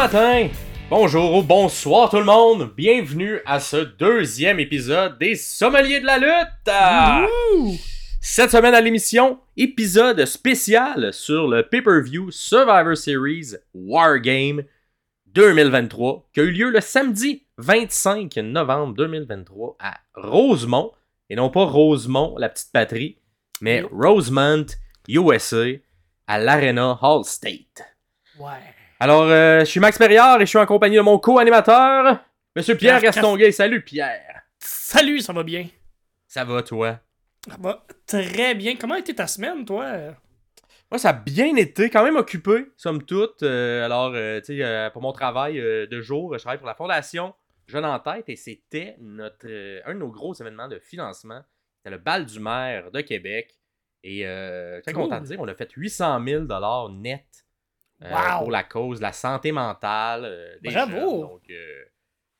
matin, 0.00 0.48
bonjour 0.88 1.34
ou 1.34 1.42
bonsoir 1.42 2.08
tout 2.08 2.16
le 2.16 2.24
monde. 2.24 2.72
Bienvenue 2.74 3.40
à 3.44 3.60
ce 3.60 3.76
deuxième 3.76 4.58
épisode 4.58 5.18
des 5.18 5.34
Sommeliers 5.34 6.00
de 6.00 6.06
la 6.06 6.16
lutte. 6.16 7.28
Cette 8.22 8.50
semaine 8.50 8.72
à 8.72 8.80
l'émission, 8.80 9.40
épisode 9.58 10.24
spécial 10.24 11.12
sur 11.12 11.48
le 11.48 11.68
pay-per-view 11.68 12.30
Survivor 12.30 12.96
Series 12.96 13.56
Wargame 13.74 14.62
2023 15.26 16.30
qui 16.32 16.40
a 16.40 16.44
eu 16.44 16.50
lieu 16.50 16.70
le 16.70 16.80
samedi 16.80 17.44
25 17.58 18.34
novembre 18.36 18.94
2023 18.94 19.76
à 19.80 19.98
Rosemont. 20.14 20.92
Et 21.28 21.36
non 21.36 21.50
pas 21.50 21.66
Rosemont, 21.66 22.36
la 22.38 22.48
petite 22.48 22.72
patrie, 22.72 23.18
mais 23.60 23.82
Rosemont, 23.82 24.64
USA, 25.08 25.66
à 26.26 26.38
l'Arena 26.38 26.98
Hall 27.02 27.26
State. 27.26 27.84
Ouais. 28.38 28.79
Alors, 29.02 29.22
euh, 29.22 29.60
je 29.60 29.64
suis 29.64 29.80
Max 29.80 29.96
Perriard 29.96 30.36
et 30.42 30.44
je 30.44 30.50
suis 30.50 30.58
en 30.58 30.66
compagnie 30.66 30.96
de 30.96 31.00
mon 31.00 31.18
co-animateur, 31.18 32.22
Monsieur 32.54 32.76
Pierre 32.76 33.00
Pierre 33.00 33.14
Gastonguay. 33.14 33.50
Salut 33.50 33.82
Pierre! 33.82 34.42
Salut, 34.58 35.20
ça 35.20 35.32
va 35.32 35.42
bien? 35.42 35.66
Ça 36.28 36.44
va 36.44 36.62
toi? 36.62 37.00
Ça 37.48 37.56
va 37.58 37.82
très 38.06 38.54
bien. 38.54 38.76
Comment 38.76 38.96
a 38.96 38.98
été 38.98 39.14
ta 39.14 39.26
semaine, 39.26 39.64
toi? 39.64 39.86
Moi, 40.90 40.98
ça 40.98 41.10
a 41.10 41.12
bien 41.14 41.56
été, 41.56 41.88
quand 41.88 42.04
même 42.04 42.16
occupé, 42.16 42.66
somme 42.76 43.02
toute. 43.04 43.42
Euh, 43.42 43.86
alors, 43.86 44.12
euh, 44.14 44.40
tu 44.40 44.58
sais, 44.58 44.90
pour 44.92 45.00
mon 45.00 45.12
travail 45.12 45.54
de 45.54 46.00
jour, 46.02 46.34
je 46.36 46.40
travaille 46.42 46.58
pour 46.58 46.66
la 46.66 46.74
Fondation 46.74 47.32
Jeune 47.68 47.86
en 47.86 47.98
Tête 48.00 48.28
et 48.28 48.36
c'était 48.36 48.96
notre 49.00 49.46
un 49.86 49.94
de 49.94 49.98
nos 49.98 50.10
gros 50.10 50.34
événements 50.34 50.68
de 50.68 50.78
financement. 50.78 51.40
C'était 51.78 51.96
le 51.96 52.02
bal 52.02 52.26
du 52.26 52.38
maire 52.38 52.90
de 52.90 53.00
Québec. 53.00 53.58
Et 54.02 54.24
très 54.82 54.92
Cool. 54.92 55.04
content 55.04 55.20
de 55.22 55.26
dire, 55.26 55.40
on 55.40 55.48
a 55.48 55.54
fait 55.54 55.70
800 55.72 56.22
000 56.26 56.44
net 56.90 57.24
Wow. 58.02 58.38
pour 58.40 58.50
la 58.50 58.62
cause 58.64 59.00
la 59.00 59.12
santé 59.12 59.52
mentale 59.52 60.24
euh, 60.24 60.58
des 60.62 60.70
Bravo. 60.70 60.90
jeunes. 60.92 61.20
Donc, 61.20 61.42
euh, 61.50 61.84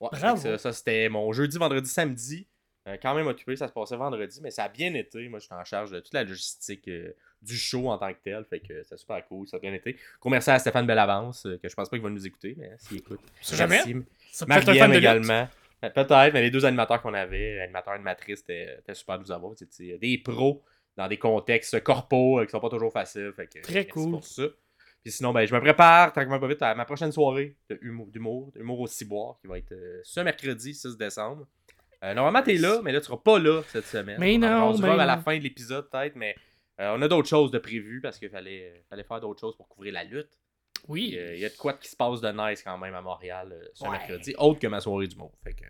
ouais, 0.00 0.08
Bravo. 0.12 0.36
Ça, 0.40 0.58
ça, 0.58 0.72
c'était 0.72 1.08
mon 1.08 1.32
jeudi, 1.32 1.58
vendredi, 1.58 1.88
samedi. 1.88 2.46
Euh, 2.88 2.96
quand 3.00 3.14
même 3.14 3.26
occupé, 3.26 3.56
ça 3.56 3.68
se 3.68 3.72
passait 3.74 3.96
vendredi, 3.96 4.40
mais 4.42 4.50
ça 4.50 4.64
a 4.64 4.68
bien 4.68 4.94
été. 4.94 5.28
Moi, 5.28 5.38
j'étais 5.38 5.54
en 5.54 5.64
charge 5.64 5.90
de 5.90 6.00
toute 6.00 6.14
la 6.14 6.24
logistique 6.24 6.88
euh, 6.88 7.12
du 7.42 7.56
show 7.56 7.90
en 7.90 7.98
tant 7.98 8.10
que 8.12 8.18
tel. 8.24 8.42
Fait 8.48 8.60
que 8.60 8.82
c'est 8.84 8.96
super 8.96 9.22
cool, 9.26 9.46
ça 9.46 9.58
a 9.58 9.60
bien 9.60 9.74
été. 9.74 9.96
Gros 10.18 10.30
merci 10.30 10.50
à 10.50 10.58
Stéphane 10.58 10.86
Bellavance, 10.86 11.44
euh, 11.44 11.58
que 11.62 11.68
je 11.68 11.74
pense 11.74 11.90
pas 11.90 11.96
qu'il 11.96 12.04
va 12.04 12.08
nous 12.10 12.26
écouter, 12.26 12.54
mais 12.56 12.70
s'il 12.78 12.98
écoute. 12.98 13.20
Jamais. 13.42 13.84
Lutte. 13.84 14.06
également. 14.94 15.46
Euh, 15.84 15.90
Peut-être, 15.90 16.32
mais 16.34 16.42
les 16.42 16.50
deux 16.50 16.64
animateurs 16.64 17.00
qu'on 17.02 17.14
avait, 17.14 17.60
animateurs 17.60 17.92
et 17.94 17.96
animatrices, 17.96 18.40
c'était 18.46 18.94
super 18.94 19.18
de 19.18 19.24
nous 19.24 19.32
avoir. 19.32 19.52
C'était 19.56 19.98
des 19.98 20.18
pros 20.18 20.62
dans 20.96 21.08
des 21.08 21.18
contextes 21.18 21.82
corpaux 21.82 22.40
euh, 22.40 22.44
qui 22.44 22.50
sont 22.50 22.60
pas 22.60 22.68
toujours 22.68 22.92
faciles. 22.92 23.32
Fait 23.36 23.46
que, 23.46 23.60
Très 23.60 23.74
merci 23.74 23.88
cool. 23.90 24.10
pour 24.12 24.24
ça. 24.24 24.42
Puis 25.02 25.12
sinon, 25.12 25.32
ben, 25.32 25.46
je 25.46 25.54
me 25.54 25.60
prépare 25.60 26.12
tranquillement 26.12 26.38
pas 26.40 26.48
vite 26.48 26.62
à 26.62 26.74
ma 26.74 26.84
prochaine 26.84 27.10
soirée 27.12 27.56
d'humour, 27.70 28.52
d'humour 28.52 28.80
au 28.80 28.86
ciboire, 28.86 29.38
qui 29.40 29.46
va 29.46 29.58
être 29.58 29.72
euh, 29.72 30.00
ce 30.04 30.20
mercredi 30.20 30.74
6 30.74 30.96
décembre. 30.96 31.46
Euh, 32.04 32.14
normalement, 32.14 32.42
t'es 32.42 32.54
là, 32.54 32.80
mais 32.82 32.92
là, 32.92 33.00
tu 33.00 33.06
seras 33.06 33.16
pas 33.18 33.38
là 33.38 33.62
cette 33.68 33.86
semaine. 33.86 34.16
Mais 34.18 34.36
On 34.36 34.38
non, 34.38 34.72
jasera 34.72 34.96
mais 34.96 35.02
à 35.02 35.06
la 35.06 35.18
fin 35.18 35.36
de 35.38 35.42
l'épisode, 35.42 35.88
peut-être, 35.90 36.16
mais 36.16 36.34
euh, 36.80 36.94
on 36.96 37.02
a 37.02 37.08
d'autres 37.08 37.28
choses 37.28 37.50
de 37.50 37.58
prévues 37.58 38.00
parce 38.00 38.18
qu'il 38.18 38.30
fallait, 38.30 38.84
fallait 38.88 39.04
faire 39.04 39.20
d'autres 39.20 39.40
choses 39.40 39.56
pour 39.56 39.68
couvrir 39.68 39.92
la 39.94 40.04
lutte. 40.04 40.38
Oui. 40.88 41.14
Euh, 41.18 41.34
Il 41.34 41.40
y 41.40 41.44
a 41.44 41.50
de 41.50 41.56
quoi 41.56 41.74
qui 41.74 41.88
se 41.88 41.96
passe 41.96 42.20
de 42.22 42.30
nice 42.30 42.62
quand 42.62 42.78
même 42.78 42.94
à 42.94 43.02
Montréal 43.02 43.50
euh, 43.52 43.64
ce 43.74 43.84
Ouais. 43.84 43.90
mercredi, 43.90 44.34
autre 44.38 44.58
que 44.60 44.66
ma 44.66 44.80
soirée 44.80 45.08
que, 45.08 45.14
fait 45.44 45.52
que 45.54 45.64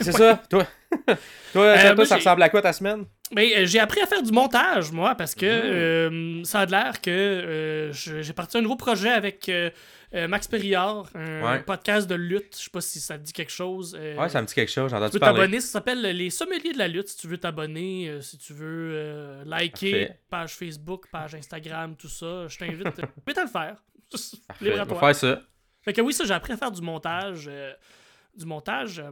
c'est 0.00 0.12
ça. 0.12 0.42
Toi, 0.50 0.66
toi, 1.06 1.16
toi, 1.52 1.64
Euh, 1.64 1.94
moi, 1.94 2.04
ça 2.06 2.16
ressemble 2.16 2.42
à 2.42 2.48
quoi 2.48 2.62
ta 2.62 2.72
semaine? 2.72 3.04
Mais 3.34 3.56
euh, 3.58 3.66
j'ai 3.66 3.78
appris 3.78 4.00
à 4.00 4.06
faire 4.06 4.22
du 4.22 4.32
montage, 4.32 4.90
moi, 4.90 5.14
parce 5.14 5.34
que 5.36 5.46
Mhm. 5.46 6.40
euh, 6.40 6.44
ça 6.44 6.60
a 6.60 6.66
l'air 6.66 7.00
que 7.00 7.10
euh, 7.10 7.92
j'ai 7.92 8.32
parti 8.32 8.58
un 8.58 8.62
nouveau 8.62 8.76
projet 8.76 9.10
avec 9.10 9.50
Max 10.12 10.48
Perriard, 10.48 11.08
un 11.14 11.42
Ouais. 11.52 11.62
podcast 11.62 12.08
de 12.10 12.16
lutte. 12.16 12.56
Je 12.58 12.64
sais 12.64 12.70
pas 12.70 12.80
si 12.80 12.98
ça 12.98 13.16
te 13.16 13.22
dit 13.22 13.32
quelque 13.32 13.52
chose. 13.52 13.96
euh, 13.98 14.16
Ouais, 14.16 14.28
ça 14.28 14.42
me 14.42 14.46
dit 14.48 14.54
quelque 14.54 14.72
chose, 14.72 14.90
j'ai 14.90 14.96
Tu 14.96 15.02
entendu 15.02 15.12
peux 15.12 15.18
parler. 15.20 15.38
t'abonner, 15.42 15.60
ça 15.60 15.68
s'appelle 15.68 16.00
Les 16.00 16.30
Sommeliers 16.30 16.72
de 16.72 16.78
la 16.78 16.88
lutte. 16.88 17.06
Si 17.08 17.16
tu 17.18 17.28
veux 17.28 17.38
t'abonner, 17.38 18.08
euh, 18.08 18.20
si 18.20 18.36
tu 18.36 18.52
veux 18.52 18.90
euh, 18.94 19.44
liker, 19.44 20.06
Parfait. 20.06 20.20
page 20.28 20.54
Facebook, 20.56 21.06
page 21.12 21.34
Instagram, 21.36 21.94
tout 21.96 22.08
ça, 22.08 22.48
je 22.48 22.58
t'invite 22.58 22.88
je 22.96 23.00
t'invite 23.02 23.38
à 23.38 23.44
le 23.44 23.48
faire. 23.48 23.76
Libre 24.60 24.80
à 24.80 24.86
toi. 24.86 24.98
faire 24.98 25.14
ça. 25.14 25.40
Fait 25.82 25.92
que 25.92 26.00
oui, 26.00 26.12
ça, 26.12 26.24
j'ai 26.24 26.34
appris 26.34 26.52
à 26.54 26.56
faire 26.56 26.72
du 26.72 26.82
montage. 26.82 27.48
Du 28.34 28.46
montage 28.46 28.98
euh, 29.00 29.10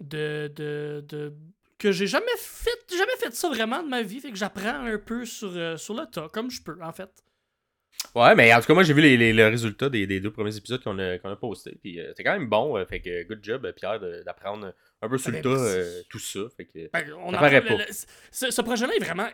de, 0.00 0.50
de, 0.54 1.04
de- 1.08 1.34
que 1.78 1.92
j'ai 1.92 2.06
jamais 2.06 2.26
fait. 2.36 2.70
Jamais 2.90 3.16
fait 3.18 3.32
ça 3.34 3.48
vraiment 3.48 3.82
de 3.82 3.88
ma 3.88 4.02
vie. 4.02 4.20
Fait 4.20 4.30
que 4.30 4.36
j'apprends 4.36 4.84
un 4.86 4.98
peu 4.98 5.24
sur, 5.24 5.50
euh, 5.56 5.76
sur 5.76 5.94
le 5.94 6.06
tas, 6.06 6.28
comme 6.32 6.50
je 6.50 6.62
peux, 6.62 6.76
en 6.82 6.92
fait. 6.92 7.10
Ouais, 8.14 8.34
mais 8.34 8.52
en 8.54 8.60
tout 8.60 8.66
cas, 8.66 8.74
moi, 8.74 8.82
j'ai 8.82 8.94
vu 8.94 9.02
les, 9.02 9.16
les- 9.16 9.32
le 9.32 9.46
résultat 9.48 9.88
des, 9.90 10.06
des 10.06 10.20
deux 10.20 10.32
premiers 10.32 10.56
épisodes 10.56 10.82
qu'on 10.82 10.98
a, 10.98 11.14
a 11.22 11.36
postés. 11.36 11.78
Puis 11.82 12.00
euh, 12.00 12.08
c'était 12.08 12.24
quand 12.24 12.32
même 12.32 12.48
bon. 12.48 12.76
euh, 12.76 12.84
fait 12.86 13.00
que 13.00 13.24
good 13.24 13.40
job, 13.42 13.70
Pierre, 13.76 14.00
d'apprendre 14.24 14.72
un 15.02 15.08
peu 15.08 15.18
sur 15.18 15.30
le 15.30 15.40
ben, 15.40 15.42
tas 15.42 16.02
tout 16.08 16.18
ça. 16.18 16.40
Fait 16.56 16.64
que. 16.64 16.90
Ben, 16.92 17.12
on 17.18 17.28
en- 17.34 17.40
le- 17.42 17.60
pas. 17.60 17.76
le- 17.76 17.84
ce, 18.30 18.50
ce 18.50 18.62
projet-là 18.62 18.94
est 18.94 19.04
vraiment. 19.04 19.28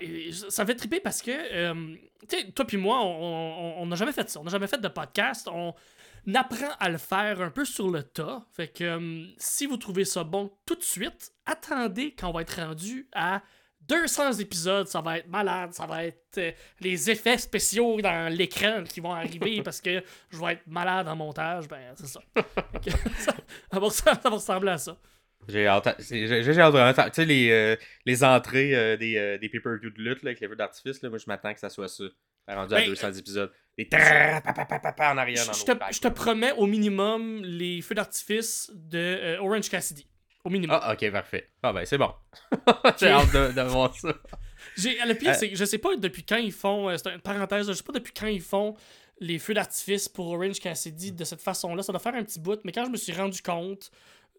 Ça 0.48 0.64
me 0.64 0.66
fait 0.68 0.74
triper 0.74 1.00
parce 1.00 1.22
que, 1.22 1.30
tu 2.28 2.38
sais, 2.38 2.50
toi 2.52 2.64
puis 2.66 2.76
moi, 2.76 3.00
on- 3.02 3.78
on 3.78 3.82
on 3.82 3.86
n'a 3.86 3.96
jamais 3.96 4.12
fait 4.12 4.28
ça. 4.28 4.40
On 4.40 4.44
n'a 4.44 4.50
jamais 4.50 4.66
fait 4.66 4.80
de 4.80 4.88
podcast. 4.88 5.48
On 5.50 5.72
apprend 6.34 6.70
à 6.78 6.88
le 6.88 6.98
faire 6.98 7.40
un 7.40 7.50
peu 7.50 7.64
sur 7.64 7.90
le 7.90 8.02
tas. 8.02 8.44
Fait 8.52 8.68
que 8.68 8.84
euh, 8.84 9.24
si 9.38 9.66
vous 9.66 9.76
trouvez 9.76 10.04
ça 10.04 10.24
bon 10.24 10.50
tout 10.66 10.74
de 10.74 10.82
suite, 10.82 11.32
attendez 11.44 12.14
quand 12.18 12.30
on 12.30 12.32
va 12.32 12.42
être 12.42 12.60
rendu 12.60 13.08
à 13.14 13.42
200 13.88 14.32
épisodes. 14.34 14.88
Ça 14.88 15.00
va 15.00 15.18
être 15.18 15.28
malade. 15.28 15.72
Ça 15.72 15.86
va 15.86 16.04
être 16.04 16.38
euh, 16.38 16.52
les 16.80 17.10
effets 17.10 17.38
spéciaux 17.38 18.00
dans 18.00 18.32
l'écran 18.32 18.84
qui 18.84 19.00
vont 19.00 19.12
arriver 19.12 19.62
parce 19.64 19.80
que 19.80 20.02
je 20.30 20.38
vais 20.38 20.54
être 20.54 20.66
malade 20.66 21.08
en 21.08 21.16
montage. 21.16 21.68
Ben, 21.68 21.94
c'est 21.94 22.06
ça. 22.06 22.20
Ça, 23.18 23.34
ça 23.72 24.30
va, 24.30 24.36
ressembler 24.36 24.70
à 24.70 24.78
ça. 24.78 24.96
J'ai 25.48 25.66
hâte, 25.66 25.96
j'ai. 26.00 26.42
Tu 26.42 26.54
sais, 27.12 27.24
les, 27.24 27.50
euh, 27.50 27.76
les 28.04 28.24
entrées 28.24 28.74
euh, 28.74 28.96
des, 28.96 29.38
des 29.40 29.48
pay-per-view 29.48 29.90
de 29.90 30.02
lutte 30.02 30.22
là, 30.22 30.30
avec 30.30 30.40
les 30.40 30.48
feux 30.48 30.56
d'artifice, 30.56 31.02
moi, 31.04 31.18
je 31.18 31.24
m'attends 31.26 31.52
que 31.52 31.60
ça 31.60 31.70
soit 31.70 31.88
ça. 31.88 32.04
Rendu 32.48 32.74
à 32.74 32.78
Ben, 32.78 32.88
200 32.88 33.12
épisodes. 33.14 33.52
Pa, 33.84 35.12
en 35.12 35.18
arrière 35.18 35.46
dans 35.46 35.52
Je 35.52 35.64
te, 35.64 35.72
bacs. 35.72 35.92
je 35.94 36.00
te 36.00 36.08
promets 36.08 36.52
au 36.52 36.66
minimum 36.66 37.42
les 37.44 37.82
feux 37.82 37.94
d'artifice 37.94 38.70
de 38.74 38.98
euh, 38.98 39.38
Orange 39.40 39.68
Cassidy. 39.68 40.06
Au 40.44 40.48
minimum. 40.50 40.78
Ah, 40.80 40.92
ok, 40.94 41.10
parfait. 41.10 41.50
Ah, 41.62 41.72
ben, 41.72 41.84
c'est 41.84 41.98
bon. 41.98 42.12
J'ai 42.98 43.08
hâte 43.08 43.32
de, 43.32 43.52
de 43.52 43.60
voir 43.62 43.94
ça. 43.94 44.14
J'ai, 44.76 44.96
le 45.04 45.14
pire, 45.14 45.30
euh, 45.32 45.34
c'est 45.38 45.50
que 45.50 45.56
je 45.56 45.64
sais 45.64 45.78
pas 45.78 45.94
depuis 45.96 46.24
quand 46.24 46.36
ils 46.36 46.52
font. 46.52 46.88
euh, 46.88 46.96
c'est 46.96 47.12
une 47.12 47.20
parenthèse, 47.20 47.66
je 47.68 47.72
sais 47.72 47.82
pas 47.82 47.92
depuis 47.92 48.12
quand 48.12 48.28
ils 48.28 48.40
font 48.40 48.74
les 49.20 49.38
feux 49.38 49.54
d'artifice 49.54 50.08
pour 50.08 50.28
Orange 50.28 50.60
Cassidy 50.60 51.12
de 51.12 51.24
cette 51.24 51.40
façon-là. 51.40 51.82
Ça 51.82 51.92
doit 51.92 52.00
faire 52.00 52.14
un 52.14 52.22
petit 52.22 52.38
bout, 52.40 52.60
mais 52.64 52.72
quand 52.72 52.84
je 52.84 52.90
me 52.90 52.96
suis 52.96 53.12
rendu 53.12 53.42
compte, 53.42 53.90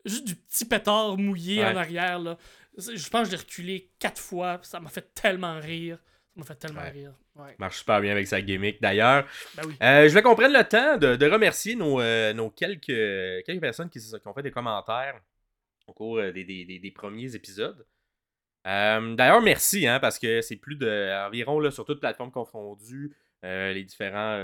juste 0.06 0.26
du 0.26 0.36
petit 0.36 0.66
pétard 0.66 1.18
mouillé 1.18 1.60
Ouais. 1.60 1.72
en 1.72 1.76
arrière, 1.76 2.20
là, 2.20 2.38
je 2.78 3.10
pense 3.10 3.26
que 3.26 3.32
j'ai 3.32 3.42
reculé 3.42 3.92
quatre 4.00 4.22
fois. 4.22 4.60
Ça 4.64 4.80
m'a 4.80 4.90
fait 4.90 5.14
tellement 5.14 5.60
rire. 5.60 5.98
Ça 6.38 6.42
m'a 6.42 6.46
fait 6.46 6.56
tellement 6.56 6.82
Ouais. 6.82 6.90
rire. 6.92 7.14
Ouais. 7.36 7.56
Marche 7.58 7.80
super 7.80 8.00
bien 8.02 8.12
avec 8.12 8.28
sa 8.28 8.42
gimmick. 8.42 8.80
D'ailleurs, 8.82 9.26
Ben 9.56 9.64
oui. 9.68 9.74
Euh, 9.82 10.04
je 10.04 10.10
voulais 10.10 10.22
qu'on 10.22 10.36
prenne 10.36 10.54
le 10.54 10.64
temps 10.64 10.98
de, 10.98 11.16
de 11.16 11.26
remercier 11.26 11.76
nos, 11.76 12.00
euh, 12.00 12.34
nos 12.34 12.50
quelques, 12.52 12.86
quelques 13.46 13.62
personnes 13.62 13.90
qui, 13.90 14.00
ont 14.26 14.34
fait 14.34 14.44
des 14.44 14.52
commentaires 14.52 15.20
au 15.88 15.94
cours 15.94 16.18
euh, 16.20 16.32
des, 16.32 16.44
des- 16.44 16.66
des- 16.66 16.80
des 16.80 16.92
premiers 16.92 17.34
épisodes. 17.36 17.86
Euh, 18.68 19.16
D'ailleurs, 19.16 19.42
merci, 19.42 19.88
hein, 19.88 20.00
parce 20.00 20.20
que 20.20 20.42
c'est 20.42 20.58
plus 20.58 20.76
de 20.76 21.26
environ 21.28 21.60
là, 21.60 21.72
sur 21.72 21.86
toutes 21.86 22.00
plateformes 22.00 22.32
confondues, 22.32 23.16
les 23.44 23.84
différents 23.84 24.44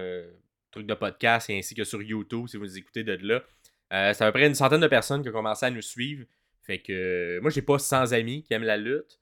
trucs 0.71 0.87
de 0.87 0.93
podcast 0.93 1.49
et 1.49 1.57
ainsi 1.57 1.75
que 1.75 1.83
sur 1.83 2.01
YouTube, 2.01 2.47
si 2.47 2.57
vous 2.57 2.77
écoutez 2.77 3.03
de 3.03 3.17
là. 3.21 3.43
C'est 4.13 4.23
à 4.23 4.31
peu 4.31 4.39
près 4.39 4.47
une 4.47 4.55
centaine 4.55 4.79
de 4.81 4.87
personnes 4.87 5.21
qui 5.21 5.29
ont 5.29 5.33
commencé 5.33 5.65
à 5.65 5.69
nous 5.69 5.81
suivre. 5.81 6.25
Fait 6.63 6.79
que 6.79 7.39
moi, 7.41 7.51
j'ai 7.51 7.61
pas 7.61 7.77
100 7.77 8.13
amis 8.13 8.43
qui 8.43 8.53
aiment 8.53 8.63
la 8.63 8.77
lutte. 8.77 9.19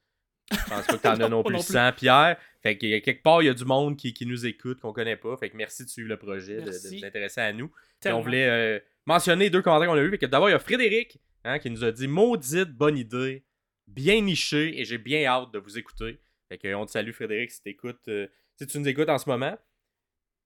Je 0.51 0.69
pense 0.69 0.85
pas 0.85 0.97
que 0.97 1.01
t'en 1.01 1.09
as 1.21 1.29
non 1.29 1.43
plus 1.43 1.53
non 1.53 1.59
plus. 1.61 1.73
100, 1.73 1.93
Pierre. 1.93 2.37
Fait 2.61 2.77
que 2.77 2.99
quelque 2.99 3.23
part, 3.23 3.41
il 3.41 3.47
y 3.47 3.49
a 3.49 3.53
du 3.53 3.65
monde 3.65 3.97
qui, 3.97 4.13
qui 4.13 4.25
nous 4.25 4.45
écoute, 4.45 4.79
qu'on 4.79 4.93
connaît 4.93 5.15
pas. 5.15 5.35
Fait 5.37 5.49
que 5.49 5.57
merci 5.57 5.83
de 5.83 5.89
suivre 5.89 6.09
le 6.09 6.17
projet, 6.17 6.57
de- 6.61 6.65
de, 6.71 6.97
vous 6.97 7.05
intéresser 7.05 7.41
à 7.41 7.51
nous. 7.53 7.71
Puis 7.99 8.11
on 8.11 8.21
voulait 8.21 8.47
euh, 8.49 8.79
mentionner 9.05 9.49
deux 9.49 9.61
commentaires 9.61 9.87
qu'on 9.89 9.95
a 9.97 10.01
eu. 10.01 10.09
Fait 10.11 10.17
que 10.17 10.25
d'abord, 10.27 10.49
il 10.49 10.53
y 10.53 10.55
a 10.55 10.59
Frédéric 10.59 11.17
hein, 11.43 11.57
qui 11.59 11.69
nous 11.71 11.83
a 11.83 11.91
dit 11.91 12.07
Maudite 12.07 12.69
bonne 12.71 12.97
idée, 12.97 13.43
bien 13.87 14.21
niché 14.21 14.79
et 14.79 14.85
j'ai 14.85 14.97
bien 14.97 15.25
hâte 15.25 15.51
de 15.51 15.59
vous 15.59 15.77
écouter. 15.77 16.19
Fait 16.49 16.57
que 16.57 16.73
on 16.75 16.85
te 16.85 16.91
salue, 16.91 17.11
Frédéric, 17.11 17.51
si, 17.51 17.61
t'écoutes, 17.63 18.07
euh, 18.09 18.27
si 18.57 18.67
tu 18.67 18.77
nous 18.79 18.87
écoutes 18.87 19.09
en 19.09 19.17
ce 19.17 19.29
moment. 19.29 19.57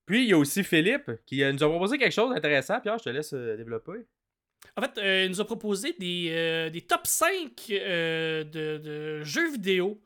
Puis 0.06 0.24
il 0.24 0.30
y 0.30 0.34
a 0.34 0.38
aussi 0.38 0.64
Philippe 0.64 1.12
qui 1.26 1.44
euh, 1.44 1.52
nous 1.52 1.64
a 1.64 1.68
proposé 1.70 1.98
quelque 1.98 2.14
chose 2.14 2.34
d'intéressant. 2.34 2.80
Pierre, 2.80 3.00
je 3.00 3.06
te 3.06 3.10
laisse 3.10 3.34
euh, 3.34 3.58
développer. 3.58 4.06
En 4.78 4.82
fait, 4.82 4.98
euh, 4.98 5.24
il 5.26 5.30
nous 5.30 5.42
a 5.42 5.46
proposé 5.46 5.96
des, 6.00 6.28
euh, 6.32 6.70
des 6.70 6.82
top 6.82 7.06
5 7.06 7.52
euh, 7.72 8.44
de, 8.44 8.78
de 8.78 9.24
jeux 9.24 9.52
vidéo. 9.52 10.02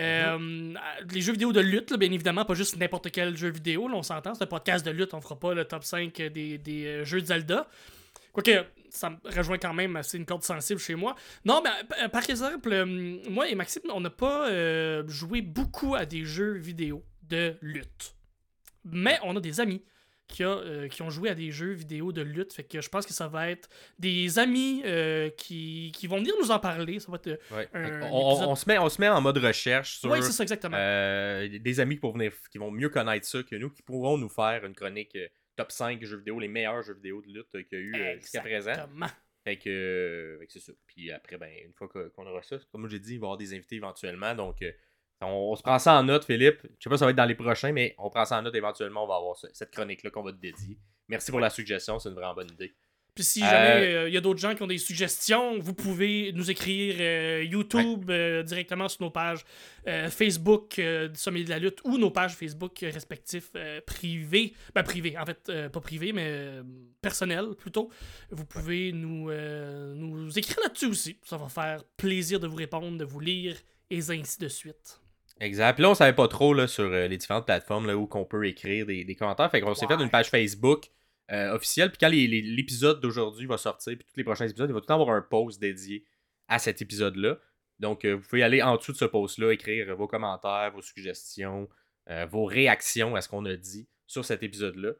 Euh, 0.00 0.74
Les 1.10 1.20
jeux 1.20 1.32
vidéo 1.32 1.52
de 1.52 1.60
lutte, 1.60 1.90
là, 1.92 1.96
bien 1.96 2.10
évidemment, 2.10 2.44
pas 2.44 2.54
juste 2.54 2.76
n'importe 2.76 3.10
quel 3.12 3.36
jeu 3.36 3.50
vidéo. 3.50 3.88
Là, 3.88 3.94
on 3.96 4.02
s'entend, 4.02 4.34
c'est 4.34 4.42
un 4.42 4.46
podcast 4.48 4.84
de 4.84 4.90
lutte, 4.90 5.14
on 5.14 5.20
fera 5.20 5.38
pas 5.38 5.54
le 5.54 5.64
top 5.64 5.84
5 5.84 6.14
des, 6.16 6.58
des 6.58 7.04
jeux 7.04 7.20
de 7.20 7.26
Zelda. 7.26 7.68
Quoique, 8.32 8.64
ça 8.90 9.10
me 9.10 9.16
rejoint 9.24 9.58
quand 9.58 9.72
même 9.74 9.94
assez 9.94 10.18
une 10.18 10.26
corde 10.26 10.42
sensible 10.42 10.80
chez 10.80 10.96
moi. 10.96 11.14
Non, 11.44 11.62
mais 11.62 12.08
par 12.08 12.28
exemple, 12.28 12.84
moi 13.30 13.48
et 13.48 13.54
Maxime, 13.54 13.82
on 13.92 14.00
n'a 14.00 14.10
pas 14.10 14.48
joué 15.06 15.40
beaucoup 15.42 15.94
à 15.94 16.04
des 16.04 16.24
jeux 16.24 16.54
vidéo 16.54 17.04
de 17.22 17.54
lutte. 17.62 18.16
Mais 18.84 19.18
on 19.22 19.36
a 19.36 19.40
des 19.40 19.60
amis 19.60 19.82
qui, 20.26 20.42
a, 20.42 20.48
euh, 20.48 20.88
qui 20.88 21.02
ont 21.02 21.10
joué 21.10 21.28
à 21.28 21.34
des 21.34 21.50
jeux 21.50 21.72
vidéo 21.72 22.10
de 22.12 22.22
lutte. 22.22 22.52
Fait 22.52 22.64
que 22.64 22.80
je 22.80 22.88
pense 22.88 23.04
que 23.06 23.12
ça 23.12 23.28
va 23.28 23.50
être 23.50 23.68
des 23.98 24.38
amis 24.38 24.82
euh, 24.84 25.28
qui, 25.30 25.92
qui 25.94 26.06
vont 26.06 26.16
venir 26.16 26.34
nous 26.40 26.50
en 26.50 26.58
parler. 26.58 26.98
Ça 27.00 27.10
va 27.12 27.16
être 27.16 27.26
euh, 27.28 27.36
Ouais. 27.56 27.68
un 27.74 27.84
Fait 27.84 27.90
qu'on- 28.00 28.30
épisode- 28.30 28.48
on, 28.48 28.54
se 28.56 28.68
met, 28.68 28.78
on 28.78 28.88
se 28.88 29.00
met 29.00 29.08
en 29.08 29.20
mode 29.20 29.38
recherche 29.38 29.98
sur 29.98 30.10
ça, 30.22 30.42
exactement. 30.42 30.76
euh, 30.78 31.48
des 31.58 31.80
amis 31.80 31.96
pour 31.96 32.12
venir, 32.14 32.32
qui 32.50 32.58
vont 32.58 32.70
mieux 32.70 32.88
connaître 32.88 33.26
ça 33.26 33.42
que 33.42 33.54
nous, 33.56 33.70
qui 33.70 33.82
pourront 33.82 34.16
nous 34.18 34.28
faire 34.30 34.64
une 34.64 34.74
chronique 34.74 35.16
top 35.56 35.70
5 35.70 36.02
jeux 36.04 36.16
vidéo, 36.16 36.40
les 36.40 36.48
meilleurs 36.48 36.82
jeux 36.82 36.94
vidéo 36.94 37.22
de 37.22 37.28
lutte 37.28 37.50
qu'il 37.68 37.78
y 37.78 37.82
a 37.82 38.14
eu 38.14 38.20
jusqu'à 38.20 38.40
présent. 38.40 38.70
Exactement. 38.70 39.06
Fait 39.44 39.58
que, 39.58 40.40
c'est 40.48 40.58
ça. 40.60 40.72
Puis 40.86 41.12
après, 41.12 41.36
ben, 41.36 41.50
une 41.66 41.74
fois 41.74 41.86
qu'on 41.88 42.26
aura 42.26 42.42
ça, 42.42 42.56
comme 42.72 42.88
j'ai 42.88 42.98
dit, 42.98 43.12
il 43.14 43.18
va 43.20 43.24
y 43.24 43.26
avoir 43.26 43.36
des 43.36 43.52
invités 43.54 43.76
éventuellement. 43.76 44.34
Donc, 44.34 44.64
on, 45.24 45.52
on 45.52 45.56
se 45.56 45.62
prend 45.62 45.78
ça 45.78 45.94
en 45.94 46.02
note, 46.04 46.24
Philippe. 46.24 46.60
Je 46.78 46.84
sais 46.84 46.90
pas 46.90 46.96
si 46.96 47.00
ça 47.00 47.04
va 47.06 47.10
être 47.10 47.16
dans 47.16 47.24
les 47.24 47.34
prochains, 47.34 47.72
mais 47.72 47.94
on 47.98 48.10
prend 48.10 48.24
ça 48.24 48.38
en 48.38 48.42
note 48.42 48.54
éventuellement. 48.54 49.04
On 49.04 49.08
va 49.08 49.16
avoir 49.16 49.36
ce- 49.36 49.48
cette 49.52 49.70
chronique-là 49.70 50.10
qu'on 50.10 50.22
va 50.22 50.32
te 50.32 50.38
dédier. 50.40 50.78
Merci 51.08 51.30
pour 51.30 51.40
la 51.40 51.50
suggestion, 51.50 51.98
c'est 51.98 52.08
une 52.08 52.14
vraiment 52.14 52.34
bonne 52.34 52.50
idée. 52.50 52.72
Puis 53.14 53.22
si 53.22 53.44
Euh, 53.44 53.46
jamais 53.48 54.08
il 54.08 54.12
y 54.14 54.16
a 54.16 54.20
d'autres 54.20 54.40
gens 54.40 54.56
qui 54.56 54.62
ont 54.64 54.66
des 54.66 54.76
suggestions, 54.78 55.56
vous 55.60 55.72
pouvez 55.72 56.32
nous 56.32 56.50
écrire 56.50 56.96
euh, 56.98 57.44
YouTube 57.44 58.10
euh, 58.10 58.42
directement 58.42 58.88
sur 58.88 59.02
nos 59.02 59.10
pages 59.10 59.44
euh, 59.86 60.10
Facebook 60.10 60.80
euh, 60.80 61.06
du 61.06 61.16
Sommet 61.16 61.44
de 61.44 61.50
la 61.50 61.60
lutte 61.60 61.78
ou 61.84 61.96
nos 61.96 62.10
pages 62.10 62.34
Facebook 62.34 62.82
euh, 62.82 62.90
respectifs 62.92 63.50
euh, 63.54 63.80
privées. 63.86 64.52
Ben 64.74 64.82
privées, 64.82 65.16
en 65.16 65.24
fait, 65.24 65.48
euh, 65.48 65.68
pas 65.68 65.80
privées, 65.80 66.12
mais 66.12 66.26
euh, 66.26 66.62
personnelles 67.02 67.54
plutôt. 67.56 67.88
Vous 68.32 68.46
pouvez 68.46 68.90
nous, 68.90 69.30
euh, 69.30 69.94
nous 69.94 70.36
écrire 70.36 70.58
là-dessus 70.64 70.86
aussi. 70.86 71.16
Ça 71.22 71.36
va 71.36 71.48
faire 71.48 71.84
plaisir 71.96 72.40
de 72.40 72.48
vous 72.48 72.56
répondre, 72.56 72.98
de 72.98 73.04
vous 73.04 73.20
lire 73.20 73.54
et 73.90 73.98
ainsi 74.10 74.40
de 74.40 74.48
suite. 74.48 75.00
Exact. 75.40 75.74
Puis 75.74 75.82
là, 75.82 75.90
on 75.90 75.94
savait 75.94 76.14
pas 76.14 76.28
trop 76.28 76.54
là, 76.54 76.66
sur 76.66 76.84
euh, 76.84 77.08
les 77.08 77.16
différentes 77.16 77.46
plateformes 77.46 77.86
là, 77.86 77.96
où 77.96 78.06
qu'on 78.06 78.24
peut 78.24 78.46
écrire 78.46 78.86
des, 78.86 79.04
des 79.04 79.14
commentaires. 79.16 79.50
Fait 79.50 79.60
qu'on 79.60 79.74
s'est 79.74 79.86
fait 79.86 79.94
une 80.00 80.10
page 80.10 80.30
Facebook 80.30 80.86
euh, 81.32 81.52
officielle. 81.54 81.90
Puis 81.90 81.98
quand 82.00 82.08
l'épisode 82.08 83.00
d'aujourd'hui 83.00 83.46
va 83.46 83.56
sortir, 83.58 83.96
puis 83.96 84.06
tous 84.06 84.16
les 84.16 84.24
prochains 84.24 84.46
épisodes, 84.46 84.70
il 84.70 84.72
va 84.72 84.80
tout 84.80 84.84
le 84.84 84.88
temps 84.88 85.00
avoir 85.02 85.16
un 85.16 85.22
post 85.22 85.60
dédié 85.60 86.04
à 86.48 86.58
cet 86.58 86.80
épisode-là. 86.82 87.38
Donc, 87.80 88.04
euh, 88.04 88.14
vous 88.14 88.22
pouvez 88.22 88.42
aller 88.44 88.62
en 88.62 88.76
dessous 88.76 88.92
de 88.92 88.96
ce 88.96 89.04
post-là, 89.04 89.52
écrire 89.52 89.96
vos 89.96 90.06
commentaires, 90.06 90.70
vos 90.72 90.82
suggestions, 90.82 91.68
euh, 92.10 92.26
vos 92.26 92.44
réactions 92.44 93.16
à 93.16 93.20
ce 93.20 93.28
qu'on 93.28 93.44
a 93.46 93.56
dit 93.56 93.88
sur 94.06 94.24
cet 94.24 94.42
épisode-là. 94.42 94.90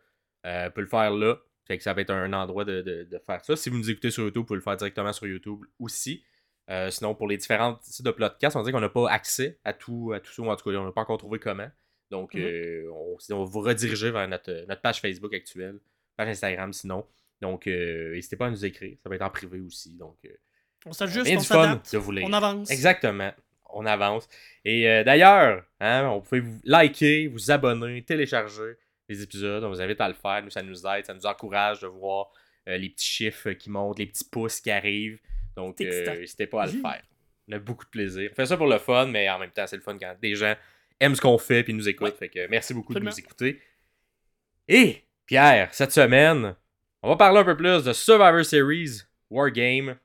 Vous 0.44 0.70
pouvez 0.72 0.82
le 0.82 0.88
faire 0.88 1.10
là. 1.12 1.36
Fait 1.66 1.78
que 1.78 1.82
ça 1.84 1.94
va 1.94 2.02
être 2.02 2.10
un 2.10 2.32
endroit 2.34 2.66
de, 2.66 2.82
de- 2.82 3.04
de 3.04 3.18
faire 3.24 3.42
ça. 3.42 3.56
Si 3.56 3.70
vous 3.70 3.78
nous 3.78 3.88
écoutez 3.88 4.10
sur 4.10 4.24
YouTube, 4.24 4.40
vous 4.40 4.44
pouvez 4.46 4.58
le 4.58 4.62
faire 4.62 4.76
directement 4.76 5.12
sur 5.14 5.26
YouTube 5.26 5.60
aussi. 5.78 6.22
Euh, 6.70 6.90
sinon, 6.90 7.14
pour 7.14 7.28
les 7.28 7.36
différents 7.36 7.78
sites 7.82 8.04
de 8.06 8.10
podcast, 8.10 8.56
on 8.56 8.62
dit 8.62 8.72
qu'on 8.72 8.80
n'a 8.80 8.88
pas 8.88 9.10
accès 9.10 9.58
à 9.64 9.72
tout, 9.74 10.12
à 10.14 10.20
tout 10.20 10.32
ça, 10.32 10.42
ou 10.42 10.48
en 10.48 10.56
tout 10.56 10.70
cas, 10.70 10.76
on 10.76 10.84
n'a 10.84 10.92
pas 10.92 11.02
encore 11.02 11.18
trouvé 11.18 11.38
comment. 11.38 11.68
Donc, 12.10 12.34
Mhm. 12.34 12.42
euh, 12.42 12.90
on, 12.92 13.16
on 13.30 13.38
va 13.38 13.44
vous 13.44 13.60
rediriger 13.60 14.10
vers 14.10 14.26
notre, 14.28 14.64
notre 14.66 14.80
page 14.80 15.00
Facebook 15.00 15.34
actuelle, 15.34 15.78
page 16.16 16.28
Instagram 16.28 16.72
sinon. 16.72 17.06
Donc, 17.42 17.66
euh, 17.66 18.14
n'hésitez 18.14 18.36
pas 18.36 18.46
à 18.46 18.50
nous 18.50 18.64
écrire. 18.64 18.96
Ça 19.02 19.08
va 19.08 19.16
être 19.16 19.22
en 19.22 19.30
privé 19.30 19.60
aussi. 19.60 19.94
Donc, 19.96 20.16
euh, 20.24 20.30
On 20.86 20.92
s'ajuste, 20.92 21.30
on 21.36 21.40
s'adapte, 21.40 21.92
de 21.92 21.98
vous 21.98 22.12
lire. 22.12 22.24
on 22.26 22.32
avance. 22.32 22.70
Exactement. 22.70 23.32
On 23.76 23.84
avance. 23.86 24.28
Et 24.64 24.88
euh, 24.88 25.02
d'ailleurs, 25.04 25.64
hein, 25.80 26.06
on 26.08 26.20
pouvez 26.20 26.40
vous 26.40 26.60
liker, 26.64 27.26
vous 27.26 27.50
abonner, 27.50 28.02
télécharger 28.04 28.76
les 29.08 29.22
épisodes. 29.22 29.64
On 29.64 29.68
vous 29.70 29.80
invite 29.82 30.00
à 30.00 30.08
le 30.08 30.14
faire. 30.14 30.42
Nous, 30.44 30.50
ça 30.50 30.62
nous 30.62 30.86
aide, 30.86 31.04
ça 31.04 31.12
nous 31.12 31.26
encourage 31.26 31.80
de 31.80 31.88
voir 31.88 32.30
euh, 32.68 32.76
les 32.78 32.88
petits 32.90 33.04
chiffres 33.06 33.50
qui 33.52 33.68
montent, 33.70 33.98
les 33.98 34.06
petits 34.06 34.24
pouces 34.30 34.60
qui 34.60 34.70
arrivent. 34.70 35.18
Donc, 35.56 35.80
euh, 35.80 36.16
n'hésitez 36.18 36.46
pas 36.46 36.62
à 36.64 36.66
le 36.66 36.72
faire. 36.72 37.02
On 37.48 37.52
a 37.52 37.58
beaucoup 37.58 37.84
de 37.84 37.90
plaisir. 37.90 38.30
On 38.32 38.34
fait 38.34 38.46
ça 38.46 38.56
pour 38.56 38.66
le 38.66 38.78
fun, 38.78 39.06
mais 39.06 39.28
en 39.28 39.38
même 39.38 39.50
temps, 39.50 39.66
c'est 39.66 39.76
le 39.76 39.82
fun 39.82 39.96
quand 39.98 40.14
des 40.20 40.34
gens 40.34 40.54
aiment 41.00 41.14
ce 41.14 41.20
qu'on 41.20 41.38
fait 41.38 41.68
et 41.68 41.72
nous 41.72 41.88
écoutent. 41.88 42.16
Fait 42.16 42.28
que 42.28 42.46
merci 42.48 42.72
beaucoup 42.74 42.94
de 42.94 43.00
nous 43.00 43.18
écouter. 43.18 43.60
Et, 44.68 45.04
Pierre, 45.26 45.72
cette 45.74 45.92
semaine, 45.92 46.54
on 47.02 47.08
va 47.10 47.16
parler 47.16 47.38
un 47.40 47.44
peu 47.44 47.56
plus 47.56 47.84
de 47.84 47.92
Survivor 47.92 48.44
Series 48.44 49.02
Wargame. 49.30 49.96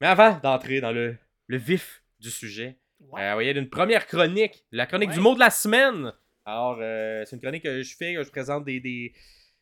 Mais 0.00 0.06
avant 0.06 0.38
d'entrer 0.42 0.80
dans 0.80 0.92
le, 0.92 1.16
le 1.46 1.56
vif 1.56 2.02
du 2.20 2.30
sujet, 2.30 2.76
Ouais. 3.00 3.22
euh, 3.22 3.42
il 3.42 3.46
y 3.46 3.48
a 3.48 3.52
une 3.58 3.70
première 3.70 4.06
chronique, 4.06 4.64
la 4.72 4.84
chronique 4.86 5.10
Ouais. 5.10 5.14
du 5.14 5.20
mot 5.20 5.34
de 5.34 5.38
la 5.40 5.50
semaine. 5.50 6.12
Alors, 6.44 6.78
euh, 6.80 7.24
c'est 7.24 7.36
une 7.36 7.42
chronique 7.42 7.62
que 7.62 7.82
je 7.82 7.96
fais, 7.96 8.14
que 8.14 8.22
je 8.24 8.30
présente 8.30 8.64
des, 8.64 8.80
des, 8.80 9.12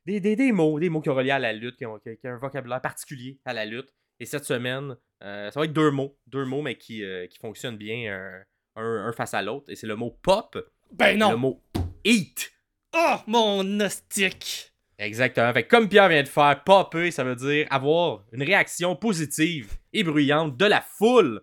des, 0.06 0.20
des- 0.20 0.36
des 0.36 0.52
mots, 0.52 0.80
des 0.80 0.88
mots 0.88 1.00
qui 1.02 1.10
ont 1.10 1.14
relié 1.14 1.30
à 1.32 1.38
la 1.38 1.52
lutte, 1.52 1.76
qui 1.76 1.84
ont, 1.86 1.98
qui 1.98 2.08
ont 2.24 2.30
un 2.30 2.38
vocabulaire 2.38 2.80
particulier 2.80 3.38
à 3.44 3.52
la 3.52 3.64
lutte. 3.66 3.92
Et 4.20 4.26
cette 4.26 4.44
semaine, 4.44 4.96
euh, 5.22 5.50
ça 5.50 5.60
va 5.60 5.66
être 5.66 5.72
deux 5.72 5.90
mots, 5.90 6.18
deux 6.26 6.44
mots, 6.44 6.62
mais 6.62 6.76
qui, 6.76 7.02
euh, 7.04 7.26
qui 7.26 7.38
fonctionnent 7.38 7.76
bien 7.76 8.10
euh, 8.12 8.40
un, 8.76 9.08
un 9.08 9.12
face 9.12 9.34
à 9.34 9.42
l'autre. 9.42 9.66
Et 9.70 9.76
c'est 9.76 9.86
le 9.86 9.96
mot 9.96 10.10
pop, 10.22 10.56
Ben 10.92 11.18
non. 11.18 11.30
le 11.32 11.36
mot 11.36 11.62
eat. 12.04 12.52
Oh, 12.94 13.16
mon 13.26 13.62
nostalgique. 13.64 14.72
Exactement. 14.98 15.52
Fait 15.52 15.64
que 15.64 15.68
comme 15.68 15.88
Pierre 15.88 16.08
vient 16.08 16.22
de 16.22 16.28
faire, 16.28 16.62
popper, 16.64 17.10
ça 17.10 17.24
veut 17.24 17.36
dire 17.36 17.66
avoir 17.70 18.24
une 18.32 18.42
réaction 18.42 18.96
positive 18.96 19.72
et 19.92 20.02
bruyante 20.02 20.56
de 20.56 20.64
la 20.64 20.80
foule 20.80 21.42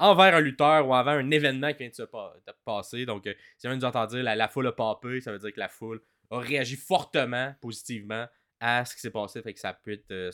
envers 0.00 0.34
un 0.34 0.40
lutteur 0.40 0.88
ou 0.88 0.94
envers 0.94 1.14
un 1.14 1.30
événement 1.30 1.70
qui 1.72 1.78
vient 1.78 1.88
de 1.90 1.94
se 1.94 2.02
pa- 2.02 2.34
de 2.46 2.52
passer. 2.64 3.06
Donc, 3.06 3.26
euh, 3.28 3.34
si 3.56 3.62
jamais 3.68 3.76
nous 3.76 3.84
entend 3.84 4.06
dire 4.06 4.22
la, 4.24 4.34
la 4.34 4.48
foule 4.48 4.66
a 4.66 4.72
popé, 4.72 5.20
ça 5.20 5.30
veut 5.30 5.38
dire 5.38 5.52
que 5.52 5.60
la 5.60 5.68
foule 5.68 6.00
a 6.30 6.38
réagi 6.40 6.76
fortement, 6.76 7.54
positivement 7.60 8.26
à 8.60 8.84
ce 8.84 8.94
qui 8.96 9.00
s'est 9.00 9.10
passé. 9.12 9.40
Fait 9.42 9.54
que 9.54 9.60
ça 9.60 9.72
peut 9.72 9.92
être 9.92 10.10
euh, 10.10 10.30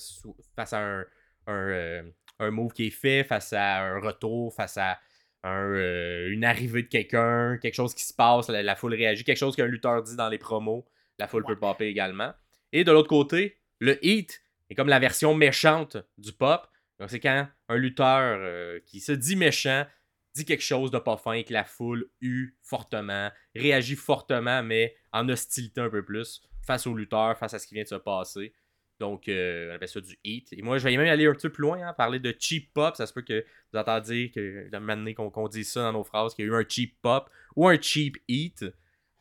face 0.57 0.73
à 0.73 0.79
un, 0.81 1.05
un, 1.47 1.53
euh, 1.71 2.03
un 2.39 2.51
move 2.51 2.73
qui 2.73 2.87
est 2.87 2.91
fait, 2.91 3.25
face 3.25 3.53
à 3.53 3.83
un 3.83 4.01
retour, 4.01 4.55
face 4.55 4.77
à 4.79 4.99
un, 5.43 5.63
euh, 5.73 6.29
une 6.31 6.45
arrivée 6.45 6.83
de 6.83 6.89
quelqu'un, 6.89 7.59
quelque 7.59 7.75
chose 7.75 7.95
qui 7.95 8.05
se 8.05 8.15
passe, 8.15 8.49
la, 8.49 8.63
la 8.63 8.77
foule 8.77 8.95
réagit, 8.95 9.25
quelque 9.25 9.37
chose 9.39 9.57
qu'un 9.57 9.67
lutteur 9.67 10.03
dit 10.03 10.17
dans 10.17 10.29
les 10.29 10.39
promos, 10.39 10.85
la 11.19 11.29
foule 11.29 11.45
Ouais. 11.45 11.55
peut 11.55 11.59
popper 11.59 11.87
également. 11.87 12.33
Et 12.73 12.83
de 12.85 12.91
l'autre 12.93 13.09
côté, 13.09 13.59
le 13.81 13.99
hit 14.05 14.43
est 14.71 14.75
comme 14.75 14.89
la 14.89 14.99
version 14.99 15.35
méchante 15.35 15.97
du 16.19 16.33
pop. 16.33 16.67
Donc 16.99 17.11
c'est 17.11 17.21
quand 17.21 17.47
un 17.69 17.77
lutteur 17.77 18.39
euh, 18.41 18.81
qui 18.87 19.01
se 19.01 19.13
dit 19.13 19.37
méchant 19.37 19.85
dit 20.35 20.45
quelque 20.45 20.63
chose 20.65 20.91
de 20.91 20.99
pas 20.99 21.17
fin 21.17 21.33
et 21.35 21.45
que 21.45 21.53
la 21.53 21.63
foule 21.65 22.09
hue 22.21 22.57
fortement, 22.63 23.31
réagit 23.55 23.95
fortement, 23.95 24.63
mais 24.65 24.97
en 25.13 25.29
hostilité 25.29 25.81
un 25.81 25.91
peu 25.91 26.05
plus 26.05 26.43
face 26.67 26.87
au 26.89 26.95
lutteur, 26.97 27.39
face 27.39 27.55
à 27.55 27.59
ce 27.61 27.67
qui 27.69 27.75
vient 27.75 27.85
de 27.85 27.89
se 27.89 27.95
passer. 27.97 28.53
Donc, 29.01 29.29
euh, 29.29 29.73
on 29.73 29.75
appelle 29.75 29.89
ça 29.89 30.01
du 30.01 30.17
hit. 30.25 30.53
Et 30.53 30.63
moi, 30.63 30.79
je 30.79 30.85
vais 30.85 30.97
même 30.97 31.09
aller 31.09 31.27
un 31.27 31.33
petit 31.33 31.49
peu 31.49 31.53
plus 31.53 31.63
loin, 31.63 31.79
hein, 31.83 31.93
parler 31.93 32.21
de 32.21 32.35
cheap 32.39 32.73
pop. 32.73 32.95
Ça 32.97 33.07
se 33.07 33.13
peut 33.13 33.23
que 33.23 33.45
vous 33.73 33.79
entendiez 33.79 34.31
que, 34.31 34.71
de 34.71 34.79
moment 34.79 34.97
donné 34.97 35.15
qu'on 35.15 35.31
qu'on 35.31 35.49
dise 35.49 35.71
ça 35.71 35.83
dans 35.83 35.93
nos 35.93 36.05
phrases, 36.05 36.35
qu'il 36.35 36.45
y 36.45 36.49
a 36.49 36.53
eu 36.53 36.55
un 36.55 36.65
cheap 36.69 36.97
pop 37.03 37.29
ou 37.57 37.69
un 37.69 37.81
cheap 37.81 38.17
eat. 38.29 38.65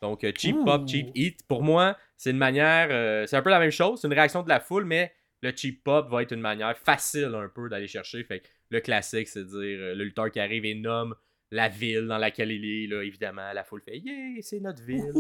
Donc, 0.01 0.24
euh, 0.24 0.32
cheap 0.38 0.56
pop, 0.63 0.88
cheap 0.88 1.08
eat. 1.15 1.48
Pour 1.48 1.63
moi, 1.63 1.98
c'est 2.18 2.32
une 2.32 2.38
manière. 2.38 2.89
euh, 2.92 3.25
c'est 3.25 3.36
un 3.38 3.42
peu 3.42 3.50
la 3.50 3.60
même 3.60 3.72
chose. 3.72 4.00
C'est 4.00 4.08
une 4.08 4.13
réaction 4.13 4.44
de 4.44 4.50
la 4.50 4.60
foule, 4.60 4.86
mais 4.86 5.12
le 5.42 5.51
cheap 5.56 5.84
pop 5.84 6.10
va 6.10 6.22
être 6.22 6.34
une 6.34 6.42
manière 6.42 6.77
facile 6.77 7.34
un 7.36 7.50
peu 7.50 7.68
d'aller 7.68 7.88
chercher. 7.88 8.24
Fait 8.24 8.42
que 8.42 8.48
le 8.70 8.80
classique, 8.80 9.27
c'est 9.27 9.44
de 9.44 9.46
dire 9.46 9.80
euh, 9.80 9.96
le 9.96 10.03
lutteur 10.03 10.32
qui 10.32 10.39
arrive 10.39 10.65
et 10.65 10.75
nomme 10.75 11.15
la 11.53 11.69
ville 11.69 12.07
dans 12.07 12.17
laquelle 12.17 12.51
il 12.51 12.65
est. 12.65 12.88
Là, 12.88 13.03
évidemment, 13.03 13.53
la 13.53 13.63
foule 13.63 13.81
fait 13.81 14.00
Yeah, 14.00 14.41
c'est 14.41 14.60
notre 14.60 14.81
ville. 14.83 15.12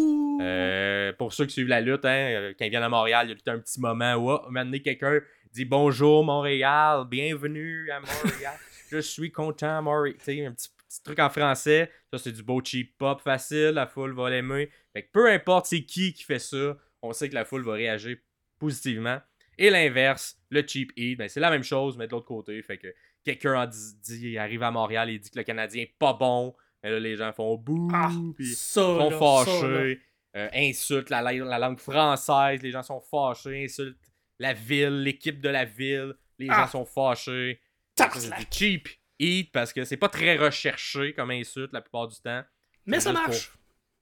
Euh, 0.41 1.13
pour 1.13 1.31
ceux 1.31 1.45
qui 1.45 1.53
suivent 1.53 1.67
la 1.67 1.79
lutte, 1.79 2.05
hein, 2.05 2.09
euh, 2.09 2.53
quand 2.57 2.65
ils 2.65 2.71
viennent 2.71 2.83
à 2.83 2.89
Montréal, 2.89 3.27
il 3.27 3.29
y 3.29 3.33
a 3.33 3.35
tout 3.35 3.51
un 3.51 3.59
petit 3.59 3.79
moment 3.79 4.15
où, 4.15 4.29
moment 4.47 4.65
donné, 4.65 4.81
quelqu'un 4.81 5.19
dit 5.51 5.65
bonjour 5.65 6.23
Montréal, 6.23 7.05
bienvenue 7.07 7.91
à 7.91 7.99
Montréal, 7.99 8.57
je 8.91 8.97
suis 8.97 9.31
content 9.31 9.83
Montréal. 9.83 10.15
Un 10.47 10.53
petit, 10.53 10.69
petit 10.89 11.03
truc 11.03 11.19
en 11.19 11.29
français, 11.29 11.91
ça 12.11 12.17
c'est 12.17 12.31
du 12.31 12.41
beau 12.41 12.61
cheap 12.63 12.97
pop 12.97 13.21
facile, 13.21 13.71
la 13.75 13.85
foule 13.85 14.15
va 14.15 14.31
l'aimer. 14.31 14.71
Fait 14.91 15.03
que 15.03 15.11
peu 15.11 15.31
importe 15.31 15.67
c'est 15.67 15.83
qui 15.83 16.13
qui 16.13 16.23
fait 16.23 16.39
ça, 16.39 16.75
on 17.03 17.13
sait 17.13 17.29
que 17.29 17.35
la 17.35 17.45
foule 17.45 17.63
va 17.63 17.73
réagir 17.73 18.17
positivement. 18.57 19.19
Et 19.59 19.69
l'inverse, 19.69 20.35
le 20.49 20.65
cheap 20.65 20.91
eat, 20.95 21.17
ben, 21.17 21.29
c'est 21.29 21.39
la 21.39 21.51
même 21.51 21.63
chose, 21.63 21.95
mais 21.95 22.07
de 22.07 22.11
l'autre 22.11 22.25
côté. 22.25 22.59
Fait 22.63 22.79
que 22.79 22.87
quelqu'un 23.23 23.67
dit, 23.67 24.37
arrive 24.37 24.63
à 24.63 24.71
Montréal 24.71 25.09
et 25.09 25.19
dit 25.19 25.29
que 25.29 25.37
le 25.39 25.43
Canadien 25.43 25.83
est 25.83 25.95
pas 25.97 26.13
bon. 26.13 26.55
Et 26.83 26.89
là, 26.89 26.99
les 26.99 27.15
gens 27.15 27.31
font 27.31 27.55
bouh. 27.55 27.89
Ah, 27.93 28.11
puis 28.35 28.53
sont 28.53 29.09
fâchés, 29.11 30.01
euh, 30.35 30.49
insultent 30.53 31.09
la, 31.09 31.21
la- 31.21 31.31
la 31.33 31.59
langue 31.59 31.79
française, 31.79 32.61
les 32.61 32.71
gens 32.71 32.83
sont 32.83 32.99
fâchés, 32.99 33.63
insultent 33.65 33.97
la 34.39 34.53
ville, 34.53 35.01
l'équipe 35.03 35.39
de 35.39 35.49
la 35.49 35.63
ville, 35.65 36.13
les 36.39 36.47
Ah. 36.49 36.61
gens 36.63 36.67
sont 36.67 36.85
fâchés. 36.85 37.61
C'est 37.95 38.53
cheap 38.53 38.89
eat 39.19 39.51
parce 39.53 39.71
que 39.71 39.85
c'est 39.85 39.95
pas 39.97 40.09
très 40.09 40.35
recherché 40.35 41.13
comme 41.13 41.31
insulte 41.31 41.71
la 41.71 41.81
plupart 41.81 42.07
du 42.07 42.19
temps. 42.19 42.43
Mais 42.85 42.99
ça 42.99 43.13
marche. 43.13 43.51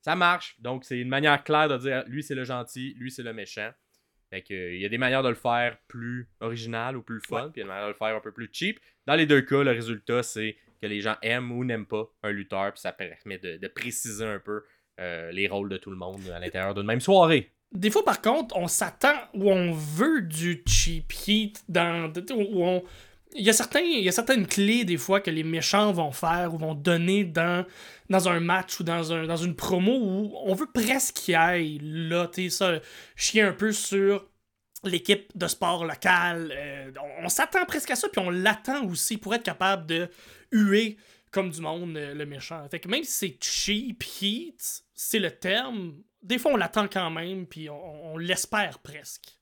Ça 0.02 0.16
marche, 0.16 0.56
donc 0.60 0.84
c'est 0.86 0.98
une 0.98 1.10
manière 1.10 1.44
claire 1.44 1.68
de 1.68 1.78
dire 1.78 2.04
lui 2.08 2.24
c'est 2.24 2.34
le 2.34 2.44
gentil, 2.46 2.96
lui 2.98 3.12
c'est 3.12 3.22
le 3.22 3.34
méchant. 3.34 3.70
Fait 4.32 4.42
que, 4.42 4.74
il 4.74 4.80
y 4.80 4.86
a 4.86 4.90
des 4.90 4.98
manières 4.98 5.24
de 5.24 5.30
le 5.30 5.36
faire 5.36 5.78
plus 5.88 6.28
original 6.40 6.98
ou 6.98 7.04
plus 7.04 7.20
fun, 7.20 7.50
puis 7.52 7.60
il 7.60 7.60
y 7.60 7.62
a 7.62 7.66
des 7.66 7.68
manières 7.68 7.88
de 7.88 7.92
le 7.92 7.98
faire 7.98 8.16
un 8.16 8.22
peu 8.22 8.32
plus 8.32 8.50
cheap. 8.52 8.80
Dans 9.06 9.16
les 9.16 9.26
deux 9.26 9.42
cas, 9.42 9.62
le 9.62 9.72
résultat 9.72 10.24
c'est 10.24 10.56
que 10.82 10.88
les 10.88 11.02
gens 11.02 11.18
aiment 11.22 11.52
ou 11.52 11.64
n'aiment 11.64 11.86
pas 11.86 12.10
un 12.24 12.32
lutteur, 12.32 12.72
puis 12.72 12.82
ça 12.82 12.92
permet 12.92 13.38
de, 13.38 13.58
de 13.58 13.68
préciser 13.68 14.26
un 14.26 14.40
peu 14.40 14.64
euh, 15.00 15.32
les 15.32 15.48
rôles 15.48 15.70
de 15.70 15.78
tout 15.78 15.92
le 15.92 15.98
monde 15.98 16.22
à 16.34 16.40
l'intérieur 16.40 16.74
d'une 16.74 16.86
même 16.86 17.02
soirée. 17.02 17.52
Des 17.72 17.90
fois, 17.90 18.04
par 18.04 18.22
contre, 18.22 18.56
on 18.58 18.68
s'attend 18.68 19.16
ou 19.34 19.50
on 19.50 19.72
veut 19.72 20.22
du 20.22 20.62
cheap 20.68 21.12
heat 21.26 21.64
dans. 21.70 22.12
Où 22.32 22.66
on. 22.66 22.84
Il 23.36 23.44
y, 23.44 23.50
a 23.50 24.12
certaines 24.12 24.48
clés 24.48 24.84
des 24.84 24.98
fois 24.98 25.22
que 25.22 25.32
les 25.32 25.44
méchants 25.44 25.92
vont 25.92 26.12
faire 26.12 26.54
ou 26.54 26.58
vont 26.58 26.76
donner 26.76 27.24
dans, 27.24 27.66
un 28.10 28.40
match 28.40 28.80
ou 28.80 28.84
dans, 28.84 29.14
un, 29.14 29.36
une 29.38 29.56
promo 29.56 29.94
où 29.94 30.34
on 30.44 30.54
veut 30.54 30.70
presque 30.74 31.16
qu'il 31.16 31.36
aille 31.36 31.80
là, 31.82 32.28
tu 32.28 32.50
ça, 32.50 32.80
chier 33.16 33.42
un 33.42 33.54
peu 33.54 33.72
sur 33.72 34.28
l'équipe 34.84 35.32
de 35.36 35.48
sport 35.48 35.86
local. 35.86 36.52
Euh, 36.56 36.92
on, 37.22 37.30
s'attend 37.30 37.66
presque 37.66 37.92
à 37.92 37.96
ça, 37.96 38.10
puis 38.10 38.22
on 38.22 38.30
l'attend 38.30 38.86
aussi 38.86 39.18
pour 39.18 39.34
être 39.34 39.44
capable 39.44 39.86
de 39.86 40.10
huer 40.52 40.98
comme 41.32 41.50
du 41.50 41.62
monde 41.62 41.96
euh, 41.96 42.14
le 42.14 42.26
méchant. 42.26 42.68
Fait 42.70 42.80
que 42.80 42.90
même 42.90 43.04
si 43.04 43.12
c'est 43.12 43.38
cheap 43.42 44.04
heat, 44.04 44.84
c'est 44.94 45.20
le 45.20 45.32
terme, 45.32 46.02
des 46.22 46.38
fois 46.38 46.52
on 46.54 46.58
l'attend 46.58 46.88
quand 46.88 47.10
même, 47.10 47.46
puis 47.46 47.70
on, 47.70 48.18
l'espère 48.18 48.80
presque. 48.80 49.38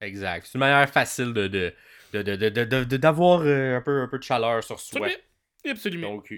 Exact. 0.00 0.46
C'est 0.46 0.54
une 0.54 0.60
manière 0.60 0.88
facile 0.90 1.32
de, 1.32 1.72
d'avoir 2.12 3.42
euh, 3.42 3.76
un, 3.76 3.80
peu, 3.80 4.00
un 4.00 4.08
peu 4.08 4.18
de 4.18 4.22
chaleur 4.22 4.62
sur 4.62 4.80
soi. 4.80 5.08
Absolument. 5.68 6.14
Donc, 6.14 6.32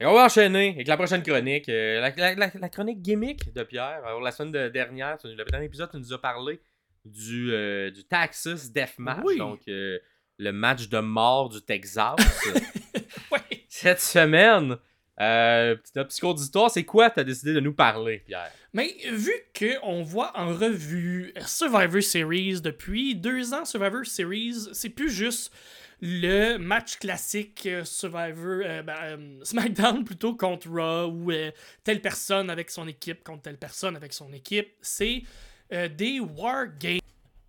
et 0.00 0.06
on 0.06 0.14
va 0.14 0.26
enchaîner 0.26 0.74
avec 0.74 0.86
la 0.86 0.96
prochaine 0.96 1.22
chronique. 1.22 1.66
la, 1.66 2.10
la, 2.34 2.68
chronique 2.68 3.02
gimmick 3.02 3.52
de 3.52 3.64
Pierre. 3.64 4.00
Alors, 4.04 4.20
la 4.20 4.30
semaine 4.30 4.70
dernière, 4.70 5.18
le 5.24 5.44
dernier 5.44 5.66
épisode, 5.66 5.90
tu 5.90 5.96
nous 5.96 6.12
as 6.12 6.20
parlé 6.20 6.60
du, 7.04 7.52
euh, 7.52 7.90
du 7.90 8.04
Texas 8.04 8.70
Deathmatch. 8.70 9.36
Donc, 9.36 9.60
euh, 9.68 9.98
le 10.38 10.52
match 10.52 10.88
de 10.88 11.00
mort 11.00 11.48
du 11.48 11.60
Texas. 11.62 12.16
Cette 13.68 14.00
semaine, 14.00 14.76
euh, 15.20 15.76
petit 15.92 16.20
cours 16.20 16.34
d'histoire, 16.34 16.70
c'est 16.70 16.84
quoi 16.84 17.10
tu 17.10 17.20
as 17.20 17.24
décidé 17.24 17.52
de 17.52 17.60
nous 17.60 17.72
parler, 17.72 18.22
Pierre? 18.26 18.52
Mais 18.72 18.94
vu 19.12 19.32
qu'on 19.58 20.02
voit 20.02 20.32
en 20.38 20.52
revue 20.52 21.32
Survivor 21.46 22.02
Series 22.02 22.60
depuis 22.60 23.14
deux 23.14 23.54
ans, 23.54 23.64
Survivor 23.64 24.04
Series, 24.04 24.68
c'est 24.72 24.90
plus 24.90 25.10
juste 25.10 25.52
le 26.00 26.58
match 26.58 26.98
classique 26.98 27.66
euh, 27.66 27.84
Survivor 27.84 28.62
ben, 28.84 29.40
SmackDown 29.42 30.04
plutôt 30.04 30.36
contre 30.36 30.68
Raw 30.70 31.10
ou 31.10 31.32
telle 31.82 32.00
personne 32.00 32.50
avec 32.50 32.70
son 32.70 32.86
équipe 32.86 33.24
contre 33.24 33.42
telle 33.42 33.58
personne 33.58 33.96
avec 33.96 34.12
son 34.12 34.32
équipe. 34.32 34.68
C'est 34.80 35.24
euh, 35.72 35.88
des 35.88 36.18
wargames 36.18 37.00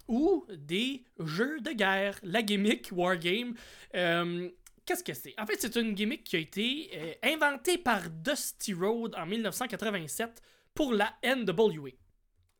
ou 0.08 0.46
des 0.54 1.04
jeux 1.20 1.62
de 1.62 1.72
guerre. 1.72 2.20
La 2.24 2.42
gimmick 2.42 2.90
wargame. 2.92 3.54
Euh, 3.96 4.50
qu'est-ce 4.90 5.04
que 5.04 5.14
c'est? 5.14 5.36
En 5.40 5.46
fait, 5.46 5.58
c'est 5.60 5.76
une 5.76 5.94
gimmick 5.94 6.24
qui 6.24 6.36
a 6.36 6.40
été 6.40 6.90
euh, 6.96 7.14
inventée 7.24 7.78
par 7.78 8.10
Dusty 8.10 8.74
Road 8.74 9.14
en 9.16 9.26
1987 9.26 10.42
pour 10.74 10.94
la 10.94 11.14
NWA. 11.24 11.92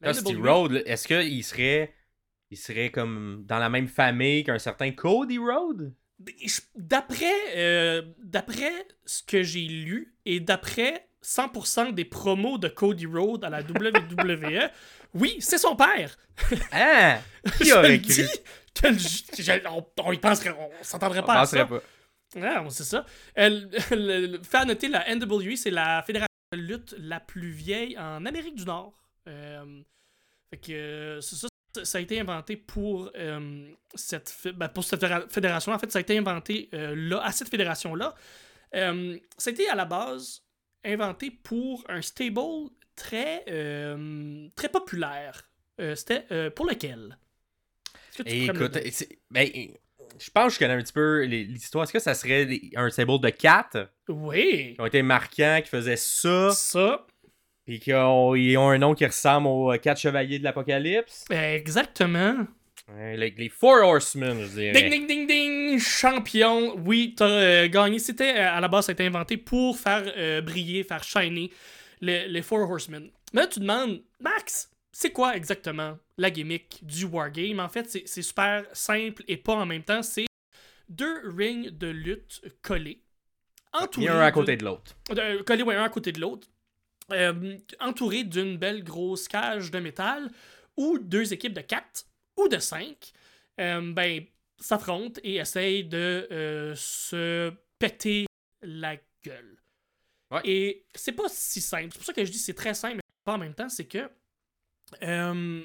Dusty 0.02 0.36
Road, 0.36 0.84
est-ce 0.86 1.08
qu'il 1.08 1.44
serait, 1.44 1.94
il 2.52 2.58
serait 2.58 2.92
comme 2.92 3.44
dans 3.48 3.58
la 3.58 3.70
même 3.70 3.88
famille 3.88 4.44
qu'un 4.44 4.60
certain 4.60 4.92
Cody 4.92 5.40
Road? 5.40 5.94
D'après, 6.76 8.04
d'après 8.20 8.74
ce 9.06 9.24
que 9.24 9.42
j'ai 9.42 9.66
lu 9.66 10.16
et 10.26 10.42
d'après 10.42 11.08
100% 11.24 11.94
des 11.94 12.06
promos 12.06 12.58
de 12.58 12.68
Cody 12.68 13.06
Road 13.06 13.44
à 13.44 13.50
la 13.50 13.62
WWE, 13.62 14.70
Oui, 15.14 15.38
c'est 15.40 15.58
son 15.58 15.76
père. 15.76 16.18
Hein? 16.72 17.18
Qui 17.62 17.74
aurait 17.74 18.00
cru? 18.00 18.26
on, 20.04 20.12
y 20.12 20.18
penserait, 20.18 20.52
on 20.52 20.84
s'entendrait 20.84 21.24
pas 21.24 21.40
on 21.40 21.42
à 21.42 21.46
ça. 21.46 21.66
Pas. 21.66 21.82
Ah, 22.36 22.64
c'est 22.70 22.84
ça. 22.84 23.06
Elle, 23.34 23.70
fait 23.82 24.58
à 24.58 24.66
noter, 24.66 24.88
la 24.88 25.16
NWE, 25.16 25.56
c'est 25.56 25.72
la 25.72 26.04
fédération 26.04 26.28
de 26.54 26.58
lutte 26.58 26.96
la 26.98 27.20
plus 27.20 27.52
vieille 27.52 27.98
en 27.98 28.26
Amérique 28.26 28.56
du 28.56 28.66
Nord. 28.66 28.94
Euh, 29.28 29.82
fait 30.50 30.58
que 30.58 31.20
ça, 31.22 31.48
ça 31.84 31.98
a 31.98 32.02
été 32.02 32.20
inventé 32.20 32.58
pour 32.58 33.12
euh, 33.16 33.70
cette 33.96 34.34
ben, 34.56 34.68
pour 34.70 34.84
cette 34.84 35.06
fédération. 35.32 35.72
En 35.72 35.80
fait, 35.80 35.92
ça 35.92 36.00
a 36.00 36.02
été 36.02 36.18
inventé 36.18 36.70
euh, 36.74 36.96
là, 36.96 37.24
à 37.24 37.32
cette 37.32 37.50
fédération-là. 37.50 38.16
ça 38.74 38.80
a 38.80 39.50
été 39.50 39.70
à 39.70 39.76
la 39.76 39.86
base 39.86 40.44
inventé 40.84 41.32
pour 41.32 41.84
un 41.90 42.02
stable 42.02 42.70
très, 43.00 43.44
euh, 43.48 44.50
très 44.56 44.70
populaire. 44.70 45.50
Euh, 45.80 45.96
c'était 45.96 46.26
euh, 46.32 46.50
pour 46.50 46.66
lequel? 46.66 47.18
Écoute, 48.26 48.78
ben, 49.32 49.50
je 50.18 50.30
pense 50.32 50.48
que 50.48 50.54
je 50.54 50.60
connais 50.60 50.74
un 50.74 50.82
petit 50.82 50.94
peu 50.94 51.24
l'histoire. 51.24 51.84
Est-ce 51.84 51.94
que 51.94 52.00
ça 52.00 52.14
serait 52.14 52.48
un 52.76 52.90
symbole 52.90 53.22
de 53.22 53.30
4 53.30 53.90
Oui. 54.10 54.74
Qui 54.76 54.82
ont 54.82 54.86
été 54.86 55.02
marquants, 55.02 55.60
qui 55.64 55.70
faisaient 55.70 55.96
ça. 55.96 56.52
Ça. 56.52 57.06
Puis 57.66 57.80
qu'ils 57.80 57.96
ont, 57.96 58.32
ont, 58.32 58.70
un 58.70 58.78
nom 58.78 58.96
qui 58.96 59.06
ressemble 59.06 59.48
aux 59.48 59.78
4 59.78 60.00
chevaliers 60.00 60.40
de 60.40 60.44
l'Apocalypse. 60.44 61.26
Exactement. 61.30 62.48
les, 62.98 63.50
Four 63.50 63.84
Horsemen, 63.84 64.42
je 64.42 64.48
dirais. 64.48 64.72
Ding, 64.72 64.90
ding, 64.90 65.08
ding, 65.08 65.28
ding! 65.28 65.80
Champion! 65.80 66.76
Oui, 66.86 67.14
t'as 67.16 67.68
gagné. 67.68 68.00
C'était, 68.00 68.32
à 68.32 68.60
la 68.60 68.68
base, 68.68 68.86
ça 68.86 68.92
a 68.92 68.94
été 68.94 69.06
inventé 69.06 69.38
pour 69.38 69.78
faire 69.78 70.04
briller, 70.42 70.84
faire 70.84 71.04
shiner 71.04 71.52
les, 72.02 72.28
les 72.28 72.42
Four 72.42 72.70
Horsemen. 72.70 73.10
Mais 73.34 73.42
là, 73.42 73.48
tu 73.48 73.60
demandes, 73.60 74.02
Max, 74.20 74.70
c'est 75.00 75.12
quoi 75.12 75.38
exactement 75.38 75.98
la 76.18 76.30
gimmick 76.30 76.86
du 76.86 77.06
Wargame? 77.06 77.62
En 77.62 77.70
fait, 77.70 77.90
c'est 78.06 78.22
super 78.22 78.66
simple 78.74 79.24
et 79.30 79.38
pas 79.38 79.54
en 79.54 79.66
même 79.66 79.84
temps. 79.84 80.04
C'est 80.04 80.26
deux 80.90 81.22
rings 81.30 81.70
de 81.70 81.88
lutte 81.88 82.42
collés. 82.62 83.02
Entourés 83.72 84.10
un 84.10 84.20
à 84.20 84.32
côté 84.34 84.58
de 84.58 84.66
l'autre. 84.66 84.98
collés, 85.46 85.64
ouais, 85.64 85.76
un 85.76 85.86
à 85.86 85.90
côté 85.90 86.12
de 86.12 86.20
l'autre. 86.20 86.50
Euh, 87.14 87.58
entourés 87.80 88.26
d'une 88.26 88.58
belle 88.58 88.84
grosse 88.84 89.30
cage 89.30 89.72
de 89.72 89.80
métal 89.80 90.30
où 90.76 91.00
deux 91.00 91.32
équipes 91.32 91.54
de 91.54 91.62
quatre 91.62 92.06
ou 92.36 92.50
de 92.50 92.58
cinq 92.58 93.14
euh, 93.62 93.94
ben, 93.94 94.26
s'affrontent 94.58 95.22
et 95.24 95.38
essayent 95.38 95.86
de 95.86 96.28
euh, 96.30 96.76
se 96.76 97.54
péter 97.80 98.26
la 98.62 98.98
gueule. 99.24 99.62
Et 100.44 100.84
c'est 100.94 101.14
pas 101.14 101.30
si 101.30 101.62
simple. 101.62 101.88
C'est 101.94 102.00
pour 102.00 102.06
ça 102.06 102.14
que 102.14 102.26
je 102.26 102.32
dis 102.32 102.38
c'est 102.38 102.54
très 102.54 102.74
simple, 102.74 102.96
mais 102.96 103.02
pas 103.24 103.36
en 103.36 103.38
même 103.38 103.56
temps, 103.56 103.70
c'est 103.70 103.88
que 103.88 104.10
euh, 105.04 105.64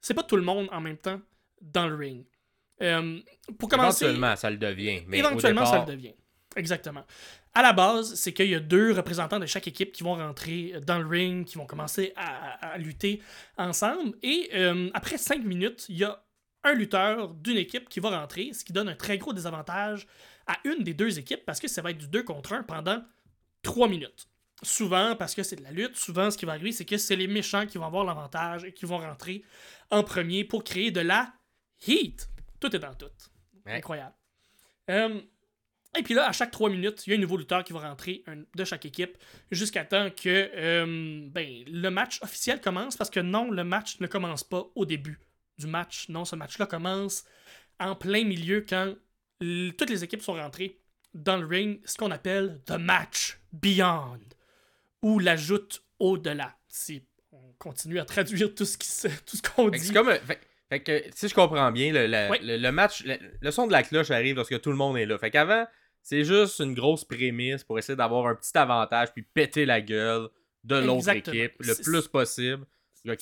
c'est 0.00 0.14
pas 0.14 0.22
tout 0.22 0.36
le 0.36 0.42
monde 0.42 0.68
en 0.72 0.80
même 0.80 0.98
temps 0.98 1.20
dans 1.60 1.86
le 1.86 1.94
ring. 1.94 2.24
Euh, 2.82 3.20
pour 3.58 3.68
commencer. 3.68 4.04
Éventuellement, 4.04 4.36
ça 4.36 4.50
le 4.50 4.56
devient. 4.56 5.02
Mais 5.06 5.18
éventuellement, 5.18 5.66
ça 5.66 5.80
le 5.80 5.92
devient. 5.92 6.14
Exactement. 6.56 7.04
À 7.54 7.62
la 7.62 7.72
base, 7.72 8.14
c'est 8.14 8.32
qu'il 8.32 8.48
y 8.48 8.54
a 8.54 8.60
deux 8.60 8.92
représentants 8.92 9.38
de 9.38 9.46
chaque 9.46 9.68
équipe 9.68 9.92
qui 9.92 10.02
vont 10.02 10.14
rentrer 10.14 10.74
dans 10.86 10.98
le 10.98 11.06
ring, 11.06 11.44
qui 11.44 11.56
vont 11.56 11.66
commencer 11.66 12.12
à, 12.16 12.76
lutter 12.78 13.20
ensemble. 13.56 14.16
Et 14.22 14.50
euh, 14.54 14.90
après 14.94 15.18
cinq 15.18 15.44
minutes, 15.44 15.86
il 15.88 15.98
y 15.98 16.04
a 16.04 16.20
un 16.64 16.74
lutteur 16.74 17.28
d'une 17.34 17.58
équipe 17.58 17.88
qui 17.88 18.00
va 18.00 18.18
rentrer, 18.18 18.52
ce 18.52 18.64
qui 18.64 18.72
donne 18.72 18.88
un 18.88 18.96
très 18.96 19.18
gros 19.18 19.32
désavantage 19.32 20.06
à 20.46 20.56
une 20.64 20.82
des 20.82 20.94
deux 20.94 21.18
équipes 21.18 21.44
parce 21.44 21.60
que 21.60 21.68
ça 21.68 21.82
va 21.82 21.90
être 21.90 21.98
du 21.98 22.08
2 22.08 22.22
contre 22.22 22.52
1 22.52 22.64
pendant 22.64 23.02
3 23.62 23.88
minutes. 23.88 24.28
Souvent, 24.62 25.16
parce 25.16 25.34
que 25.34 25.42
c'est 25.42 25.56
de 25.56 25.62
la 25.62 25.72
lutte, 25.72 25.96
souvent 25.96 26.30
ce 26.30 26.38
qui 26.38 26.46
va 26.46 26.52
arriver, 26.52 26.72
c'est 26.72 26.84
que 26.84 26.96
c'est 26.96 27.16
les 27.16 27.26
méchants 27.26 27.66
qui 27.66 27.76
vont 27.76 27.86
avoir 27.86 28.04
l'avantage 28.04 28.64
et 28.64 28.72
qui 28.72 28.86
vont 28.86 28.98
rentrer 28.98 29.44
en 29.90 30.02
premier 30.02 30.44
pour 30.44 30.64
créer 30.64 30.90
de 30.90 31.00
la 31.00 31.32
heat. 31.86 32.28
Tout 32.60 32.74
est 32.74 32.78
dans 32.78 32.94
tout. 32.94 33.10
Incroyable. 33.66 34.14
Euh, 34.90 35.20
et 35.96 36.02
puis 36.02 36.14
là, 36.14 36.28
à 36.28 36.32
chaque 36.32 36.50
3 36.50 36.70
minutes, 36.70 37.06
il 37.06 37.10
y 37.10 37.12
a 37.14 37.18
un 37.18 37.20
nouveau 37.20 37.36
lutteur 37.36 37.62
qui 37.62 37.72
va 37.72 37.80
rentrer 37.80 38.24
de 38.54 38.64
chaque 38.64 38.84
équipe 38.84 39.16
jusqu'à 39.50 39.84
temps 39.84 40.10
que 40.10 40.50
euh, 40.54 41.28
ben, 41.30 41.64
le 41.66 41.88
match 41.88 42.20
officiel 42.22 42.60
commence. 42.60 42.96
Parce 42.96 43.10
que 43.10 43.20
non, 43.20 43.50
le 43.50 43.64
match 43.64 44.00
ne 44.00 44.06
commence 44.06 44.44
pas 44.44 44.66
au 44.74 44.86
début 44.86 45.20
du 45.58 45.66
match. 45.66 46.08
Non, 46.08 46.24
ce 46.24 46.36
match-là 46.36 46.66
commence 46.66 47.24
en 47.78 47.94
plein 47.94 48.24
milieu 48.24 48.64
quand 48.68 48.94
toutes 49.40 49.90
les 49.90 50.04
équipes 50.04 50.22
sont 50.22 50.34
rentrées 50.34 50.80
dans 51.12 51.36
le 51.36 51.46
ring 51.46 51.80
ce 51.84 51.96
qu'on 51.96 52.10
appelle 52.10 52.60
The 52.66 52.72
Match 52.72 53.38
Beyond, 53.52 54.20
ou 55.04 55.18
l'ajoute 55.18 55.84
au-delà. 56.00 56.56
Si 56.66 57.04
on 57.30 57.52
continue 57.58 58.00
à 58.00 58.04
traduire 58.04 58.54
tout 58.54 58.64
ce 58.64 58.76
qu'on 59.54 59.68
dit. 59.68 59.78
C'est 59.78 59.92
comme. 59.92 60.12
Fait, 60.70 60.80
que, 60.80 61.04
si 61.14 61.28
je 61.28 61.34
comprends 61.34 61.70
bien, 61.70 61.92
le, 61.92 62.06
le, 62.06 62.70
match, 62.72 63.04
le, 63.04 63.50
son 63.50 63.66
de 63.66 63.72
la 63.72 63.82
cloche 63.82 64.10
arrive 64.10 64.36
lorsque 64.36 64.60
tout 64.60 64.70
le 64.70 64.76
monde 64.76 64.96
est 64.96 65.06
là. 65.06 65.18
Fait 65.18 65.30
qu'avant, 65.30 65.66
c'est 66.02 66.24
juste 66.24 66.58
une 66.58 66.74
grosse 66.74 67.04
prémisse 67.04 67.62
pour 67.62 67.78
essayer 67.78 67.94
d'avoir 67.94 68.26
un 68.26 68.34
petit 68.34 68.56
avantage 68.56 69.12
puis 69.12 69.22
péter 69.22 69.66
la 69.66 69.80
gueule 69.82 70.28
de 70.64 70.76
l'autre 70.76 71.10
équipe 71.10 71.52
le 71.60 71.74
plus 71.82 72.08
possible. 72.08 72.64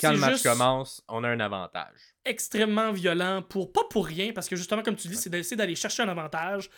quand 0.01 0.13
le 0.13 0.19
match 0.19 0.43
commence, 0.43 1.03
on 1.09 1.25
a 1.25 1.29
un 1.29 1.41
avantage 1.41 2.13
extrêmement 2.25 2.93
violent 2.93 3.43
pour 3.43 3.73
pas 3.73 3.85
pour 3.91 4.07
rien 4.07 4.33
parce 4.33 4.49
que 4.49 4.57
justement 4.57 4.83
comme 4.83 4.97
tu 4.97 5.09
dis 5.09 5.17
c'est 5.17 5.31
d'essayer 5.31 5.57
d'aller 5.57 5.75
chercher 5.75 6.03
un 6.03 6.09
avantage 6.09 6.71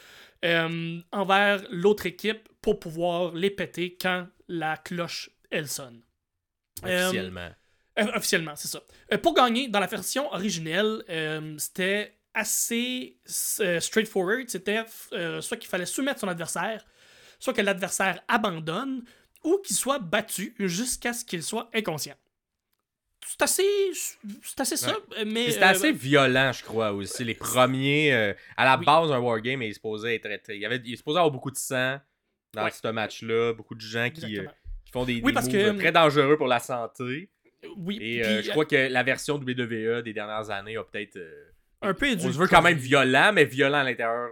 euh, 0.44 1.00
envers 1.12 1.62
l'autre 1.70 2.06
équipe 2.06 2.48
pour 2.60 2.80
pouvoir 2.80 3.34
les 3.34 3.50
péter 3.50 3.96
quand 4.00 4.26
la 4.48 4.76
cloche 4.76 5.30
elle 5.50 5.68
sonne. 5.68 6.02
Officiellement. 6.82 7.50
euh, 7.98 8.12
officiellement 8.14 8.56
c'est 8.56 8.68
ça. 8.68 8.82
Euh, 9.12 9.18
pour 9.18 9.34
gagner 9.34 9.68
dans 9.68 9.80
la 9.80 9.86
version 9.86 10.32
originelle 10.32 11.04
c'était 11.58 12.18
assez 12.34 13.18
straightforward. 13.26 14.48
C'était 14.48 14.84
soit 15.40 15.56
qu'il 15.56 15.68
fallait 15.68 15.86
soumettre 15.86 16.20
son 16.20 16.28
adversaire 16.28 16.84
soit 17.38 17.52
que 17.52 17.60
l'adversaire 17.60 18.22
abandonne 18.28 19.04
ou 19.44 19.58
qu'il 19.58 19.76
soit 19.76 19.98
battu 19.98 20.54
jusqu'à 20.58 21.12
ce 21.12 21.24
qu'il 21.24 21.42
soit 21.42 21.68
inconscient 21.74 22.14
c'est 23.26 23.42
assez, 23.42 23.90
c'est 24.42 24.60
assez 24.60 24.76
ça. 24.76 24.96
Mais 25.26 25.50
C'était 25.50 25.64
euh, 25.64 25.68
assez 25.68 25.92
violent, 25.92 26.52
je 26.52 26.62
crois, 26.62 26.92
aussi. 26.92 27.24
Les 27.24 27.34
premiers. 27.34 28.12
euh, 28.12 28.32
à 28.56 28.64
la 28.64 28.78
Oui. 28.78 28.84
base, 28.84 29.10
un 29.12 29.18
wargame 29.18 29.62
est 29.62 29.72
supposé 29.72 30.14
être. 30.16 30.50
Il, 30.50 30.60
y 30.60 30.66
avait, 30.66 30.80
il 30.84 30.92
est 30.92 30.96
supposé 30.96 31.18
avoir 31.18 31.30
beaucoup 31.32 31.50
de 31.50 31.56
sang 31.56 31.98
dans 32.52 32.64
Ouais. 32.64 32.70
ce 32.70 32.88
match-là. 32.88 33.52
Beaucoup 33.54 33.74
de 33.74 33.80
gens 33.80 34.10
qui, 34.10 34.38
euh, 34.38 34.46
qui 34.84 34.92
font 34.92 35.04
des, 35.04 35.14
Oui, 35.14 35.22
des 35.26 35.32
parce 35.32 35.48
que- 35.48 35.76
très 35.78 35.92
dangereux 35.92 36.36
pour 36.36 36.46
la 36.46 36.60
santé. 36.60 37.30
Oui. 37.78 37.96
Et 37.96 37.98
puis, 37.98 38.22
euh, 38.22 38.42
je 38.42 38.50
crois 38.50 38.66
que 38.66 38.76
la 38.76 39.02
version 39.02 39.36
WWE 39.38 40.02
des 40.02 40.12
dernières 40.12 40.50
années 40.50 40.76
a 40.76 40.84
peut-être. 40.84 41.16
euh, 41.16 41.50
un 41.82 41.92
peu 41.94 42.06
on 42.06 42.10
édulcoré 42.10 42.32
se 42.32 42.38
veut 42.38 42.46
quand 42.48 42.62
même 42.62 42.78
violent, 42.78 43.32
mais 43.34 43.44
violent 43.44 43.78
à 43.78 43.84
l'intérieur 43.84 44.30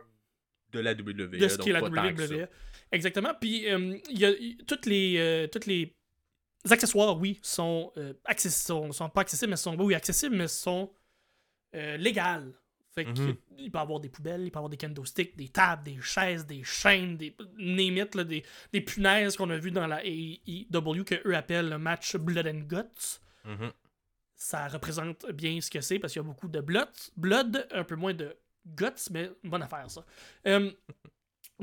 de 0.73 0.81
la 0.81 0.95
WWE. 0.95 1.39
de 1.39 1.49
ce 1.49 1.57
donc 1.57 1.67
qu'est 1.67 1.73
la. 1.73 1.81
WWE. 1.83 2.47
Exactement. 2.93 3.33
Puis 3.41 3.69
euh, 3.71 3.97
il 4.11 4.19
y 4.19 4.25
a 4.27 4.33
toutes 4.67 4.87
les 4.87 5.17
euh, 5.19 5.47
toutes 5.49 5.67
les 5.67 5.95
accessoires, 6.71 7.17
oui, 7.19 7.39
sont 7.43 7.93
euh, 7.97 8.15
accessi- 8.27 8.67
sont, 8.67 8.93
sont 8.93 9.09
pas 9.09 9.23
accessibles, 9.23 9.51
mais 9.51 9.57
sont 9.57 9.77
oui 9.79 9.95
accessibles, 9.95 10.37
mais 10.37 10.49
sont 10.49 10.91
euh, 11.75 11.97
légales. 11.97 12.53
Fait 12.95 13.05
que 13.07 13.11
Mhm. 13.23 13.37
il 13.57 13.71
peut 13.71 13.79
y 13.79 13.81
avoir 13.81 14.01
des 14.01 14.11
poubelles, 14.11 14.43
il 14.43 14.51
peut 14.51 14.59
avoir 14.59 14.69
des 14.69 14.77
kendo 14.77 15.03
sticks, 15.07 15.35
des 15.35 15.49
tables, 15.49 15.83
des 15.83 15.99
chaises, 16.03 16.47
des 16.47 16.63
chaînes, 16.63 17.17
des 17.17 17.35
name 17.57 17.97
it, 17.97 18.15
là, 18.15 18.23
des, 18.25 18.45
des 18.71 18.83
punaises 18.83 19.37
qu'on 19.37 19.49
a 19.49 19.57
vu 19.57 19.71
dans 19.71 19.87
la 19.87 20.03
AEW 20.05 21.05
que 21.05 21.27
eux 21.27 21.35
appellent 21.35 21.71
le 21.71 21.79
match 21.79 22.17
Blood 22.17 22.47
and 22.47 22.61
Guts. 22.69 23.21
Mhm. 23.47 23.73
Ça 24.37 24.69
représente 24.69 25.25
bien 25.33 25.59
ce 25.61 25.71
que 25.71 25.81
c'est 25.81 25.99
parce 25.99 26.13
qu'il 26.13 26.21
y 26.21 26.25
a 26.25 26.29
beaucoup 26.29 26.49
de 26.49 26.61
blood, 26.61 26.89
blood, 27.17 27.67
un 27.71 27.85
peu 27.85 27.97
moins 27.97 28.13
de 28.13 28.37
guts, 28.67 29.09
mais 29.11 29.31
bonne 29.43 29.63
affaire 29.63 29.91
ça. 29.91 30.05
Euh, 30.47 30.71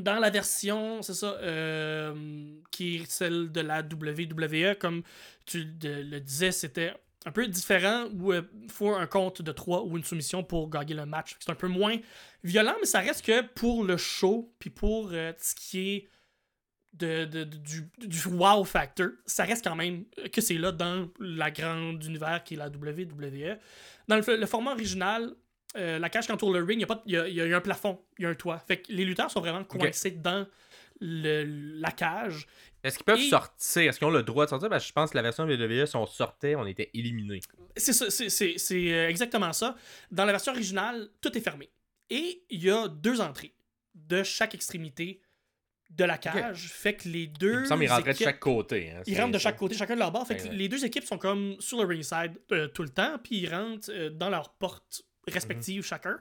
dans 0.01 0.19
la 0.19 0.29
version, 0.29 1.01
c'est 1.01 1.13
ça, 1.13 1.37
euh, 1.41 2.13
qui 2.71 2.97
est 2.97 3.11
celle 3.11 3.51
de 3.51 3.61
la 3.61 3.81
WWE, 3.81 4.75
comme 4.79 5.03
tu 5.45 5.67
le 5.81 6.19
disais, 6.19 6.51
c'était 6.51 6.93
un 7.25 7.31
peu 7.31 7.47
différent 7.47 8.07
où 8.13 8.33
il 8.33 8.43
faut 8.69 8.95
un 8.95 9.07
compte 9.07 9.41
de 9.41 9.51
3 9.51 9.83
ou 9.83 9.97
une 9.97 10.03
soumission 10.03 10.43
pour 10.43 10.69
gagner 10.69 10.93
le 10.93 11.05
match. 11.05 11.35
C'est 11.39 11.51
un 11.51 11.55
peu 11.55 11.67
moins 11.67 11.97
violent, 12.43 12.75
mais 12.79 12.85
ça 12.85 12.99
reste 12.99 13.25
que 13.25 13.41
pour 13.41 13.83
le 13.83 13.97
show, 13.97 14.53
puis 14.59 14.69
pour 14.69 15.09
euh, 15.11 15.33
ce 15.37 15.53
qui 15.55 15.89
est 15.89 16.07
de, 16.93 17.25
du, 17.43 17.89
du 17.99 18.27
wow 18.27 18.63
factor, 18.63 19.09
ça 19.25 19.43
reste 19.43 19.63
quand 19.63 19.75
même 19.75 20.05
que 20.33 20.41
c'est 20.41 20.55
là 20.55 20.71
dans 20.71 21.07
la 21.19 21.51
grande 21.51 22.03
univers 22.03 22.43
qui 22.43 22.55
est 22.55 22.57
la 22.57 22.67
WWE. 22.67 23.57
Dans 24.07 24.15
le 24.15 24.45
format 24.45 24.71
original, 24.71 25.35
euh, 25.77 25.99
la 25.99 26.09
cage 26.09 26.25
qui 26.25 26.31
entoure 26.31 26.51
le 26.53 26.63
ring, 26.63 26.85
il 27.05 27.11
y 27.13 27.15
y 27.15 27.33
y 27.35 27.53
a 27.53 27.57
un 27.57 27.61
plafond, 27.61 27.99
il 28.17 28.23
y 28.23 28.25
a 28.25 28.29
un 28.29 28.35
toit. 28.35 28.59
Fait 28.67 28.81
que 28.81 28.91
les 28.91 29.05
lutteurs 29.05 29.29
sont 29.31 29.39
vraiment 29.41 29.63
coincés 29.63 30.11
dans 30.11 30.47
le- 30.99 31.43
la 31.79 31.91
cage. 31.91 32.47
Est-ce 32.83 32.97
qu'ils 32.97 33.05
peuvent 33.05 33.19
Et- 33.19 33.29
sortir? 33.29 33.81
Est-ce 33.83 33.97
qu'ils 33.99 34.07
ont 34.07 34.11
le 34.11 34.23
droit 34.23 34.45
de 34.45 34.49
sortir? 34.49 34.69
Parce 34.69 34.83
que 34.83 34.87
je 34.87 34.93
pense 34.93 35.11
que 35.11 35.15
la 35.17 35.21
version 35.21 35.43
WWE, 35.45 35.85
si 35.85 35.95
on 35.95 36.05
sortait, 36.05 36.55
on 36.55 36.65
était 36.65 36.89
éliminés. 36.93 37.41
C'est 37.77 37.93
ça, 37.93 38.09
c'est- 38.09 38.57
euh, 38.91 39.09
exactement 39.09 39.53
ça. 39.53 39.75
Dans 40.11 40.25
la 40.25 40.31
version 40.31 40.51
originale, 40.53 41.09
tout 41.21 41.37
est 41.37 41.41
fermé. 41.41 41.69
Et 42.09 42.43
il 42.49 42.63
y 42.63 42.69
a 42.71 42.87
deux 42.87 43.21
entrées 43.21 43.53
de 43.93 44.23
chaque 44.23 44.55
extrémité 44.55 45.21
de 45.91 46.03
la 46.03 46.17
cage. 46.17 46.67
Fait 46.67 46.93
que 46.95 47.07
les 47.09 47.27
deux. 47.27 47.51
Il 47.53 47.59
me 47.59 47.65
semble 47.65 47.81
qu'ils 47.83 47.91
rentraient 47.91 48.13
de 48.13 48.17
chaque 48.17 48.39
côté. 48.39 48.91
hein, 48.91 49.01
Ils 49.07 49.19
rentrent 49.19 49.33
de 49.33 49.39
chaque 49.39 49.57
côté, 49.57 49.75
chacun 49.75 49.95
de 49.95 49.99
leur 49.99 50.11
bord. 50.11 50.25
Fait 50.27 50.35
que 50.35 50.41
Exact. 50.41 50.53
les 50.55 50.67
deux 50.69 50.85
équipes 50.85 51.03
sont 51.03 51.17
comme 51.17 51.55
sur 51.59 51.79
le 51.81 51.87
ringside 51.87 52.39
euh, 52.51 52.67
tout 52.67 52.83
le 52.83 52.89
temps, 52.89 53.17
puis 53.23 53.37
ils 53.39 53.53
rentrent 53.53 53.89
euh, 53.91 54.09
dans 54.09 54.29
leurs 54.29 54.53
portes 54.53 55.01
respectives 55.29 55.83
chacun. 55.83 56.19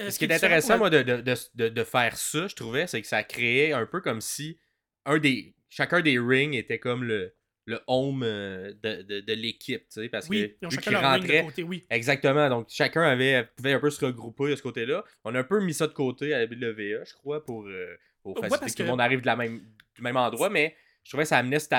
Euh, 0.00 0.10
Ce 0.10 0.18
qui 0.18 0.26
est 0.26 0.32
intéressant, 0.32 0.78
moi, 0.78 0.90
de, 0.90 1.02
de, 1.02 1.20
de, 1.54 1.68
de- 1.68 1.84
faire 1.84 2.16
ça, 2.16 2.46
je 2.46 2.54
trouvais, 2.54 2.86
c'est 2.86 3.00
que 3.02 3.08
ça 3.08 3.24
créait 3.24 3.72
un 3.72 3.84
peu 3.86 4.00
comme 4.00 4.20
si 4.20 4.58
un 5.06 5.18
des 5.18 5.54
chacun 5.68 6.00
des 6.00 6.18
rings 6.18 6.54
était 6.54 6.78
comme 6.78 7.02
le, 7.04 7.34
le 7.66 7.80
home 7.88 8.22
euh, 8.22 8.72
de, 8.82 9.02
de, 9.02 9.20
de 9.20 9.32
l'équipe, 9.32 9.82
tu 9.88 10.00
sais, 10.02 10.08
parce 10.08 10.28
Oui, 10.28 10.56
que 10.60 10.66
vu 10.66 10.76
chacun 10.76 10.80
qu'ils 10.82 10.92
leur 10.92 11.02
ring 11.02 11.12
de 11.14 11.20
rentraient, 11.26 11.44
côté, 11.44 11.62
oui. 11.64 11.84
exactement, 11.90 12.48
donc 12.48 12.66
chacun 12.70 13.02
avait 13.02 13.48
pouvait 13.56 13.72
un 13.72 13.80
peu 13.80 13.90
se 13.90 14.04
regrouper 14.04 14.50
de 14.50 14.56
ce 14.56 14.62
côté-là. 14.62 15.04
On 15.24 15.34
a 15.34 15.40
un 15.40 15.44
peu 15.44 15.60
mis 15.60 15.74
ça 15.74 15.86
de 15.88 15.92
côté 15.92 16.32
à 16.32 16.38
la 16.38 16.44
WWE, 16.44 17.04
je 17.04 17.14
crois, 17.14 17.44
pour, 17.44 17.66
euh, 17.66 17.96
pour 18.22 18.38
faciliter 18.38 18.66
que 18.70 18.76
tout 18.76 18.82
le 18.84 18.88
monde 18.88 19.00
arrive 19.00 19.20
de 19.20 19.26
la 19.26 19.36
même, 19.36 19.60
du 19.96 20.02
même 20.02 20.16
endroit, 20.16 20.48
mais 20.48 20.76
je 21.02 21.10
trouvais 21.10 21.24
que 21.24 21.28
ça 21.28 21.38
amenait 21.38 21.58
cette, 21.58 21.74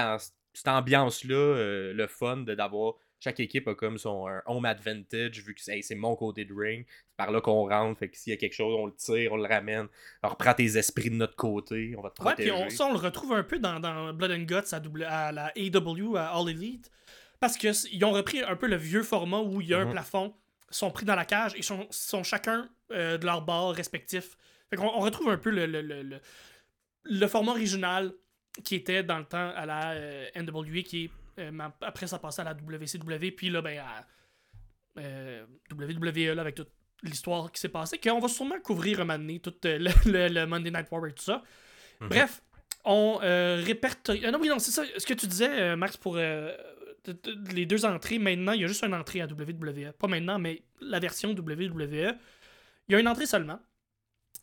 ambiance-là, 0.67 1.35
euh, 1.35 1.93
le 1.93 2.07
fun 2.07 2.37
de 2.37 2.53
d'avoir 2.53 2.95
chaque 3.19 3.39
équipe 3.39 3.67
a 3.67 3.75
comme 3.75 3.97
son 3.97 4.27
un 4.27 4.41
home 4.45 4.65
advantage 4.65 5.41
vu 5.43 5.53
que 5.53 5.61
c'est 5.61 5.77
hey, 5.77 5.83
c'est 5.83 5.95
mon 5.95 6.15
côté 6.15 6.45
de 6.45 6.53
ring. 6.53 6.85
C'est 6.87 7.17
par 7.17 7.31
là 7.31 7.41
qu'on 7.41 7.67
rentre. 7.67 7.99
Fait 7.99 8.07
que 8.09 8.17
s'il 8.17 8.31
y 8.31 8.33
a 8.33 8.37
quelque 8.37 8.53
chose, 8.53 8.73
on 8.77 8.85
le 8.85 8.93
tire, 8.95 9.33
on 9.33 9.37
le 9.37 9.47
ramène. 9.47 9.87
Alors 10.23 10.37
prends 10.37 10.53
tes 10.53 10.77
esprits 10.77 11.09
de 11.09 11.15
notre 11.15 11.35
côté. 11.35 11.93
On 11.97 12.01
va 12.01 12.09
te 12.11 12.21
Ouais, 12.21 12.27
protéger. 12.33 12.51
puis 12.51 12.61
on, 12.65 12.69
ça, 12.69 12.85
on 12.85 12.93
le 12.93 12.99
retrouve 12.99 13.33
un 13.33 13.43
peu 13.43 13.59
dans, 13.59 13.79
dans 13.79 14.13
Blood 14.13 14.31
and 14.31 14.43
Guts 14.43 14.73
à, 14.73 14.79
W- 14.79 15.05
à 15.05 15.31
la 15.31 15.51
AEW, 15.57 16.15
à 16.15 16.27
All 16.37 16.49
Elite. 16.49 16.89
Parce 17.39 17.57
qu'ils 17.57 18.03
ont 18.05 18.11
repris 18.11 18.41
un 18.41 18.55
peu 18.55 18.67
le 18.67 18.75
vieux 18.77 19.03
format 19.03 19.39
où 19.39 19.61
il 19.61 19.67
y 19.67 19.73
a 19.73 19.79
un 19.79 19.85
Mhm. 19.85 19.91
plafond, 19.91 20.33
sont 20.69 20.91
pris 20.91 21.05
dans 21.05 21.15
la 21.15 21.25
cage 21.25 21.53
et 21.55 21.61
sont, 21.61 21.87
sont 21.89 22.23
chacun 22.23 22.69
euh, 22.91 23.17
de 23.17 23.25
leur 23.25 23.41
bord 23.41 23.73
respectif. 23.73 24.37
Fait 24.69 24.75
qu'on 24.75 24.87
on 24.87 24.99
retrouve 24.99 25.29
un 25.29 25.37
peu 25.37 25.49
le, 25.49 25.65
le, 25.65 25.81
le, 25.81 26.03
le- 26.03 26.19
le 27.03 27.27
format 27.27 27.51
original 27.51 28.13
qui 28.63 28.75
était 28.75 29.03
dans 29.03 29.17
le 29.19 29.25
temps 29.25 29.51
à 29.55 29.65
la 29.65 29.91
euh, 29.91 30.25
NWA, 30.35 30.81
qui 30.83 31.05
est, 31.05 31.11
euh, 31.39 31.51
après 31.81 32.07
ça 32.07 32.19
passait 32.19 32.41
à 32.41 32.45
la 32.45 32.53
WCW, 32.53 33.31
puis 33.31 33.49
là, 33.49 33.61
ben, 33.61 33.79
à 33.79 34.05
euh, 34.99 35.45
WWE, 35.71 36.35
là, 36.35 36.41
avec 36.41 36.55
toute 36.55 36.71
l'histoire 37.03 37.51
qui 37.51 37.59
s'est 37.61 37.69
passée, 37.69 37.97
qu'on 37.97 38.19
va 38.19 38.27
sûrement 38.27 38.59
couvrir 38.59 38.99
un 39.01 39.05
moment 39.05 39.19
donné, 39.19 39.39
tout 39.39 39.53
euh, 39.65 39.77
le, 39.77 39.89
le- 40.11 40.27
le 40.33 40.45
Monday 40.45 40.71
Night 40.71 40.87
War 40.91 41.05
et 41.07 41.13
tout 41.13 41.23
ça. 41.23 41.41
Mhm. 42.01 42.09
Bref, 42.09 42.41
on 42.85 43.17
répertorie. 43.17 44.21
Non, 44.31 44.39
oui, 44.39 44.47
non, 44.47 44.59
c'est 44.59 44.71
ça. 44.71 44.83
Ce 44.97 45.05
que 45.05 45.13
tu 45.13 45.27
disais, 45.27 45.75
Max, 45.75 45.97
pour 45.97 46.17
les 46.17 47.65
deux 47.65 47.85
entrées, 47.85 48.19
maintenant, 48.19 48.53
il 48.53 48.61
y 48.61 48.63
a 48.63 48.67
juste 48.67 48.83
une 48.83 48.93
entrée 48.93 49.21
à 49.21 49.25
WWE. 49.25 49.91
Pas 49.97 50.07
maintenant, 50.07 50.39
mais 50.39 50.63
la 50.81 50.99
version 50.99 51.31
WWE. 51.31 52.15
Il 52.87 52.93
y 52.93 52.95
a 52.95 52.99
une 52.99 53.07
entrée 53.07 53.25
seulement. 53.25 53.59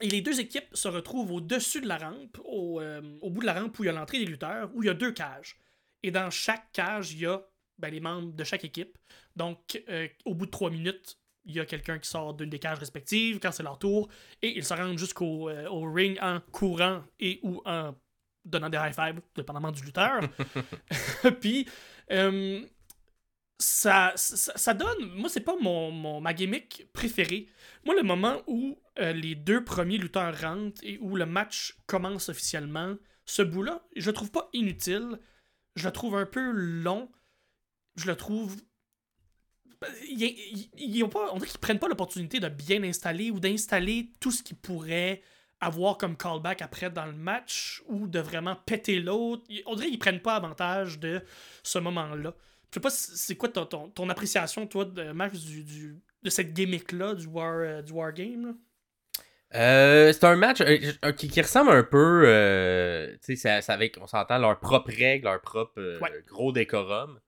Et 0.00 0.08
les 0.08 0.20
deux 0.20 0.38
équipes 0.40 0.66
se 0.74 0.88
retrouvent 0.88 1.32
au-dessus 1.32 1.80
de 1.80 1.88
la 1.88 1.96
rampe, 1.96 2.38
au, 2.44 2.80
euh, 2.80 3.00
au 3.22 3.30
bout 3.30 3.40
de 3.40 3.46
la 3.46 3.54
rampe 3.54 3.78
où 3.78 3.84
il 3.84 3.86
y 3.86 3.88
a 3.88 3.92
l'entrée 3.92 4.18
des 4.18 4.26
lutteurs, 4.26 4.70
où 4.74 4.82
il 4.82 4.86
y 4.86 4.90
a 4.90 4.94
deux 4.94 5.12
cages. 5.12 5.56
Et 6.02 6.10
dans 6.10 6.30
chaque 6.30 6.72
cage, 6.72 7.12
il 7.12 7.20
y 7.20 7.26
a 7.26 7.42
ben, 7.78 7.90
les 7.90 8.00
membres 8.00 8.32
de 8.32 8.44
chaque 8.44 8.64
équipe. 8.64 8.96
Donc, 9.34 9.82
euh, 9.88 10.08
au 10.24 10.34
bout 10.34 10.46
de 10.46 10.50
trois 10.50 10.70
minutes, 10.70 11.18
il 11.44 11.54
y 11.54 11.60
a 11.60 11.66
quelqu'un 11.66 11.98
qui 11.98 12.08
sort 12.08 12.34
d'une 12.34 12.50
des 12.50 12.58
cages 12.58 12.78
respectives 12.78 13.38
quand 13.38 13.52
c'est 13.52 13.62
leur 13.62 13.78
tour, 13.78 14.08
et 14.42 14.56
ils 14.56 14.64
se 14.64 14.74
rendent 14.74 14.98
jusqu'au 14.98 15.48
euh, 15.48 15.68
au 15.68 15.90
ring 15.90 16.18
en 16.20 16.40
courant 16.52 17.02
et 17.20 17.40
ou 17.42 17.62
en 17.64 17.94
donnant 18.44 18.68
des 18.68 18.78
high 18.78 18.94
fives, 18.94 19.20
dépendamment 19.34 19.72
du 19.72 19.82
lutteur. 19.82 20.20
Puis, 21.40 21.66
euh, 22.10 22.64
ça, 23.58 24.12
ça, 24.16 24.52
ça 24.56 24.74
donne. 24.74 25.12
Moi, 25.14 25.28
c'est 25.28 25.40
pas 25.40 25.56
mon, 25.60 25.90
mon, 25.90 26.20
ma 26.20 26.34
gimmick 26.34 26.86
préférée. 26.92 27.48
Moi, 27.84 27.94
le 27.94 28.02
moment 28.02 28.42
où 28.46 28.78
euh, 28.98 29.12
les 29.12 29.34
deux 29.34 29.64
premiers 29.64 29.98
lutteurs 29.98 30.38
rentrent 30.40 30.80
et 30.82 30.98
où 31.00 31.16
le 31.16 31.26
match 31.26 31.76
commence 31.86 32.28
officiellement, 32.28 32.96
ce 33.24 33.42
bout-là, 33.42 33.82
je 33.96 34.06
le 34.06 34.12
trouve 34.12 34.30
pas 34.30 34.48
inutile. 34.52 35.18
Je 35.76 35.86
le 35.86 35.92
trouve 35.92 36.16
un 36.16 36.26
peu 36.26 36.50
long. 36.50 37.10
Je 37.96 38.06
le 38.06 38.16
trouve. 38.16 38.56
Ils, 40.08 41.02
ont 41.04 41.08
pas, 41.08 41.30
on 41.32 41.36
dirait 41.36 41.50
qu'ils 41.50 41.60
prennent 41.60 41.78
pas 41.78 41.88
l'opportunité 41.88 42.40
de 42.40 42.48
bien 42.48 42.82
installer 42.82 43.30
ou 43.30 43.38
d'installer 43.38 44.10
tout 44.20 44.30
ce 44.30 44.42
qu'ils 44.42 44.56
pourraient 44.56 45.22
avoir 45.60 45.96
comme 45.98 46.16
callback 46.16 46.62
après 46.62 46.90
dans 46.90 47.06
le 47.06 47.12
match 47.12 47.82
ou 47.86 48.06
de 48.06 48.18
vraiment 48.18 48.56
péter 48.56 49.00
l'autre. 49.00 49.44
On 49.66 49.74
dirait 49.74 49.90
qu'ils 49.90 49.98
prennent 49.98 50.22
pas 50.22 50.36
avantage 50.36 50.98
de 50.98 51.22
ce 51.62 51.78
moment-là. 51.78 52.34
Je 52.70 52.74
sais 52.74 52.80
pas, 52.80 52.90
c'est 52.90 53.36
quoi 53.36 53.48
ton, 53.48 54.08
appréciation, 54.08 54.66
toi, 54.66 54.84
de 54.84 55.12
Max, 55.12 55.40
du, 55.40 55.62
du- 55.62 56.02
de 56.22 56.30
cette 56.30 56.52
gimmick-là, 56.52 57.14
du 57.14 57.26
War, 57.26 57.54
euh? 57.54 57.82
Euh, 59.56 60.12
c'est 60.12 60.24
un 60.24 60.36
match 60.36 60.60
euh, 60.60 60.78
euh, 61.04 61.12
qui, 61.12 61.28
qui 61.28 61.40
ressemble 61.40 61.70
un 61.70 61.82
peu, 61.82 62.24
euh, 62.26 63.16
tu 63.24 63.36
sais, 63.36 63.60
c'est- 63.60 63.72
avec, 63.72 63.96
on 64.00 64.06
s'entend, 64.06 64.38
leurs 64.38 64.60
propres 64.60 64.92
règles, 64.92 65.24
leur 65.24 65.40
propre 65.40 65.98
Ouais. 66.00 66.10
gros 66.26 66.52
décorum. 66.52 67.18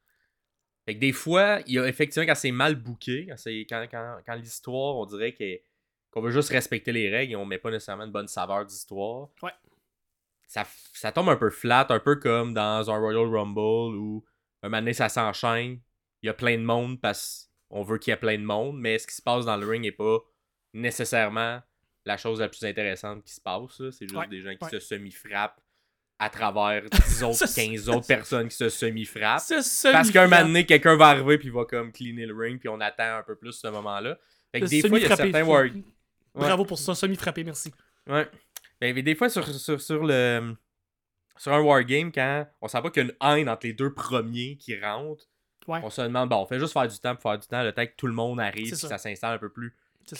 Fait 0.86 0.94
que 0.94 1.00
des 1.00 1.12
fois, 1.12 1.60
il 1.66 1.74
y 1.74 1.78
a 1.78 1.86
effectivement 1.86 2.26
quand 2.26 2.34
c'est 2.34 2.50
mal 2.50 2.74
booké, 2.74 3.26
quand, 3.28 3.36
c'est- 3.36 3.66
quand, 3.68 3.86
quand, 3.90 4.18
quand 4.26 4.34
l'histoire, 4.34 4.96
on 4.96 5.06
dirait 5.06 5.34
qu'on 6.12 6.20
veut 6.20 6.30
juste 6.30 6.50
respecter 6.50 6.92
les 6.92 7.08
règles 7.10 7.32
et 7.32 7.36
on 7.36 7.46
met 7.46 7.58
pas 7.58 7.70
nécessairement 7.70 8.04
une 8.04 8.12
bonne 8.12 8.28
saveur 8.28 8.64
d'histoire. 8.66 9.28
Ouais. 9.42 9.52
Ça 10.46 11.12
tombe 11.12 11.28
un 11.28 11.36
peu 11.36 11.50
flat, 11.50 11.86
un 11.90 12.00
peu 12.00 12.16
comme 12.16 12.54
dans 12.54 12.90
un 12.90 12.98
Royal 12.98 13.26
Rumble 13.26 13.96
où 13.96 14.24
un 14.62 14.68
moment 14.68 14.80
donné, 14.80 14.92
ça 14.94 15.08
s'enchaîne, 15.08 15.78
il 16.22 16.26
y 16.26 16.28
a 16.30 16.34
plein 16.34 16.56
de 16.56 16.62
monde 16.62 17.00
parce 17.00 17.50
qu'on 17.68 17.82
veut 17.82 17.98
qu'il 17.98 18.10
y 18.10 18.14
ait 18.14 18.18
plein 18.18 18.38
de 18.38 18.42
monde, 18.44 18.78
mais 18.80 18.98
ce 18.98 19.06
qui 19.06 19.14
se 19.14 19.22
passe 19.22 19.44
dans 19.44 19.56
le 19.56 19.66
ring 19.66 19.82
n'est 19.82 19.92
pas 19.92 20.18
nécessairement 20.72 21.60
la 22.08 22.16
chose 22.16 22.40
la 22.40 22.48
plus 22.48 22.64
intéressante 22.64 23.22
qui 23.22 23.32
se 23.32 23.40
passe. 23.40 23.76
C'est 23.92 24.06
juste 24.08 24.14
Ouais, 24.16 24.26
des 24.26 24.40
gens 24.40 24.54
qui 24.56 24.64
ouais. 24.64 24.70
se 24.70 24.80
semi-frappent 24.80 25.60
à 26.18 26.28
travers 26.30 26.82
10 26.90 27.22
autres, 27.22 27.34
Ça, 27.36 27.46
c'est- 27.46 27.66
15 27.68 27.88
autres 27.88 28.06
personnes 28.06 28.48
qui 28.48 28.56
se 28.56 28.68
semi-frappent. 28.68 29.40
Semi 29.40 29.92
Parce 29.92 30.10
qu'un 30.10 30.26
moment 30.26 30.42
donné, 30.42 30.66
quelqu'un 30.66 30.96
va 30.96 31.08
arriver 31.08 31.38
puis 31.38 31.50
va 31.50 31.64
comme 31.64 31.92
cleaner 31.92 32.26
le 32.26 32.34
ring 32.36 32.58
puis 32.58 32.68
on 32.68 32.80
attend 32.80 33.18
un 33.18 33.22
peu 33.22 33.36
plus 33.36 33.52
ce 33.52 33.68
moment-là. 33.68 34.18
Fait 34.50 34.60
que 34.60 34.66
des 34.66 34.88
fois, 34.88 34.98
il 34.98 35.02
y 35.02 35.04
a 35.06 35.14
certains. 35.16 35.44
Ouais. 35.44 35.72
Bravo 36.34 36.64
pour 36.64 36.78
ça, 36.78 36.94
semi-frappé, 36.94 37.44
merci. 37.44 37.72
Ouais. 38.06 38.28
Ben, 38.80 38.94
mais 38.94 39.02
des 39.02 39.14
fois, 39.14 39.28
sur, 39.28 39.46
sur, 39.46 39.80
sur 39.80 40.04
le... 40.04 40.56
Sur 41.36 41.52
un 41.52 41.60
wargame, 41.60 42.10
quand 42.10 42.48
on 42.60 42.66
sent 42.68 42.82
pas 42.82 42.90
qu'il 42.90 43.04
y 43.04 43.06
a 43.06 43.10
une 43.10 43.38
haine 43.38 43.48
entre 43.48 43.66
les 43.66 43.72
deux 43.72 43.92
premiers 43.94 44.56
qui 44.56 44.78
rentrent. 44.80 45.28
On 45.68 45.90
se 45.90 46.00
demande, 46.00 46.30
bon, 46.30 46.36
on 46.42 46.46
fait 46.46 46.58
juste 46.58 46.72
faire 46.72 46.88
du 46.88 46.98
temps 46.98 47.14
pour 47.14 47.22
faire 47.30 47.38
du 47.38 47.46
temps, 47.46 47.62
le 47.62 47.72
temps 47.72 47.86
que 47.86 47.92
tout 47.96 48.06
le 48.08 48.12
monde 48.14 48.40
arrive, 48.40 48.74
ça. 48.74 48.88
ça 48.88 48.98
s'installe 48.98 49.34
un 49.34 49.38
peu 49.38 49.50
plus 49.52 49.76
ça. 50.06 50.16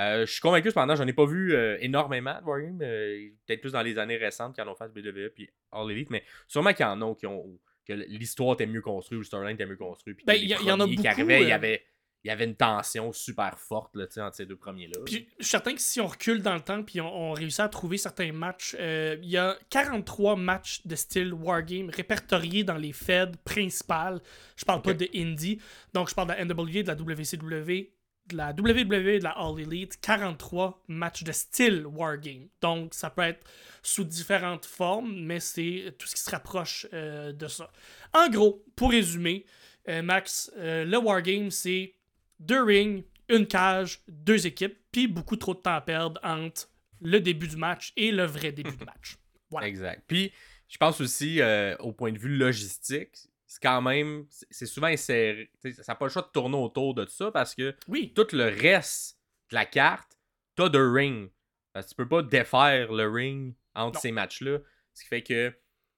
Euh, 0.00 0.26
je 0.26 0.32
suis 0.32 0.40
convaincu, 0.40 0.68
cependant, 0.70 0.96
j'en 0.96 1.06
ai 1.06 1.12
pas 1.12 1.26
vu 1.26 1.54
euh, 1.54 1.76
énormément 1.80 2.38
de 2.40 2.44
Wargame. 2.46 2.80
euh, 2.82 3.28
Peut-être 3.46 3.60
plus 3.60 3.72
dans 3.72 3.82
les 3.82 3.98
années 3.98 4.16
récentes 4.16 4.58
en 4.58 4.68
ont 4.68 4.74
fait 4.74 4.86
WWE 4.86 5.30
puis 5.34 5.48
All 5.72 5.90
Elite, 5.90 6.10
mais 6.10 6.24
sûrement 6.48 6.72
qu'il 6.72 6.86
y 6.86 6.88
en 6.88 7.00
a 7.02 7.14
qui 7.14 7.26
ont. 7.26 7.58
que 7.86 7.92
l'histoire 7.92 8.54
était 8.54 8.66
mieux 8.66 8.80
construite 8.82 9.16
ou 9.16 9.20
le 9.20 9.24
storyline 9.26 9.54
était 9.54 9.66
mieux 9.66 9.76
construit. 9.76 10.14
Puis 10.14 10.24
Ben, 10.26 10.34
il 10.34 10.48
y 10.48 10.54
en 10.54 10.58
a 10.58 10.76
premiers 10.78 10.90
qui 10.90 10.96
beaucoup, 10.96 11.08
arrivaient, 11.08 11.42
il 11.42 11.48
y 11.48 11.52
avait. 11.52 11.84
Il 12.22 12.28
y 12.28 12.30
avait 12.30 12.44
une 12.44 12.54
tension 12.54 13.14
super 13.14 13.58
forte 13.58 13.96
là, 13.96 14.04
entre 14.18 14.36
ces 14.36 14.44
deux 14.44 14.54
premiers-là. 14.54 15.00
Puis 15.06 15.26
je 15.38 15.44
suis 15.44 15.50
certain 15.52 15.74
que 15.74 15.80
si 15.80 16.02
on 16.02 16.06
recule 16.06 16.42
dans 16.42 16.52
le 16.52 16.60
temps 16.60 16.82
puis 16.82 17.00
on, 17.00 17.30
on 17.30 17.32
réussit 17.32 17.60
à 17.60 17.68
trouver 17.70 17.96
certains 17.96 18.30
matchs, 18.30 18.76
euh, 18.78 19.16
il 19.22 19.30
y 19.30 19.38
a 19.38 19.56
43 19.70 20.36
matchs 20.36 20.86
de 20.86 20.96
style 20.96 21.32
Wargame 21.32 21.88
répertoriés 21.88 22.62
dans 22.62 22.76
les 22.76 22.92
feds 22.92 23.32
principales. 23.42 24.20
Je 24.54 24.66
parle 24.66 24.82
pas 24.82 24.92
de 24.92 25.08
Indie. 25.14 25.62
Donc 25.94 26.10
je 26.10 26.14
parle 26.14 26.28
de 26.28 26.34
la 26.34 26.44
NWA, 26.44 26.82
de 26.82 26.88
la 26.88 26.94
WCW, 26.94 27.90
de 28.30 28.36
la 28.36 28.50
WWE, 28.50 29.18
de 29.18 29.22
la 29.22 29.30
All 29.30 29.60
Elite. 29.60 30.00
43 30.00 30.82
matchs 30.88 31.22
de 31.22 31.32
style 31.32 31.86
Wargame. 31.86 32.48
Donc 32.60 32.94
ça 32.94 33.10
peut 33.10 33.22
être 33.22 33.44
sous 33.82 34.04
différentes 34.04 34.66
formes, 34.66 35.14
mais 35.14 35.40
c'est 35.40 35.94
tout 35.98 36.06
ce 36.06 36.14
qui 36.14 36.22
se 36.22 36.30
rapproche 36.30 36.86
euh, 36.92 37.32
de 37.32 37.46
ça. 37.46 37.70
En 38.12 38.28
gros, 38.28 38.64
pour 38.76 38.90
résumer, 38.90 39.44
euh, 39.88 40.02
Max, 40.02 40.50
euh, 40.56 40.84
le 40.84 40.98
Wargame, 40.98 41.50
c'est 41.50 41.94
deux 42.38 42.62
rings, 42.62 43.04
une 43.28 43.46
cage, 43.46 44.00
deux 44.08 44.46
équipes, 44.46 44.76
puis 44.92 45.06
beaucoup 45.06 45.36
trop 45.36 45.54
de 45.54 45.60
temps 45.60 45.74
à 45.74 45.80
perdre 45.80 46.20
entre 46.24 46.68
le 47.00 47.20
début 47.20 47.48
du 47.48 47.56
match 47.56 47.92
et 47.96 48.10
le 48.12 48.24
vrai 48.24 48.52
début 48.52 48.76
du 48.76 48.84
match. 48.86 49.16
Voilà. 49.50 49.66
Exact. 49.66 50.02
Puis, 50.06 50.32
je 50.68 50.76
pense 50.76 51.00
aussi, 51.00 51.40
au 51.80 51.92
point 51.92 52.12
de 52.12 52.18
vue 52.18 52.36
logistique, 52.36 53.29
c'est 53.52 53.60
quand 53.62 53.82
même. 53.82 54.26
c'est- 54.30 54.66
souvent 54.66 54.86
inséré. 54.86 55.50
Ça 55.82 55.82
n'a 55.88 55.94
pas 55.96 56.04
le 56.06 56.10
choix 56.12 56.22
de 56.22 56.28
tourner 56.28 56.56
autour 56.56 56.94
de 56.94 57.04
ça 57.06 57.32
parce 57.32 57.52
que 57.54 57.74
Oui, 57.88 58.12
tout 58.14 58.28
le 58.32 58.44
reste 58.44 59.18
de 59.50 59.56
la 59.56 59.66
carte, 59.66 60.16
t'as 60.54 60.68
de 60.68 60.78
ring. 60.78 61.30
Parce 61.72 61.86
que 61.86 61.90
tu 61.90 61.96
peux 61.96 62.08
pas 62.08 62.22
défaire 62.22 62.92
le 62.92 63.08
ring 63.08 63.54
entre 63.74 63.94
Non. 63.96 64.00
ces 64.00 64.12
matchs-là. 64.12 64.58
Ce 64.94 65.02
qui 65.02 65.08
fait 65.08 65.22
que 65.22 65.52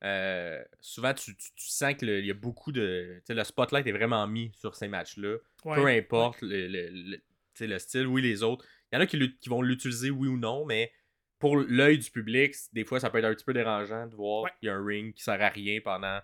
euh, 0.04 0.64
souvent, 0.80 1.12
tu, 1.14 1.36
tu- 1.36 1.52
tu 1.54 1.68
sens 1.68 1.94
qu'il 1.94 2.24
y 2.24 2.30
a 2.30 2.34
beaucoup 2.34 2.72
de. 2.72 3.22
le 3.28 3.44
spotlight 3.44 3.86
est 3.86 3.92
vraiment 3.92 4.26
mis 4.26 4.50
sur 4.54 4.74
ces 4.74 4.88
matchs-là. 4.88 5.36
ouais. 5.66 5.76
Peu 5.76 5.86
importe 5.86 6.40
le, 6.42 6.66
le- 6.68 6.88
le- 6.90 7.66
le 7.66 7.78
style, 7.78 8.06
oui, 8.06 8.22
les 8.22 8.42
autres. 8.42 8.64
Il 8.90 8.96
y 8.96 8.98
en 8.98 9.02
a 9.02 9.06
qui, 9.06 9.18
vont 9.48 9.60
l'utiliser, 9.62 10.10
oui 10.10 10.26
ou 10.28 10.38
non, 10.38 10.64
mais 10.64 10.90
pour 11.38 11.56
l'œil 11.56 11.98
du 11.98 12.10
public, 12.10 12.54
des 12.72 12.84
fois, 12.84 12.98
ça 12.98 13.10
peut 13.10 13.18
être 13.18 13.24
un 13.26 13.34
petit 13.34 13.44
peu 13.44 13.52
dérangeant 13.52 14.06
de 14.06 14.14
voir 14.16 14.44
Ouais. 14.44 14.50
qu'il 14.58 14.66
y 14.68 14.70
a 14.70 14.74
un 14.74 14.84
ring 14.84 15.12
qui 15.14 15.22
sert 15.22 15.40
à 15.40 15.48
rien 15.48 15.80
pendant 15.84 16.20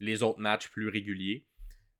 les 0.00 0.22
autres 0.22 0.40
matchs 0.40 0.68
plus 0.68 0.88
réguliers. 0.88 1.44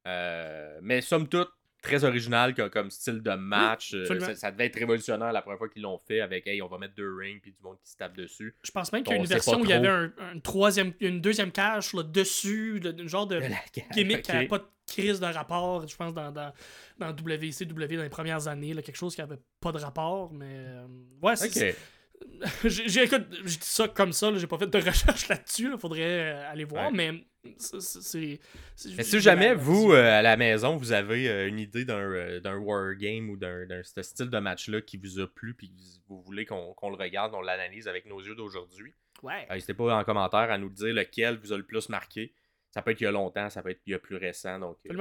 Euh, 0.07 0.79
mais 0.83 1.01
somme 1.01 1.29
toute, 1.29 1.51
très 1.83 2.05
original 2.05 2.55
co- 2.55 2.71
comme 2.71 2.91
style 2.91 3.23
de 3.23 3.31
match. 3.35 3.93
Euh, 3.95 4.05
ça, 4.21 4.35
ça 4.35 4.51
devait 4.53 4.67
être 4.67 4.79
révolutionnaire 4.79 5.33
la 5.33 5.43
première 5.43 5.59
fois 5.59 5.69
qu'ils 5.69 5.83
l'ont 5.83 5.99
fait 5.99 6.21
avec 6.21 6.47
Hey, 6.47 6.61
on 6.63 6.69
va 6.69 6.79
mettre 6.79 6.95
deux 6.95 7.15
rings 7.15 7.41
puis 7.41 7.53
du 7.53 7.63
monde 7.63 7.77
qui 7.83 7.91
se 7.91 7.97
tape 7.97 8.17
dessus. 8.17 8.55
Je 8.63 8.71
pense 8.71 8.93
même 8.93 9.03
qu'il 9.03 9.13
y 9.13 9.15
a 9.15 9.19
une 9.19 9.27
version 9.35 9.61
où 9.61 9.65
il 9.65 9.71
y 9.71 9.73
avait 9.73 9.89
un, 9.89 10.13
un 10.19 10.39
troisième, 10.41 10.93
une 11.01 11.21
deuxième 11.21 11.53
cage 11.53 11.89
sur 11.89 11.99
le 11.99 12.05
dessus, 12.05 12.79
le, 12.81 12.95
un 13.01 13.07
genre 13.07 13.27
de 13.27 13.37
De 13.41 13.95
gimmick 13.95 14.23
qui 14.23 14.31
n'avait 14.33 14.47
pas 14.49 14.59
de 14.59 14.65
crise 14.87 15.19
de 15.21 15.27
rapport, 15.27 15.87
je 15.89 15.97
pense, 15.97 16.15
dans, 16.15 16.31
dans, 16.31 16.53
dans 16.99 17.11
WCW 17.13 17.97
dans 17.97 18.03
les 18.03 18.09
premières 18.09 18.47
années, 18.47 18.73
là, 18.75 18.83
quelque 18.83 18.97
chose 18.97 19.15
qui 19.17 19.21
avait 19.21 19.39
pas 19.61 19.73
de 19.73 19.79
rapport, 19.79 20.33
mais 20.33 20.47
euh, 20.49 20.87
ouais, 21.23 21.35
c'est. 21.37 21.77
J'ai, 22.65 22.89
j'ai- 22.89 23.03
écoute, 23.05 23.27
je 23.45 23.59
dis 23.59 23.59
ça 23.61 23.89
comme 23.89 24.13
ça, 24.13 24.31
là, 24.31 24.39
j'ai 24.39 24.47
pas 24.47 24.59
fait 24.59 24.67
de 24.67 24.79
recherche 24.91 25.29
là-dessus, 25.29 25.71
il 25.73 25.79
faudrait 25.79 26.03
euh, 26.35 26.51
aller 26.51 26.65
voir, 26.65 26.91
Ouais. 26.91 26.97
mais 26.97 27.25
c'est. 27.59 28.41
Mais 28.97 29.03
si 29.05 29.21
jamais, 29.21 29.49
là- 29.51 29.55
vous, 29.55 29.93
euh, 29.93 30.19
à 30.19 30.23
la 30.23 30.37
maison, 30.37 30.77
vous 30.77 30.93
avez 30.93 31.29
euh, 31.29 31.49
une 31.49 31.59
idée 31.59 31.85
d'un 31.85 31.99
euh, 32.01 32.41
d'un 32.41 32.57
wargame 32.57 33.31
ou 33.31 33.37
d'un 33.37 33.67
ce 33.83 34.03
style 34.03 34.31
de 34.31 34.39
match-là 34.39 34.81
qui 34.81 34.97
vous 34.97 35.21
a 35.21 35.27
plu 35.27 35.55
puis 35.55 35.69
que 35.69 35.75
vous 36.09 36.21
voulez 36.23 36.45
qu'on 36.45 36.75
le 36.83 36.97
regarde, 36.97 37.35
on 37.35 37.41
l'analyse 37.41 37.89
avec 37.89 38.07
nos 38.07 38.21
yeux 38.21 38.35
d'aujourd'hui, 38.35 38.93
Ouais. 39.23 39.47
n'hésitez 39.51 39.75
pas 39.75 39.97
en 39.99 40.05
commentaire 40.05 40.51
à 40.51 40.59
nous 40.59 40.69
dire 40.71 40.93
lequel 40.95 41.39
vous 41.39 41.53
a 41.53 41.57
le 41.57 41.65
plus 41.65 41.89
marqué. 41.89 42.35
Ça 42.73 42.83
peut 42.83 42.91
être 42.91 43.01
il 43.01 43.05
y 43.05 43.07
a 43.07 43.13
longtemps, 43.13 43.49
ça 43.49 43.63
peut 43.63 43.71
être 43.71 43.81
il 43.87 43.93
y 43.93 43.95
a 43.95 43.99
plus 43.99 44.17
récent, 44.17 44.59
donc 44.59 44.77
vous 44.85 44.93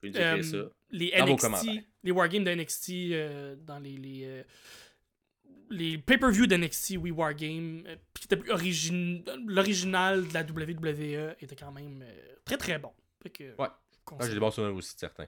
pouvez 0.00 0.10
nous 0.10 0.16
écrire 0.16 0.44
ça. 0.44 0.58
les 0.90 1.10
Dans 1.18 1.24
vos 1.26 1.32
NXT, 1.32 1.40
commentaires. 1.40 1.82
les 2.04 2.10
wargames 2.12 2.44
de 2.44 2.50
NXT 2.54 3.56
dans 3.66 3.78
les 3.80 3.96
les, 3.96 4.44
les 5.70 5.98
pay-per-view 5.98 6.46
d'NXT, 6.46 6.96
oui 6.98 7.10
Wargame, 7.10 7.84
euh, 7.86 7.96
puis 8.12 8.26
qui 8.26 8.34
était 8.34 8.42
l'original 9.46 10.26
de 10.28 10.34
la 10.34 10.42
WWE 10.42 11.34
était 11.40 11.56
quand 11.56 11.72
même 11.72 12.02
euh, 12.02 12.34
très 12.44 12.56
très 12.56 12.78
bon. 12.78 12.92
Fait 13.22 13.30
que, 13.30 13.44
Ouais. 13.58 13.68
Ah, 14.12 14.26
J'ai 14.26 14.34
des 14.34 14.40
bons 14.40 14.50
souvenirs 14.50 14.74
aussi 14.76 14.94
de 14.94 15.00
certains. 15.00 15.26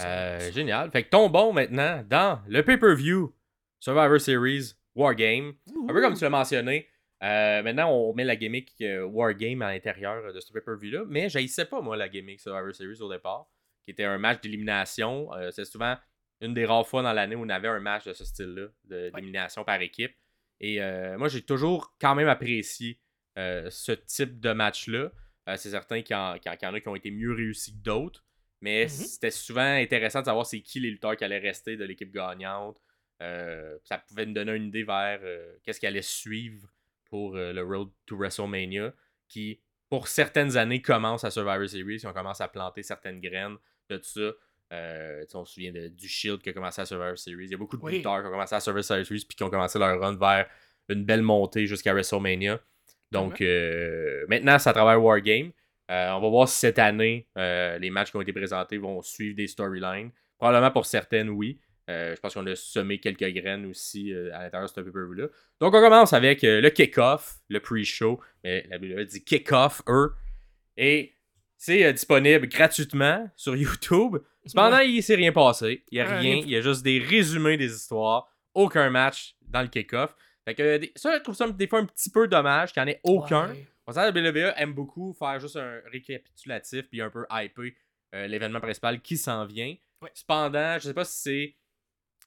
Euh, 0.00 0.50
génial. 0.52 0.90
Fait 0.90 1.04
que 1.04 1.10
tombons 1.10 1.52
maintenant 1.52 2.02
dans 2.08 2.40
le 2.48 2.62
pay-per-view 2.62 3.32
Survivor 3.78 4.20
Series 4.20 4.72
Wargame. 4.94 5.52
Un 5.88 5.92
peu 5.92 6.00
comme 6.00 6.14
tu 6.14 6.24
l'as 6.24 6.30
mentionné, 6.30 6.88
euh, 7.22 7.62
maintenant 7.62 7.90
on 7.90 8.14
met 8.14 8.24
la 8.24 8.36
gimmick 8.36 8.74
euh, 8.80 9.04
Wargame 9.04 9.62
à 9.62 9.72
l'intérieur 9.72 10.32
de 10.32 10.40
ce 10.40 10.52
pay-per-view-là, 10.52 11.04
mais 11.08 11.28
j'haïssais 11.28 11.66
pas 11.66 11.80
moi 11.80 11.96
la 11.96 12.08
gimmick 12.08 12.40
Survivor 12.40 12.74
Series 12.74 13.00
au 13.00 13.10
départ, 13.12 13.46
qui 13.84 13.90
était 13.90 14.04
un 14.04 14.18
match 14.18 14.40
d'élimination. 14.40 15.32
Euh, 15.34 15.50
c'est 15.50 15.64
souvent 15.64 15.96
une 16.40 16.54
des 16.54 16.64
rares 16.66 16.86
fois 16.86 17.02
dans 17.02 17.12
l'année 17.12 17.34
où 17.36 17.44
on 17.44 17.48
avait 17.48 17.68
un 17.68 17.80
match 17.80 18.04
de 18.04 18.12
ce 18.12 18.24
style-là, 18.24 18.68
de- 18.84 19.10
d'élimination 19.10 19.64
par 19.64 19.80
équipe. 19.80 20.14
Et 20.60 20.82
euh, 20.82 21.16
moi 21.18 21.28
j'ai 21.28 21.42
toujours 21.42 21.94
quand 22.00 22.14
même 22.14 22.28
apprécié 22.28 23.00
euh, 23.38 23.68
ce 23.70 23.92
type 23.92 24.40
de 24.40 24.52
match-là. 24.52 25.10
Euh, 25.48 25.56
c'est 25.56 25.70
certain 25.70 26.02
qu'il 26.02 26.14
y, 26.14 26.18
en 26.18 26.34
y 26.36 26.48
a 26.48 26.80
qui 26.80 26.88
ont 26.88 26.96
été 26.96 27.10
mieux 27.10 27.32
réussis 27.32 27.72
que 27.76 27.82
d'autres, 27.82 28.24
mais 28.60 28.84
Mhm. 28.84 28.88
c'était 28.88 29.30
souvent 29.30 29.60
intéressant 29.76 30.20
de 30.20 30.24
savoir 30.26 30.46
c'est 30.46 30.60
qui 30.60 30.80
les 30.80 30.90
lutteurs 30.90 31.16
qui 31.16 31.24
allaient 31.24 31.38
rester 31.38 31.76
de 31.76 31.84
l'équipe 31.84 32.12
gagnante. 32.12 32.78
Ça 33.20 33.98
pouvait 34.06 34.26
nous 34.26 34.34
donner 34.34 34.54
une 34.54 34.66
idée 34.68 34.82
vers 34.84 35.20
qu'est-ce 35.62 35.80
qui 35.80 35.86
allait 35.86 36.02
suivre 36.02 36.68
pour 37.06 37.34
le 37.36 37.62
Road 37.62 37.90
to 38.06 38.16
WrestleMania, 38.16 38.92
qui, 39.28 39.60
pour 39.88 40.08
certaines 40.08 40.56
années, 40.56 40.82
commence 40.82 41.24
à 41.24 41.30
Survivor 41.30 41.68
Series, 41.68 42.02
on 42.04 42.12
commence 42.12 42.40
à 42.40 42.48
planter 42.48 42.82
certaines 42.82 43.20
graines 43.20 43.56
de 43.88 43.96
tout 43.98 44.04
ça. 44.04 44.32
Euh, 44.72 45.24
on 45.34 45.44
se 45.44 45.54
souvient 45.54 45.72
de- 45.72 45.88
du 45.88 46.08
Shield 46.08 46.40
qui 46.42 46.48
a 46.48 46.52
commencé 46.52 46.80
à 46.80 46.86
Survivor 46.86 47.16
Series. 47.18 47.44
Il 47.44 47.50
y 47.50 47.54
a 47.54 47.58
beaucoup 47.58 47.76
de 47.76 47.82
Oui. 47.82 47.96
lutteurs 47.98 48.20
qui 48.20 48.26
ont 48.26 48.30
commencé 48.30 48.54
à 48.54 48.60
Survivor 48.60 48.84
Series 48.84 49.04
puis 49.28 49.36
qui 49.36 49.42
ont 49.44 49.50
commencé 49.50 49.78
leur 49.78 49.98
run 50.00 50.16
vers 50.16 50.46
une 50.88 51.04
belle 51.04 51.22
montée 51.22 51.66
jusqu'à 51.66 51.92
WrestleMania. 51.92 52.60
Donc, 53.12 53.40
euh, 53.40 54.24
maintenant, 54.28 54.58
c'est 54.58 54.70
à 54.70 54.72
travers 54.72 55.00
Wargame. 55.02 55.52
Euh, 55.90 56.10
on 56.10 56.20
va 56.20 56.28
voir 56.28 56.48
si 56.48 56.58
cette 56.58 56.78
année, 56.80 57.28
les 57.36 57.90
matchs 57.90 58.10
qui 58.10 58.16
ont 58.16 58.20
été 58.22 58.32
présentés 58.32 58.78
vont 58.78 59.00
suivre 59.02 59.36
des 59.36 59.46
storylines. 59.46 60.10
Probablement 60.38 60.70
pour 60.72 60.84
certaines, 60.86 61.30
oui. 61.30 61.60
Je 61.88 62.18
pense 62.18 62.34
qu'on 62.34 62.46
a 62.48 62.56
semé 62.56 62.98
quelques 62.98 63.28
graines 63.32 63.66
aussi 63.66 64.12
à 64.12 64.42
l'intérieur 64.42 64.62
de 64.62 64.74
ce 64.74 64.74
pay-per-view-là. 64.80 65.28
Donc, 65.60 65.72
on 65.74 65.80
commence 65.80 66.12
avec 66.12 66.40
le 66.42 66.68
kick-off, 66.70 67.36
le 67.48 67.60
pre-show. 67.60 68.20
Mais 68.42 68.66
la 68.68 68.78
WWE 68.78 69.04
dit 69.04 69.22
kick-off, 69.24 69.82
eux. 69.88 70.12
Et 70.76 71.12
c'est 71.56 71.92
disponible 71.92 72.48
gratuitement 72.48 73.30
sur 73.36 73.54
YouTube. 73.56 74.16
Cependant, 74.46 74.78
il 74.78 75.02
s'est 75.02 75.16
rien 75.16 75.32
passé. 75.32 75.84
Il 75.90 75.96
n'y 75.96 76.00
a 76.00 76.18
rien. 76.18 76.36
Il 76.36 76.48
y 76.48 76.56
a 76.56 76.60
juste 76.60 76.82
des 76.82 76.98
résumés 76.98 77.56
des 77.56 77.74
histoires. 77.74 78.28
Aucun 78.54 78.88
match 78.90 79.34
dans 79.42 79.62
le 79.62 79.68
kick-off. 79.68 80.14
Fait 80.44 80.54
que 80.54 80.80
ça, 80.94 81.18
je 81.18 81.22
trouve 81.22 81.34
ça 81.34 81.48
des 81.50 81.66
fois 81.66 81.80
un 81.80 81.86
petit 81.86 82.10
peu 82.10 82.28
dommage 82.28 82.72
qu'il 82.72 82.82
n'y 82.82 82.90
en 82.90 82.92
ait 82.92 83.00
aucun. 83.02 83.50
Ouais. 83.50 83.66
On 83.86 83.92
sait 83.92 84.12
que 84.12 84.18
la 84.18 84.30
WWE 84.30 84.54
aime 84.56 84.72
beaucoup 84.72 85.12
faire 85.12 85.38
juste 85.40 85.56
un 85.56 85.80
récapitulatif 85.90 86.88
puis 86.88 87.00
un 87.00 87.10
peu 87.10 87.26
hyper 87.30 87.72
euh, 88.14 88.26
l'événement 88.26 88.60
principal 88.60 89.00
qui 89.00 89.16
s'en 89.16 89.44
vient. 89.44 89.74
Ouais. 90.02 90.10
Cependant, 90.14 90.78
je 90.78 90.84
sais 90.84 90.94
pas 90.94 91.04
si 91.04 91.20
c'est 91.20 91.56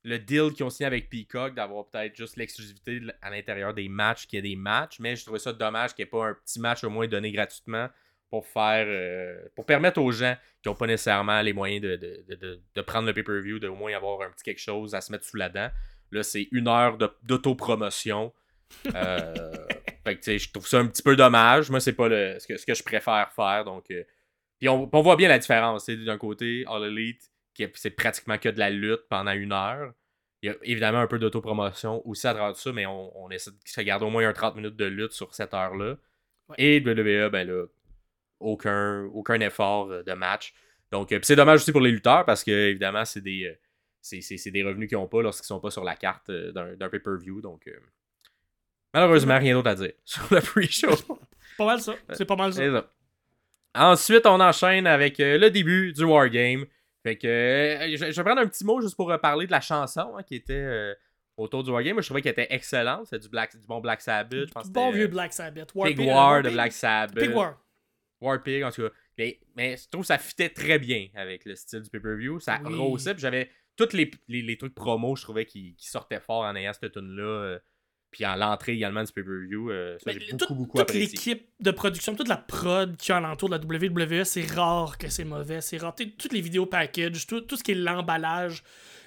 le 0.04 0.20
deal 0.20 0.54
qu'ils 0.54 0.66
ont 0.66 0.70
signé 0.70 0.88
avec 0.88 1.10
Peacock 1.10 1.56
d'avoir 1.56 1.86
peut-être 1.88 2.16
juste 2.16 2.38
l'exclusivité 2.38 3.02
à 3.22 3.30
l'intérieur 3.30 3.74
des 3.74 3.90
matchs, 3.90 4.28
qu'il 4.28 4.38
y 4.38 4.40
ait 4.40 4.50
des 4.50 4.56
matchs, 4.56 5.00
mais 5.00 5.16
je 5.16 5.24
trouvais 5.24 5.40
ça 5.40 5.52
dommage 5.54 5.94
qu'il 5.94 6.04
n'y 6.04 6.08
ait 6.08 6.12
pas 6.12 6.28
un 6.28 6.34
petit 6.34 6.60
match 6.60 6.84
au 6.84 6.90
moins 6.90 7.08
donné 7.08 7.32
gratuitement 7.32 7.90
pour 8.30 8.46
faire 8.46 8.86
euh, 8.88 9.40
pour 9.56 9.66
permettre 9.66 10.00
aux 10.02 10.12
gens 10.12 10.36
qui 10.62 10.70
n'ont 10.70 10.76
pas 10.76 10.88
nécessairement 10.88 11.42
les 11.42 11.54
moyens 11.54 11.82
de, 11.82 11.96
de, 11.96 12.36
de- 12.36 12.62
de- 12.76 12.82
prendre 12.82 13.08
le 13.08 13.14
pay-per-view, 13.14 13.60
de 13.60 13.68
au 13.68 13.76
moins 13.76 13.94
avoir 13.96 14.22
un 14.22 14.30
petit 14.32 14.44
quelque 14.44 14.60
chose 14.62 14.94
à 14.96 15.02
se 15.02 15.12
mettre 15.12 15.26
sous 15.26 15.38
la 15.38 15.50
dent. 15.50 15.70
Là, 16.12 16.24
c'est 16.24 16.48
une 16.52 16.68
heure 16.68 16.98
d'autopromotion. 17.24 18.34
Euh, 18.96 19.34
fait 20.06 20.18
que, 20.18 20.38
je 20.38 20.52
trouve 20.52 20.68
ça 20.68 20.80
un 20.80 20.88
petit 20.88 21.04
peu 21.04 21.16
dommage. 21.16 21.70
Moi, 21.70 21.80
c'est 21.80 21.94
pas 21.94 22.08
le, 22.08 22.38
ce, 22.40 22.48
que, 22.48 22.58
ce 22.58 22.66
que 22.66 22.74
je 22.74 22.84
préfère 22.84 23.32
faire. 23.36 23.64
Donc, 23.66 23.86
euh, 23.92 24.04
puis 24.60 24.70
on, 24.70 24.90
on 24.92 25.02
voit 25.02 25.16
bien 25.16 25.30
la 25.30 25.40
différence. 25.40 25.90
D'un 25.90 26.18
côté, 26.18 26.66
All 26.68 26.84
Elite, 26.84 27.22
qui 27.54 27.64
est- 27.64 27.72
c'est 27.78 27.92
pratiquement 27.92 28.38
que 28.38 28.50
de 28.50 28.60
la 28.60 28.70
lutte 28.70 29.08
pendant 29.10 29.32
une 29.32 29.54
heure. 29.54 29.94
Il 30.42 30.48
y 30.50 30.54
a 30.54 30.56
évidemment 30.64 31.00
un 31.00 31.08
peu 31.08 31.20
d'autopromotion 31.20 32.02
aussi 32.08 32.26
à 32.28 32.34
travers 32.34 32.56
ça, 32.56 32.72
mais 32.72 32.86
on, 32.86 33.26
on 33.26 33.30
essaie 33.30 33.52
de 33.52 33.58
se 33.66 33.82
garder 33.82 34.06
au 34.06 34.10
moins 34.10 34.28
un 34.28 34.34
30 34.34 34.56
minutes 34.56 34.76
de 34.78 34.86
lutte 34.86 35.12
sur 35.12 35.34
cette 35.34 35.54
heure-là. 35.54 35.98
Ouais. 36.48 36.56
Et 36.58 36.80
WWE, 36.80 37.30
ben 37.30 37.46
là, 37.48 37.66
aucun, 38.40 39.06
aucun 39.14 39.40
effort 39.42 39.92
euh, 39.92 40.04
de 40.04 40.14
match. 40.14 40.54
Donc, 40.92 41.12
euh, 41.12 41.20
c'est 41.22 41.36
dommage 41.36 41.62
aussi 41.62 41.72
pour 41.72 41.82
les 41.82 41.92
lutteurs 41.92 42.26
parce 42.26 42.44
que, 42.44 42.52
évidemment, 42.52 43.06
c'est 43.06 43.22
des, 43.22 43.46
euh, 43.46 43.54
c'est, 44.02 44.22
c'est- 44.22 44.38
c'est 44.38 44.52
des 44.52 44.64
revenus 44.64 44.88
qu'ils 44.90 44.98
n'ont 44.98 45.08
pas 45.08 45.22
lorsqu'ils 45.22 45.46
sont 45.48 45.60
pas 45.60 45.70
sur 45.72 45.84
la 45.84 45.96
carte 45.96 46.32
d'un, 46.32 46.76
d'un 46.76 46.90
pay-per-view. 46.90 47.42
Donc, 47.42 47.70
malheureusement, 48.94 49.38
rien 49.38 49.54
d'autre 49.54 49.70
à 49.70 49.76
dire 49.76 49.92
sur 50.06 50.24
le 50.32 50.40
pre-show. 50.42 50.96
Pas 51.58 51.66
mal 51.66 51.80
ça. 51.82 51.94
C'est 52.14 52.26
pas 52.26 52.36
mal 52.36 52.54
ça. 52.54 52.60
C'est 52.60 52.72
ça. 52.72 52.92
Ensuite, 53.76 54.26
on 54.26 54.40
enchaîne 54.40 54.88
avec 54.88 55.18
le 55.20 55.50
début 55.50 55.94
du 55.94 56.04
Wargame. 56.04 56.66
Fait 57.04 57.16
que 57.18 57.28
je, 57.96 58.06
vais 58.14 58.24
prendre 58.24 58.42
un 58.42 58.48
petit 58.48 58.66
mot 58.66 58.82
juste 58.82 58.96
pour 58.96 59.16
parler 59.22 59.46
de 59.46 59.52
la 59.52 59.62
chanson 59.62 60.16
hein, 60.18 60.24
qui 60.24 60.36
était 60.36 60.54
euh, 60.54 60.94
autour 61.38 61.64
du 61.64 61.70
Wargame. 61.72 61.94
Moi, 61.94 62.02
je 62.02 62.08
trouvais 62.08 62.22
qu'elle 62.22 62.32
était 62.34 62.48
excellente. 62.54 63.08
C'est 63.10 63.20
du, 63.20 63.30
Black, 63.30 63.56
du 63.58 63.66
bon 63.68 63.80
Black 63.80 64.02
Sabbath. 64.02 64.48
Je 64.48 64.52
pense 64.52 64.70
Bon 64.70 64.92
vieux 64.92 65.08
Black 65.08 65.32
Sabbath. 65.34 65.72
Pig 65.72 65.96
Pig- 65.98 66.08
War 66.08 66.42
de 66.42 66.50
Black 66.50 66.72
Sabbath. 66.74 67.16
Pig 67.24 67.34
War. 67.36 67.58
War 68.22 68.42
Pig, 68.44 68.64
en 68.64 68.72
tout 68.72 68.82
cas. 68.84 68.90
Mais, 69.18 69.40
mais 69.56 69.78
je 69.78 69.88
trouve 69.90 70.02
que 70.02 70.08
ça 70.08 70.18
fitait 70.18 70.50
très 70.50 70.80
bien 70.80 71.08
avec 71.16 71.46
le 71.46 71.56
style 71.56 71.82
du 71.82 71.90
pay-per-view. 71.90 72.40
Ça 72.40 72.60
Oui. 72.66 72.76
rossait. 72.76 73.14
Puis 73.14 73.22
j'avais 73.22 73.50
tous 73.76 73.94
les, 73.94 74.12
les, 74.28 74.42
les 74.42 74.58
trucs 74.58 74.76
promo, 74.76 75.16
je 75.16 75.24
trouvais, 75.24 75.46
qui, 75.46 75.76
qui 75.76 75.88
sortaient 75.90 76.20
fort 76.20 76.44
en 76.44 76.56
ayant 76.56 76.74
cette 76.74 76.92
tune-là. 76.94 77.24
euh, 77.24 77.60
puis 78.12 78.26
en 78.26 78.36
l'entrée 78.36 78.74
également 78.74 79.04
du 79.04 79.12
pay-per-view. 79.14 79.70
euh, 79.72 79.98
ça, 80.00 80.12
j'ai 80.12 80.20
toute- 80.30 80.40
beaucoup, 80.40 80.56
beaucoup 80.56 80.78
toute 80.80 80.90
apprécié. 80.90 81.06
l'équipe 81.36 81.48
de 81.60 81.70
production, 81.72 82.16
toute 82.16 82.28
la 82.28 82.38
prod 82.38 82.98
qui 82.98 83.12
est 83.12 83.16
alentour 83.16 83.50
de 83.50 83.56
la 83.56 83.62
WWE, 83.64 84.24
c'est 84.26 84.46
rare 84.52 84.98
que 84.98 85.10
c'est 85.10 85.26
mauvais. 85.26 85.62
C'est 85.62 85.78
rare. 85.78 85.94
Toutes 85.96 86.34
les 86.34 86.42
vidéos 86.42 86.66
package, 86.66 87.28
tout, 87.28 87.42
tout 87.42 87.56
ce 87.56 87.64
qui 87.64 87.72
est 87.72 87.76
l'emballage 87.76 88.64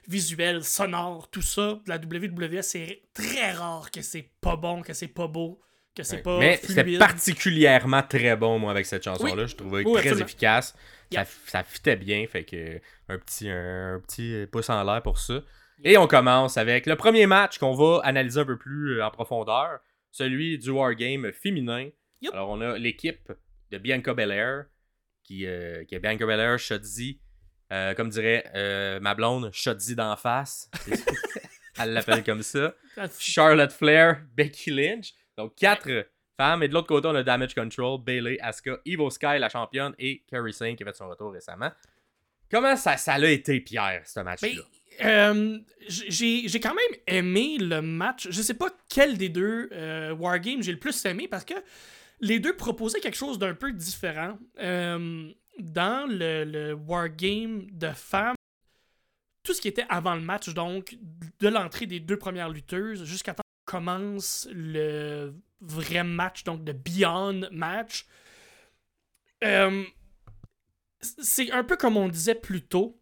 visuel, 0.08 0.62
sonore, 0.64 1.28
tout 1.30 1.42
ça 1.42 1.80
de 1.84 1.88
la 1.88 1.96
WWE, 1.96 2.62
c'est 2.62 3.02
très 3.12 3.52
rare 3.52 3.90
que 3.90 4.02
c'est 4.02 4.30
pas 4.40 4.56
bon, 4.56 4.82
que 4.82 4.92
c'est 4.92 5.08
pas 5.08 5.26
beau, 5.26 5.60
que 5.94 6.02
c'est 6.02 6.16
Ouais. 6.16 6.22
pas 6.22 6.38
Mais 6.38 6.56
c'était 6.62 6.98
particulièrement 6.98 8.02
très 8.02 8.36
bon, 8.36 8.58
moi, 8.58 8.70
avec 8.70 8.86
cette 8.86 9.02
chanson-là. 9.04 9.42
Oui. 9.42 9.48
Je 9.48 9.56
trouvais 9.56 9.84
Oui, 9.84 9.92
très 9.92 10.00
absolument. 10.08 10.24
efficace. 10.26 10.74
Yeah. 11.10 11.24
Ça, 11.24 11.30
ça 11.46 11.64
fitait 11.64 11.96
bien. 11.96 12.26
Fait 12.26 12.44
que 12.44 12.80
un 13.08 13.18
petit, 13.18 13.48
un, 13.50 14.00
petit 14.06 14.46
pouce 14.50 14.70
en 14.70 14.82
l'air 14.84 15.02
pour 15.02 15.18
ça. 15.18 15.40
Et 15.84 15.96
on 15.98 16.06
commence 16.06 16.56
avec 16.56 16.86
le 16.86 16.96
premier 16.96 17.26
match 17.26 17.58
qu'on 17.58 17.74
va 17.74 18.00
analyser 18.04 18.40
un 18.40 18.44
peu 18.44 18.56
plus 18.56 18.98
euh, 18.98 19.04
en 19.06 19.10
profondeur. 19.10 19.80
Celui 20.10 20.58
du 20.58 20.70
Wargame 20.70 21.32
féminin. 21.32 21.88
Yep. 22.20 22.32
Alors, 22.34 22.50
on 22.50 22.60
a 22.60 22.78
l'équipe 22.78 23.32
de 23.70 23.78
Bianca 23.78 24.14
Belair, 24.14 24.66
qui, 25.24 25.46
euh, 25.46 25.84
qui 25.84 25.94
est 25.94 25.98
Bianca 25.98 26.24
Belair, 26.26 26.58
Shotzi. 26.58 27.20
euh, 27.72 27.94
comme 27.94 28.10
dirait 28.10 28.44
euh, 28.54 29.00
ma 29.00 29.14
blonde, 29.14 29.50
Shotzi 29.52 29.94
d'en 29.96 30.14
face. 30.16 30.70
Elle 31.80 31.94
l'appelle 31.94 32.22
comme 32.22 32.42
ça. 32.42 32.74
Charlotte 33.18 33.72
Flair, 33.72 34.20
Becky 34.36 34.70
Lynch. 34.70 35.14
Donc 35.42 35.56
quatre 35.56 36.06
femmes. 36.36 36.62
Et 36.62 36.68
de 36.68 36.74
l'autre 36.74 36.86
côté, 36.88 37.08
on 37.08 37.14
a 37.14 37.22
Damage 37.22 37.54
Control, 37.54 38.00
Bailey, 38.00 38.38
Asuka, 38.40 38.78
Evo 38.86 39.10
Sky, 39.10 39.38
la 39.38 39.48
championne, 39.48 39.94
et 39.98 40.22
Kerry 40.28 40.52
Sane 40.52 40.76
qui 40.76 40.82
a 40.82 40.86
fait 40.86 40.96
son 40.96 41.08
retour 41.08 41.32
récemment. 41.32 41.70
Comment 42.50 42.76
ça, 42.76 42.96
ça 42.96 43.18
l'a 43.18 43.30
été, 43.30 43.60
Pierre, 43.60 44.02
ce 44.04 44.20
match-là? 44.20 44.48
Ben, 45.00 45.06
euh, 45.06 45.58
j'ai 45.88 46.60
quand 46.60 46.74
même 46.74 47.00
aimé 47.06 47.56
le 47.58 47.80
match. 47.80 48.28
Je 48.30 48.42
sais 48.42 48.54
pas 48.54 48.68
quel 48.88 49.16
des 49.16 49.30
deux 49.30 49.70
euh, 49.72 50.14
Wargames 50.14 50.62
j'ai 50.62 50.72
le 50.72 50.78
plus 50.78 51.04
aimé 51.06 51.28
parce 51.28 51.44
que 51.44 51.54
les 52.20 52.38
deux 52.40 52.54
proposaient 52.54 53.00
quelque 53.00 53.16
chose 53.16 53.38
d'un 53.38 53.54
peu 53.54 53.72
différent. 53.72 54.38
Euh, 54.60 55.32
dans 55.58 56.08
le, 56.08 56.44
le 56.44 56.72
Wargame 56.74 57.66
de 57.70 57.88
femmes, 57.88 58.36
tout 59.42 59.54
ce 59.54 59.60
qui 59.60 59.68
était 59.68 59.86
avant 59.88 60.14
le 60.14 60.20
match, 60.20 60.50
donc 60.50 60.96
de 61.40 61.48
l'entrée 61.48 61.86
des 61.86 62.00
deux 62.00 62.18
premières 62.18 62.50
lutteuses 62.50 63.04
jusqu'à 63.04 63.34
commence 63.72 64.48
le 64.52 65.34
vrai 65.60 66.04
match, 66.04 66.44
donc 66.44 66.62
de 66.64 66.72
Beyond 66.72 67.48
match, 67.50 68.06
euh, 69.44 69.84
c'est 71.00 71.50
un 71.50 71.64
peu 71.64 71.76
comme 71.76 71.96
on 71.96 72.08
disait 72.08 72.34
plus 72.34 72.62
tôt 72.62 72.98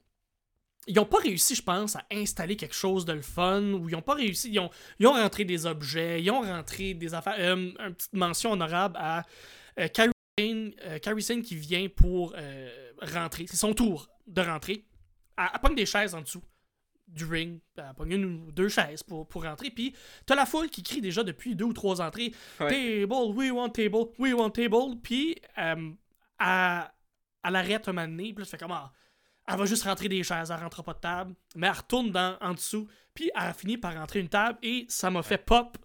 ils 0.86 0.98
ont 0.98 1.06
pas 1.06 1.18
réussi, 1.18 1.54
je 1.54 1.62
pense, 1.62 1.96
à 1.96 2.04
installer 2.10 2.56
quelque 2.56 2.74
chose 2.74 3.04
de 3.04 3.12
le 3.12 3.22
fun, 3.22 3.62
ou 3.74 3.88
ils 3.88 3.94
ont 3.94 4.02
pas 4.02 4.14
réussi, 4.14 4.50
ils 4.50 4.58
ont, 4.58 4.70
ils 4.98 5.06
ont 5.06 5.12
rentré 5.12 5.44
des 5.44 5.66
objets, 5.66 6.22
ils 6.22 6.30
ont 6.30 6.40
rentré 6.40 6.94
des 6.94 7.14
affaires. 7.14 7.36
Euh, 7.38 7.54
une 7.54 7.94
petite 7.94 8.12
mention 8.12 8.52
honorable 8.52 8.96
à 8.98 9.24
euh, 9.78 9.88
euh, 10.40 11.20
Sane 11.20 11.42
qui 11.42 11.54
vient 11.54 11.88
pour 11.88 12.34
rentrer. 13.00 13.46
C'est 13.46 13.56
son 13.56 13.72
tour 13.72 14.08
de 14.26 14.40
rentrer. 14.40 14.84
Elle, 15.38 15.48
elle 15.62 15.74
des 15.74 15.86
chaises 15.86 16.14
en 16.14 16.22
dessous 16.22 16.42
du 17.10 17.24
ring. 17.24 17.60
Elle 17.76 17.84
pogne 17.96 18.12
une 18.12 18.24
ou 18.24 18.52
deux 18.52 18.68
chaises 18.68 19.02
pour, 19.02 19.26
pour 19.28 19.42
rentrer. 19.44 19.70
Puis 19.70 19.94
t'as 20.26 20.34
la 20.34 20.46
foule 20.46 20.68
qui 20.70 20.82
crie 20.82 21.00
déjà 21.00 21.22
depuis 21.22 21.54
deux 21.54 21.64
ou 21.66 21.72
trois 21.72 22.00
entrées 22.00 22.32
Ouais. 22.60 23.00
Table, 23.06 23.32
we 23.34 23.50
want 23.50 23.70
table, 23.70 24.06
we 24.18 24.32
want 24.32 24.50
table. 24.50 24.96
Puis 25.02 25.36
euh, 25.58 25.90
elle, 26.40 26.82
elle 27.44 27.56
arrête 27.56 27.88
un 27.88 27.92
moment 27.92 28.06
donné, 28.08 28.32
puis 28.32 28.38
là, 28.38 28.44
tu 28.44 28.50
fais 28.50 28.58
comme 28.58 28.72
ah, 28.72 28.92
elle 29.48 29.56
va 29.58 29.64
juste 29.66 29.82
rentrer 29.84 30.08
des 30.08 30.22
chaises, 30.22 30.50
elle 30.50 30.62
rentre 30.62 30.82
pas 30.84 30.92
de 30.94 31.00
table, 31.00 31.34
mais 31.56 31.66
elle 31.66 31.72
retourne 31.72 32.10
dans, 32.12 32.36
en 32.40 32.54
dessous, 32.54 32.86
puis 33.14 33.30
elle 33.34 33.48
a 33.48 33.52
fini 33.52 33.76
par 33.76 33.94
rentrer 33.94 34.20
une 34.20 34.28
table 34.28 34.58
et 34.62 34.86
ça 34.88 35.10
m'a 35.10 35.22
fait 35.22 35.38
pop. 35.38 35.76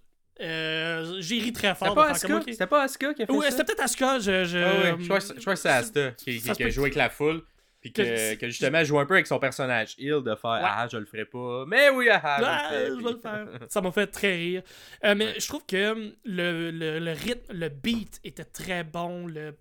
Euh, 0.41 1.15
J'ai 1.21 1.39
ri 1.39 1.53
très 1.53 1.73
fort. 1.73 1.88
C'était 1.88 1.95
pas 1.95 2.09
Asuka? 2.11 2.38
ok. 2.38 2.43
C'était 2.47 2.67
pas 2.67 2.83
Asuka 2.83 3.13
qui 3.13 3.23
a 3.23 3.25
fait 3.25 3.31
Ouais, 3.31 3.45
ça? 3.45 3.51
c'était 3.51 3.63
peut-être 3.63 3.83
Asuka. 3.83 4.19
Je, 4.19 4.43
je, 4.43 4.57
Ah 4.57 4.73
ouais, 4.93 4.95
je 4.99 5.05
crois 5.05 5.19
que 5.19 5.25
je 5.35 5.39
crois 5.41 5.53
que 5.53 5.59
c'est 5.59 5.69
Asta 5.69 6.11
qui, 6.11 6.25
qui- 6.25 6.39
se 6.41 6.51
qui 6.51 6.63
a 6.63 6.69
joué 6.69 6.83
avec 6.83 6.95
la 6.95 7.09
foule. 7.09 7.41
Puis 7.86 7.93
que, 7.93 8.48
justement 8.50 8.84
joue 8.84 8.98
un 8.98 9.06
peu 9.06 9.13
avec 9.13 9.28
son 9.28 9.38
personnage 9.38 9.93
Hill 10.00 10.24
de 10.26 10.34
faire 10.34 10.60
Ah, 10.63 10.88
je 10.91 10.98
le 10.98 11.06
ferai 11.06 11.26
pas. 11.26 11.65
Mais 11.67 11.89
oui, 11.89 12.10
ah, 12.10 12.19
ah, 12.24 12.39
Ah, 12.43 12.69
je 12.71 12.86
je 12.86 12.91
le 12.93 13.04
vais 13.04 13.12
le 13.12 13.19
faire. 13.19 13.48
Ça 13.69 13.80
m'a 13.80 13.91
fait 13.91 14.08
très 14.08 14.36
rire. 14.36 14.63
Euh, 15.04 15.13
mais 15.15 15.39
je 15.39 15.48
trouve 15.48 15.63
que 15.67 15.91
hum, 15.91 16.12
le, 16.24 16.71
le, 16.71 16.98
le 16.98 17.12
rythme, 17.12 17.54
le 17.54 17.69
beat 17.69 18.19
était 18.24 18.43
très 18.43 18.84
bon. 18.84 19.28
Le, 19.28 19.56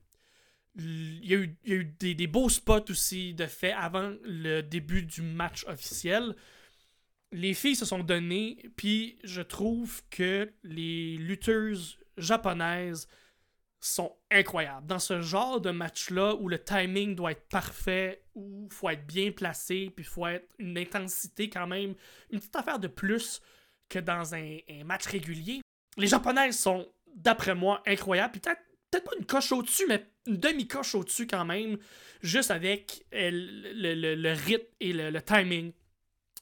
il 0.76 1.26
y 1.26 1.34
a 1.34 1.36
eu, 1.36 1.54
il 1.64 1.70
y 1.70 1.76
a 1.76 1.80
eu 1.80 1.84
des, 1.84 2.14
des 2.14 2.26
beaux 2.26 2.48
spots 2.48 2.88
aussi 2.88 3.34
de 3.34 3.44
fait 3.44 3.72
avant 3.72 4.14
le 4.22 4.62
début 4.62 5.02
du 5.02 5.20
match 5.20 5.66
officiel. 5.66 6.34
Les 7.30 7.52
filles 7.52 7.76
se 7.76 7.84
sont 7.84 7.98
données, 7.98 8.56
puis 8.74 9.18
je 9.22 9.42
trouve 9.42 10.00
que 10.08 10.50
les 10.62 11.18
lutteuses 11.18 11.98
japonaises 12.16 13.06
sont 13.86 14.16
incroyables. 14.30 14.86
Dans 14.86 14.98
ce 14.98 15.20
genre 15.20 15.60
de 15.60 15.70
match-là 15.70 16.34
où 16.36 16.48
le 16.48 16.58
timing 16.58 17.14
doit 17.14 17.32
être 17.32 17.46
parfait, 17.48 18.22
où 18.34 18.66
il 18.70 18.74
faut 18.74 18.88
être 18.88 19.06
bien 19.06 19.30
placé, 19.30 19.92
puis 19.94 20.04
il 20.04 20.08
faut 20.08 20.26
être 20.26 20.48
une 20.58 20.78
intensité 20.78 21.50
quand 21.50 21.66
même, 21.66 21.94
une 22.30 22.38
petite 22.38 22.56
affaire 22.56 22.78
de 22.78 22.88
plus 22.88 23.42
que 23.88 23.98
dans 23.98 24.34
un, 24.34 24.58
match 24.84 25.06
régulier. 25.06 25.60
Les 25.98 26.06
japonaises 26.06 26.58
sont, 26.58 26.88
d'après 27.14 27.54
moi, 27.54 27.82
incroyables. 27.86 28.40
Peut-être 28.40 28.60
peut-être 28.90 29.04
pas 29.04 29.16
une 29.18 29.26
coche 29.26 29.52
au-dessus, 29.52 29.84
mais 29.88 30.06
une 30.26 30.36
demi-coche 30.36 30.94
au-dessus 30.94 31.26
quand 31.26 31.44
même, 31.44 31.76
juste 32.22 32.50
avec 32.50 33.04
euh, 33.12 33.30
le, 33.32 34.32
rythme 34.32 34.64
et 34.80 34.92
le, 34.92 35.20
timing 35.20 35.72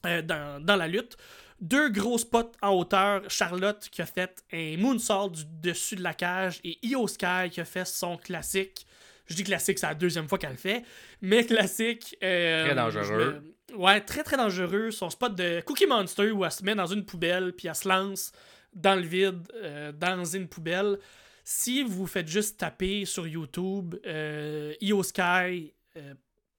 euh, 0.05 0.21
dans 0.21 0.75
la 0.77 0.87
lutte. 0.87 1.17
Deux 1.63 1.89
gros 1.89 2.17
spots 2.17 2.51
en 2.61 2.71
hauteur. 2.71 3.21
Charlotte 3.29 3.87
qui 3.89 4.01
a 4.01 4.05
fait 4.05 4.43
un 4.51 4.75
moonsault 4.77 5.29
du 5.29 5.43
dessus 5.61 5.95
de 5.95 6.03
la 6.03 6.13
cage 6.13 6.59
et 6.65 6.77
Io 6.85 7.07
Sky 7.07 7.49
qui 7.51 7.61
a 7.61 7.65
fait 7.65 7.85
son 7.87 8.17
classique. 8.17 8.85
Je 9.27 9.35
dis 9.35 9.45
classique, 9.45 9.79
c'est 9.79 9.87
la 9.87 9.95
deuxième 9.95 10.27
fois 10.27 10.37
qu'elle 10.37 10.51
le 10.51 10.57
fait. 10.57 10.83
Mais 11.21 11.45
classique. 11.45 12.17
euh, 12.21 12.65
Très 12.65 12.75
dangereux. 12.75 13.41
me- 13.71 13.77
Ouais, 13.77 14.01
très 14.01 14.23
très 14.23 14.35
dangereux. 14.35 14.91
Son 14.91 15.09
spot 15.09 15.33
de 15.35 15.61
Cookie 15.61 15.85
Monster 15.87 16.31
où 16.31 16.43
elle 16.43 16.51
se 16.51 16.63
met 16.65 16.75
dans 16.75 16.85
une 16.85 17.05
poubelle 17.05 17.53
puis 17.53 17.69
elle 17.69 17.75
se 17.75 17.87
lance 17.87 18.33
dans 18.73 18.95
le 18.95 19.01
vide, 19.07 19.47
euh, 19.55 19.91
dans 19.93 20.25
une 20.25 20.47
poubelle. 20.49 20.99
Si 21.45 21.81
vous 21.83 22.05
faites 22.07 22.27
juste 22.27 22.59
taper 22.59 23.05
sur 23.05 23.25
YouTube 23.25 23.95
euh, 24.05 24.73
Io 24.81 25.01
Sky 25.01 25.73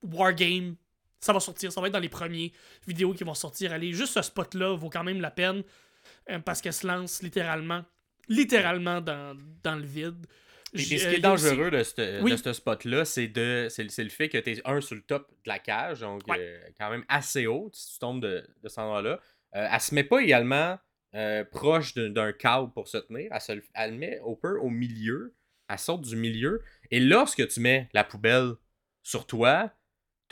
Wargame, 0.03 0.77
ça 1.25 1.33
va 1.33 1.41
sortir. 1.41 1.73
Ça 1.73 1.81
va 1.81 1.87
être 1.89 1.93
dans 1.95 1.99
les 2.01 2.09
premiers 2.09 2.53
vidéos 2.87 3.13
qui 3.15 3.25
vont 3.25 3.35
sortir. 3.35 3.73
Allez, 3.73 3.93
juste 3.93 4.15
ce 4.15 4.23
spot-là 4.23 4.77
vaut 4.77 4.91
quand 4.91 5.05
même 5.05 5.21
la 5.21 5.31
peine 5.31 5.63
euh, 6.31 6.39
parce 6.39 6.61
qu'elle 6.61 6.73
se 6.75 6.87
lance 6.87 7.23
littéralement, 7.23 7.85
littéralement 8.29 9.01
dans, 9.01 9.37
dans 9.63 9.77
le 9.77 9.85
vide. 9.87 10.27
Et 10.73 10.79
puis, 10.79 10.99
ce 10.99 11.07
euh, 11.07 11.11
qui 11.11 11.17
est 11.21 11.25
a 11.25 11.33
aussi- 11.33 11.45
dangereux 11.45 11.71
de 11.71 11.83
ce 11.83 12.23
Oui. 12.23 12.37
spot-là, 12.55 13.05
c'est 13.05 13.29
de 13.29 13.69
c'est 13.71 13.89
c'est 13.91 14.03
le 14.05 14.11
fait 14.11 14.29
que 14.29 14.39
tu 14.39 14.51
es 14.53 14.63
un 14.65 14.81
sur 14.81 14.97
le 14.97 15.03
top 15.03 15.31
de 15.31 15.49
la 15.49 15.59
cage, 15.61 16.01
donc 16.01 16.23
Ouais. 16.29 16.37
euh, 16.41 16.61
quand 16.79 16.91
même 16.91 17.05
assez 17.09 17.47
haut 17.47 17.71
si 17.73 17.93
tu 17.95 17.99
tombes 18.01 18.21
de, 18.21 18.45
de 18.63 18.69
cet 18.69 18.79
endroit-là. 18.79 19.21
Euh, 19.55 19.69
elle 19.71 19.81
se 19.81 19.95
met 19.95 20.03
pas 20.05 20.19
également 20.21 20.79
euh, 21.15 21.45
proche 21.45 21.95
d'un- 21.95 22.33
câble 22.33 22.73
pour 22.73 22.89
se 22.89 22.99
tenir. 22.99 23.29
Elle, 23.33 23.41
se 23.41 23.53
le- 23.53 23.63
elle 23.75 23.93
le 23.93 23.97
met 23.99 24.19
au 24.25 24.35
peu 24.35 24.59
au 24.59 24.69
milieu. 24.69 25.33
Elle 25.69 25.79
saute 25.79 26.01
du 26.03 26.17
milieu. 26.17 26.61
Et 26.91 26.99
lorsque 26.99 27.47
tu 27.47 27.61
mets 27.61 27.89
la 27.95 28.03
poubelle 28.03 28.55
sur 29.05 29.27
toi, 29.29 29.71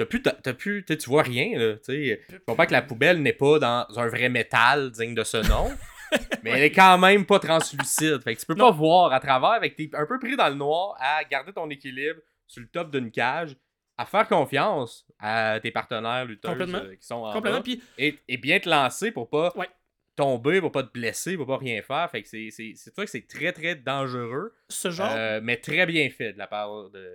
t'as 0.04 0.06
plus, 0.06 0.22
t'as 0.22 0.52
plus, 0.54 0.84
tu 0.84 1.08
vois 1.10 1.22
rien. 1.22 1.58
Là, 1.58 1.74
je 1.88 2.16
comprends 2.46 2.66
que 2.66 2.72
la 2.72 2.82
poubelle 2.82 3.22
n'est 3.22 3.32
pas 3.32 3.58
dans 3.58 3.86
un 3.98 4.08
vrai 4.08 4.28
métal 4.28 4.90
digne 4.90 5.14
de 5.14 5.24
ce 5.24 5.38
nom. 5.48 5.70
Mais 6.42 6.50
elle 6.50 6.62
est 6.64 6.70
quand 6.72 6.98
même 6.98 7.24
pas 7.24 7.38
translucide. 7.38 8.20
Fait 8.22 8.34
que 8.34 8.40
tu 8.40 8.46
peux 8.46 8.54
Non. 8.54 8.66
pas 8.66 8.76
voir 8.76 9.12
à 9.12 9.20
travers. 9.20 9.50
Avec 9.52 9.76
t'es 9.76 9.88
un 9.94 10.04
peu 10.06 10.18
pris 10.18 10.36
dans 10.36 10.48
le 10.48 10.54
noir 10.56 10.94
à 11.00 11.24
garder 11.24 11.52
ton 11.52 11.68
équilibre 11.70 12.20
sur 12.46 12.60
le 12.60 12.68
top 12.68 12.90
d'une 12.90 13.10
cage, 13.10 13.56
à 13.96 14.04
faire 14.04 14.28
confiance 14.28 15.06
à 15.18 15.58
tes 15.62 15.70
partenaires 15.70 16.26
lutteurs 16.26 16.50
Complètement. 16.52 16.80
qui 17.00 17.06
sont 17.06 17.14
en 17.16 17.32
Complètement. 17.32 17.58
bas, 17.60 17.64
Puis 17.64 17.82
et, 17.96 18.18
et 18.28 18.36
bien 18.36 18.58
te 18.60 18.68
lancer 18.68 19.10
pour 19.10 19.30
pas 19.30 19.52
Ouais. 19.56 19.68
tomber, 20.14 20.60
pour 20.60 20.70
pas 20.70 20.82
te 20.82 20.92
blesser, 20.92 21.36
pour 21.38 21.46
pas 21.46 21.56
rien 21.56 21.80
faire. 21.80 22.10
Fait 22.10 22.22
que 22.22 22.28
c'est 22.28 22.48
c'est 22.50 22.72
c'est 22.76 22.92
sûr 22.92 23.04
que 23.04 23.10
c'est 23.10 23.26
très 23.26 23.52
très 23.52 23.74
dangereux, 23.74 24.52
ce 24.68 24.90
genre. 24.90 25.08
euh, 25.10 25.40
mais 25.42 25.56
très 25.56 25.86
bien 25.86 26.10
fait 26.10 26.34
de 26.34 26.38
la 26.38 26.46
part 26.46 26.90
de. 26.90 27.08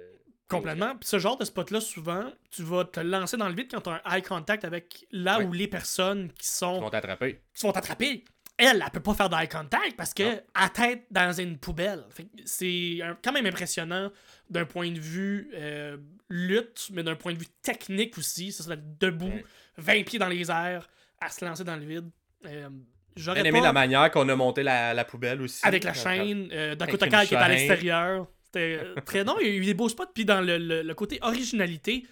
Complètement. 0.50 0.96
Puis 0.96 1.10
ce 1.10 1.20
genre 1.20 1.38
de 1.38 1.46
spot-là, 1.46 1.82
souvent, 1.82 2.32
tu 2.52 2.64
vas 2.64 2.86
te 2.86 3.00
lancer 3.00 3.36
dans 3.38 3.50
le 3.50 3.56
vide 3.56 3.68
quand 3.70 3.82
tu 3.82 3.90
as 3.90 4.02
un 4.06 4.16
eye 4.16 4.22
contact 4.22 4.64
avec 4.64 5.06
là 5.12 5.40
Ouais. 5.40 5.46
où 5.46 5.52
les 5.54 5.68
personnes 5.68 6.32
qui 6.34 6.48
sont 6.48 6.80
vont 6.80 6.90
t'attraper. 6.90 7.42
qui 7.54 7.60
se 7.60 7.68
font 7.68 7.72
attraper. 7.72 8.24
elle, 8.58 8.82
elle 8.84 8.92
peut 8.92 9.02
pas 9.02 9.14
faire 9.14 9.30
d'eye 9.30 9.48
contact 9.50 9.96
parce 9.98 10.14
que 10.14 10.42
à 10.54 10.70
tête 10.70 11.06
dans 11.12 11.32
une 11.34 11.58
poubelle. 11.58 12.06
C'est 12.46 13.00
quand 13.24 13.32
même 13.34 13.46
impressionnant 13.46 14.10
d'un 14.50 14.66
point 14.66 14.90
de 14.92 15.00
vue 15.00 15.52
euh, 15.54 15.98
lutte, 16.30 16.90
mais 16.94 17.04
d'un 17.04 17.16
point 17.16 17.34
de 17.34 17.40
vue 17.40 17.48
technique 17.62 18.18
aussi. 18.18 18.52
Ça, 18.52 18.64
serait 18.64 18.80
debout, 19.00 19.34
20 19.78 20.04
pieds 20.06 20.18
dans 20.20 20.30
les 20.30 20.50
airs, 20.50 20.88
à 21.20 21.30
se 21.30 21.44
lancer 21.44 21.64
dans 21.66 21.76
le 21.76 21.86
vide. 21.86 22.10
Euh, 22.46 22.70
J'aurais 23.16 23.46
aimé 23.46 23.60
la 23.62 23.74
manière 23.74 24.12
qu'on 24.12 24.30
a 24.30 24.36
monté 24.36 24.64
la, 24.64 25.04
poubelle 25.06 25.42
aussi. 25.42 25.66
Avec 25.66 25.84
la 25.84 25.94
chaîne, 25.94 26.50
euh, 26.52 26.76
Dakota 26.76 27.08
Kai 27.08 27.28
qui 27.28 27.34
est 27.34 27.38
à 27.38 27.50
l'extérieur. 27.50 28.28
C'était 28.48 28.80
euh, 28.82 28.96
très 29.02 29.24
non, 29.24 29.36
il 29.42 29.48
y 29.48 29.50
a 29.50 29.54
eu 29.54 29.66
des 29.66 29.74
beaux 29.74 29.90
spots. 29.90 30.08
Puis 30.14 30.26
dans 30.26 30.42
le, 30.42 30.94
côté 30.94 31.20
originalité, 31.22 32.06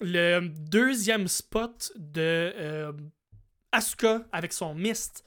le 0.00 0.40
deuxième 0.48 1.26
spot 1.26 1.92
de 1.96 2.20
euh, 2.56 2.92
Asuka 3.72 4.24
avec 4.32 4.52
son 4.52 4.74
mist. 4.74 5.24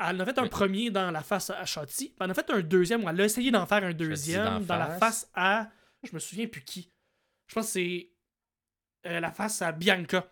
Elle 0.00 0.16
en 0.16 0.20
a 0.20 0.24
fait 0.26 0.38
un 0.38 0.46
premier 0.46 0.90
dans 0.90 1.10
la 1.10 1.22
face 1.22 1.50
à 1.50 1.64
Shotzi. 1.66 2.14
Elle 2.18 2.28
en 2.28 2.30
a 2.30 2.34
fait 2.34 2.48
un 2.50 2.60
deuxième 2.60 3.04
où 3.04 3.08
elle 3.08 3.20
a 3.20 3.24
essayé 3.24 3.50
d'en 3.50 3.66
faire 3.66 3.82
un 3.84 3.92
deuxième 3.92 4.64
dans 4.64 4.78
la 4.78 4.90
face 4.90 5.28
à. 5.34 5.68
Je 6.04 6.10
me 6.14 6.18
souviens 6.18 6.46
plus 6.46 6.62
qui. 6.62 6.90
Je 7.48 7.54
pense 7.54 7.66
que 7.66 7.72
c'est 7.72 8.10
euh, 9.06 9.20
la 9.20 9.32
face 9.32 9.60
à 9.60 9.72
Bianca. 9.72 10.30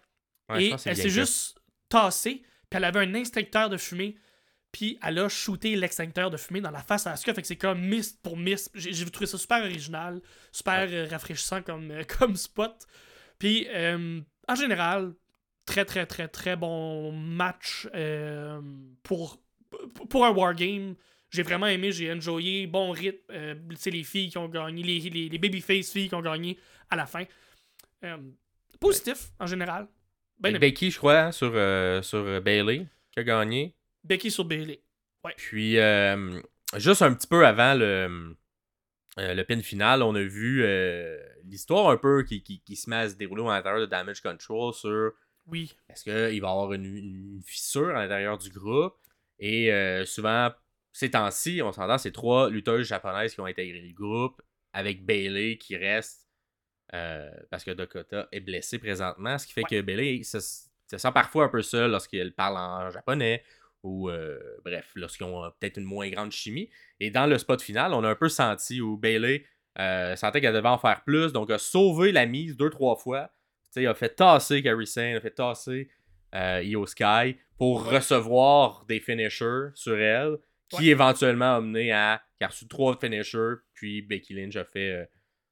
Et 0.56 0.70
elle 0.70 0.96
s'est 0.96 1.10
juste 1.10 1.58
tassée. 1.88 2.42
Puis 2.70 2.78
elle 2.78 2.84
avait 2.84 3.00
un 3.00 3.14
instincteur 3.16 3.68
de 3.68 3.76
fumée 3.76 4.16
puis 4.72 4.98
elle 5.02 5.18
a 5.18 5.28
shooté 5.28 5.76
l'extincteur 5.76 6.30
de 6.30 6.36
fumée 6.36 6.60
dans 6.60 6.70
la 6.70 6.82
face 6.82 7.06
à 7.06 7.12
Asuka. 7.12 7.34
Fait 7.34 7.42
que 7.42 7.48
c'est 7.48 7.56
comme 7.56 7.80
mist 7.80 8.20
pour 8.22 8.36
mist. 8.36 8.70
J'ai 8.74 9.04
trouvé 9.06 9.26
ça 9.26 9.38
super 9.38 9.62
original, 9.62 10.20
super 10.52 10.86
euh, 10.90 11.06
rafraîchissant 11.10 11.62
comme, 11.62 11.90
euh, 11.90 12.04
comme 12.18 12.36
spot. 12.36 12.86
Puis 13.38 13.66
euh, 13.70 14.20
en 14.48 14.54
général, 14.54 15.14
très 15.64 15.84
très 15.84 16.06
très 16.06 16.28
très 16.28 16.56
bon 16.56 17.12
match 17.12 17.88
pour, 19.02 19.40
pour 20.10 20.26
un 20.26 20.30
wargame. 20.30 20.94
J'ai 21.30 21.42
vraiment 21.42 21.66
aimé, 21.66 21.90
j'ai 21.90 22.12
enjoyé, 22.12 22.66
bon 22.66 22.90
rythme. 22.92 23.32
c'est 23.76 23.90
les 23.90 24.04
filles 24.04 24.30
qui 24.30 24.38
ont 24.38 24.48
gagné, 24.48 24.82
les, 24.82 25.00
les, 25.00 25.28
les 25.28 25.38
babyface 25.38 25.90
filles 25.90 26.08
qui 26.08 26.14
ont 26.14 26.22
gagné 26.22 26.58
à 26.88 26.96
la 26.96 27.06
fin. 27.06 27.24
positif 28.78 29.32
en 29.40 29.46
général. 29.46 29.88
Ben 30.38 30.56
Becky, 30.56 30.90
je 30.90 30.98
crois, 30.98 31.32
sur, 31.32 31.50
sur 32.04 32.40
Bailey, 32.42 32.86
qui 33.10 33.20
a 33.20 33.24
gagné. 33.24 33.74
Becky 34.06 34.30
sur 34.30 34.44
Bailey. 34.44 34.82
Ouais. 35.24 35.34
Puis, 35.36 35.78
euh, 35.78 36.40
juste 36.76 37.02
un 37.02 37.12
petit 37.12 37.26
peu 37.26 37.44
avant 37.46 37.74
le, 37.74 38.36
euh, 39.18 39.34
le 39.34 39.44
pin 39.44 39.60
final, 39.60 40.02
on 40.02 40.14
a 40.14 40.22
vu 40.22 40.62
euh, 40.64 41.18
l'histoire 41.44 41.90
un 41.90 41.96
peu 41.96 42.22
qui, 42.22 42.42
qui, 42.42 42.76
se 42.76 42.88
met 42.88 42.96
à 42.96 43.08
se 43.08 43.14
dérouler 43.16 43.42
à 43.42 43.56
l'intérieur 43.56 43.80
de 43.80 43.86
Damage 43.86 44.20
Control 44.20 44.72
sur. 44.72 45.12
Oui. 45.46 45.74
Est-ce 45.88 46.04
qu'il 46.04 46.12
va 46.12 46.30
y 46.30 46.38
avoir 46.38 46.72
une, 46.72 47.40
fissure 47.44 47.90
à 47.90 48.02
l'intérieur 48.02 48.38
du 48.38 48.50
groupe? 48.50 48.96
Et 49.38 49.70
souvent, 50.06 50.50
ces 50.92 51.10
temps-ci, 51.10 51.60
on 51.62 51.70
s'entend, 51.70 51.98
c'est 51.98 52.10
trois 52.10 52.48
lutteuses 52.48 52.86
japonaises 52.86 53.34
qui 53.34 53.40
ont 53.40 53.46
intégré 53.46 53.80
le 53.80 53.92
groupe 53.92 54.40
avec 54.72 55.04
Bailey 55.04 55.58
qui 55.58 55.76
reste 55.76 56.26
parce 57.50 57.62
que 57.62 57.70
Dakota 57.72 58.28
est 58.32 58.40
blessé 58.40 58.78
présentement, 58.78 59.38
ce 59.38 59.46
qui 59.46 59.52
fait 59.52 59.62
que 59.62 59.80
Bailey 59.82 60.24
se, 60.24 60.40
se, 60.40 60.98
sent 60.98 61.12
parfois 61.12 61.44
un 61.44 61.48
peu 61.48 61.62
seul 61.62 61.92
lorsqu'elle 61.92 62.32
parle 62.32 62.56
en 62.56 62.90
japonais 62.90 63.44
ou 63.82 64.10
euh, 64.10 64.38
bref, 64.64 64.90
lorsqu'ils 64.94 65.24
ont 65.24 65.44
euh, 65.44 65.50
peut-être 65.60 65.78
une 65.78 65.84
moins 65.84 66.08
grande 66.10 66.32
chimie. 66.32 66.70
Et 67.00 67.10
dans 67.10 67.26
le 67.26 67.38
spot 67.38 67.62
final, 67.62 67.94
on 67.94 68.04
a 68.04 68.08
un 68.10 68.14
peu 68.14 68.28
senti 68.28 68.80
où 68.80 68.96
Bailey 68.96 69.44
euh, 69.78 70.16
sentait 70.16 70.40
qu'elle 70.40 70.54
devait 70.54 70.68
en 70.68 70.78
faire 70.78 71.02
plus, 71.04 71.32
donc 71.32 71.50
a 71.50 71.58
sauvé 71.58 72.12
la 72.12 72.26
mise 72.26 72.56
deux, 72.56 72.70
trois 72.70 72.96
fois. 72.96 73.30
il 73.76 73.86
a 73.86 73.94
fait 73.94 74.16
tasser 74.16 74.62
Carrie 74.62 74.86
Sane, 74.86 75.16
a 75.16 75.20
fait 75.20 75.30
tasser 75.30 75.88
Io 76.34 76.86
Sky 76.86 77.36
pour 77.56 77.90
recevoir 77.90 78.84
des 78.86 79.00
finishers 79.00 79.68
sur 79.74 79.98
elle, 79.98 80.36
qui 80.68 80.90
éventuellement 80.90 81.56
a 81.56 81.60
mené 81.60 81.92
à. 81.92 82.20
qui 82.36 82.44
a 82.44 82.48
reçu 82.48 82.68
trois 82.68 82.98
finishers, 82.98 83.54
puis 83.72 84.02
Becky 84.02 84.34
Lynch 84.34 84.56
a 84.56 84.64
fait 84.64 85.08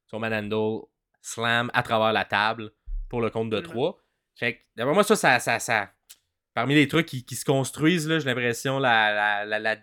son 0.07 0.19
manhandle 0.19 0.83
slam 1.23 1.71
à 1.73 1.83
travers 1.83 2.13
la 2.13 2.25
table 2.25 2.73
pour 3.09 3.23
le 3.23 3.31
compte 3.31 3.51
de 3.51 3.61
trois. 3.61 3.99
Fait 4.37 4.57
que, 4.57 4.61
d'après 4.77 4.95
moi, 4.95 5.05
ça, 5.05 5.17
ça, 5.17 5.39
ça, 5.39 5.59
ça, 5.59 5.93
parmi 6.55 6.75
les 6.75 6.89
trucs 6.89 7.07
qui, 7.07 7.35
se 7.35 7.45
construisent, 7.45 8.09
j'ai 8.09 8.25
l'impression, 8.25 8.79
la, 8.79 9.45
la, 9.45 9.59
la, 9.59 9.77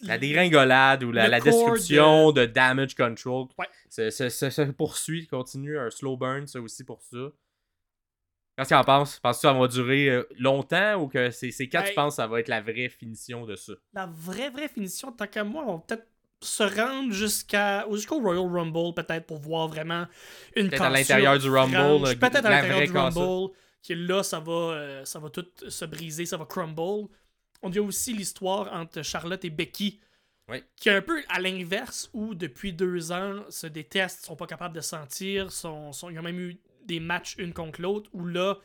la, 0.00 0.18
dégringolade 0.18 1.04
ou 1.04 1.12
la, 1.12 1.40
description 1.40 2.32
de... 2.32 2.46
damage 2.46 2.94
control 2.94 3.46
ça, 3.90 4.10
se 4.10 4.70
poursuit, 4.72 5.26
continue. 5.26 5.78
Un 5.78 5.90
slow 5.90 6.16
burn, 6.16 6.46
ça 6.46 6.60
aussi 6.60 6.84
pour 6.84 7.02
ça. 7.02 7.18
Qu'est-ce 8.56 8.68
que 8.68 8.74
tu 8.74 8.80
en 8.80 8.84
penses? 8.84 9.18
Penses-tu 9.18 9.46
que 9.46 9.52
ça 9.52 9.58
va 9.58 9.68
durer 9.68 10.08
euh, 10.08 10.28
longtemps 10.38 10.94
ou 10.94 11.08
que 11.08 11.30
c'est 11.30 11.50
quand 11.68 11.82
tu 11.82 11.92
penses 11.94 12.14
que 12.14 12.16
ça 12.16 12.26
va 12.28 12.38
être 12.38 12.48
la 12.48 12.60
vraie 12.60 12.88
finition 12.88 13.46
de 13.46 13.56
ça? 13.56 13.72
La 13.92 14.06
vraie, 14.06 14.48
vraie 14.48 14.68
finition, 14.68 15.10
tant 15.10 15.26
qu'à 15.26 15.42
moi, 15.42 15.64
on 15.66 15.76
va 15.76 15.82
peut-être 15.86 16.06
se 16.40 16.62
rendre 16.62 17.12
jusqu'à 17.12 17.84
jusqu'au 17.90 18.20
Royal 18.20 18.46
Rumble, 18.46 18.94
peut-être, 18.94 19.26
pour 19.26 19.38
voir 19.38 19.66
vraiment 19.66 20.06
une 20.54 20.68
Peut-être 20.68 20.82
à 20.82 20.90
l'intérieur 20.90 21.38
du 21.38 21.48
Rumble. 21.48 22.16
Peut-être 22.16 22.46
à 22.46 22.50
l'intérieur 22.50 22.82
du 22.82 22.96
Rumble 22.96 23.52
qui 23.84 23.94
là, 23.94 24.22
ça 24.22 24.40
va, 24.40 24.52
euh, 24.52 25.04
ça 25.04 25.18
va 25.18 25.28
tout 25.28 25.46
se 25.68 25.84
briser, 25.84 26.24
ça 26.24 26.38
va 26.38 26.46
crumble. 26.46 27.06
On 27.62 27.70
a 27.70 27.80
aussi 27.80 28.14
l'histoire 28.14 28.72
entre 28.72 29.02
Charlotte 29.02 29.44
et 29.44 29.50
Becky, 29.50 30.00
qui 30.76 30.88
est 30.88 30.92
un 30.92 31.02
peu 31.02 31.22
à 31.28 31.38
l'inverse, 31.38 32.08
où 32.14 32.34
depuis 32.34 32.72
deux 32.72 33.12
ans, 33.12 33.44
se 33.50 33.66
détestent, 33.66 34.24
sont 34.24 34.36
pas 34.36 34.46
capables 34.46 34.74
de 34.74 34.80
sentir, 34.80 35.52
sont, 35.52 35.92
sont, 35.92 36.08
ils 36.08 36.18
ont 36.18 36.22
même 36.22 36.40
eu 36.40 36.58
des 36.86 36.98
matchs 36.98 37.36
une 37.36 37.52
contre 37.52 37.82
l'autre, 37.82 38.08
où 38.14 38.24
là, 38.24 38.56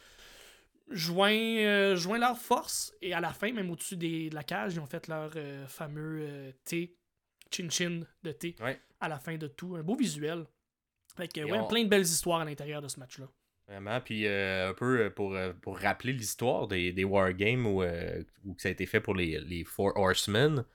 joint, 0.90 1.34
euh, 1.34 1.98
joint 1.98 2.18
leurs 2.18 2.40
forces, 2.40 2.94
et 3.02 3.14
à 3.14 3.20
la 3.20 3.34
fin, 3.34 3.52
même 3.52 3.70
au-dessus 3.70 3.98
de 3.98 4.34
la 4.34 4.44
cage, 4.44 4.76
ils 4.76 4.80
ont 4.80 4.86
fait 4.86 5.08
leur 5.08 5.32
euh, 5.36 5.68
fameux 5.68 6.54
thé, 6.64 6.96
chin-chin 7.52 8.04
de 8.24 8.32
thé, 8.32 8.56
à 9.02 9.10
la 9.10 9.20
fin 9.20 9.36
de 9.36 9.48
tout. 9.48 9.76
Un 9.76 9.84
beau 9.84 9.98
visuel. 9.98 10.46
Fait 11.18 11.28
que, 11.28 11.42
ouais, 11.42 11.68
plein 11.68 11.84
de 11.84 11.90
belles 11.90 12.04
histoires 12.04 12.40
à 12.40 12.46
l'intérieur 12.46 12.82
de 12.82 12.88
ce 12.88 13.00
match-là. 13.02 13.28
Vraiment. 13.70 14.02
Puis 14.02 14.26
euh, 14.26 14.72
un 14.72 14.74
peu 14.74 15.00
euh, 15.00 15.10
pour, 15.12 15.36
euh, 15.36 15.54
pour 15.62 15.78
rappeler 15.78 16.12
l'histoire 16.12 16.68
des, 16.68 16.92
des 16.92 17.04
Wargames 17.04 17.68
où, 17.68 17.84
où, 17.84 18.56
ça 18.58 18.70
a 18.70 18.72
été 18.72 18.88
fait 18.88 19.00
pour 19.00 19.14
les, 19.14 19.40
les 19.42 19.64
Four 19.64 19.96
Horsemen. 19.96 20.66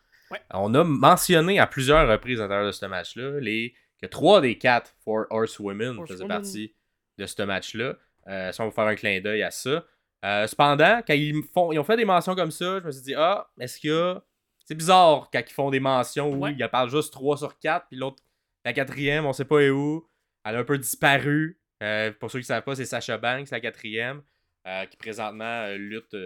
On 0.52 0.72
a 0.74 0.84
mentionné 0.84 1.58
à 1.58 1.66
plusieurs 1.66 2.08
reprises 2.08 2.38
à 2.38 2.44
l'intérieur 2.44 2.66
de 2.66 2.72
ce 2.72 2.86
match-là 2.86 3.40
les, 3.40 3.74
que 4.00 4.06
trois 4.06 4.40
des 4.40 4.58
quatre 4.58 4.94
Four 5.04 5.26
Horsewomen 5.30 6.06
faisaient 6.06 6.26
partie 6.26 6.74
de 7.18 7.26
ce 7.26 7.42
match-là. 7.42 7.96
ça, 8.26 8.62
on 8.62 8.66
va 8.66 8.70
faire 8.70 8.84
un 8.84 8.94
clin 8.94 9.20
d'œil 9.20 9.42
à 9.42 9.50
ça. 9.50 9.84
cependant, 10.22 11.02
quand 11.06 11.14
ils, 11.14 11.42
font, 11.52 11.72
ils 11.72 11.78
ont 11.78 11.84
fait 11.84 11.96
des 11.96 12.04
mentions 12.04 12.34
comme 12.34 12.50
ça, 12.50 12.80
je 12.80 12.86
me 12.86 12.90
suis 12.90 13.02
dit, 13.02 13.14
ah, 13.16 13.48
est-ce 13.60 13.78
qu'il 13.78 13.90
y 13.90 13.92
a. 13.92 14.22
C'est 14.66 14.74
bizarre 14.74 15.28
quand 15.32 15.42
ils 15.46 15.52
font 15.52 15.70
des 15.70 15.78
mentions 15.78 16.32
où 16.32 16.46
il 16.46 16.56
y 16.56 16.62
a 16.62 16.86
juste 16.88 17.12
3 17.12 17.36
sur 17.36 17.58
4, 17.58 17.86
puis 17.88 17.96
l'autre, 17.96 18.22
la 18.64 18.72
quatrième, 18.72 19.26
on 19.26 19.32
sait 19.32 19.44
pas 19.44 19.68
où. 19.68 20.08
Elle 20.44 20.56
a 20.56 20.58
un 20.60 20.64
peu 20.64 20.78
disparu. 20.78 21.60
Euh, 21.84 22.12
pour 22.18 22.30
ceux 22.30 22.38
qui 22.38 22.44
ne 22.44 22.46
savent 22.46 22.62
pas, 22.62 22.74
c'est 22.74 22.86
Sasha 22.86 23.18
Banks, 23.18 23.50
la 23.50 23.60
quatrième, 23.60 24.22
euh, 24.66 24.86
qui 24.86 24.96
présentement 24.96 25.64
euh, 25.64 25.76
lutte 25.76 26.16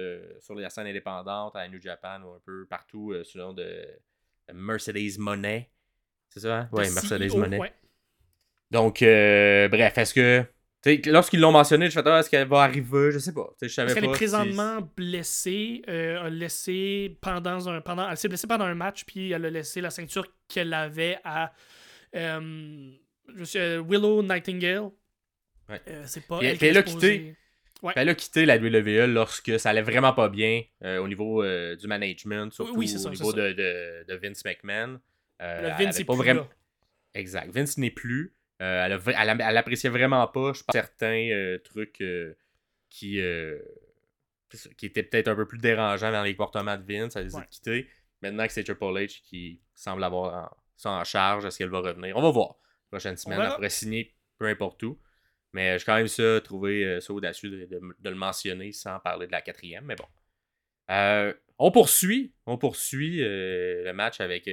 sur 0.41 0.55
la 0.55 0.71
scène 0.71 0.87
indépendante 0.87 1.57
à 1.57 1.67
New 1.69 1.81
Japan 1.81 2.23
ou 2.23 2.35
un 2.35 2.41
peu 2.45 2.65
partout 2.67 3.13
sous 3.25 3.39
le 3.39 3.45
nom 3.45 3.53
de 3.53 3.87
Mercedes 4.55 5.19
Monet. 5.19 5.71
C'est 6.29 6.41
ça? 6.41 6.59
Hein? 6.59 6.69
Oui, 6.73 6.89
Mercedes 6.91 7.35
Monet. 7.37 7.59
Donc, 8.71 9.01
bref, 9.01 9.99
est-ce 9.99 10.15
que. 10.15 10.45
Lorsqu'ils 11.07 11.41
l'ont 11.41 11.51
mentionné, 11.51 11.91
je 11.91 12.01
fais 12.01 12.09
est-ce 12.09 12.31
qu'elle 12.31 12.47
va 12.47 12.63
arriver? 12.63 13.11
Je 13.11 13.19
sais 13.19 13.35
pas. 13.35 13.51
Je 13.61 13.67
savais 13.67 13.93
qu'elle 13.93 14.05
est 14.05 14.13
présentement 14.13 14.79
blessée. 14.97 15.83
a 15.89 16.31
laissé 16.31 17.19
pendant 17.21 17.69
un. 17.69 17.81
Pendant, 17.81 18.09
elle 18.09 18.17
s'est 18.17 18.29
blessée 18.29 18.47
pendant 18.47 18.67
un 18.67 18.77
match, 18.77 19.05
puis 19.05 19.33
elle 19.33 19.45
a 19.45 19.51
laissé 19.51 19.81
la 19.81 19.91
ceinture 19.91 20.27
qu'elle 20.47 20.73
avait 20.73 21.19
à. 21.25 21.53
Willow 23.35 24.23
Nightingale, 24.23 24.91
euh, 25.71 26.03
c'est 26.07 26.27
pas. 26.27 26.41
elle, 26.43 26.57
elle, 26.61 26.77
a 26.77 26.83
quitté, 26.83 27.35
elle 27.95 28.09
a 28.09 28.15
quitté 28.15 28.47
la 28.47 28.57
WWE 28.57 29.07
lorsque 29.07 29.59
ça 29.61 29.71
allait 29.71 29.83
vraiment 29.83 30.13
pas 30.13 30.29
bien 30.29 30.63
euh, 30.83 30.99
au 30.99 31.09
niveau 31.09 31.43
euh, 31.43 31.77
du 31.77 31.87
management, 31.87 32.53
surtout 32.53 32.77
au 32.77 32.83
niveau 32.83 33.33
de, 33.33 33.53
de, 33.53 34.05
de, 34.09 34.15
Vince 34.15 34.45
McMahon. 34.45 35.01
Le 35.41 35.79
Vince 35.79 35.99
n'est 35.99 36.05
pas 36.05 36.15
vraiment. 36.15 36.49
Exact. 37.15 37.51
Vince 37.53 37.77
n'est 37.79 37.91
plus. 37.91 38.35
elle, 38.59 38.99
elle, 39.07 39.57
appréciait 39.57 39.91
vraiment 39.91 40.27
pas, 40.27 40.53
je 40.53 40.63
pense, 40.63 40.73
certains 40.73 41.59
trucs 41.65 42.03
qui, 42.89 43.21
qui 44.77 44.87
étaient 44.87 45.03
peut-être 45.03 45.29
un 45.29 45.37
peu 45.37 45.47
plus 45.47 45.59
dérangeants 45.59 46.13
dans 46.13 46.23
les 46.23 46.35
comportements 46.35 46.77
de 46.77 46.85
Vince. 46.85 47.17
Elle 47.17 47.25
les 47.25 47.37
a 47.37 47.43
quittés. 47.43 47.89
Maintenant 48.23 48.47
que 48.47 48.53
c'est 48.53 48.65
Triple 48.65 48.85
H 48.85 49.23
qui 49.23 49.61
semble 49.75 50.03
avoir 50.03 50.57
ça 50.77 50.91
en 50.91 51.05
charge, 51.05 51.45
est-ce 51.45 51.59
qu'elle 51.59 51.71
va 51.71 51.81
revenir? 51.81 52.17
On 52.17 52.23
va 52.23 52.31
voir. 52.31 52.57
prochaine 52.91 53.17
semaine, 53.17 53.41
elle 53.41 53.55
pourrait 53.55 53.71
signer 53.71 54.15
peu 54.39 54.47
importe 54.47 54.83
où. 54.85 54.99
Mais 55.53 55.79
j'ai 55.79 55.85
quand 55.85 55.97
même 55.97 56.09
ça 56.09 56.41
trouvé 56.43 56.85
euh, 56.85 57.01
ça 57.01 57.13
audacieux 57.13 57.67
de, 57.67 57.81
le 58.11 58.17
mentionner 58.17 58.73
sans 58.73 58.99
parler 59.01 59.27
de 59.27 59.33
la 59.33 59.41
quatrième. 59.41 59.85
Mais 59.85 59.97
bon. 59.97 60.05
Euh, 60.91 61.33
on 61.59 61.71
poursuit. 61.71 62.33
On 62.47 62.59
poursuit 62.59 63.23
euh, 63.23 63.85
le 63.85 63.93
match 63.93 64.21
avec 64.21 64.49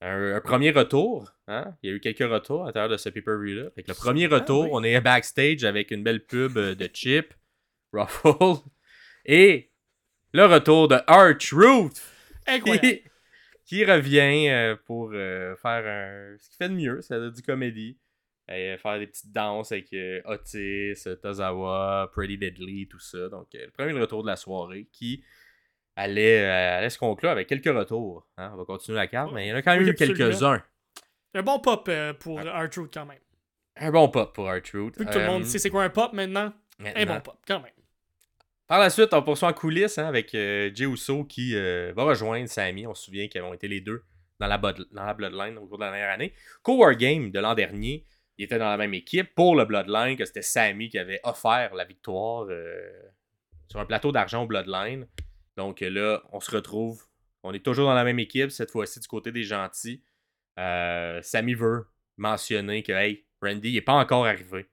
un, 0.00 0.40
premier 0.40 0.70
retour. 0.70 1.32
Hein? 1.46 1.74
Il 1.82 1.90
y 1.90 1.92
a 1.92 1.96
eu 1.96 2.00
quelques 2.00 2.30
retours 2.30 2.64
à 2.64 2.66
l'intérieur 2.66 2.90
de 2.90 2.96
ce 2.96 3.08
pay-per-view-là. 3.08 3.70
le 3.76 3.94
premier 3.94 4.26
ah 4.30 4.36
retour, 4.36 4.68
on 4.72 4.82
est 4.82 5.00
backstage 5.00 5.64
avec 5.64 5.90
une 5.90 6.02
belle 6.02 6.24
pub 6.24 6.58
de 6.58 6.90
Chip, 6.92 7.34
Ruffle. 7.92 8.60
Et 9.24 9.70
le 10.32 10.44
retour 10.44 10.88
de. 10.88 10.96
Incroyable. 12.46 12.80
qui, 12.80 13.02
qui 13.64 13.84
revient 13.84 14.76
pour 14.84 15.12
faire 15.12 15.58
un, 15.64 16.36
ce 16.38 16.48
qu'il 16.48 16.56
fait 16.56 16.68
de 16.68 16.74
mieux, 16.74 17.00
c'est 17.02 17.30
du 17.30 17.42
comédie. 17.42 17.98
Et, 18.50 18.72
euh, 18.72 18.78
faire 18.78 18.98
des 18.98 19.06
petites 19.06 19.30
danses 19.32 19.72
avec 19.72 19.92
euh, 19.92 20.20
Otis, 20.24 20.94
euh, 21.06 21.16
Tozawa, 21.16 22.10
Pretty 22.12 22.38
Deadly, 22.38 22.88
tout 22.88 22.98
ça. 22.98 23.28
Donc, 23.28 23.54
euh, 23.54 23.66
le 23.66 23.70
premier 23.70 23.92
retour 24.00 24.22
de 24.22 24.28
la 24.28 24.36
soirée 24.36 24.88
qui 24.92 25.22
allait, 25.96 26.40
euh, 26.44 26.78
allait 26.78 26.90
se 26.90 26.98
conclure 26.98 27.30
avec 27.30 27.46
quelques 27.46 27.66
retours. 27.66 28.26
hein. 28.36 28.50
On 28.54 28.56
va 28.56 28.64
continuer 28.64 28.96
la 28.96 29.06
carte, 29.06 29.32
mais 29.32 29.46
il 29.46 29.50
y 29.50 29.52
en 29.52 29.56
a 29.56 29.62
quand 29.62 29.76
même 29.76 29.86
eu 29.86 29.94
quelques-uns. 29.94 30.62
Un 31.34 31.42
bon 31.42 31.58
pop 31.60 31.90
pour 32.20 32.40
R-Truth 32.40 32.90
quand 32.94 33.06
même. 33.06 33.18
Un 33.76 33.90
bon 33.90 34.08
pop 34.08 34.34
pour. 34.34 34.50
Vu 34.50 34.62
que 34.62 35.04
tout 35.04 35.18
le 35.18 35.26
monde 35.26 35.44
sait 35.44 35.58
c'est 35.58 35.70
quoi 35.70 35.84
un 35.84 35.90
pop 35.90 36.12
maintenant, 36.12 36.52
un 36.82 37.06
bon 37.06 37.20
pop 37.20 37.36
quand 37.46 37.60
même. 37.60 37.72
Par 38.66 38.78
la 38.80 38.90
suite, 38.90 39.12
on 39.14 39.22
poursuit 39.22 39.46
en 39.46 39.52
coulisses 39.52 39.98
hein, 39.98 40.06
avec 40.06 40.30
Jey 40.32 40.84
Uso 40.84 41.24
qui 41.24 41.54
va 41.54 42.02
rejoindre 42.02 42.48
Sami. 42.48 42.86
On 42.86 42.94
se 42.94 43.04
souvient 43.04 43.28
qu'ils 43.28 43.42
ont 43.42 43.52
été 43.54 43.68
les 43.68 43.80
deux 43.80 44.02
dans 44.40 44.46
la, 44.46 44.56
dans 44.58 45.04
la 45.04 45.14
Bloodline 45.14 45.58
au 45.58 45.66
cours 45.66 45.78
de 45.78 45.84
la 45.84 45.90
dernière 45.90 46.10
année. 46.10 46.32
Co-War 46.62 46.94
Game 46.94 47.30
de 47.30 47.38
l'an 47.40 47.54
dernier, 47.54 48.04
ils 48.38 48.44
étaient 48.44 48.58
dans 48.58 48.70
la 48.70 48.76
même 48.76 48.94
équipe 48.94 49.34
pour 49.34 49.56
le 49.56 49.64
Bloodline, 49.64 50.16
que 50.16 50.24
c'était 50.24 50.42
Sami 50.42 50.88
qui 50.88 50.98
avait 50.98 51.20
offert 51.24 51.74
la 51.74 51.84
victoire 51.84 52.46
euh, 52.48 52.88
sur 53.66 53.80
un 53.80 53.84
plateau 53.84 54.12
d'argent 54.12 54.44
au 54.44 54.46
Bloodline. 54.46 55.08
Donc 55.56 55.82
euh, 55.82 55.90
là, 55.90 56.22
on 56.32 56.38
se 56.38 56.52
retrouve. 56.52 57.04
On 57.42 57.52
est 57.52 57.64
toujours 57.64 57.88
dans 57.88 57.94
la 57.94 58.04
même 58.04 58.20
équipe, 58.20 58.50
cette 58.50 58.70
fois-ci 58.70 59.00
du 59.00 59.08
côté 59.08 59.32
des 59.32 59.42
gentils. 59.42 60.04
Euh, 60.58 61.20
Sami 61.22 61.54
veut 61.54 61.86
mentionner 62.16 62.82
que, 62.84 62.92
hey, 62.92 63.26
Randy 63.42 63.74
n'est 63.74 63.80
pas 63.80 63.94
encore 63.94 64.26
arrivé. 64.26 64.66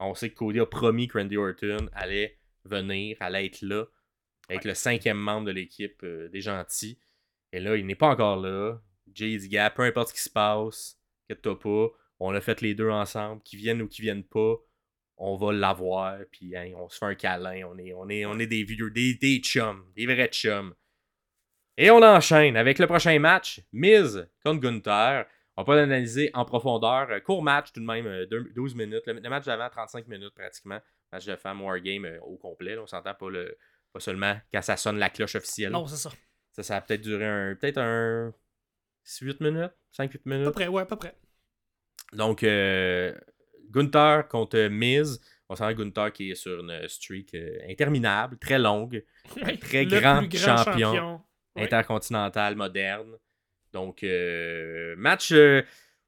On 0.00 0.14
sait 0.14 0.30
que 0.30 0.34
Cody 0.34 0.58
a 0.58 0.66
promis 0.66 1.06
que 1.06 1.18
Randy 1.18 1.36
Orton 1.36 1.88
allait 1.92 2.38
venir, 2.64 3.16
allait 3.20 3.46
être 3.46 3.62
là, 3.62 3.84
avec 4.48 4.64
le 4.64 4.74
cinquième 4.74 5.18
membre 5.18 5.46
de 5.46 5.52
l'équipe 5.52 6.04
des 6.04 6.40
gentils. 6.40 6.98
Et 7.52 7.60
là, 7.60 7.76
il 7.76 7.86
n'est 7.86 7.94
pas 7.94 8.08
encore 8.08 8.36
là. 8.36 8.80
Jay 9.14 9.36
dit, 9.36 9.56
peu 9.76 9.82
importe 9.82 10.08
ce 10.08 10.14
qui 10.14 10.20
se 10.20 10.30
passe, 10.30 10.98
inquiète-toi 11.24 11.58
pas, 11.58 11.88
on 12.24 12.34
a 12.34 12.40
fait 12.40 12.60
les 12.60 12.74
deux 12.74 12.90
ensemble, 12.90 13.42
qu'ils 13.42 13.58
viennent 13.58 13.82
ou 13.82 13.88
qu'ils 13.88 14.04
viennent 14.04 14.24
pas, 14.24 14.54
on 15.16 15.36
va 15.36 15.52
l'avoir, 15.52 16.18
puis 16.30 16.56
hein, 16.56 16.72
on 16.76 16.88
se 16.88 16.98
fait 16.98 17.04
un 17.06 17.14
câlin, 17.14 17.62
on 17.68 17.78
est, 17.78 17.92
on 17.94 18.08
est, 18.08 18.24
on 18.26 18.38
est 18.38 18.46
des 18.46 18.64
vieux, 18.64 18.90
des, 18.90 19.14
des 19.14 19.38
chums, 19.38 19.84
des 19.96 20.06
vrais 20.06 20.28
chums. 20.28 20.74
Et 21.76 21.90
on 21.90 22.02
enchaîne 22.02 22.56
avec 22.56 22.78
le 22.78 22.86
prochain 22.86 23.18
match, 23.18 23.60
Miz 23.72 24.28
contre 24.44 24.60
Gunther. 24.60 25.26
On 25.56 25.62
va 25.62 25.66
pas 25.66 25.76
l'analyser 25.76 26.30
en 26.34 26.44
profondeur. 26.44 27.10
Euh, 27.10 27.20
Court 27.20 27.42
match 27.42 27.72
tout 27.72 27.80
de 27.80 27.84
même, 27.86 28.06
euh, 28.06 28.26
deux- 28.26 28.50
12 28.54 28.74
minutes. 28.74 29.02
Le, 29.06 29.20
match 29.28 29.44
d'avant, 29.44 29.68
35 29.68 30.06
minutes 30.08 30.34
pratiquement. 30.34 30.80
Match 31.12 31.26
de 31.26 31.36
femme 31.36 31.60
Wargame 31.62 32.06
euh, 32.06 32.18
au 32.22 32.36
complet. 32.36 32.74
là. 32.74 32.82
on 32.82 32.86
s'entend 32.86 33.14
pas, 33.14 33.28
le, 33.30 33.56
pas 33.92 34.00
seulement 34.00 34.34
quand 34.52 34.62
ça 34.62 34.76
sonne 34.78 34.98
la 34.98 35.10
cloche 35.10 35.34
officielle. 35.34 35.72
Non, 35.72 35.86
c'est 35.86 35.96
ça. 35.96 36.10
Ça, 36.52 36.62
ça 36.62 36.76
a 36.76 36.80
peut-être 36.80 37.02
duré 37.02 37.26
un, 37.26 37.54
peut-être 37.54 37.78
un 37.78 38.32
8 39.20 39.40
minutes, 39.40 39.72
5-8 39.96 40.04
À 40.04 40.08
peu 40.08 40.20
minutes. 40.30 40.50
près, 40.52 40.68
ouais, 40.68 40.82
à 40.82 40.86
peu 40.86 40.96
près. 40.96 41.14
Donc, 42.12 42.42
euh, 42.42 43.14
Gunther 43.70 44.28
contre 44.28 44.68
Miz. 44.68 45.20
On 45.48 45.56
sent 45.56 45.74
Gunther 45.74 46.12
qui 46.12 46.30
est 46.30 46.34
sur 46.34 46.60
une 46.60 46.88
streak 46.88 47.34
euh, 47.34 47.58
interminable, 47.68 48.38
très 48.38 48.58
longue, 48.58 49.04
très 49.60 49.86
grand 49.86 50.22
champion. 50.34 51.20
Intercontinental 51.56 52.56
moderne. 52.56 53.18
Donc, 53.72 54.02
euh, 54.02 54.94
match 54.96 55.32
euh, 55.32 55.62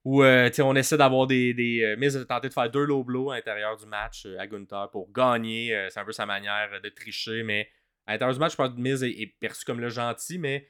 où 0.05 0.22
euh, 0.22 0.50
on 0.61 0.76
essaie 0.76 0.96
d'avoir 0.96 1.26
des. 1.26 1.55
des 1.55 1.94
Miz 1.98 2.16
a 2.16 2.24
tenté 2.24 2.48
de 2.48 2.52
faire 2.52 2.70
deux 2.70 2.84
low 2.84 3.05
blows 3.05 3.30
à 3.30 3.36
l'intérieur 3.36 3.76
du 3.76 3.86
match 3.86 4.26
à 4.38 4.46
Gunther 4.46 4.90
pour 4.90 5.11
gagner. 5.12 5.88
C'est 5.90 6.00
un 6.00 6.05
peu 6.05 6.12
sa 6.12 6.26
manière 6.26 6.80
de 6.82 6.88
tricher, 6.90 7.42
mais 7.42 7.68
à 8.07 8.12
l'intérieur 8.12 8.34
du 8.34 8.40
match, 8.40 8.52
je 8.52 8.57
pense 8.57 8.70
que 8.70 8.80
Miz 8.80 9.02
est, 9.02 9.11
est 9.11 9.34
perçu 9.40 9.64
comme 9.64 9.80
le 9.80 9.88
gentil, 9.88 10.38
mais 10.38 10.68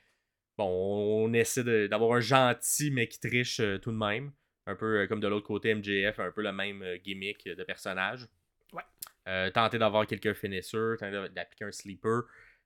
bon, 0.56 0.66
on, 0.68 1.32
essaie 1.32 1.88
d'avoir 1.88 2.16
un 2.16 2.20
gentil, 2.20 2.90
mais 2.92 3.08
qui 3.08 3.18
triche 3.18 3.60
tout 3.82 3.90
de 3.90 3.96
même. 3.96 4.32
Un 4.66 4.76
peu 4.76 5.00
euh, 5.00 5.06
comme 5.06 5.20
de 5.20 5.28
l'autre 5.28 5.46
côté, 5.46 5.74
MJF, 5.74 6.18
un 6.20 6.30
peu 6.30 6.42
le 6.42 6.52
même 6.52 6.82
euh, 6.82 6.96
gimmick 6.96 7.46
de 7.46 7.64
personnage. 7.64 8.26
Ouais. 8.72 8.82
Euh, 9.28 9.50
tenter 9.50 9.78
d'avoir 9.78 10.06
quelques 10.06 10.34
finisseurs, 10.34 10.96
tenter 10.98 11.28
d'appliquer 11.30 11.64
un 11.64 11.72
sleeper. 11.72 12.22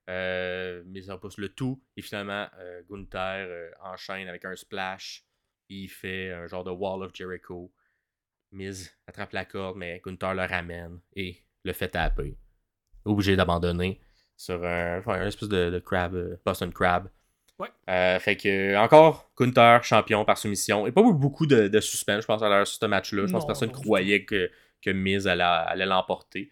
Euh, 0.09 0.81
mais 0.87 1.03
ça 1.03 1.17
pousse 1.17 1.37
le 1.37 1.49
tout. 1.49 1.81
Et 1.95 2.01
finalement, 2.01 2.47
euh, 2.57 2.81
Gunther 2.89 3.71
enchaîne 3.81 4.27
avec 4.27 4.43
un 4.45 4.55
splash. 4.55 5.23
Il 5.69 5.87
fait 5.87 6.31
un 6.31 6.47
genre 6.47 6.63
de 6.63 6.71
Wall 6.71 7.03
of 7.03 7.11
Jericho. 7.13 7.71
Miz 8.51 8.91
attrape 9.05 9.33
la 9.33 9.45
corde, 9.45 9.77
mais 9.77 10.01
Gunther 10.03 10.33
le 10.33 10.45
ramène 10.45 10.99
et 11.15 11.37
le 11.63 11.73
fait 11.73 11.89
taper. 11.89 12.35
Obligé 13.05 13.35
d'abandonner 13.35 14.01
sur 14.35 14.63
un, 14.65 14.97
enfin, 14.97 15.21
un 15.21 15.27
espèce 15.27 15.49
de, 15.49 15.69
de 15.69 15.79
crab, 15.79 16.39
Boston 16.43 16.73
Crab. 16.73 17.09
Ouais. 17.59 17.67
Euh, 17.89 18.19
fait 18.19 18.37
que, 18.37 18.75
encore, 18.77 19.29
Gunther, 19.37 19.83
champion 19.83 20.23
par 20.25 20.37
soumission. 20.37 20.87
Et 20.87 20.91
pas 20.91 21.01
beaucoup 21.03 21.45
de, 21.45 21.67
de 21.67 21.79
suspense, 21.81 22.21
je 22.21 22.27
pense, 22.27 22.41
à 22.41 22.47
l'heure 22.49 22.65
sur 22.65 22.79
ce 22.79 22.85
match-là. 22.85 23.25
Je 23.27 23.31
pense 23.31 23.43
que 23.43 23.47
personne 23.47 23.69
non, 23.71 23.81
croyait 23.81 24.23
que, 24.23 24.49
que 24.81 24.89
Miz 24.91 25.27
allait, 25.27 25.85
l'emporter. 25.85 26.49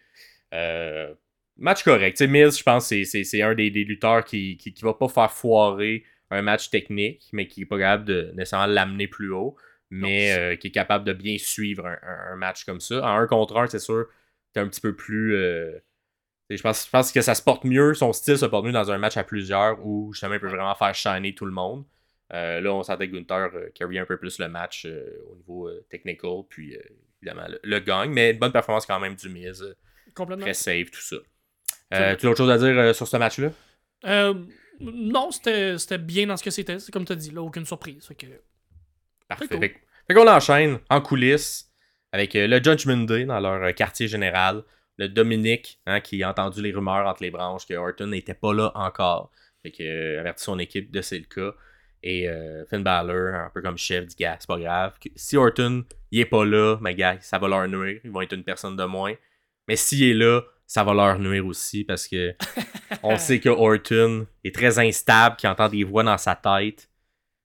Euh, 0.53 1.13
match 1.55 1.83
correct. 1.83 2.21
Miz, 2.21 2.57
je 2.57 2.63
pense, 2.63 2.87
c'est- 2.87 3.41
un 3.41 3.55
des, 3.55 3.71
des 3.71 3.83
lutteurs 3.85 4.25
qui, 4.25 4.57
qui, 4.57 4.73
qui 4.73 4.83
va 4.83 4.93
pas 4.93 5.07
faire 5.07 5.31
foirer 5.31 6.03
un 6.29 6.41
match 6.41 6.69
technique, 6.69 7.29
mais 7.31 7.47
qui 7.47 7.61
est 7.61 7.65
pas 7.65 7.77
capable 7.77 8.03
de 8.05 8.31
nécessairement 8.35 8.65
l'amener 8.67 9.07
plus 9.07 9.31
haut, 9.31 9.55
mais 9.89 10.33
euh, 10.37 10.55
qui 10.57 10.67
est 10.67 10.71
capable 10.71 11.05
de 11.05 11.13
bien 11.13 11.37
suivre 11.37 11.85
un, 11.87 11.97
un- 12.03 12.33
un 12.33 12.35
match 12.35 12.65
comme 12.65 12.81
ça. 12.81 13.01
En 13.01 13.15
un 13.17 13.27
contre 13.27 13.55
un, 13.57 13.67
c'est 13.67 13.79
sûr, 13.79 14.07
t'es 14.51 14.59
un 14.59 14.67
petit 14.67 14.81
peu 14.81 14.93
plus. 14.93 15.35
Je, 16.49 16.61
pense, 16.61 16.85
je 16.85 16.89
pense 16.89 17.11
que 17.11 17.21
ça 17.21 17.35
se 17.35 17.41
porte 17.41 17.65
mieux, 17.65 17.93
son 17.93 18.13
style 18.13 18.37
se 18.37 18.45
porte 18.45 18.65
mieux 18.65 18.71
dans 18.71 18.91
un 18.91 18.97
match 18.97 19.17
à 19.17 19.23
plusieurs 19.23 19.85
où 19.85 20.13
justement 20.13 20.35
il 20.35 20.39
peut 20.39 20.47
vraiment 20.47 20.75
faire 20.75 20.95
shiner 20.95 21.35
tout 21.35 21.45
le 21.45 21.51
monde. 21.51 21.83
Euh, 22.33 22.59
là, 22.59 22.73
on 22.73 22.83
sentait 22.83 23.09
que 23.09 23.15
Gunther 23.15 23.51
euh, 23.55 23.69
carry 23.73 23.99
un 23.99 24.05
peu 24.05 24.17
plus 24.17 24.37
le 24.39 24.49
match 24.49 24.85
euh, 24.85 25.05
au 25.31 25.35
niveau 25.35 25.67
euh, 25.69 25.85
technical, 25.89 26.41
puis 26.49 26.77
évidemment 27.21 27.47
le, 27.47 27.59
le 27.63 27.79
gagne, 27.79 28.11
mais 28.11 28.31
une 28.31 28.39
bonne 28.39 28.51
performance 28.51 28.85
quand 28.85 28.99
même 28.99 29.15
du 29.15 29.29
Miz, 29.29 29.63
Complètement. 30.13 30.43
très 30.43 30.53
safe, 30.53 30.91
tout 30.91 31.01
ça. 31.01 31.17
Tu 31.91 31.97
as 31.97 32.29
autre 32.29 32.37
chose 32.37 32.49
à 32.49 32.57
dire 32.57 32.93
sur 32.95 33.07
ce 33.07 33.17
match-là? 33.17 33.51
Non, 34.79 35.31
c'était 35.31 35.97
bien 35.97 36.27
dans 36.27 36.37
ce 36.37 36.43
que 36.43 36.51
c'était. 36.51 36.79
C'est 36.79 36.91
comme 36.91 37.05
tu 37.05 37.13
as 37.13 37.15
dit, 37.15 37.31
là, 37.31 37.41
aucune 37.41 37.65
surprise. 37.65 38.05
Fait 38.05 38.13
que... 38.13 38.27
Parfait. 39.27 39.47
cool. 39.47 39.59
Fait, 39.59 40.13
qu'on 40.13 40.27
enchaîne 40.27 40.79
en 40.89 41.01
coulisses 41.01 41.71
avec 42.11 42.33
le 42.35 42.61
Judgment 42.63 43.05
Day 43.05 43.25
dans 43.25 43.39
leur 43.39 43.73
quartier 43.73 44.07
général. 44.07 44.63
Le 44.97 45.07
Dominique, 45.07 45.79
hein, 45.85 46.01
qui 46.01 46.23
a 46.23 46.29
entendu 46.29 46.61
les 46.61 46.71
rumeurs 46.71 47.07
entre 47.07 47.23
les 47.23 47.31
branches 47.31 47.67
que 47.67 47.73
Orton 47.75 48.07
n'était 48.07 48.33
pas 48.33 48.53
là 48.53 48.71
encore. 48.75 49.31
Fait 49.61 49.71
que 49.71 49.83
euh, 49.83 50.19
avertit 50.19 50.43
son 50.43 50.59
équipe 50.59 50.91
de 50.91 51.01
c'est 51.01 51.19
le 51.19 51.25
cas. 51.25 51.55
Et 52.03 52.29
euh, 52.29 52.65
Finn 52.65 52.83
Balor, 52.83 53.33
un 53.35 53.51
peu 53.53 53.61
comme 53.61 53.77
chef, 53.77 54.05
dit 54.05 54.15
gars, 54.15 54.37
c'est 54.39 54.47
pas 54.47 54.59
grave. 54.59 54.93
Si 55.15 55.35
Orton 55.37 55.83
il 56.11 56.21
est 56.21 56.25
pas 56.25 56.45
là, 56.45 56.77
mais 56.81 56.95
gars, 56.95 57.17
ça 57.21 57.37
va 57.37 57.47
leur 57.47 57.67
nuire. 57.67 57.99
Ils 58.03 58.11
vont 58.11 58.21
être 58.21 58.33
une 58.33 58.43
personne 58.43 58.75
de 58.75 58.83
moins. 58.85 59.13
Mais 59.67 59.75
s'il 59.75 60.03
est 60.03 60.13
là, 60.13 60.41
ça 60.65 60.83
va 60.83 60.93
leur 60.93 61.19
nuire 61.19 61.45
aussi 61.45 61.83
parce 61.83 62.07
que 62.07 62.35
on 63.03 63.17
sait 63.17 63.39
que 63.39 63.49
Orton 63.49 64.27
est 64.43 64.53
très 64.53 64.79
instable, 64.79 65.35
qu'il 65.37 65.49
entend 65.49 65.69
des 65.69 65.83
voix 65.83 66.03
dans 66.03 66.17
sa 66.17 66.35
tête. 66.35 66.89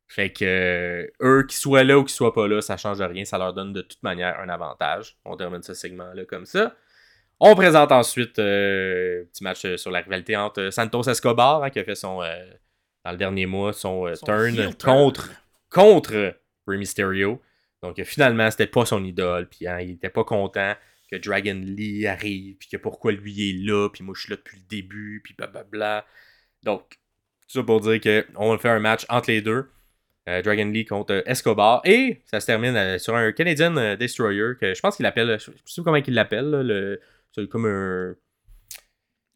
Fait 0.08 0.30
que 0.30 0.44
euh, 0.44 1.06
eux, 1.22 1.46
qu'ils 1.46 1.56
soient 1.56 1.84
là 1.84 1.98
ou 1.98 2.04
qu'ils 2.04 2.14
soient 2.14 2.34
pas 2.34 2.46
là, 2.46 2.60
ça 2.60 2.76
change 2.76 3.00
rien. 3.00 3.24
Ça 3.24 3.38
leur 3.38 3.54
donne 3.54 3.72
de 3.72 3.80
toute 3.80 4.02
manière 4.02 4.38
un 4.40 4.48
avantage. 4.48 5.16
On 5.24 5.36
termine 5.36 5.62
ce 5.62 5.74
segment-là 5.74 6.24
comme 6.26 6.44
ça. 6.44 6.76
On 7.44 7.56
présente 7.56 7.90
ensuite 7.90 8.38
euh, 8.38 9.22
un 9.22 9.24
petit 9.24 9.42
match 9.42 9.64
euh, 9.64 9.76
sur 9.76 9.90
la 9.90 10.00
rivalité 10.00 10.36
entre 10.36 10.70
Santos 10.70 11.08
Escobar, 11.08 11.64
hein, 11.64 11.70
qui 11.70 11.80
a 11.80 11.84
fait 11.84 11.96
son 11.96 12.22
euh, 12.22 12.36
dans 13.04 13.10
le 13.10 13.16
dernier 13.16 13.46
mois 13.46 13.72
son, 13.72 14.06
euh, 14.06 14.14
Son 14.14 14.26
turn 14.26 14.74
contre 14.76 15.28
contre 15.68 16.36
Rey 16.68 16.76
Mysterio. 16.76 17.42
Donc 17.82 17.98
euh, 17.98 18.04
finalement, 18.04 18.48
c'était 18.48 18.68
pas 18.68 18.86
son 18.86 19.02
idole. 19.02 19.48
Puis 19.48 19.66
hein, 19.66 19.80
il 19.80 19.90
était 19.90 20.08
pas 20.08 20.22
content 20.22 20.74
que 21.10 21.16
Dragon 21.16 21.60
Lee 21.64 22.06
arrive, 22.06 22.58
puis 22.58 22.68
que 22.68 22.76
pourquoi 22.76 23.10
lui 23.10 23.50
est 23.50 23.66
là, 23.66 23.88
puis 23.88 24.04
moi 24.04 24.14
je 24.16 24.20
suis 24.20 24.30
là 24.30 24.36
depuis 24.36 24.58
le 24.58 24.68
début, 24.68 25.20
puis 25.24 25.34
blablabla. 25.34 26.06
Donc, 26.62 26.90
tout 26.90 27.58
ça 27.58 27.62
pour 27.64 27.80
dire 27.80 28.00
qu'on 28.00 28.56
fait 28.56 28.68
un 28.68 28.78
match 28.78 29.04
entre 29.08 29.32
les 29.32 29.42
deux. 29.42 29.68
Euh, 30.28 30.40
Dragon 30.40 30.66
Lee 30.66 30.84
contre 30.84 31.14
euh, 31.14 31.22
Escobar. 31.26 31.80
Et 31.84 32.22
ça 32.26 32.38
se 32.38 32.46
termine 32.46 32.76
euh, 32.76 32.98
sur 32.98 33.16
un 33.16 33.32
Canadian 33.32 33.76
euh, 33.76 33.96
Destroyer 33.96 34.52
que 34.60 34.72
je 34.72 34.80
pense 34.80 34.96
qu'il 34.96 35.06
appelle, 35.06 35.36
je 35.40 35.50
sais 35.66 35.82
pas 35.82 35.84
comment 35.84 35.96
il 35.96 36.14
l'appelle, 36.14 36.50
le, 36.50 37.00
c'est 37.34 37.48
comme 37.48 37.66
un. 37.66 38.14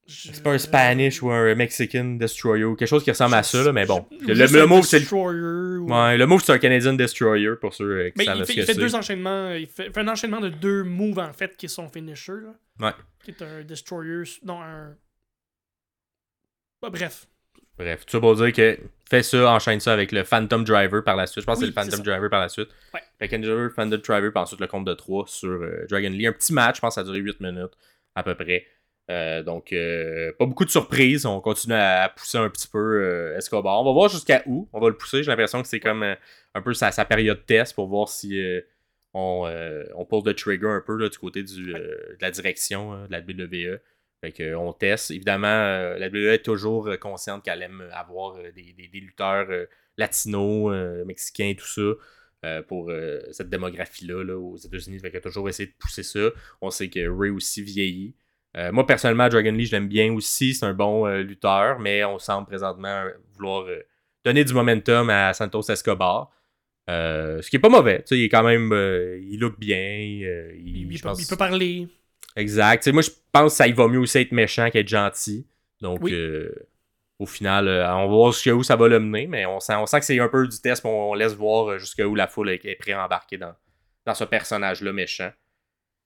C'est 0.08 0.40
pas 0.40 0.52
un 0.52 0.58
Spanish 0.58 1.20
ou 1.20 1.30
un 1.32 1.52
Mexican 1.56 2.04
Destroyer 2.14 2.62
ou 2.64 2.76
quelque 2.76 2.86
chose 2.88 3.02
qui 3.02 3.10
ressemble 3.10 3.34
à 3.34 3.42
ça, 3.42 3.64
là, 3.64 3.72
mais 3.72 3.86
bon. 3.86 4.06
Le, 4.20 4.34
le 4.34 4.66
mot, 4.66 4.80
c'est 4.82 5.00
le. 5.00 5.80
Ou- 5.80 5.92
Ouais, 5.92 6.16
le 6.16 6.26
mot, 6.26 6.38
c'est 6.38 6.52
un 6.52 6.58
Canadian 6.58 6.92
Destroyer 6.94 7.50
pour 7.60 7.74
ceux 7.74 7.84
euh, 7.90 8.06
qui 8.10 8.14
Mais 8.18 8.24
savent 8.24 8.36
il 8.38 8.40
ce 8.40 8.44
fait, 8.46 8.54
que 8.54 8.60
il 8.60 8.66
fait 8.66 8.74
c'est. 8.74 8.78
deux 8.80 8.94
enchaînements. 8.94 9.50
Il 9.52 9.66
fait, 9.66 9.92
fait 9.92 10.00
un 10.00 10.08
enchaînement 10.08 10.40
de 10.40 10.48
deux 10.48 10.84
moves 10.84 11.18
en 11.18 11.32
fait 11.32 11.56
qui 11.56 11.68
sont 11.68 11.88
finisher. 11.88 12.34
Là, 12.34 12.54
Ouais. 12.88 12.94
qui 13.24 13.32
est 13.32 13.42
un 13.42 13.64
destroyer. 13.64 14.22
Non, 14.44 14.62
un. 14.62 14.96
Bah, 16.82 16.90
bref. 16.90 17.26
Bref, 17.78 18.06
tout 18.06 18.12
ça 18.12 18.20
pour 18.20 18.34
dire 18.36 18.52
que 18.52 18.78
fait 19.08 19.22
ça, 19.22 19.50
enchaîne 19.50 19.80
ça 19.80 19.92
avec 19.92 20.12
le 20.12 20.24
Phantom 20.24 20.64
Driver 20.64 21.04
par 21.04 21.16
la 21.16 21.26
suite. 21.26 21.42
Je 21.42 21.46
pense 21.46 21.60
que 21.60 21.66
c'est 21.66 21.66
le 21.66 21.72
Phantom. 21.72 22.00
Driver 22.00 22.30
par 22.30 22.40
la 22.40 22.48
suite. 22.48 22.68
Ouais. 22.92 23.00
Fait 23.18 23.28
que 23.28 23.36
Driver, 23.36 23.70
Phantom 23.70 24.00
Driver, 24.00 24.32
puis 24.32 24.40
ensuite 24.42 24.60
le 24.60 24.66
compte 24.66 24.86
de 24.86 24.94
3 24.94 25.24
sur 25.28 25.50
euh, 25.50 25.86
Dragon 25.88 26.10
Lee. 26.10 26.26
Un 26.26 26.32
petit 26.32 26.52
match, 26.52 26.76
je 26.76 26.80
pense 26.80 26.94
que 26.94 26.94
ça 26.96 27.00
a 27.02 27.04
duré 27.04 27.18
8 27.18 27.40
minutes 27.40 27.72
à 28.14 28.22
peu 28.22 28.34
près. 28.34 28.66
Euh, 29.08 29.42
donc, 29.42 29.72
euh, 29.72 30.32
pas 30.38 30.46
beaucoup 30.46 30.64
de 30.64 30.70
surprises. 30.70 31.26
On 31.26 31.40
continue 31.40 31.74
à, 31.74 32.12
pousser 32.16 32.38
un 32.38 32.48
petit 32.48 32.66
peu 32.66 33.34
Escobar. 33.36 33.80
On 33.80 33.84
va 33.84 33.92
voir 33.92 34.08
jusqu'à 34.08 34.42
où 34.46 34.68
on 34.72 34.80
va 34.80 34.88
le 34.88 34.96
pousser. 34.96 35.22
J'ai 35.22 35.30
l'impression 35.30 35.62
que 35.62 35.68
c'est 35.68 35.80
comme 35.80 36.02
un 36.02 36.62
peu 36.62 36.74
sa, 36.74 36.90
période 37.04 37.44
test 37.46 37.74
pour 37.74 37.86
voir 37.86 38.08
si 38.08 38.42
on, 39.14 39.48
on 39.94 40.04
pose 40.06 40.24
le 40.24 40.34
trigger 40.34 40.68
un 40.68 40.82
peu 40.84 41.08
du 41.08 41.18
côté 41.18 41.42
du, 41.42 41.72
de 41.74 42.16
la 42.20 42.30
direction 42.30 43.06
de 43.06 43.12
la 43.12 43.20
WWE. 43.20 43.78
Fait 44.26 44.32
que, 44.32 44.54
on 44.54 44.72
teste. 44.72 45.10
Évidemment, 45.12 45.46
la 45.46 46.08
WWE 46.08 46.34
est 46.34 46.44
toujours 46.44 46.90
consciente 47.00 47.44
qu'elle 47.44 47.62
aime 47.62 47.88
avoir 47.92 48.36
des, 48.54 48.72
des, 48.72 49.00
lutteurs 49.00 49.46
latinos, 49.96 50.74
mexicains, 51.06 51.54
tout 51.56 51.66
ça. 51.66 52.62
pour 52.68 52.90
cette 53.30 53.48
démographie-là 53.48 54.24
là, 54.24 54.36
aux 54.36 54.56
États-Unis. 54.56 54.98
Fait 54.98 55.10
qu'elle 55.10 55.18
a 55.18 55.22
toujours 55.22 55.48
essayé 55.48 55.68
de 55.68 55.74
pousser 55.78 56.02
ça. 56.02 56.30
On 56.60 56.70
sait 56.70 56.88
que 56.88 57.08
Ray 57.08 57.30
aussi 57.30 57.62
vieillit. 57.62 58.14
Euh, 58.56 58.72
moi, 58.72 58.86
personnellement, 58.86 59.28
Dragon 59.28 59.52
Lee, 59.52 59.66
je 59.66 59.72
l'aime 59.72 59.88
bien 59.88 60.12
aussi. 60.12 60.54
C'est 60.54 60.64
un 60.64 60.72
bon 60.72 61.06
euh, 61.06 61.22
lutteur, 61.22 61.78
mais 61.78 62.04
on 62.04 62.18
semble 62.18 62.46
présentement 62.46 63.04
vouloir 63.34 63.66
euh, 63.66 63.82
donner 64.24 64.44
du 64.44 64.54
momentum 64.54 65.10
à 65.10 65.34
Santos 65.34 65.70
Escobar. 65.70 66.30
ce 66.88 67.48
qui 67.48 67.56
est 67.56 67.60
pas 67.60 67.68
mauvais. 67.68 68.02
il 68.10 68.24
est 68.24 68.28
quand 68.28 68.44
même. 68.44 68.72
il 69.22 69.38
look 69.38 69.58
bien. 69.58 69.98
il, 69.98 71.00
peut, 71.28 71.36
parler. 71.36 71.88
Exact. 72.36 72.86
moi, 72.92 73.02
je 73.02 73.10
pense 73.32 73.52
que 73.52 73.56
ça 73.56 73.66
il 73.66 73.74
va 73.74 73.88
mieux 73.88 73.98
aussi 73.98 74.18
être 74.18 74.32
méchant 74.32 74.70
qu'être 74.70 74.88
gentil. 74.88 75.46
Donc, 75.80 76.00
au 77.18 77.26
final, 77.26 77.68
on 77.68 78.00
va 78.02 78.06
voir 78.06 78.32
jusqu'où 78.32 78.62
ça 78.62 78.76
va 78.76 78.88
le 78.88 79.00
mener, 79.00 79.26
mais 79.26 79.46
on 79.46 79.58
sent, 79.58 79.74
on 79.76 79.86
sent 79.86 80.00
que 80.00 80.06
c'est 80.06 80.20
un 80.20 80.28
peu 80.28 80.46
du 80.46 80.60
test, 80.60 80.84
on, 80.84 81.10
on 81.10 81.14
laisse 81.14 81.34
voir 81.34 81.78
jusqu'où 81.78 82.14
la 82.14 82.26
foule 82.26 82.50
est, 82.50 82.64
est 82.64 82.76
prête 82.76 82.94
à 82.94 83.04
embarquer 83.04 83.38
dans, 83.38 83.54
dans 84.04 84.14
ce 84.14 84.24
personnage-là 84.24 84.92
méchant. 84.92 85.30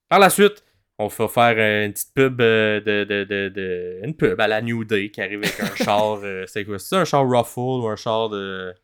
Par 0.08 0.18
la 0.18 0.30
suite, 0.30 0.64
on 0.98 1.06
va 1.06 1.28
faire 1.28 1.84
une 1.86 1.92
petite 1.92 2.12
pub 2.12 2.40
euh, 2.40 2.80
de, 2.80 3.04
de, 3.04 3.24
de, 3.48 4.00
Une 4.02 4.14
pub 4.14 4.38
à 4.38 4.46
la 4.46 4.60
New 4.60 4.84
Day 4.84 5.10
qui 5.10 5.22
arrive 5.22 5.38
avec 5.38 5.58
un 5.60 5.74
char. 5.84 6.20
Euh, 6.22 6.44
c'est 6.46 6.64
quoi? 6.64 6.78
C'est 6.78 6.96
un 6.96 7.06
char 7.06 7.26
Ruffle 7.26 7.58
ou 7.58 7.86
un 7.86 7.96
char 7.96 8.28
de. 8.28 8.74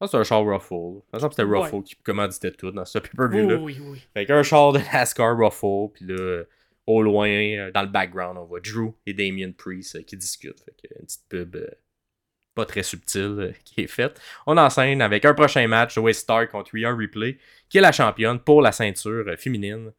Je 0.00 0.06
c'est 0.06 0.16
un 0.16 0.24
char 0.24 0.42
Ruffle. 0.42 1.02
Je 1.04 1.18
pense 1.18 1.22
que 1.22 1.28
c'était 1.30 1.42
Ruffle 1.42 1.82
qui 1.82 1.96
commanditait 1.96 2.52
tout 2.52 2.70
dans 2.70 2.86
ce 2.86 2.98
pay-per-view-là. 2.98 3.56
Oui, 3.56 3.76
oui, 3.78 3.88
oui. 3.92 4.02
Fait 4.14 4.32
un 4.32 4.42
char 4.42 4.72
de 4.72 4.78
NASCAR 4.78 5.36
Ruffle, 5.36 5.92
puis 5.92 6.06
là, 6.06 6.44
au 6.90 7.02
loin, 7.02 7.28
euh, 7.28 7.70
dans 7.70 7.82
le 7.82 7.88
background, 7.88 8.38
on 8.38 8.44
voit 8.44 8.60
Drew 8.60 8.94
et 9.06 9.14
Damien 9.14 9.52
Priest 9.52 10.04
qui 10.04 10.16
discutent. 10.16 10.60
Fait 10.60 10.74
une 10.98 11.06
petite 11.06 11.28
pub 11.28 11.56
pas 12.54 12.66
très 12.66 12.82
subtile 12.82 13.54
qui 13.64 13.82
est 13.82 13.86
faite. 13.86 14.20
On 14.46 14.56
enchaîne 14.56 15.02
avec 15.02 15.24
un 15.24 15.34
prochain 15.34 15.66
match, 15.68 15.94
Joey 15.94 16.12
Stark 16.12 16.50
contre 16.50 16.72
Rhea 16.74 16.94
Ripley, 16.94 17.38
qui 17.68 17.78
est 17.78 17.80
la 17.80 17.92
championne 17.92 18.40
pour 18.40 18.62
la 18.62 18.72
ceinture 18.72 19.24
féminine 19.38 19.92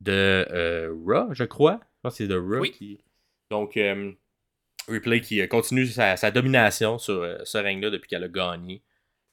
de 0.00 0.46
euh, 0.50 0.94
Raw, 1.06 1.34
je 1.34 1.44
crois. 1.44 1.80
Je 1.82 2.00
pense 2.02 2.12
que 2.14 2.16
c'est 2.18 2.28
de 2.28 2.36
Raw 2.36 2.62
qui. 2.62 3.00
Donc, 3.50 3.76
euh, 3.76 4.12
Replay 4.88 5.20
qui 5.20 5.46
continue 5.48 5.86
sa, 5.86 6.30
domination 6.30 6.98
sur 6.98 7.22
euh, 7.22 7.38
ce 7.44 7.58
règne-là 7.58 7.90
depuis 7.90 8.08
qu'elle 8.08 8.24
a 8.24 8.28
gagné. 8.28 8.82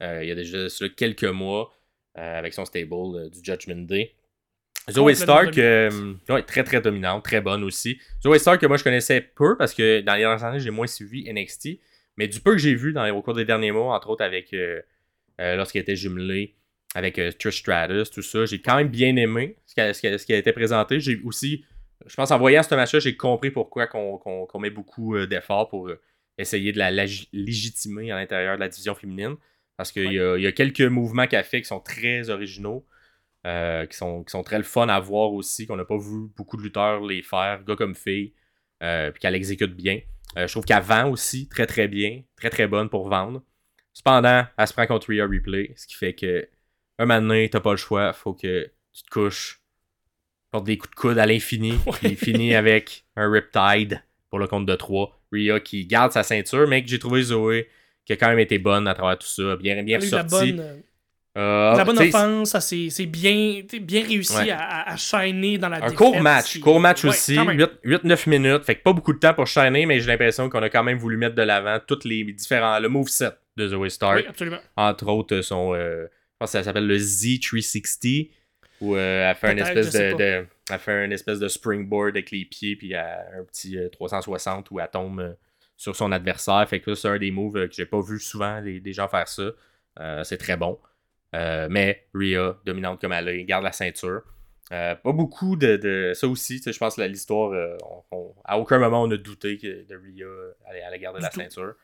il 0.01 0.26
y 0.28 0.32
a 0.32 0.36
déjà 0.36 0.68
quelques 0.89 1.24
mois 1.24 1.74
avec 2.16 2.53
son 2.53 2.66
stable 2.66 3.30
du 3.32 3.39
Judgment 3.41 3.86
Day. 3.86 4.16
Zoe 4.89 5.13
Stark, 5.13 5.53
très 6.47 6.63
très 6.63 6.81
dominante, 6.81 7.23
très 7.23 7.41
bonne 7.41 7.63
aussi. 7.63 7.99
Zoe 8.21 8.38
Stark, 8.38 8.59
que 8.59 8.65
moi 8.65 8.77
je 8.77 8.84
connaissais 8.84 9.21
peu 9.21 9.57
parce 9.57 9.73
que 9.73 10.01
dans 10.01 10.13
les 10.13 10.21
dernières 10.21 10.43
années 10.43 10.59
j'ai 10.59 10.71
moins 10.71 10.88
suivi 10.88 11.31
NXT. 11.31 11.79
Mais 12.17 12.27
du 12.27 12.39
peu 12.39 12.51
que 12.51 12.59
j'ai 12.59 12.75
vu 12.75 12.93
dans, 12.93 13.09
au 13.09 13.21
cours 13.21 13.34
des 13.34 13.45
derniers 13.45 13.71
mois, 13.71 13.95
entre 13.95 14.09
autres 14.09 14.23
avec 14.23 14.55
lorsqu'elle 15.39 15.81
était 15.81 15.95
jumelée 15.95 16.55
avec 16.95 17.19
euh, 17.19 17.31
Trish 17.31 17.59
Stratus, 17.59 18.09
tout 18.11 18.21
ça. 18.21 18.45
J'ai 18.45 18.61
quand 18.61 18.75
même 18.75 18.89
bien 18.89 19.15
aimé 19.15 19.57
ce 19.65 19.73
qui 19.73 19.81
a, 19.81 19.93
ce 19.93 20.25
qui 20.25 20.34
a, 20.34 20.38
été 20.38 20.51
présenté. 20.51 20.99
J'ai 20.99 21.19
aussi, 21.23 21.65
je 22.05 22.15
pense 22.15 22.31
en 22.31 22.38
voyant 22.38 22.63
ce 22.63 22.73
match-là, 22.75 22.99
j'ai 22.99 23.17
compris 23.17 23.51
pourquoi 23.51 23.88
qu'on 23.88 24.59
met 24.59 24.69
beaucoup 24.69 25.15
euh, 25.15 25.27
d'efforts 25.27 25.69
pour 25.69 25.89
euh, 25.89 25.99
essayer 26.38 26.71
de 26.71 26.77
la 26.77 26.91
légitimer 26.91 28.11
à 28.11 28.15
l'intérieur 28.15 28.55
de 28.55 28.59
la 28.59 28.69
division 28.69 28.95
féminine. 28.95 29.36
Parce 29.75 29.91
qu'il 29.91 30.13
y, 30.13 30.19
a 30.19 30.51
quelques 30.51 30.81
mouvements 30.81 31.25
qu'elle 31.25 31.43
fait 31.43 31.61
qui 31.61 31.67
sont 31.67 31.79
très 31.79 32.29
originaux, 32.29 32.86
qui, 33.44 33.98
sont, 33.98 34.24
qui 34.24 34.32
sont 34.32 34.44
très 34.44 34.58
le 34.58 34.64
fun 34.64 34.88
à 34.88 35.00
voir 35.00 35.34
aussi, 35.34 35.68
qu'on 35.68 35.76
n'a 35.76 35.86
pas 35.86 35.98
vu 35.98 36.28
beaucoup 36.36 36.58
de 36.58 36.64
lutteurs 36.64 37.02
les 37.02 37.22
faire, 37.22 37.64
gars 37.64 37.76
comme 37.76 37.96
fille, 37.96 38.34
puis 38.80 39.20
qu'elle 39.20 39.36
exécute 39.36 39.76
bien. 39.76 40.00
je 40.36 40.48
trouve 40.48 40.66
qu'elle 40.66 40.84
vend 40.84 41.10
aussi 41.10 41.48
très 41.48 41.66
très 41.66 41.88
bien, 41.88 42.22
très 42.36 42.50
très 42.50 42.68
bonne 42.68 42.89
pour 42.89 43.10
vendre. 43.10 43.44
Cependant, 43.94 44.46
elle 44.58 44.68
se 44.68 44.74
prend 44.74 44.88
contre 44.88 45.10
Rhea 45.10 45.26
Replay, 45.26 45.74
ce 45.76 45.88
qui 45.88 45.94
fait 45.96 46.14
que 46.14 46.48
un 47.00 47.06
moment 47.06 47.22
donné, 47.22 47.50
t'as 47.50 47.60
pas 47.60 47.72
le 47.72 47.78
choix, 47.78 48.14
faut 48.14 48.34
que 48.34 48.72
tu 48.91 49.04
te 49.04 49.10
couches, 49.10 49.62
porte 50.52 50.66
des 50.66 50.78
coups 50.78 50.91
de 50.91 50.96
coude 50.96 51.18
à 51.18 51.26
l'infini, 51.26 51.74
puis 52.00 52.16
finit 52.16 52.56
avec 52.56 53.06
un 53.16 53.30
Riptide 53.30 54.02
pour 54.30 54.39
le 54.39 54.48
compte 54.48 54.66
de 54.66 54.76
3. 54.76 55.20
Rhea 55.32 55.60
qui 55.60 55.86
garde 55.86 56.12
sa 56.12 56.24
ceinture, 56.24 56.68
mais 56.68 56.84
que 56.84 56.89
j'ai 56.89 57.00
trouvé 57.00 57.24
Zoé 57.24 57.68
qui 58.06 58.14
a 58.14 58.18
quand 58.18 58.28
même 58.28 58.39
été 58.39 58.60
bonne 58.60 58.88
à 58.88 58.94
travers 58.94 59.18
tout 59.18 59.28
ça, 59.28 59.56
bien, 59.56 59.82
bien 59.84 59.98
ressorti. 59.98 60.52
La 60.52 60.64
bonne, 60.64 60.84
euh, 61.36 61.75
la 61.75 61.84
bonne 61.84 61.97
offense, 61.97 62.55
c'est 62.59 63.05
bien, 63.07 63.61
bien 63.81 64.05
réussi 64.05 64.51
à, 64.51 64.88
à, 64.88 64.97
shiner 64.97 65.57
dans 65.57 65.69
la 65.69 65.84
Un 65.84 65.91
court 65.91 66.21
match, 66.21 66.59
court 66.59 66.79
match 66.79 67.03
aussi, 67.05 67.36
8-9 67.36 68.29
minutes, 68.29 68.63
fait 68.63 68.75
que 68.75 68.84
pas 68.84 68.93
beaucoup 68.93 69.13
de 69.13 69.19
temps 69.19 69.34
pour 69.34 69.47
shiner, 69.47 69.88
mais 69.88 69.99
j'ai 69.99 70.07
l'impression 70.07 70.47
qu'on 70.47 70.61
a 70.61 70.69
quand 70.69 70.84
même 70.84 70.99
voulu 70.99 71.17
mettre 71.17 71.34
de 71.36 71.41
l'avant 71.41 71.79
tous 71.86 72.03
les 72.05 72.23
différents, 72.23 72.79
le 72.79 72.88
moveset 72.88 73.31
de 73.57 73.67
Zoé 73.67 73.89
Stark. 73.89 74.17
Oui, 74.17 74.25
absolument. 74.27 74.59
Entre 74.77 75.07
autres, 75.07 75.41
son, 75.41 75.73
euh, 75.73 76.05
pense 76.38 76.51
que 76.51 76.57
ça 76.59 76.63
s'appelle 76.63 76.88
le 76.88 76.97
Z360, 76.97 78.29
où 78.81 78.95
euh, 78.95 79.29
elle, 79.29 79.36
fait 79.36 79.51
une 79.53 79.59
espèce 79.59 79.91
de, 79.91 80.45
fait 80.77 81.05
une 81.05 81.11
espèce 81.11 81.39
de 81.39 81.47
springboard 81.47 82.09
avec 82.09 82.29
les 82.31 82.45
pieds, 82.45 82.75
puis 82.75 82.95
un 82.95 83.43
petit 83.47 83.77
360 83.91 84.67
euh, 84.67 84.75
où 84.75 84.79
elle 84.79 84.89
tombe 84.89 85.36
sur 85.77 85.95
son 85.95 86.11
adversaire. 86.11 86.67
Fait 86.69 86.79
que 86.79 86.93
c'est 86.93 87.07
un 87.07 87.17
des 87.17 87.31
moves 87.31 87.67
que 87.67 87.73
j'ai 87.73 87.86
pas 87.86 88.01
vu 88.01 88.19
souvent 88.19 88.61
des, 88.61 88.93
gens 88.93 89.07
faire 89.07 89.27
ça. 89.27 90.23
c'est 90.23 90.38
très 90.38 90.57
bon. 90.57 90.77
Mais 91.34 92.05
Rhea, 92.13 92.59
dominante 92.65 93.01
comme 93.01 93.11
elle 93.11 93.27
est, 93.27 93.43
garde 93.43 93.63
la 93.63 93.71
ceinture. 93.71 94.21
pas 94.69 94.97
beaucoup 95.05 95.55
de, 95.55 96.13
ça 96.15 96.27
aussi, 96.27 96.61
je 96.65 96.77
pense 96.77 96.95
que 96.95 97.01
l'histoire, 97.01 97.51
à 98.45 98.59
aucun 98.59 98.79
moment 98.79 99.03
on 99.03 99.11
a 99.11 99.17
douté 99.17 99.57
que 99.57 99.88
de 99.88 99.95
Rhea 99.95 100.53
allait, 100.65 100.99
garder 100.99 101.21
la 101.21 101.31
ceinture. 101.31 101.75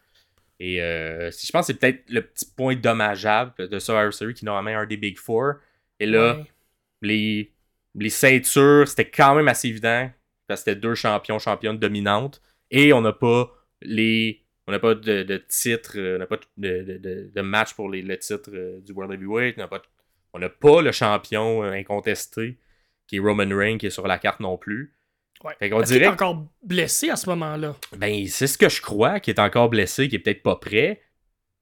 Et 0.59 0.81
euh, 0.81 1.31
je 1.31 1.51
pense 1.51 1.67
que 1.67 1.73
c'est 1.73 1.79
peut-être 1.79 2.09
le 2.09 2.21
petit 2.21 2.45
point 2.45 2.75
dommageable 2.75 3.69
de 3.69 3.79
Survivor 3.79 4.13
Series 4.13 4.33
qui 4.33 4.43
est 4.43 4.45
normalement 4.45 4.81
un 4.81 4.85
des 4.85 4.97
Big 4.97 5.17
Four. 5.17 5.53
Et 5.99 6.05
là, 6.05 6.37
les, 7.01 7.53
les 7.95 8.09
ceintures, 8.09 8.87
c'était 8.87 9.09
quand 9.09 9.35
même 9.35 9.47
assez 9.47 9.69
évident 9.69 10.09
parce 10.47 10.61
que 10.61 10.71
c'était 10.71 10.79
deux 10.79 10.95
champions, 10.95 11.39
championnes 11.39 11.77
dominantes. 11.77 12.41
Et 12.71 12.91
on 12.91 13.01
n'a 13.01 13.13
pas 13.13 13.51
les. 13.81 14.43
On 14.69 14.71
n'a 14.71 14.77
pas 14.77 14.93
de, 14.93 15.23
de 15.23 15.37
titre, 15.47 15.93
euh, 15.95 16.17
on 16.17 16.19
n'a 16.19 16.27
pas 16.27 16.37
de, 16.57 17.31
de, 17.33 17.41
match 17.41 17.73
pour 17.73 17.89
les, 17.89 18.03
le 18.03 18.19
titre 18.19 18.51
euh, 18.53 18.79
du 18.81 18.91
World 18.91 19.11
Heavyweight. 19.11 19.55
On 19.57 19.61
n'a 20.37 20.47
pas, 20.47 20.59
pas, 20.61 20.81
le 20.83 20.91
champion 20.91 21.63
incontesté 21.63 22.59
qui 23.07 23.15
est 23.15 23.19
Roman 23.19 23.47
Reigns 23.49 23.79
qui 23.79 23.87
est 23.87 23.89
sur 23.89 24.07
la 24.07 24.19
carte 24.19 24.41
non 24.41 24.59
plus. 24.59 24.93
Ouais. 25.43 25.55
Est-ce 25.59 26.07
encore 26.07 26.45
blessé 26.61 27.09
à 27.09 27.15
ce 27.15 27.27
moment-là? 27.31 27.75
Ben, 27.97 28.27
c'est 28.27 28.45
ce 28.45 28.59
que 28.59 28.69
je 28.69 28.79
crois, 28.79 29.19
qu'il 29.19 29.33
est 29.33 29.39
encore 29.39 29.69
blessé, 29.69 30.07
qu'il 30.07 30.19
est 30.19 30.21
peut-être 30.21 30.43
pas 30.43 30.57
prêt. 30.57 31.01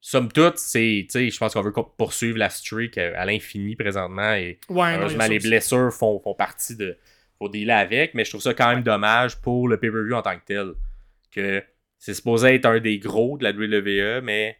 Somme 0.02 0.30
toute, 0.30 0.58
c'est, 0.58 1.08
je 1.10 1.38
pense 1.38 1.54
qu'on 1.54 1.62
veut 1.62 1.72
poursuivre 1.72 2.38
la 2.38 2.50
streak 2.50 2.98
à, 2.98 3.24
l'infini 3.24 3.78
présentement. 3.78 4.34
Et 4.34 4.60
ouais, 4.68 5.30
les 5.30 5.40
blessures 5.40 5.94
font, 5.94 6.20
font 6.20 6.34
partie 6.34 6.76
de. 6.76 6.98
Faut 7.38 7.48
dealer 7.48 7.72
avec, 7.72 8.16
mais 8.16 8.26
je 8.26 8.32
trouve 8.32 8.42
ça 8.42 8.54
quand 8.54 8.68
même 8.68 8.84
dommage 8.84 9.40
pour 9.40 9.70
le 9.70 9.80
pay-per-view 9.80 10.16
en 10.16 10.22
tant 10.24 10.36
que 10.36 10.44
tel. 10.46 10.74
Que 11.32 11.64
c'est 11.98 12.14
supposé 12.14 12.56
être 12.56 12.66
un 12.66 12.80
des 12.80 13.00
gros 13.00 13.38
de 13.38 13.44
la 13.44 13.52
WWE, 13.52 14.22
mais 14.24 14.58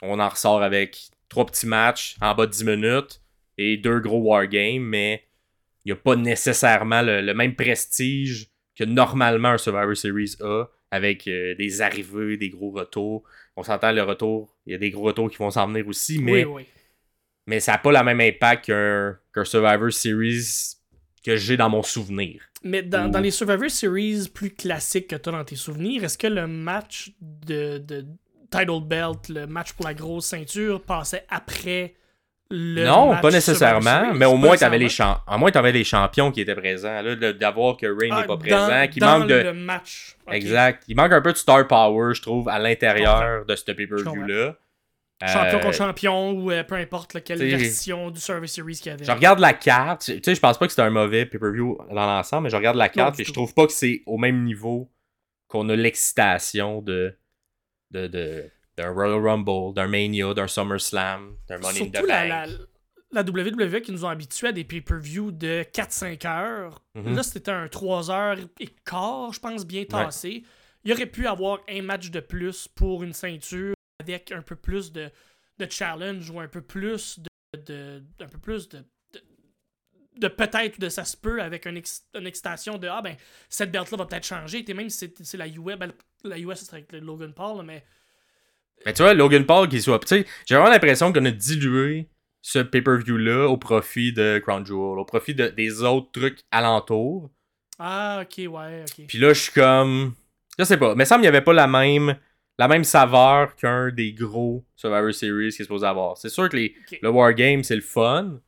on 0.00 0.18
en 0.18 0.28
ressort 0.28 0.62
avec 0.62 1.10
trois 1.28 1.46
petits 1.46 1.66
matchs 1.66 2.16
en 2.20 2.34
bas 2.34 2.46
de 2.46 2.52
10 2.52 2.64
minutes 2.64 3.22
et 3.58 3.76
deux 3.76 4.00
gros 4.00 4.20
wargames, 4.20 4.82
mais 4.82 5.24
il 5.84 5.92
n'y 5.92 5.92
a 5.92 6.00
pas 6.00 6.16
nécessairement 6.16 7.02
le, 7.02 7.32
même 7.32 7.54
prestige 7.54 8.48
que 8.76 8.84
normalement 8.84 9.50
un 9.50 9.58
Survivor 9.58 9.96
Series 9.96 10.36
a, 10.40 10.66
avec 10.90 11.26
euh, 11.26 11.54
des 11.54 11.82
arrivées, 11.82 12.36
des 12.36 12.50
gros 12.50 12.70
retours. 12.70 13.24
On 13.56 13.62
s'entend 13.62 13.92
le 13.92 14.02
retour, 14.02 14.56
il 14.66 14.72
y 14.72 14.74
a 14.74 14.78
des 14.78 14.90
gros 14.90 15.04
retours 15.04 15.30
qui 15.30 15.36
vont 15.38 15.50
s'en 15.50 15.66
venir 15.66 15.86
aussi, 15.88 16.18
mais, 16.18 16.46
mais 17.46 17.60
ça 17.60 17.72
n'a 17.72 17.78
pas 17.78 17.92
le 17.92 18.04
même 18.04 18.20
impact 18.20 18.66
qu'un 18.66 19.44
Survivor 19.44 19.92
Series 19.92 20.76
que 21.24 21.36
j'ai 21.36 21.56
dans 21.56 21.70
mon 21.70 21.82
souvenir. 21.82 22.42
Mais 22.64 22.82
dans, 22.82 23.10
dans, 23.10 23.20
les 23.20 23.30
Survivor 23.30 23.70
Series 23.70 24.28
plus 24.32 24.50
classiques 24.50 25.08
que 25.08 25.16
tu 25.16 25.28
as 25.28 25.32
dans 25.32 25.44
tes 25.44 25.56
souvenirs, 25.56 26.04
est-ce 26.04 26.18
que 26.18 26.28
le 26.28 26.46
match 26.46 27.12
de, 27.20 27.78
de 27.78 28.06
Title 28.50 28.80
Belt, 28.82 29.28
le 29.28 29.46
match 29.46 29.72
pour 29.72 29.86
la 29.86 29.94
grosse 29.94 30.26
ceinture, 30.26 30.80
passait 30.82 31.26
après 31.28 31.94
non, 32.54 33.16
pas 33.20 33.30
nécessairement, 33.30 34.12
mais 34.14 34.26
au 34.26 34.36
moins 34.36 34.56
tu 34.56 34.64
avais 34.64 34.78
les 34.78 34.90
avais 35.00 35.72
les 35.72 35.84
champions 35.84 36.30
qui 36.30 36.42
étaient 36.42 36.54
présents 36.54 37.02
d'avoir 37.38 37.76
que 37.76 37.86
Rain 37.86 38.14
n'est 38.14 38.24
ah, 38.24 38.26
pas 38.26 38.36
présent, 38.36 38.86
qui 38.88 39.00
manque 39.00 39.28
de 39.28 39.34
le 39.34 39.52
match. 39.54 40.16
Exact, 40.30 40.84
il 40.88 40.96
manque 40.96 41.12
un 41.12 41.22
peu 41.22 41.32
de 41.32 41.38
star 41.38 41.66
power, 41.66 42.14
je 42.14 42.20
trouve 42.20 42.48
à 42.48 42.58
l'intérieur 42.58 43.46
de 43.46 43.56
ce 43.56 43.64
pay-per-view 43.64 44.26
là. 44.26 44.56
Champion 45.28 45.58
Euh, 45.58 45.62
contre 45.62 45.74
champion 45.74 46.30
ou 46.32 46.50
euh, 46.50 46.64
peu 46.64 46.74
importe 46.76 47.14
là, 47.14 47.20
quelle 47.20 47.38
version 47.38 48.10
du 48.10 48.20
Survey 48.20 48.46
Series 48.46 48.74
qu'il 48.76 48.86
y 48.86 48.90
avait. 48.90 49.04
Je 49.04 49.10
regarde 49.12 49.38
la 49.38 49.52
carte, 49.52 50.02
tu 50.04 50.20
sais, 50.22 50.34
je 50.34 50.40
pense 50.40 50.58
pas 50.58 50.66
que 50.66 50.72
c'est 50.72 50.82
un 50.82 50.90
mauvais 50.90 51.26
pay-per-view 51.26 51.78
dans 51.90 52.06
l'ensemble, 52.06 52.44
mais 52.44 52.50
je 52.50 52.56
regarde 52.56 52.76
la 52.76 52.88
carte 52.88 53.18
et 53.20 53.24
je 53.24 53.32
trouve 53.32 53.52
pas 53.54 53.66
que 53.66 53.72
c'est 53.72 54.02
au 54.06 54.18
même 54.18 54.44
niveau 54.44 54.90
qu'on 55.48 55.68
a 55.68 55.76
l'excitation 55.76 56.80
de 56.82 57.16
de 57.90 58.06
de 58.06 58.50
d'un 58.76 58.90
Royal 58.90 59.20
Rumble, 59.22 59.74
d'un 59.74 59.86
Mania, 59.86 60.32
d'un 60.32 60.48
SummerSlam, 60.48 61.36
d'un 61.46 61.58
Money 61.58 61.82
in 61.82 61.88
the 61.90 61.96
Surtout 61.96 62.06
la, 62.06 62.26
la, 62.26 62.46
Bank. 62.46 62.56
la 63.12 63.22
WWE 63.22 63.80
qui 63.82 63.92
nous 63.92 64.04
ont 64.06 64.08
habitués 64.08 64.48
à 64.48 64.52
des 64.52 64.64
pay-per-views 64.64 65.30
de 65.30 65.62
4-5 65.74 66.26
heures. 66.26 66.82
Mhm. 66.94 67.14
Là, 67.14 67.22
c'était 67.22 67.50
un 67.50 67.68
3 67.68 68.10
heures 68.10 68.38
et 68.60 68.68
quart, 68.86 69.30
je 69.34 69.40
pense, 69.40 69.66
bien 69.66 69.84
tassé. 69.84 70.42
Il 70.84 70.92
aurait 70.92 71.04
pu 71.06 71.26
avoir 71.26 71.58
un 71.68 71.82
match 71.82 72.10
de 72.10 72.20
plus 72.20 72.66
pour 72.66 73.02
une 73.02 73.12
ceinture 73.12 73.74
avec 74.02 74.32
un 74.32 74.42
peu 74.42 74.56
plus 74.56 74.92
de, 74.92 75.10
de 75.58 75.66
challenge 75.70 76.28
ou 76.30 76.40
un 76.40 76.48
peu 76.48 76.60
plus 76.62 77.18
de, 77.20 77.28
de- 77.58 78.02
un 78.20 78.28
peu 78.28 78.38
plus 78.38 78.68
de, 78.68 78.84
de, 80.16 80.28
peut-être 80.28 80.78
de 80.78 80.88
ça 80.88 81.04
se 81.04 81.16
peut 81.16 81.40
avec 81.42 81.66
une, 81.66 81.76
ex- 81.76 82.06
une 82.14 82.26
excitation 82.26 82.76
de 82.78 82.86
ah 82.88 83.00
ben 83.02 83.16
cette 83.48 83.72
belt 83.72 83.90
là 83.90 83.96
va 83.96 84.04
peut-être 84.06 84.26
changer 84.26 84.64
et 84.68 84.74
même 84.74 84.90
si 84.90 84.98
c'est 84.98 85.24
c'est 85.24 85.38
la 85.38 85.48
US 85.48 85.76
ben, 85.78 85.92
la 86.24 86.38
US 86.38 86.58
ce 86.58 86.64
serait 86.66 86.78
avec 86.78 86.92
Logan 86.92 87.32
Paul 87.32 87.56
là, 87.58 87.62
mais 87.62 87.84
Mais 88.86 88.92
tu 88.92 89.02
vois, 89.02 89.14
Logan 89.14 89.46
Paul 89.46 89.68
qui 89.68 89.80
soit. 89.80 89.98
Tu 90.00 90.08
sais, 90.08 90.26
j'ai 90.46 90.54
vraiment 90.56 90.70
l'impression 90.70 91.12
qu'on 91.12 91.24
a 91.24 91.30
dilué 91.30 92.08
ce 92.42 92.58
pay-per-view-là 92.58 93.46
au 93.48 93.56
profit 93.56 94.12
de 94.12 94.40
Crown 94.44 94.66
Jewel, 94.66 94.98
au 94.98 95.04
profit 95.04 95.34
de- 95.34 95.48
des 95.48 95.82
autres 95.82 96.10
trucs 96.12 96.40
alentours. 96.50 97.30
ah 97.78 98.22
ok 98.22 98.38
ouais 98.52 98.84
ok 98.88 99.06
Puis 99.06 99.18
là, 99.18 99.32
je 99.32 99.40
suis 99.40 99.52
comme. 99.52 100.14
Je 100.58 100.64
sais 100.64 100.76
pas. 100.76 100.94
Mais 100.94 101.04
ça 101.04 101.16
me 101.16 101.20
qu'il 101.22 101.30
n'y 101.30 101.36
avait 101.36 101.44
pas 101.44 101.52
la 101.52 101.66
même, 101.66 102.16
la 102.58 102.68
même 102.68 102.84
saveur 102.84 103.56
qu'un 103.56 103.90
des 103.90 104.12
gros 104.12 104.64
Survivor 104.76 105.12
Series 105.14 105.50
qui 105.50 105.62
est 105.62 105.64
supposé 105.64 105.86
avoir. 105.86 106.16
C'est 106.18 106.28
sûr 106.28 106.48
que 106.48 106.56
les, 106.56 106.74
le 107.02 107.10
Wargame, 107.10 107.62
c'est 107.64 107.74
le 107.76 107.80
fun. 107.82 108.40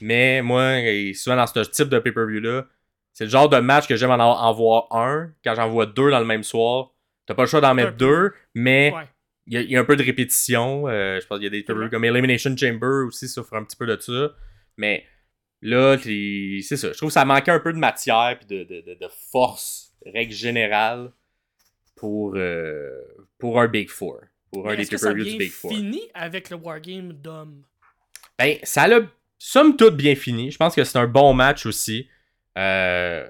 Mais 0.00 0.40
moi, 0.42 0.78
et 0.80 1.12
souvent 1.14 1.36
dans 1.36 1.46
ce 1.46 1.60
type 1.60 1.88
de 1.88 1.98
pay-per-view-là, 1.98 2.66
c'est 3.12 3.24
le 3.24 3.30
genre 3.30 3.48
de 3.48 3.58
match 3.58 3.86
que 3.86 3.96
j'aime 3.96 4.10
en, 4.10 4.16
en 4.18 4.52
voir 4.52 4.86
un. 4.92 5.32
Quand 5.44 5.54
j'en 5.54 5.68
vois 5.68 5.86
deux 5.86 6.10
dans 6.10 6.20
le 6.20 6.24
même 6.26 6.42
soir, 6.44 6.92
t'as 7.26 7.34
pas 7.34 7.42
le 7.42 7.48
choix 7.48 7.60
d'en 7.60 7.74
mettre 7.74 7.96
deux, 7.96 8.32
mais 8.54 8.92
ouais 8.94 9.02
il 9.46 9.54
y, 9.54 9.56
a- 9.56 9.60
il 9.62 9.70
y 9.70 9.76
a 9.76 9.80
un 9.80 9.84
peu 9.84 9.96
de 9.96 10.02
répétition. 10.04 10.86
euh, 10.86 11.18
je 11.20 11.26
pense 11.26 11.38
qu'il 11.38 11.44
y 11.44 11.46
a 11.58 11.62
des 11.62 11.64
vrai. 11.72 11.90
comme 11.90 12.04
Elimination 12.04 12.56
Chamber 12.56 13.04
aussi 13.06 13.26
souffre 13.28 13.54
un 13.54 13.64
petit 13.64 13.76
peu 13.76 13.84
de 13.86 13.98
ça. 14.00 14.32
Mais 14.76 15.04
là, 15.60 15.96
c'est 15.98 16.76
ça. 16.76 16.92
Je 16.92 16.96
trouve 16.96 17.08
que 17.08 17.12
ça 17.14 17.24
manquait 17.24 17.50
un 17.50 17.58
peu 17.58 17.72
de 17.72 17.78
matière 17.78 18.38
et 18.40 18.44
de, 18.46 18.62
de, 18.64 18.80
de- 18.82 18.94
de 18.94 19.08
force, 19.30 19.92
règle 20.06 20.32
générale, 20.32 21.10
pour, 22.00 22.32
euh, 22.34 22.90
pour 23.38 23.60
un 23.60 23.68
Big 23.68 23.90
Four. 23.90 24.20
Pour 24.50 24.68
un 24.70 24.74
des 24.74 24.86
que 24.86 24.96
ça 24.96 25.10
a 25.10 25.12
pay-per-views 25.12 25.24
du 25.32 25.38
bien 25.38 25.46
Big 25.46 25.52
Four. 25.52 25.70
fini 25.70 26.00
avec 26.14 26.48
le 26.50 26.56
Wargame 26.56 27.12
d'hommes 27.12 27.62
Ben, 28.38 28.56
ça 28.62 28.88
l'a 28.88 29.00
somme 29.38 29.76
toute 29.76 29.96
bien 29.96 30.14
fini. 30.14 30.50
Je 30.50 30.56
pense 30.56 30.74
que 30.74 30.82
c'est 30.82 30.98
un 30.98 31.06
bon 31.06 31.34
match 31.34 31.66
aussi. 31.66 32.08
Euh, 32.58 33.28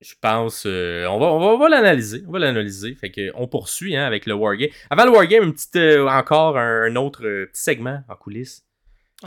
je 0.00 0.14
pense. 0.20 0.64
euh, 0.66 1.04
on 1.06 1.18
va, 1.18 1.26
on 1.26 1.38
va, 1.38 1.46
on 1.48 1.58
va 1.58 1.68
l'analyser. 1.68 2.24
On 2.26 2.32
va 2.32 2.38
l'analyser. 2.38 2.94
Fait 2.94 3.10
que 3.10 3.30
on 3.34 3.46
poursuit 3.46 3.94
hein, 3.96 4.04
avec 4.06 4.24
le 4.26 4.32
Wargame. 4.34 4.70
Avant 4.88 5.04
le 5.04 5.10
Wargame, 5.10 5.44
une 5.44 5.52
petite, 5.52 5.76
euh, 5.76 6.08
encore 6.08 6.56
un, 6.58 6.84
un 6.90 6.96
autre 6.96 7.24
euh, 7.26 7.46
petit 7.52 7.62
segment 7.62 8.02
en 8.08 8.16
coulisses. 8.16 8.66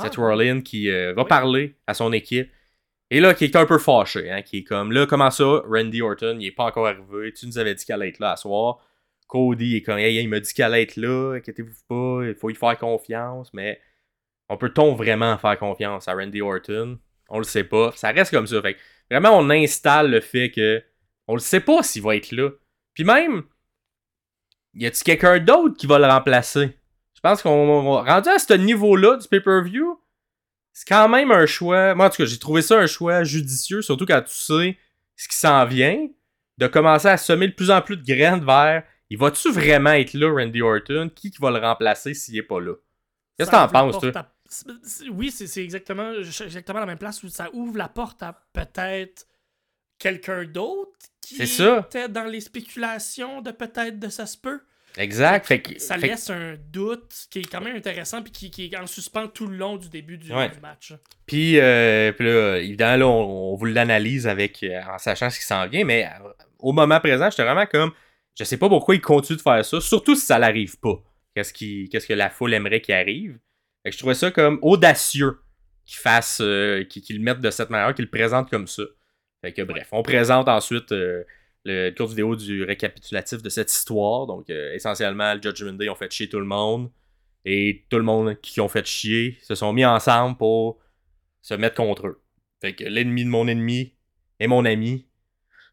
Seth 0.01 0.13
Ah, 0.17 0.21
Rollins 0.21 0.61
qui 0.61 0.89
va 0.89 1.13
Oui. 1.15 1.25
parler 1.29 1.75
à 1.85 1.93
son 1.93 2.11
équipe. 2.11 2.49
Et 3.13 3.19
là, 3.19 3.35
qui 3.35 3.43
est 3.43 3.55
un 3.55 3.67
peu 3.67 3.77
fâché, 3.77 4.31
hein, 4.31 4.41
qui 4.41 4.57
est 4.57 4.63
comme 4.63 4.91
là, 4.91 5.05
comment 5.05 5.29
ça, 5.29 5.61
Randy 5.69 6.01
Orton, 6.01 6.37
il 6.39 6.47
est 6.47 6.51
pas 6.51 6.63
encore 6.63 6.87
arrivé. 6.87 7.31
Tu 7.31 7.45
nous 7.45 7.59
avais 7.59 7.75
dit 7.75 7.85
qu'elle 7.85 8.01
allait 8.01 8.09
être 8.09 8.17
là 8.17 8.31
à 8.31 8.35
soir. 8.37 8.79
Cody 9.27 9.75
est 9.75 9.83
comme, 9.83 9.99
hey, 9.99 10.19
il 10.19 10.27
m'a 10.27 10.39
dit 10.39 10.51
qu'elle 10.51 10.73
allait 10.73 10.81
être 10.81 10.95
là, 10.95 11.35
inquiétez-vous 11.35 11.75
pas, 11.87 12.25
il 12.27 12.33
faut 12.33 12.49
y 12.49 12.55
faire 12.55 12.75
confiance, 12.75 13.53
mais 13.53 13.79
on 14.49 14.57
peut-on 14.57 14.95
vraiment 14.95 15.37
faire 15.37 15.59
confiance 15.59 16.07
à 16.07 16.15
Randy 16.15 16.41
Orton? 16.41 16.97
On 17.29 17.37
le 17.37 17.43
sait 17.43 17.63
pas. 17.63 17.91
Ça 17.95 18.09
reste 18.09 18.31
comme 18.31 18.47
ça. 18.47 18.59
Fait 18.63 18.73
que 18.73 18.79
vraiment, 19.11 19.37
on 19.37 19.47
installe 19.51 20.09
le 20.09 20.19
fait 20.19 20.49
que 20.49 20.81
on 21.27 21.35
le 21.35 21.39
sait 21.39 21.59
pas 21.61 21.83
s'il 21.83 22.01
va 22.01 22.15
être 22.15 22.31
là. 22.31 22.49
Puis 22.95 23.03
même, 23.03 23.43
y 24.73 24.87
a-t-il 24.87 25.03
quelqu'un 25.03 25.37
d'autre 25.37 25.77
qui 25.77 25.85
va 25.85 25.99
le 25.99 26.07
remplacer? 26.07 26.75
Je 27.13 27.21
pense 27.21 27.43
qu'on 27.43 27.51
on- 27.51 28.03
rendu 28.03 28.29
à 28.29 28.39
ce 28.39 28.53
niveau-là 28.53 29.17
du 29.17 29.27
pay-per-view, 29.27 29.99
c'est 30.73 30.87
quand 30.87 31.07
même 31.07 31.31
un 31.31 31.45
choix. 31.45 31.95
Moi, 31.95 32.07
en 32.07 32.09
tout 32.09 32.17
cas, 32.17 32.25
j'ai 32.25 32.39
trouvé 32.39 32.61
ça 32.61 32.79
un 32.79 32.87
choix 32.87 33.23
judicieux, 33.23 33.81
surtout 33.81 34.05
quand 34.05 34.21
tu 34.21 34.33
sais 34.35 34.77
ce 35.15 35.27
qui 35.27 35.37
s'en 35.37 35.65
vient, 35.65 36.07
de 36.57 36.67
commencer 36.67 37.07
à 37.07 37.17
semer 37.17 37.47
de 37.47 37.53
plus 37.53 37.71
en 37.71 37.81
plus 37.81 37.97
de 37.97 38.03
graines 38.03 38.43
vers 38.43 38.83
il 39.09 39.17
va-tu 39.19 39.51
vraiment 39.51 39.91
être 39.91 40.13
là, 40.15 40.31
Randy 40.31 40.61
Orton? 40.63 41.11
Qui, 41.13 41.29
qui 41.29 41.37
va 41.39 41.51
le 41.51 41.59
remplacer 41.59 42.15
s'il 42.15 42.35
est 42.37 42.41
pas 42.41 42.59
là? 42.59 42.73
Qu'est-ce 43.37 43.51
que 43.51 43.55
t'en 43.55 43.67
penses, 43.67 43.99
toi? 43.99 44.11
à- 44.15 44.31
Oui, 45.11 45.29
c'est 45.29 45.45
c'est 45.45 45.63
exactement, 45.63 46.13
exactement 46.13 46.79
la 46.79 46.85
même 46.87 46.97
place 46.97 47.21
où 47.23 47.29
ça 47.29 47.49
ouvre 47.53 47.77
la 47.77 47.89
porte 47.89 48.23
à 48.23 48.33
peut-être 48.53 49.27
quelqu'un 49.99 50.45
d'autre 50.45 50.91
qui 51.21 51.41
était 51.43 52.09
dans 52.09 52.25
les 52.25 52.41
spéculations 52.41 53.41
de 53.41 53.51
peut-être 53.51 53.99
de 53.99 54.09
ça 54.09 54.25
se 54.25 54.37
peut. 54.37 54.61
Exact. 54.97 55.45
Fait 55.47 55.61
que, 55.61 55.79
Ça 55.79 55.95
fait 55.95 56.01
que- 56.01 56.07
laisse 56.13 56.29
un 56.29 56.55
doute 56.71 57.11
qui 57.31 57.39
est 57.39 57.51
quand 57.51 57.61
même 57.61 57.75
intéressant 57.75 58.21
puis 58.21 58.31
qui, 58.31 58.51
qui 58.51 58.65
est 58.65 58.77
en 58.77 58.85
suspens 58.85 59.27
tout 59.27 59.47
le 59.47 59.57
long 59.57 59.77
du 59.77 59.89
début 59.89 60.17
du, 60.17 60.31
Ouais. 60.31 60.49
du 60.49 60.59
match. 60.59 60.93
Puis, 61.25 61.59
euh, 61.59 62.11
puis 62.11 62.25
là, 62.27 62.57
évidemment, 62.57 62.97
là, 62.97 63.07
on, 63.07 63.53
on 63.53 63.55
vous 63.55 63.65
l'analyse 63.65 64.27
avec, 64.27 64.61
euh, 64.63 64.79
en 64.89 64.97
sachant 64.99 65.29
ce 65.29 65.39
qui 65.39 65.45
s'en 65.45 65.67
vient, 65.67 65.83
mais 65.83 66.05
euh, 66.05 66.29
au 66.59 66.71
moment 66.73 66.99
présent, 66.99 67.29
j'étais 67.29 67.43
vraiment 67.43 67.65
comme, 67.65 67.91
je 68.37 68.43
sais 68.43 68.57
pas 68.57 68.69
pourquoi 68.69 68.93
il 68.95 69.01
continue 69.01 69.37
de 69.37 69.41
faire 69.41 69.63
ça, 69.65 69.81
surtout 69.81 70.15
si 70.15 70.25
ça 70.25 70.37
n'arrive 70.37 70.77
pas. 70.79 71.01
Qu'est-ce, 71.35 71.53
qui, 71.53 71.89
qu'est-ce 71.89 72.05
que 72.07 72.13
la 72.13 72.29
foule 72.29 72.53
aimerait 72.53 72.81
qu'il 72.81 72.93
arrive? 72.93 73.39
Fait 73.83 73.89
que 73.89 73.93
je 73.95 73.97
trouvais 73.99 74.13
ça 74.13 74.29
comme 74.29 74.59
audacieux 74.61 75.39
qu'il 75.85 75.97
fasse, 75.97 76.39
euh, 76.41 76.83
qu'il, 76.83 77.01
qu'il 77.01 77.17
le 77.17 77.23
mette 77.23 77.39
de 77.41 77.49
cette 77.49 77.69
manière, 77.71 77.93
qu'il 77.95 78.05
le 78.05 78.11
présente 78.11 78.49
comme 78.49 78.67
ça. 78.67 78.83
Fait 79.41 79.51
que 79.51 79.63
bref, 79.63 79.87
on 79.91 80.03
présente 80.03 80.47
ensuite 80.47 80.91
euh, 80.91 81.23
le 81.65 81.91
court 81.91 82.07
vidéo 82.07 82.35
du 82.35 82.63
récapitulatif 82.63 83.41
de 83.41 83.49
cette 83.49 83.71
histoire. 83.71 84.27
Donc, 84.27 84.49
euh, 84.49 84.73
essentiellement, 84.73 85.33
le 85.33 85.41
Judgment 85.41 85.73
Day 85.73 85.89
ont 85.89 85.95
fait 85.95 86.11
chier 86.11 86.29
tout 86.29 86.39
le 86.39 86.45
monde. 86.45 86.89
Et 87.45 87.85
tout 87.89 87.97
le 87.97 88.03
monde 88.03 88.39
qui 88.41 88.61
ont 88.61 88.69
fait 88.69 88.85
chier 88.85 89.37
se 89.41 89.55
sont 89.55 89.73
mis 89.73 89.85
ensemble 89.85 90.37
pour 90.37 90.79
se 91.41 91.53
mettre 91.53 91.75
contre 91.75 92.07
eux. 92.07 92.21
Fait 92.61 92.73
que 92.73 92.85
l'ennemi 92.85 93.25
de 93.25 93.29
mon 93.29 93.47
ennemi 93.47 93.93
est 94.39 94.47
mon 94.47 94.63
ami. 94.63 95.05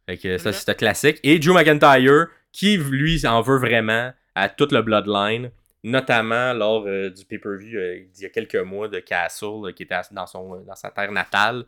Fait 0.07 0.19
que 0.19 0.39
ça, 0.39 0.53
c'était 0.53 0.75
classique. 0.75 1.21
Et 1.23 1.39
Drew 1.39 1.55
McIntyre, 1.55 2.27
qui 2.53 2.77
lui 2.77 3.25
en 3.27 3.43
veut 3.43 3.59
vraiment 3.59 4.13
à 4.35 4.49
toute 4.49 4.73
le 4.73 4.83
Bloodline, 4.83 5.53
notamment 5.85 6.53
lors 6.53 6.85
euh, 6.87 7.11
du 7.11 7.25
pay-per-view 7.25 7.79
euh, 7.79 8.05
il 8.15 8.23
y 8.23 8.27
a 8.27 8.29
quelques 8.29 8.57
mois 8.57 8.89
de 8.89 8.99
Castle, 8.99 9.47
euh, 9.67 9.73
qui 9.73 9.85
était 9.85 10.01
dans, 10.11 10.27
son, 10.27 10.61
dans 10.63 10.75
sa 10.75 10.91
terre 10.91 11.13
natale, 11.13 11.65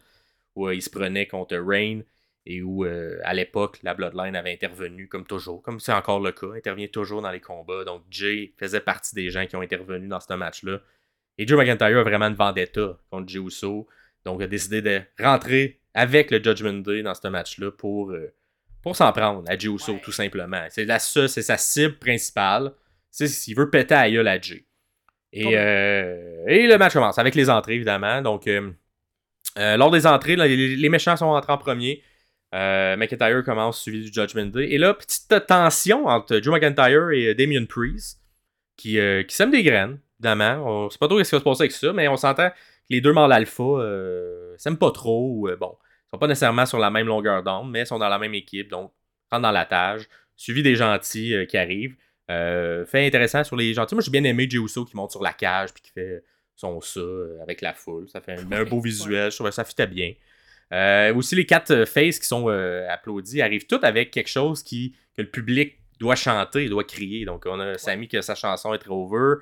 où 0.54 0.68
il 0.70 0.82
se 0.82 0.90
prenait 0.90 1.26
contre 1.26 1.56
Reign 1.56 2.04
et 2.45 2.61
où 2.62 2.84
euh, 2.84 3.18
à 3.24 3.34
l'époque 3.34 3.78
la 3.82 3.95
Bloodline 3.95 4.34
avait 4.34 4.53
intervenu 4.53 5.07
comme 5.09 5.24
toujours, 5.26 5.62
comme 5.62 5.78
c'est 5.80 5.93
encore 5.93 6.20
le 6.20 6.32
cas, 6.32 6.49
intervient 6.57 6.88
toujours 6.88 7.22
dans 7.22 7.30
les 7.30 7.40
combats. 7.40 7.84
Donc 7.84 8.03
Jay 8.11 8.53
faisait 8.59 8.80
partie 8.80 9.14
des 9.14 9.30
gens 9.30 9.47
qui 9.47 9.55
ont 9.57 9.61
intervenu 9.61 10.09
dans 10.09 10.20
ce 10.20 10.32
match-là. 10.34 10.80
Et 11.38 11.47
Drew 11.47 11.57
McIntyre 11.57 11.99
a 11.99 12.03
vraiment 12.03 12.26
une 12.26 12.34
vendetta 12.34 12.99
contre 13.11 13.28
Jey 13.28 13.38
Uso. 13.38 13.86
Donc 14.24 14.40
il 14.40 14.45
a 14.45 14.49
décidé 14.49 14.82
de 14.82 15.01
rentrer 15.20 15.80
avec 15.95 16.30
le 16.30 16.43
Judgment 16.43 16.80
Day 16.82 17.03
dans 17.03 17.14
ce 17.14 17.28
match-là 17.28 17.70
pour, 17.70 18.11
euh, 18.11 18.32
pour 18.82 18.97
s'en 18.97 19.12
prendre 19.12 19.45
à 19.49 19.57
Jey 19.57 19.68
Uso, 19.68 19.93
Ouais. 19.93 20.01
tout 20.03 20.12
simplement. 20.12 20.64
C'est 20.70 20.84
la 20.84 20.99
c'est 20.99 21.28
sa 21.28 21.57
cible 21.57 21.99
principale. 21.99 22.72
C'est 23.11 23.28
s'il 23.28 23.55
veut 23.57 23.70
péter 23.70 23.95
à 23.95 24.11
gueule 24.11 24.26
à 24.26 24.40
Jay. 24.40 24.64
Et, 25.34 25.57
euh, 25.57 26.45
et 26.47 26.66
le 26.66 26.76
match 26.76 26.93
commence 26.93 27.18
avec 27.18 27.34
les 27.34 27.49
entrées, 27.49 27.74
évidemment. 27.74 28.20
Donc, 28.20 28.49
lors 29.57 29.90
des 29.90 30.07
entrées, 30.07 30.36
là, 30.36 30.47
les, 30.47 30.76
les 30.76 30.88
méchants 30.88 31.16
sont 31.16 31.26
entrés 31.26 31.53
en 31.53 31.59
premier. 31.59 32.03
Euh, 32.55 32.96
McIntyre 32.96 33.42
commence 33.44 33.80
suivi 33.80 34.05
du 34.05 34.12
Judgment 34.12 34.46
Day. 34.46 34.70
Et 34.70 34.78
là, 34.78 34.92
petite 34.94 35.46
tension 35.46 36.07
entre 36.07 36.38
Joe 36.40 36.55
McIntyre 36.55 37.11
et 37.11 37.28
euh, 37.28 37.34
Damien 37.34 37.64
Priest 37.64 38.20
qui, 38.76 38.98
euh, 38.98 39.22
qui 39.22 39.34
sèment 39.34 39.50
des 39.50 39.62
graines, 39.62 39.98
évidemment. 40.18 40.64
On 40.66 40.90
sait 40.90 40.98
pas 40.98 41.09
trop 41.09 41.22
ce 41.22 41.28
qui 41.28 41.34
va 41.34 41.38
se 41.38 41.44
passer 41.44 41.62
avec 41.62 41.72
ça, 41.72 41.92
mais 41.92 42.09
on 42.09 42.16
s'entend 42.16 42.50
que 42.50 42.55
les 42.90 43.00
deux 43.00 43.12
mâles 43.12 43.32
alpha 43.32 43.62
euh, 43.62 44.55
s'aiment 44.59 44.78
pas 44.78 44.90
trop. 44.90 45.30
Ou, 45.30 45.48
euh, 45.48 45.57
bon, 45.57 45.76
ils 45.80 46.11
sont 46.14 46.18
pas 46.18 46.26
nécessairement 46.26 46.66
sur 46.66 46.78
la 46.78 46.90
même 46.90 47.07
longueur 47.07 47.42
d'onde, 47.42 47.70
mais 47.70 47.80
ils 47.82 47.86
sont 47.86 47.98
dans 47.98 48.09
la 48.09 48.18
même 48.18 48.34
équipe. 48.34 48.68
Donc, 48.68 48.92
rentrent 49.30 49.42
dans 49.42 49.53
la 49.53 49.64
tâche. 49.64 50.03
Suivi 50.36 50.62
des 50.62 50.74
gentils 50.74 51.46
qui 51.48 51.57
arrivent. 51.57 51.96
Fait 52.28 53.07
intéressant 53.07 53.44
sur 53.44 53.57
les 53.57 53.72
gentils. 53.74 53.94
Moi, 53.94 54.03
j'ai 54.03 54.11
bien 54.11 54.24
aimé 54.24 54.48
Jey 54.48 54.59
Uso 54.59 54.84
qui 54.84 54.96
monte 54.96 55.12
sur 55.12 55.22
la 55.22 55.32
cage 55.32 55.72
puis 55.72 55.82
qui 55.82 55.92
fait 55.92 56.24
son 56.57 56.80
ça 56.80 57.00
avec 57.42 57.61
la 57.61 57.74
foule. 57.74 58.09
Ça 58.09 58.20
fait 58.20 58.32
un, 58.32 58.53
un 58.53 58.64
beau 58.64 58.76
Ouais, 58.76 58.82
visuel. 58.82 59.30
Je 59.30 59.36
trouvais 59.36 59.50
que 59.50 59.55
ça 59.55 59.64
fitait 59.64 59.86
bien. 59.86 60.12
Euh, 60.72 61.14
aussi, 61.14 61.34
les 61.34 61.46
quatre 61.46 61.70
euh, 61.70 61.86
faces 61.86 62.18
qui 62.18 62.26
sont 62.26 62.48
euh, 62.48 62.88
applaudis 62.88 63.42
arrivent 63.42 63.66
toutes 63.66 63.84
avec 63.84 64.10
quelque 64.10 64.30
chose 64.30 64.62
qui, 64.62 64.94
que 65.16 65.22
le 65.22 65.28
public 65.28 65.78
doit 66.00 66.14
chanter, 66.16 66.68
doit 66.68 66.84
crier. 66.84 67.24
Donc, 67.24 67.44
on 67.46 67.60
a 67.60 67.76
Sammy 67.78 68.08
que 68.08 68.20
sa 68.20 68.34
chanson 68.34 68.72
est 68.74 68.78
très 68.78 68.90
over. 68.90 69.36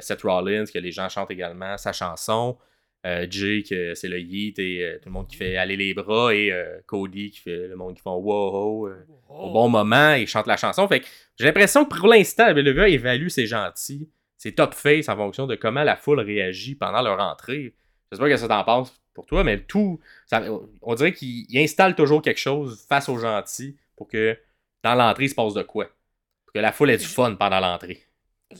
Seth 0.00 0.22
Rollins, 0.22 0.64
que 0.72 0.78
les 0.78 0.92
gens 0.92 1.08
chantent 1.08 1.30
également 1.30 1.76
sa 1.76 1.92
chanson. 1.92 2.56
Euh, 3.04 3.26
Jay, 3.28 3.64
que 3.68 3.94
c'est 3.96 4.08
le 4.08 4.20
yeet 4.20 4.56
et 4.60 4.84
euh, 4.84 4.98
tout 4.98 5.08
le 5.08 5.12
monde 5.12 5.26
qui 5.26 5.36
fait 5.36 5.56
aller 5.56 5.76
les 5.76 5.92
bras. 5.92 6.32
Et 6.34 6.52
euh, 6.52 6.78
Cody, 6.86 7.30
qui 7.32 7.40
fait 7.40 7.68
le 7.68 7.74
monde 7.74 7.96
qui 7.96 8.02
font 8.02 8.16
wow, 8.16 8.86
euh, 8.86 9.04
au 9.28 9.50
bon 9.50 9.68
moment, 9.68 10.14
il 10.14 10.28
chante 10.28 10.46
la 10.46 10.56
chanson. 10.56 10.86
Fait 10.86 11.00
que 11.00 11.06
j'ai 11.36 11.44
l'impression 11.44 11.84
que 11.84 11.96
pour 11.96 12.06
l'instant, 12.06 12.52
le 12.52 12.62
WWE 12.62 12.92
évalue 12.92 13.28
c'est 13.28 13.46
gentil. 13.46 14.08
c'est 14.38 14.52
top 14.52 14.74
face 14.74 15.08
en 15.08 15.16
fonction 15.16 15.46
de 15.48 15.56
comment 15.56 15.82
la 15.82 15.96
foule 15.96 16.20
réagit 16.20 16.76
pendant 16.76 17.02
leur 17.02 17.18
entrée. 17.18 17.74
Je 18.12 18.16
sais 18.16 18.20
pas 18.20 18.28
ce 18.28 18.34
que 18.34 18.36
ça 18.36 18.48
t'en 18.48 18.62
pense 18.62 19.01
pour 19.14 19.26
toi, 19.26 19.44
mais 19.44 19.60
tout. 19.60 20.00
ça- 20.26 20.42
on 20.82 20.94
dirait 20.94 21.12
qu'il 21.12 21.44
il 21.48 21.58
installe 21.58 21.94
toujours 21.94 22.22
quelque 22.22 22.40
chose 22.40 22.84
face 22.88 23.08
aux 23.08 23.18
gentils 23.18 23.76
pour 23.96 24.08
que 24.08 24.38
dans 24.82 24.94
l'entrée, 24.94 25.24
il 25.24 25.28
se 25.30 25.34
passe 25.34 25.54
de 25.54 25.62
quoi? 25.62 25.86
Pour 26.44 26.52
que 26.54 26.58
la 26.58 26.72
foule 26.72 26.90
ait 26.90 26.96
du 26.96 27.04
fun 27.04 27.34
pendant 27.34 27.60
l'entrée. 27.60 28.02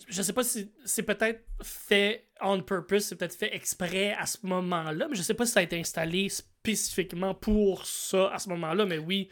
Je 0.09 0.23
sais 0.23 0.33
pas 0.33 0.43
si 0.45 0.71
c'est 0.85 1.03
peut-être 1.03 1.43
fait 1.63 2.27
on 2.41 2.61
purpose, 2.63 3.05
c'est 3.05 3.17
peut-être 3.17 3.35
fait 3.37 3.55
exprès 3.55 4.15
à 4.19 4.25
ce 4.27 4.39
moment-là, 4.43 5.07
mais 5.09 5.15
je 5.17 5.23
sais 5.23 5.35
pas 5.35 5.45
si 5.47 5.53
ça 5.53 5.61
a 5.61 5.63
été 5.63 5.79
installé 5.79 6.29
spécifiquement 6.29 7.35
pour 7.35 7.85
ça 7.87 8.31
à 8.33 8.39
ce 8.39 8.49
moment-là, 8.51 8.85
mais 8.87 8.99
oui. 8.99 9.29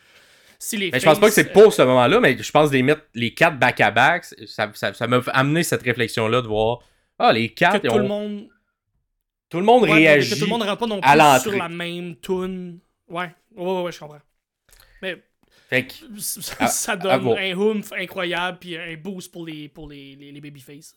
Si 0.59 0.77
les 0.77 0.91
Mais 0.91 1.01
je 1.01 1.05
pense 1.07 1.19
pas 1.19 1.29
que 1.29 1.33
faces, 1.35 1.47
c'est 1.47 1.53
pour 1.53 1.73
ce 1.73 1.81
moment-là, 1.83 2.21
mais 2.21 2.37
je 2.37 2.51
pense 2.51 2.71
de 2.71 2.77
les 2.77 2.83
mettre 2.83 3.03
les 3.15 3.33
quatre 3.33 3.59
back-à-back, 3.59 4.27
ça, 4.47 4.71
ça, 4.75 4.93
ça 4.93 5.07
m'a 5.07 5.21
amené 5.29 5.63
cette 5.63 5.83
réflexion-là 5.83 6.43
de 6.43 6.47
voir 6.49 6.81
Ah, 7.19 7.33
les 7.33 7.47
euh, 7.47 7.53
quatre, 7.57 7.81
que 7.81 7.89
tout 7.89 7.95
ont- 7.95 7.99
le 7.99 8.09
monde 8.09 8.49
tout 9.51 9.59
le 9.59 9.65
monde 9.65 9.83
Ouais, 9.83 9.93
réagit. 9.93 10.31
Que 10.35 10.39
tout 10.39 10.45
le 10.45 10.51
monde 10.51 10.63
ne 10.63 10.67
rentre 10.67 10.79
pas 10.81 10.87
non 10.87 11.01
plus 11.01 11.41
sur 11.43 11.53
la 11.59 11.69
même 11.69 12.17
tune. 12.21 12.79
Ouais, 13.09 13.31
ouais, 13.57 13.65
ouais, 13.73 13.83
ouais, 13.83 13.93
je 13.93 13.99
comprends. 13.99 14.21
Mais 15.03 15.17
Fait 15.69 15.87
que, 15.87 15.95
ça, 16.19 16.93
à 16.93 16.97
donne 16.97 17.37
un 17.39 17.55
oomph 17.57 17.93
incroyable 17.93 18.59
puis 18.61 18.77
un 18.77 18.97
boost 18.97 19.31
pour 19.33 19.45
les, 19.47 19.69
pour 19.69 19.89
les, 19.89 20.15
les, 20.17 20.31
les 20.33 20.41
babyface. 20.41 20.97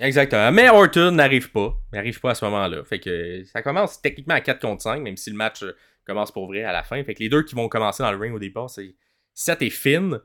exactement. 0.00 0.50
Mais 0.52 0.68
Orton 0.70 1.12
n'arrive 1.12 1.50
pas. 1.52 1.74
N'arrive 1.92 2.20
pas 2.20 2.30
à 2.30 2.34
ce 2.34 2.44
moment-là. 2.46 2.82
Fait 2.84 2.98
que 2.98 3.44
ça 3.44 3.62
commence 3.62 4.00
techniquement 4.00 4.34
à 4.34 4.40
4 4.40 4.60
contre 4.60 4.82
5, 4.82 5.00
même 5.02 5.16
si 5.16 5.30
le 5.30 5.36
match 5.36 5.62
euh, 5.62 5.76
commence 6.04 6.32
pour 6.32 6.46
vrai 6.46 6.64
à 6.64 6.72
la 6.72 6.82
fin. 6.82 7.02
Fait 7.04 7.14
que 7.14 7.20
les 7.22 7.28
deux 7.28 7.42
qui 7.44 7.54
vont 7.54 7.68
commencer 7.68 8.02
dans 8.02 8.10
le 8.10 8.18
ring 8.18 8.34
au 8.34 8.38
départ, 8.38 8.68
c'est 8.70 8.94
Seth 9.34 9.62
et 9.62 9.70
Finn. 9.70 10.18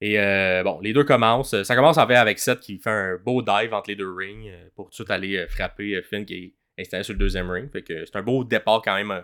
Et 0.00 0.18
euh, 0.18 0.62
bon, 0.64 0.80
les 0.80 0.92
deux 0.94 1.04
commencent. 1.04 1.60
Ça 1.62 1.76
commence 1.76 1.98
en 1.98 2.06
fait 2.06 2.14
avec 2.16 2.38
Seth 2.38 2.60
qui 2.60 2.78
fait 2.78 2.90
un 2.90 3.16
beau 3.16 3.42
dive 3.42 3.74
entre 3.74 3.90
les 3.90 3.96
deux 3.96 4.10
rings 4.12 4.48
euh, 4.48 4.68
pour 4.74 4.86
tout 4.86 4.90
de 4.90 4.94
suite 4.94 5.10
aller 5.10 5.46
frapper 5.48 6.00
Finn 6.02 6.24
qui 6.24 6.34
est 6.34 6.54
installé 6.80 7.02
sur 7.04 7.12
le 7.14 7.18
deuxième 7.18 7.50
ring. 7.50 7.70
Fait 7.70 7.82
que 7.82 8.04
c'est 8.04 8.16
un 8.16 8.22
beau 8.22 8.44
départ 8.44 8.82
quand 8.84 8.94
même 8.94 9.10
euh, 9.10 9.20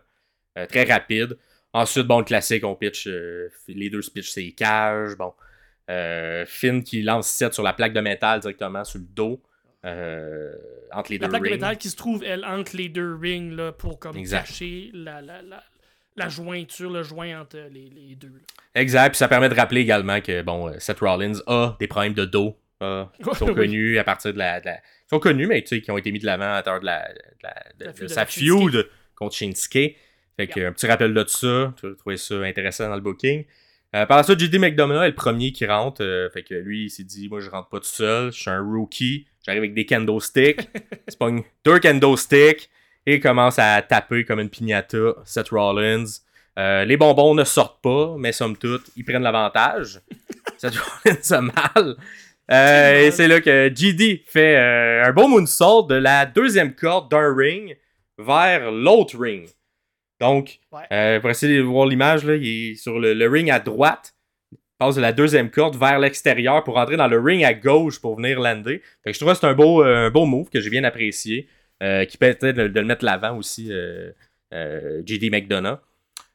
euh, 0.59 0.67
très 0.67 0.85
rapide. 0.85 1.37
Ensuite, 1.73 2.07
bon, 2.07 2.19
le 2.21 2.25
classique, 2.25 2.65
on 2.65 2.75
pitch. 2.75 3.07
euh, 3.07 3.49
les 3.69 3.91
deux 3.91 4.03
se 4.03 4.11
pitchent 4.11 4.31
ses 4.31 4.53
cages. 4.53 5.17
Bon. 5.17 5.33
Finn 6.47 6.83
qui 6.83 7.03
lance 7.03 7.29
Seth 7.29 7.53
sur 7.55 7.63
la 7.63 7.73
plaque 7.73 7.93
de 7.93 8.01
métal 8.01 8.41
directement 8.41 8.83
sur 8.85 8.99
le 8.99 9.05
dos. 9.07 9.41
entre 10.93 11.11
les 11.13 11.19
La 11.19 11.27
deux 11.27 11.31
plaque 11.31 11.43
de 11.45 11.49
métal 11.51 11.77
qui 11.79 11.89
se 11.91 11.97
trouve, 11.97 12.25
elle, 12.25 12.45
entre 12.45 12.77
les 12.77 12.89
deux 12.89 13.15
rings 13.15 13.55
là, 13.55 13.73
pour 13.73 13.99
comme 13.99 14.17
Exact. 14.17 14.47
cacher 14.47 14.91
la, 14.95 15.21
la, 15.21 15.43
la, 15.43 15.63
la 16.17 16.29
jointure, 16.29 16.91
le 16.91 17.03
joint 17.03 17.41
entre 17.41 17.57
les, 17.71 17.89
les 17.91 18.15
deux. 18.17 18.29
là. 18.29 18.41
Exact, 18.75 19.11
puis 19.11 19.19
ça 19.19 19.29
permet 19.29 19.49
de 19.49 19.55
rappeler 19.55 19.83
également 19.83 20.21
que 20.21 20.43
bon, 20.43 20.73
Seth 20.81 20.99
Rollins 21.01 21.41
a 21.47 21.77
des 21.79 21.87
problèmes 21.87 22.15
de 22.15 22.25
dos. 22.25 22.59
qui 22.81 23.35
sont 23.37 23.55
connus 23.55 23.99
à 23.99 24.05
partir 24.05 24.35
de 24.35 24.39
la, 24.39 24.61
de 24.61 24.67
la- 24.67 24.75
Ils 24.77 24.81
sont 25.11 25.19
connus, 25.21 25.47
mais 25.47 25.63
tu 25.63 25.69
sais, 25.69 25.81
qui 25.83 25.91
ont 25.91 25.99
été 25.99 26.11
mis 26.13 26.19
de 26.19 26.27
l'avant 26.27 26.45
à 26.45 26.57
l'intérieur 26.57 26.81
de, 26.81 26.87
la, 26.87 27.09
de, 27.13 27.19
la- 27.43 27.55
de- 27.79 27.85
La 27.87 27.93
de 27.93 27.97
feud 27.99 28.09
sa 28.09 28.27
Shinsuke. 28.27 28.71
feud 28.73 28.89
contre 29.15 29.35
Shinsuke. 29.37 29.97
Fait 30.39 30.47
que, 30.49 30.61
un 30.69 30.73
petit 30.73 30.87
rappel 30.87 31.15
de 31.15 31.25
ça. 31.27 31.73
Tu 31.81 31.89
vas 31.89 31.95
trouver 31.95 32.17
ça 32.17 32.35
intéressant 32.43 32.89
dans 32.89 32.95
le 32.97 33.01
booking. 33.01 33.45
Euh, 33.95 34.05
par 34.05 34.19
la 34.19 34.23
suite, 34.25 34.39
JD 34.41 34.57
McDonough 34.59 35.03
est 35.05 35.09
le 35.09 35.15
premier 35.15 35.53
qui 35.53 35.65
rentre. 35.65 36.03
euh, 36.03 36.29
fait 36.31 36.43
que 36.43 36.55
lui, 36.55 36.85
il 36.87 36.91
s'est 36.91 37.05
dit 37.05 37.29
Moi, 37.29 37.41
je 37.41 37.49
rentre 37.49 37.69
pas 37.69 37.79
tout 37.79 37.87
seul. 37.87 38.33
Je 38.33 38.39
suis 38.41 38.51
un 38.51 38.61
rookie. 38.61 39.27
J'arrive 39.47 39.61
avec 39.63 39.75
des 39.75 39.87
kendo 39.87 40.21
sticks. 40.21 40.69
il 41.07 41.13
se 41.13 41.17
pogne 41.17 41.43
deux 41.65 41.79
kendo 41.79 42.17
sticks 42.17 42.69
et 43.07 43.21
commence 43.21 43.59
à 43.59 43.81
taper 43.83 44.25
comme 44.25 44.41
une 44.41 44.51
piñata 44.51 45.15
Seth 45.25 45.49
Rollins. 45.51 46.05
Euh, 46.59 46.85
les 46.85 46.97
bonbons 46.97 47.35
ne 47.35 47.45
sortent 47.45 47.81
pas, 47.83 48.17
mais 48.19 48.33
somme 48.33 48.57
toute, 48.57 48.91
ils 48.97 49.05
prennent 49.05 49.23
l'avantage. 49.23 50.01
Seth 50.59 50.75
Rollins 50.77 51.31
a 51.33 51.41
mal. 51.41 51.97
Euh, 52.53 53.07
et 53.07 53.11
c'est 53.11 53.27
là 53.29 53.41
que 53.41 53.73
GD 53.75 54.23
fait 54.27 54.57
euh, 54.57 55.05
un 55.05 55.13
beau 55.13 55.27
moonsault 55.27 55.83
de 55.83 55.97
la 55.97 56.27
deuxième 56.27 56.75
corde 56.75 57.11
d'un 57.11 57.35
ring 57.35 57.77
vers 58.19 58.71
l'autre 58.71 59.19
ring. 59.19 59.49
Donc, 60.21 60.59
Ouais. 60.73 60.83
euh, 60.93 61.21
pour 61.21 61.31
essayer 61.31 61.57
de 61.59 61.63
voir 61.63 61.87
l'image, 61.87 62.25
là, 62.25 62.37
il 62.37 62.71
est 62.73 62.75
sur 62.77 62.99
le, 62.99 63.15
le 63.15 63.29
ring 63.29 63.51
à 63.51 63.59
droite. 63.59 64.15
Il 64.53 64.59
passe 64.79 64.95
de 64.95 65.01
la 65.01 65.13
deuxième 65.13 65.51
corde 65.51 65.77
vers 65.77 65.99
l'extérieur 65.99 66.63
pour 66.65 66.77
entrer 66.79 66.97
dans 66.97 67.09
le 67.09 67.19
ring 67.21 67.43
à 67.45 67.53
gauche 67.53 68.01
pour 68.01 68.17
venir 68.17 68.39
lander. 68.41 68.81
Fait 69.03 69.11
que 69.11 69.13
je 69.15 69.19
trouvais 69.19 69.33
que 69.33 69.41
c'est 69.41 69.47
un 69.47 69.55
beau, 69.55 69.83
un 69.83 70.11
beau 70.11 70.25
move 70.25 70.49
que 70.49 70.61
j'ai 70.61 70.71
bien 70.71 70.85
apprécié. 70.85 71.49
qui 72.09 72.17
permettait 72.17 72.53
de, 72.53 72.69
de 72.69 72.81
le 72.81 72.87
mettre 72.87 73.05
l'avant 73.05 73.37
aussi, 73.37 73.71
JD 74.53 75.31
McDonough. 75.31 75.79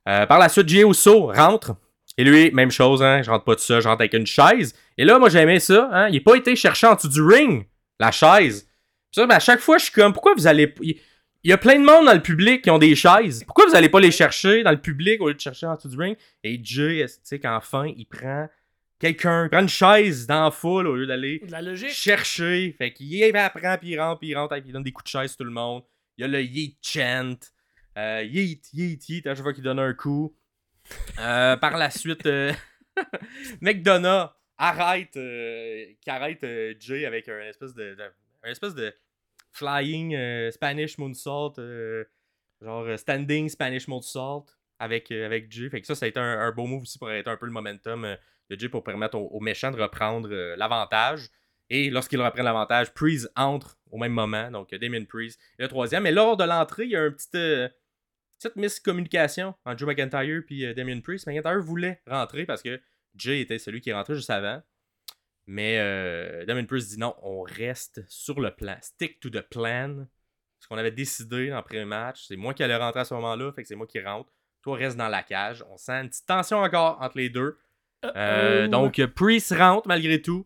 Par 0.06 0.38
la 0.40 0.50
suite, 0.50 0.68
Jey 0.68 0.84
Uso 0.88 1.28
rentre. 1.28 1.76
Et 2.22 2.24
lui, 2.24 2.52
même 2.52 2.70
chose, 2.70 3.02
hein, 3.02 3.24
je 3.24 3.32
rentre 3.32 3.46
pas 3.46 3.56
tout 3.56 3.64
ça, 3.64 3.80
je 3.80 3.88
rentre 3.88 4.02
avec 4.02 4.14
une 4.14 4.28
chaise. 4.28 4.76
Et 4.96 5.06
là, 5.06 5.18
moi, 5.18 5.30
j'aimais 5.30 5.60
ça. 5.60 5.90
Hein, 5.92 6.08
il 6.10 6.18
n'a 6.18 6.22
pas 6.22 6.36
été 6.36 6.56
cherché 6.56 6.86
en 6.86 6.94
dessous 6.94 7.10
du 7.10 7.20
ring, 7.20 7.66
la 8.00 8.12
chaise. 8.12 8.62
Puis 8.62 9.16
ça, 9.16 9.26
ben, 9.26 9.38
à 9.38 9.40
chaque 9.40 9.60
fois, 9.60 9.80
je 9.80 9.86
suis 9.86 9.92
comme, 9.92 10.14
pourquoi 10.14 10.36
vous 10.36 10.46
allez. 10.46 10.72
Il 10.82 11.50
y 11.50 11.52
a 11.52 11.58
plein 11.58 11.80
de 11.80 11.84
monde 11.84 12.06
dans 12.06 12.14
le 12.14 12.22
public 12.22 12.62
qui 12.62 12.70
ont 12.70 12.78
des 12.78 12.94
chaises. 12.94 13.44
Pourquoi 13.44 13.66
vous 13.66 13.76
allez 13.76 13.90
pas 13.90 14.00
les 14.00 14.12
chercher 14.12 14.62
dans 14.62 14.70
le 14.70 14.80
public 14.80 15.20
au 15.20 15.30
lieu 15.30 15.34
de 15.34 15.40
chercher 15.40 15.66
en 15.66 15.74
dessous 15.74 15.90
du 15.90 15.98
ring? 15.98 16.16
Et 16.44 16.60
Jay, 16.64 17.04
tu 17.08 17.14
sais, 17.24 17.40
qu'enfin, 17.40 17.88
il 17.88 18.06
prend 18.06 18.48
quelqu'un, 19.00 19.46
il 19.46 19.50
prend 19.50 19.62
une 19.62 19.68
chaise 19.68 20.28
dans 20.28 20.44
la 20.44 20.52
foule 20.52 20.86
au 20.86 20.96
lieu 20.96 21.08
d'aller 21.08 21.40
De 21.40 21.88
chercher. 21.88 22.76
Fait 22.78 22.94
qu'il 22.94 23.08
y 23.08 23.24
apprend, 23.36 23.78
puis 23.80 23.90
il 23.90 24.00
rentre, 24.00 24.20
puis 24.20 24.28
il 24.28 24.38
rentre, 24.38 24.54
puis 24.58 24.66
il 24.68 24.74
donne 24.74 24.84
des 24.84 24.92
coups 24.92 25.06
de 25.06 25.20
chaise 25.20 25.34
à 25.34 25.36
tout 25.38 25.44
le 25.44 25.50
monde. 25.50 25.82
Il 26.20 26.22
y 26.22 26.26
a 26.26 26.28
le 26.28 26.44
yeet 26.44 26.78
chant. 26.84 27.34
Euh, 27.98 28.22
yeet, 28.24 28.62
yeet, 28.74 29.10
yeet, 29.10 29.26
à 29.26 29.34
chaque 29.34 29.44
fois 29.44 29.54
qu'il 29.54 29.64
donne 29.64 29.80
un 29.80 29.96
coup. 29.96 30.36
Euh, 31.20 31.58
par 31.58 31.78
la 31.78 31.90
suite, 31.90 32.26
euh, 32.26 32.54
McDonough 33.62 34.30
arrête, 34.58 35.16
euh, 35.18 35.86
qui 36.02 36.10
arrête 36.10 36.46
Jay 36.80 37.06
avec 37.06 37.28
un 37.30 37.42
espèce 37.42 37.74
de, 37.74 37.96
un 38.44 38.50
espèce 38.50 38.76
de 38.76 38.94
flying 39.52 40.52
Spanish 40.52 40.98
moonsault, 40.98 41.56
genre 42.62 42.98
standing 42.98 43.50
Spanish 43.50 43.88
moonsault 43.88 44.46
avec, 44.80 45.12
avec 45.12 45.52
Jay. 45.52 45.70
Fait 45.70 45.82
que 45.82 45.88
ça, 45.88 45.96
ça 45.96 46.06
a 46.06 46.10
été 46.10 46.20
un, 46.20 46.40
un 46.40 46.52
beau 46.52 46.66
move 46.66 46.84
aussi 46.84 46.98
pour 46.98 47.10
arrêter 47.10 47.30
un 47.30 47.38
peu 47.38 47.46
le 47.46 47.52
momentum 47.52 48.18
de 48.50 48.60
Jay 48.60 48.70
pour 48.70 48.84
permettre 48.84 49.18
aux, 49.18 49.40
méchants 49.40 49.72
de 49.72 49.82
reprendre 49.82 50.30
l'avantage. 50.56 51.30
Et 51.70 51.90
lorsqu'ils 51.90 52.22
reprennent 52.22 52.46
l'avantage, 52.46 52.94
Priest 52.94 53.32
entre 53.36 53.78
au 53.92 53.98
même 53.98 54.12
moment, 54.12 54.52
donc 54.52 54.74
Damien 54.76 55.06
Priest 55.06 55.40
est 55.58 55.64
le 55.64 55.68
troisième. 55.70 56.04
Mais 56.04 56.12
lors 56.12 56.36
de 56.36 56.44
l'entrée, 56.44 56.84
il 56.84 56.92
y 56.92 56.96
a 56.96 57.06
une 57.06 57.14
petite, 57.14 57.36
euh, 57.36 57.70
petite 58.42 58.56
miscommunication 58.56 59.54
entre 59.66 59.78
Joe 59.78 59.90
McIntyre 59.90 60.44
et 60.50 60.66
euh, 60.66 60.74
Damien 60.74 61.00
Priest. 61.00 61.28
McIntyre 61.28 61.62
voulait 61.62 62.02
rentrer 62.08 62.46
parce 62.46 62.62
que 62.62 62.82
Jay 63.16 63.42
était 63.42 63.60
celui 63.60 63.82
qui 63.82 63.92
est 63.92 63.94
rentré 63.94 64.16
juste 64.16 64.30
avant. 64.30 64.62
Mais 65.48 65.78
euh, 65.80 66.46
Damien 66.46 66.66
Priest 66.66 66.90
dit 66.90 67.00
non, 67.00 67.16
on 67.22 67.42
reste 67.42 68.04
sur 68.08 68.40
le 68.40 68.52
plan. 68.52 68.78
Stick 68.82 69.20
to 69.20 69.30
the 69.30 69.42
plan. 69.42 70.08
Ce 70.60 70.68
qu'on 70.68 70.78
avait 70.78 70.92
décidé 70.92 71.50
dans 71.50 71.58
le 71.58 71.64
premier 71.64 71.86
match. 71.86 72.26
C'est 72.28 72.36
moi 72.36 72.54
qui 72.54 72.64
allais 72.64 72.76
rentrer 72.76 73.02
à 73.02 73.06
ce 73.06 73.14
moment-là, 73.16 73.52
fait 73.52 73.64
que 73.64 73.68
c'est 73.68 73.76
moi 73.76 73.88
qui 73.88 74.00
rentre. 74.00 74.32
Toi, 74.62 74.78
reste 74.78 74.98
dans 74.98 75.10
la 75.10 75.24
cage. 75.24 75.64
On 75.72 75.78
sent 75.78 75.94
une 75.94 76.10
petite 76.10 76.28
tension 76.28 76.60
encore 76.60 77.02
entre 77.02 77.18
les 77.18 77.30
deux. 77.30 77.58
Euh, 78.06 78.68
donc, 78.68 79.04
Priest 79.16 79.54
rentre 79.54 79.88
malgré 79.88 80.22
tout. 80.22 80.46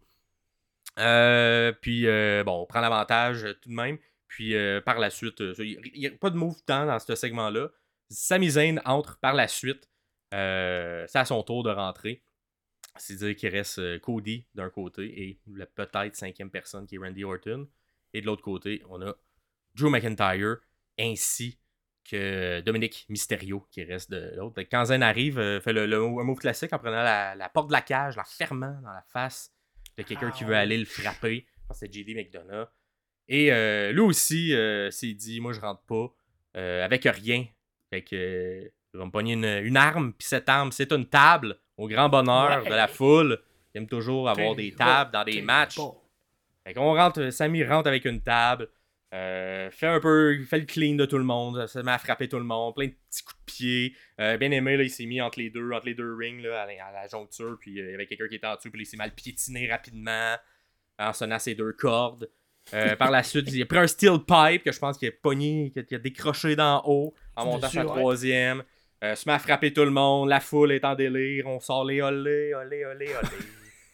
Euh, 1.00 1.74
puis, 1.82 2.06
bon, 2.46 2.62
on 2.62 2.66
prend 2.66 2.80
l'avantage 2.80 3.46
tout 3.62 3.70
de 3.70 3.76
même. 3.76 3.98
Puis, 4.30 4.56
par 4.86 5.00
la 5.00 5.10
suite, 5.10 5.42
il 5.60 5.92
n'y 5.96 6.08
a 6.08 6.12
pas 6.12 6.30
de 6.30 6.38
move 6.38 6.64
temps 6.66 6.86
dans 6.86 6.98
ce 6.98 7.14
segment-là. 7.14 7.70
Sami 8.10 8.50
Zayn 8.52 8.82
entre 8.86 9.18
par 9.20 9.34
la 9.34 9.48
suite. 9.48 9.90
Euh, 10.34 11.06
c'est 11.08 11.20
à 11.20 11.26
son 11.26 11.44
tour 11.44 11.64
de 11.64 11.70
rentrer. 11.72 12.24
C'est-à-dire 12.98 13.36
qu'il 13.36 13.50
reste 13.50 13.80
euh, 13.80 14.00
Cody 14.00 14.48
d'un 14.56 14.70
côté 14.70 15.22
et 15.24 15.40
le 15.48 15.66
peut-être 15.66 16.16
cinquième 16.16 16.50
personne 16.50 16.88
qui 16.88 16.96
est 16.96 17.00
Randy 17.00 17.24
Orton. 17.24 17.68
Et 18.14 18.22
de 18.22 18.26
l'autre 18.26 18.42
côté, 18.44 18.82
on 18.90 19.02
a 19.02 19.14
Drew 19.76 19.90
McIntyre 19.90 20.58
ainsi 21.00 21.60
que 22.10 22.62
Dominique 22.62 23.06
Mysterio 23.10 23.68
qui 23.72 23.84
reste 23.84 24.12
de 24.12 24.34
l'autre. 24.38 24.62
Quand 24.72 24.86
Zayn 24.86 25.02
arrive, 25.02 25.40
euh, 25.40 25.60
fait 25.60 25.74
le, 25.74 25.86
le- 25.86 25.98
un 25.98 26.24
move 26.24 26.38
classique 26.40 26.72
en 26.72 26.78
prenant 26.80 27.04
la, 27.04 27.36
la 27.36 27.50
porte 27.50 27.68
de 27.68 27.74
la 27.74 27.82
cage, 27.82 28.16
la 28.16 28.24
fermant 28.24 28.80
dans 28.82 28.92
la 28.94 29.04
face 29.12 29.52
de 29.98 30.04
quelqu'un 30.04 30.32
qui 30.32 30.44
veut 30.44 30.56
aller 30.56 30.78
le 30.78 30.86
frapper. 30.86 31.46
Je 31.62 31.68
pense 31.68 31.80
que 31.80 31.86
c'est 31.88 31.94
JD 31.94 32.16
McDonough. 32.16 32.68
Et 33.28 33.52
euh, 33.52 33.92
lui 33.92 34.02
aussi 34.02 34.54
euh, 34.54 34.92
s'est 34.92 35.14
dit 35.14 35.42
Moi, 35.42 35.52
je 35.54 35.60
rentre 35.60 35.82
pas 35.84 36.16
euh, 36.58 36.86
avec 36.86 37.04
rien. 37.06 37.46
Fait 37.96 38.02
que 38.02 38.16
euh, 38.16 38.70
il 38.94 38.98
va 39.00 39.06
me 39.06 39.12
pogner 39.12 39.34
une, 39.34 39.46
une 39.46 39.78
arme, 39.78 40.12
puis 40.14 40.28
cette 40.28 40.50
arme, 40.50 40.72
c'est 40.74 40.92
une 40.92 41.06
table, 41.06 41.58
au 41.78 41.88
grand 41.88 42.10
bonheur 42.10 42.62
Ouais. 42.64 42.70
de 42.70 42.76
la 42.76 42.88
foule. 42.90 43.40
Il 43.74 43.78
aime 43.80 43.88
toujours 43.88 44.28
avoir 44.30 44.54
des 44.56 44.74
tables 44.74 45.12
dans 45.12 45.24
des 45.24 45.42
matchs. 45.42 45.78
bon. 45.78 45.96
Fait 46.66 46.74
qu'on 46.74 46.94
rentre, 46.96 47.30
Samy 47.30 47.64
rentre 47.64 47.88
avec 47.88 48.04
une 48.06 48.22
table, 48.22 48.68
euh, 49.14 49.70
fait 49.72 49.88
un 49.88 50.00
peu, 50.02 50.38
fait 50.44 50.60
le 50.60 50.66
clean 50.66 50.96
de 50.96 51.06
tout 51.06 51.18
le 51.18 51.24
monde, 51.24 51.68
se 51.68 51.80
met 51.80 51.92
à 51.92 51.98
frapper 51.98 52.28
tout 52.28 52.38
le 52.38 52.44
monde, 52.44 52.76
plein 52.76 52.88
de 52.88 52.92
petits 53.10 53.24
coups 53.24 53.40
de 53.40 53.46
pied. 53.46 53.96
Euh, 54.20 54.36
bien 54.38 54.52
aimé, 54.52 54.76
là, 54.76 54.84
il 54.84 54.90
s'est 54.90 55.06
mis 55.06 55.22
entre 55.22 55.40
les 55.40 55.50
deux, 55.50 55.72
entre 55.72 55.86
les 55.86 55.94
deux 55.96 56.14
rings, 56.16 56.42
là, 56.42 56.64
à, 56.64 56.66
la, 56.66 56.86
à 56.86 56.92
la 56.92 57.08
joncture, 57.08 57.58
puis 57.62 57.80
euh, 57.80 57.86
il 57.88 57.92
y 57.92 57.94
avait 57.94 58.08
quelqu'un 58.08 58.28
qui 58.28 58.36
était 58.36 58.48
en 58.48 58.56
dessous, 58.56 58.72
puis 58.72 58.82
il 58.82 58.86
s'est 58.86 58.98
mal 58.98 59.12
piétiné 59.12 59.70
rapidement 59.72 60.36
en 61.00 61.14
sonnant 61.14 61.40
ses 61.40 61.56
deux 61.56 61.72
cordes. 61.74 62.30
Euh, 62.74 62.96
par 62.96 63.12
la 63.12 63.22
suite, 63.24 63.48
il 63.52 63.62
a 63.62 63.66
pris 63.66 63.78
un 63.78 63.88
steel 63.88 64.18
pipe 64.26 64.64
que 64.64 64.72
je 64.72 64.80
pense 64.80 64.98
qu'il 64.98 65.08
a 65.08 65.12
pogné, 65.12 65.72
qu'il 65.72 65.96
a- 65.96 66.00
décroché 66.00 66.56
d'en 66.56 66.82
haut 66.86 67.14
en 67.36 67.46
montant 67.46 67.70
sa 67.70 67.84
troisième. 67.86 68.64
Euh, 69.04 69.14
se 69.16 69.28
met 69.30 69.34
à 69.36 69.40
frapper 69.40 69.72
tout 69.72 69.84
le 69.84 69.92
monde, 69.92 70.30
la 70.30 70.40
foule 70.40 70.72
est 70.72 70.84
en 70.84 70.96
délire, 70.96 71.46
on 71.48 71.60
sort 71.60 71.86
les 71.86 72.02
olé, 72.02 72.54
olé, 72.56 72.86
olé, 72.86 73.08
olé. 73.08 73.30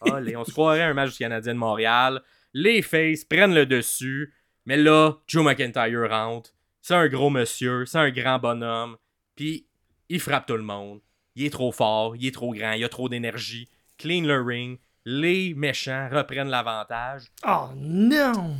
olé. 0.12 0.36
On 0.36 0.44
se 0.44 0.52
croirait 0.52 0.80
à 0.82 0.88
un 0.88 0.94
match 0.94 1.12
du 1.12 1.18
Canadien 1.18 1.52
de 1.54 1.58
Montréal. 1.58 2.22
Les 2.54 2.80
Faces 2.82 3.24
prennent 3.24 3.54
le 3.54 3.66
dessus. 3.66 4.32
Mais 4.64 4.76
là, 4.76 5.16
Joe 5.26 5.44
McIntyre 5.44 6.08
rentre. 6.08 6.50
C'est 6.80 6.94
un 6.94 7.08
gros 7.08 7.30
monsieur, 7.30 7.84
c'est 7.84 7.98
un 7.98 8.10
grand 8.10 8.38
bonhomme. 8.38 8.96
Puis 9.36 9.66
il 10.08 10.20
frappe 10.20 10.46
tout 10.46 10.56
le 10.56 10.62
monde. 10.62 11.00
Il 11.34 11.44
est 11.44 11.50
trop 11.50 11.72
fort, 11.72 12.14
il 12.16 12.26
est 12.26 12.30
trop 12.32 12.52
grand, 12.54 12.72
il 12.72 12.84
a 12.84 12.88
trop 12.88 13.08
d'énergie. 13.08 13.68
Clean 13.98 14.22
le 14.24 14.40
ring. 14.40 14.78
Les 15.04 15.54
méchants 15.54 16.08
reprennent 16.12 16.48
l'avantage. 16.50 17.24
Oh 17.46 17.68
non! 17.76 18.56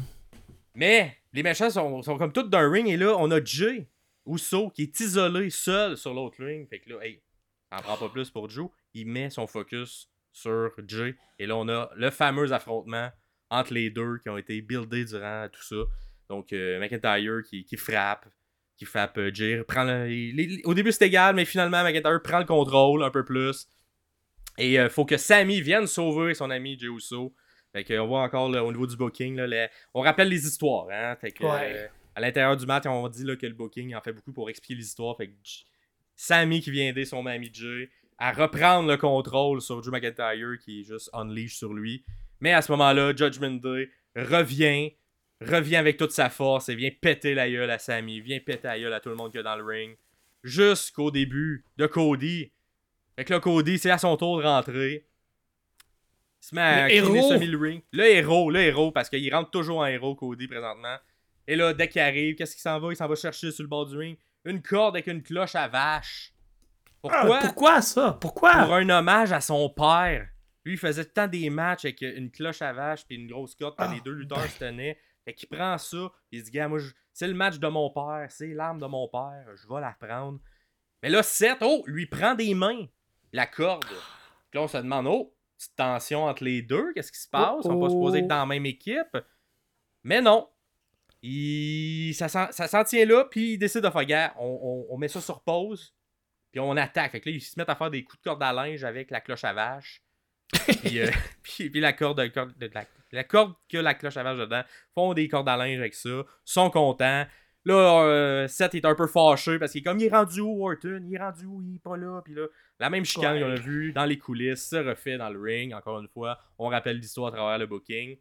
Mais 0.75 1.17
les 1.33 1.43
méchants 1.43 1.71
sont, 1.71 2.03
sont 2.03 2.19
comme 2.19 2.33
tous 2.33 2.45
d'un 2.49 2.69
ring 2.71 2.89
et 2.89 2.97
là, 2.97 3.15
on 3.19 3.31
a 3.31 3.43
Jay 3.45 3.89
Uso 4.27 4.71
qui 4.71 4.83
est 4.83 5.01
isolé 5.01 5.51
seul 5.51 5.97
sur 5.97 6.15
l'autre 6.15 6.45
ring. 6.45 6.69
Fait 6.69 6.81
que 6.81 6.91
là, 6.91 6.97
hey, 7.05 7.21
en 7.71 7.79
prend 7.79 7.97
pas 7.97 8.09
plus 8.09 8.31
pour 8.31 8.49
Joe. 8.51 8.69
Il 8.95 9.07
met 9.07 9.31
son 9.31 9.47
focus 9.47 10.09
sur 10.33 10.71
Jay. 10.89 11.15
Et 11.39 11.47
là, 11.47 11.57
on 11.57 11.69
a 11.69 11.91
le 11.97 12.11
fameux 12.11 12.53
affrontement 12.53 13.11
entre 13.51 13.73
les 13.75 13.91
deux 13.91 14.19
qui 14.19 14.29
ont 14.29 14.37
été 14.39 14.61
buildés 14.63 15.05
durant 15.05 15.47
tout 15.53 15.63
ça. 15.63 15.77
Donc, 16.29 16.53
euh, 16.53 16.81
McIntyre 16.81 17.43
qui, 17.49 17.65
qui 17.65 17.77
frappe, 17.77 18.27
qui 18.77 18.85
frappe 18.87 19.19
euh, 19.19 19.31
Jay. 19.33 19.63
Prend 19.65 19.85
le- 19.85 20.07
les- 20.07 20.33
les- 20.33 20.63
au 20.65 20.73
début, 20.75 20.91
c'est 20.93 21.07
égal, 21.07 21.35
mais 21.37 21.45
finalement, 21.45 21.83
McIntyre 21.85 22.21
prend 22.23 22.39
le 22.39 22.47
contrôle 22.47 23.03
un 23.05 23.11
peu 23.11 23.25
plus. 23.25 23.69
Et 24.59 24.75
il 24.75 24.89
faut 24.91 25.05
que 25.05 25.17
Sammy 25.17 25.61
vienne 25.61 25.87
sauver 25.87 26.35
son 26.35 26.51
ami 26.51 26.79
Jey 26.79 26.87
Uso. 26.89 27.35
Fait 27.73 27.85
que, 27.85 27.99
on 27.99 28.07
voit 28.07 28.23
encore 28.23 28.51
là, 28.51 28.63
au 28.65 28.71
niveau 28.71 28.87
du 28.87 28.97
booking, 28.97 29.37
là, 29.37 29.47
les- 29.47 29.69
on 29.95 30.03
rappelle 30.03 30.29
les 30.29 30.47
histoires. 30.47 30.89
Hein? 30.93 31.17
Fait 31.21 31.31
que, 31.33 31.43
Ouais. 31.43 31.73
euh, 31.75 31.87
à 32.15 32.21
l'intérieur 32.21 32.57
du 32.57 32.67
match, 32.67 32.85
on 32.87 33.09
dit 33.09 33.25
là, 33.25 33.35
que 33.37 33.47
le 33.47 33.55
booking 33.55 33.95
en 33.95 34.01
fait 34.03 34.13
beaucoup 34.13 34.33
pour 34.33 34.51
expliquer 34.51 34.75
les 34.75 34.85
histoires. 34.85 35.17
Fait 35.17 35.29
que 35.29 35.33
Sammy 36.17 36.61
qui 36.61 36.71
vient 36.71 36.89
aider 36.89 37.05
son 37.07 37.25
ami 37.27 37.49
Jay 37.53 37.89
à 38.19 38.33
reprendre 38.33 38.89
le 38.91 38.97
contrôle 38.99 39.63
sur 39.63 39.81
Drew 39.81 39.91
McIntyre 39.91 40.59
qui 40.63 40.81
est 40.81 40.85
juste 40.85 41.09
unleash 41.15 41.55
sur 41.57 41.73
lui. 41.73 42.05
Mais 42.41 42.53
à 42.53 42.61
ce 42.61 42.71
moment-là, 42.73 43.15
Judgment 43.17 43.53
Day 43.63 43.89
revient, 44.15 44.93
revient 45.41 45.77
avec 45.77 45.97
toute 45.97 46.11
sa 46.13 46.29
force 46.29 46.69
et 46.69 46.75
vient 46.75 46.91
péter 47.01 47.35
la 47.35 47.51
gueule 47.51 47.71
à 47.71 47.79
Sammy, 47.79 48.21
vient 48.21 48.39
péter 48.41 48.69
la 48.69 48.79
gueule 48.79 48.93
à 48.93 49.01
tout 49.01 49.09
le 49.09 49.15
monde 49.15 49.33
qui 49.33 49.39
est 49.39 49.43
dans 49.43 49.57
le 49.57 49.65
ring. 49.65 49.97
Jusqu'au 50.45 51.11
début 51.11 51.65
de 51.79 51.87
Cody. 51.87 52.53
Fait 53.17 53.25
que 53.25 53.33
là, 53.33 53.41
Cody, 53.41 53.79
c'est 53.79 53.91
à 53.91 53.99
son 53.99 54.17
tour 54.17 54.39
de 54.39 54.45
rentrer. 54.47 55.07
Il 56.43 56.47
se 56.47 56.55
met 56.55 56.61
à 56.63 56.89
Le 56.89 56.95
héros. 56.95 57.29
semi 57.29 57.47
le 57.47 58.07
héros, 58.07 58.51
le 58.51 58.61
héros, 58.61 58.91
parce 58.91 59.09
qu'il 59.09 59.33
rentre 59.35 59.51
toujours 59.51 59.79
en 59.79 59.87
héros, 59.87 60.15
Cody, 60.15 60.49
présentement. 60.49 60.97
Et 61.47 61.57
là, 61.57 61.73
dès 61.75 61.89
qu'il 61.89 62.01
arrive, 62.01 62.35
qu'est-ce 62.37 62.53
qu'il 62.55 62.63
s'en 62.63 62.79
va? 62.81 62.93
Il 62.93 62.97
s'en 62.97 63.07
va 63.09 63.15
chercher 63.15 63.51
sur 63.51 63.63
le 63.63 63.69
bord 63.69 63.87
du 63.87 63.97
ring 63.97 64.17
une 64.45 64.61
corde 64.63 64.97
avec 64.97 65.07
une 65.07 65.23
cloche 65.23 65.55
à 65.55 65.69
vache. 65.69 66.33
Pourquoi? 67.01 67.39
Ah, 67.39 67.41
pourquoi? 67.47 67.83
ça? 67.83 68.19
Pourquoi? 68.21 68.53
Pour 68.65 68.75
un 68.75 68.89
hommage 68.91 69.33
à 69.33 69.41
son 69.41 69.69
père. 69.71 70.29
Lui, 70.65 70.75
il 70.75 70.79
faisait 70.79 71.05
tout 71.05 71.11
le 71.11 71.15
temps 71.15 71.29
des 71.29 71.51
matchs 71.51 71.85
avec 71.85 72.01
une 72.03 72.31
cloche 72.31 72.63
à 72.63 72.73
vache 72.73 73.05
puis 73.07 73.17
une 73.17 73.27
grosse 73.29 73.55
corde 73.57 73.77
que 73.77 73.83
Ah, 73.85 73.93
les 73.93 74.01
deux 74.01 74.13
lutteurs 74.13 74.45
se 74.49 74.59
tenaient. 74.59 74.97
Fait 75.25 75.35
qu'il 75.35 75.49
prend 75.49 75.77
ça, 75.79 76.11
il 76.31 76.41
se 76.41 76.45
dit, 76.47 76.51
gars, 76.53 76.69
moi, 76.69 76.79
je- 76.79 76.91
c'est 77.13 77.27
le 77.29 77.35
match 77.35 77.59
de 77.59 77.69
mon 77.69 77.91
père, 77.91 78.27
c'est 78.31 78.49
l'arme 78.55 78.81
de 78.81 78.87
mon 78.87 79.09
père, 79.09 79.45
je 79.55 79.69
vais 79.73 79.81
la 79.81 79.93
prendre. 80.01 80.41
Mais 81.03 81.09
là, 81.11 81.23
Seth, 81.23 81.59
oh, 81.61 81.83
lui 81.87 82.07
prend 82.07 82.35
des 82.35 82.55
mains 82.55 82.87
la 83.33 83.47
corde. 83.47 83.85
Puis 83.87 84.59
là, 84.59 84.63
on 84.63 84.69
se 84.69 84.77
demande, 84.79 85.07
oh, 85.07 85.35
petite 85.57 85.75
tension 85.77 86.25
entre 86.25 86.45
les 86.45 86.63
deux, 86.63 86.93
qu'est-ce 86.93 87.13
qui 87.13 87.21
se 87.21 87.29
passe? 87.29 87.57
Ils 87.61 87.63
sont 87.65 87.79
pas 87.81 87.87
Oh, 87.87 87.89
oh. 87.89 87.91
supposés 87.91 88.19
être 88.21 88.27
dans 88.29 88.37
la 88.41 88.47
même 88.47 88.67
équipe. 88.67 89.17
Mais 90.05 90.21
non. 90.21 90.49
Il... 91.23 92.13
Ça, 92.15 92.29
s'en- 92.29 92.51
ça 92.51 92.85
tient 92.85 93.05
là, 93.07 93.25
puis 93.25 93.53
il 93.55 93.59
décide 93.59 93.83
de 93.83 93.91
faire, 93.91 94.05
gars, 94.05 94.35
on, 94.39 94.47
on- 94.91 94.95
on 94.95 94.99
met 94.99 95.09
ça 95.09 95.21
sur 95.21 95.41
pause, 95.43 95.95
puis 96.51 96.61
on 96.61 96.77
attaque. 96.77 97.13
Fait 97.13 97.21
que 97.21 97.31
là, 97.31 97.37
ils 97.37 97.41
se 97.41 97.59
mettent 97.59 97.69
à 97.71 97.77
faire 97.77 97.91
des 97.91 98.03
coups 98.05 98.19
de 98.19 98.25
corde 98.25 98.43
à 98.43 98.53
linge 98.53 98.83
avec 98.85 99.11
la 99.11 99.21
cloche 99.21 99.45
à 99.45 99.53
vache. 99.53 100.03
puis, 100.83 100.99
euh, 101.01 101.09
puis, 101.43 101.71
puis 101.71 101.81
la 101.81 101.93
corde, 101.93 102.29
corde- 102.33 102.57
de 102.59 102.71
la, 102.75 102.85
la 103.13 103.25
corde 103.25 103.55
que 103.69 103.79
la 103.79 103.95
cloche 103.95 104.17
à 104.17 104.23
vache 104.25 104.39
dedans, 104.39 104.63
font 104.95 105.15
des 105.15 105.29
cordes 105.29 105.49
à 105.49 105.57
linge 105.57 105.79
avec 105.79 105.95
ça, 105.95 106.25
sont 106.45 106.71
contents. 106.71 107.25
Là, 107.65 108.03
euh, 108.05 108.49
Seth 108.49 108.75
est 108.75 108.85
un 108.85 108.95
peu 108.97 109.07
fâché 109.07 109.59
parce 109.59 109.71
qu'il 109.73 109.81
est 109.81 109.85
comme 109.85 109.99
il 110.01 110.07
est 110.07 110.11
rendu 110.11 110.41
où, 110.41 110.67
Orton? 110.69 111.01
Il 111.07 111.15
est 111.15 111.19
rendu 111.19 111.45
où? 111.47 111.63
Il 111.63 111.77
est 111.77 111.83
pas 111.83 111.97
là. 111.97 112.21
Puis 112.25 112.35
là, 112.35 112.47
la 112.81 112.91
même 112.91 113.05
chicane 113.05 113.39
qu'on 113.41 113.51
a 113.53 113.55
vu 113.55 113.93
dans 113.93 114.05
les 114.05 114.19
coulisses 114.19 114.69
se 114.69 114.77
refait 114.77 115.17
dans 115.17 115.31
le 115.31 115.41
ring. 115.41 115.73
Encore 115.73 116.01
une 116.01 116.09
fois, 116.09 116.39
on 116.59 116.69
rappelle 116.69 116.97
l'histoire 116.99 117.29
à 117.29 117.37
travers 117.37 117.59
le 117.59 117.67
booking. 117.67 118.17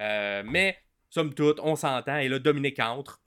Euh, 0.00 0.42
mais, 0.46 0.78
somme 1.10 1.34
toute, 1.34 1.60
on 1.62 1.76
s'entend. 1.76 2.16
Et 2.16 2.28
là, 2.28 2.38
Dominique 2.38 2.78
entre. 2.80 3.20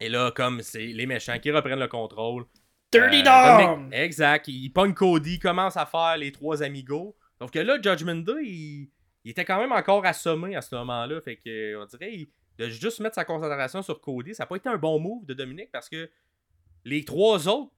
Et 0.00 0.08
là, 0.08 0.30
comme 0.30 0.60
c'est 0.60 0.86
les 0.86 1.06
méchants 1.06 1.38
qui 1.40 1.50
reprennent 1.50 1.80
le 1.80 1.88
contrôle. 1.88 2.44
Dirty 2.92 3.22
Euh, 3.26 3.58
Dom! 3.66 3.88
Exact. 3.92 4.46
Il 4.46 4.70
pogne 4.70 4.94
Cody, 4.94 5.40
commence 5.40 5.76
à 5.76 5.86
faire 5.86 6.16
les 6.16 6.30
trois 6.30 6.62
amigos. 6.62 7.16
Sauf 7.40 7.50
que 7.50 7.58
là, 7.58 7.78
Judgment 7.82 8.16
Day, 8.22 8.32
il, 8.44 8.90
il 9.24 9.30
était 9.32 9.44
quand 9.44 9.58
même 9.58 9.72
encore 9.72 10.06
assommé 10.06 10.54
à 10.54 10.60
ce 10.60 10.72
moment-là. 10.76 11.20
Fait 11.20 11.34
que, 11.36 11.48
euh, 11.74 11.82
on 11.82 11.86
dirait, 11.86 12.12
il- 12.12 12.28
de 12.58 12.68
juste 12.68 13.00
mettre 13.00 13.14
sa 13.16 13.24
concentration 13.24 13.82
sur 13.82 14.00
Cody, 14.00 14.34
ça 14.34 14.44
n'a 14.44 14.46
pas 14.46 14.56
été 14.56 14.68
un 14.68 14.76
bon 14.76 14.98
move 15.00 15.24
de 15.26 15.34
Dominique 15.34 15.70
parce 15.72 15.88
que 15.88 16.08
les 16.84 17.04
trois 17.04 17.48
autres 17.48 17.72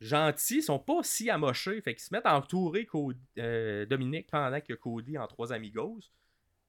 gentils 0.00 0.62
sont 0.62 0.78
pas 0.78 1.02
si 1.02 1.30
amochés. 1.30 1.80
Fait 1.82 1.94
qu'ils 1.94 2.02
se 2.04 2.12
mettent 2.14 2.26
à 2.26 2.36
entourer 2.36 2.86
Cody- 2.86 3.18
euh, 3.38 3.86
Dominique 3.86 4.28
pendant 4.30 4.60
que 4.60 4.72
Cody 4.74 5.18
en 5.18 5.26
trois 5.26 5.52
amigos. 5.52 5.98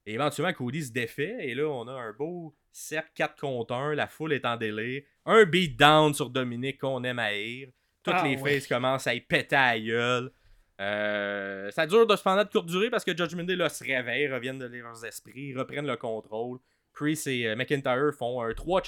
Et 0.06 0.16
éventuellement, 0.16 0.54
Cody 0.54 0.84
se 0.84 0.92
défait. 0.92 1.36
Et 1.40 1.56
là, 1.56 1.68
on 1.70 1.88
a 1.88 1.94
un 1.94 2.12
beau 2.12 2.54
cercle 2.72 3.12
4 3.16 3.40
contre 3.40 3.74
1. 3.74 3.96
La 3.96 4.08
foule 4.08 4.34
est 4.34 4.46
en 4.46 4.58
délire. 4.58 5.02
Un 5.26 5.46
beatdown 5.46 6.14
sur 6.14 6.30
Dominique 6.30 6.80
qu'on 6.82 7.04
aime 7.06 7.20
haïr. 7.20 7.70
Toutes 8.04 8.16
Ah, 8.18 8.28
les 8.28 8.36
ouais. 8.36 8.56
faces 8.60 8.68
commencent 8.68 9.08
à 9.08 9.14
y 9.14 9.22
péter 9.22 9.56
à 9.56 9.76
la 9.76 9.80
gueule. 9.80 10.32
Euh, 10.82 11.72
ça 11.72 11.88
dure 11.88 12.06
de 12.06 12.16
cependant 12.16 12.44
de 12.44 12.50
courte 12.50 12.66
durée 12.66 12.90
parce 12.90 13.06
que 13.06 13.16
Judgment 13.16 13.44
Day 13.44 13.56
là, 13.56 13.70
se 13.70 13.84
réveille, 13.84 14.28
reviennent 14.28 14.60
de 14.60 14.66
leurs 14.66 15.06
esprits, 15.06 15.54
reprennent 15.56 15.88
le 15.88 15.96
contrôle. 15.96 16.60
Priest 16.94 17.28
et 17.28 17.48
euh, 17.48 17.56
McIntyre 17.56 18.12
font 18.18 18.42
un 18.42 18.54
3, 18.54 18.82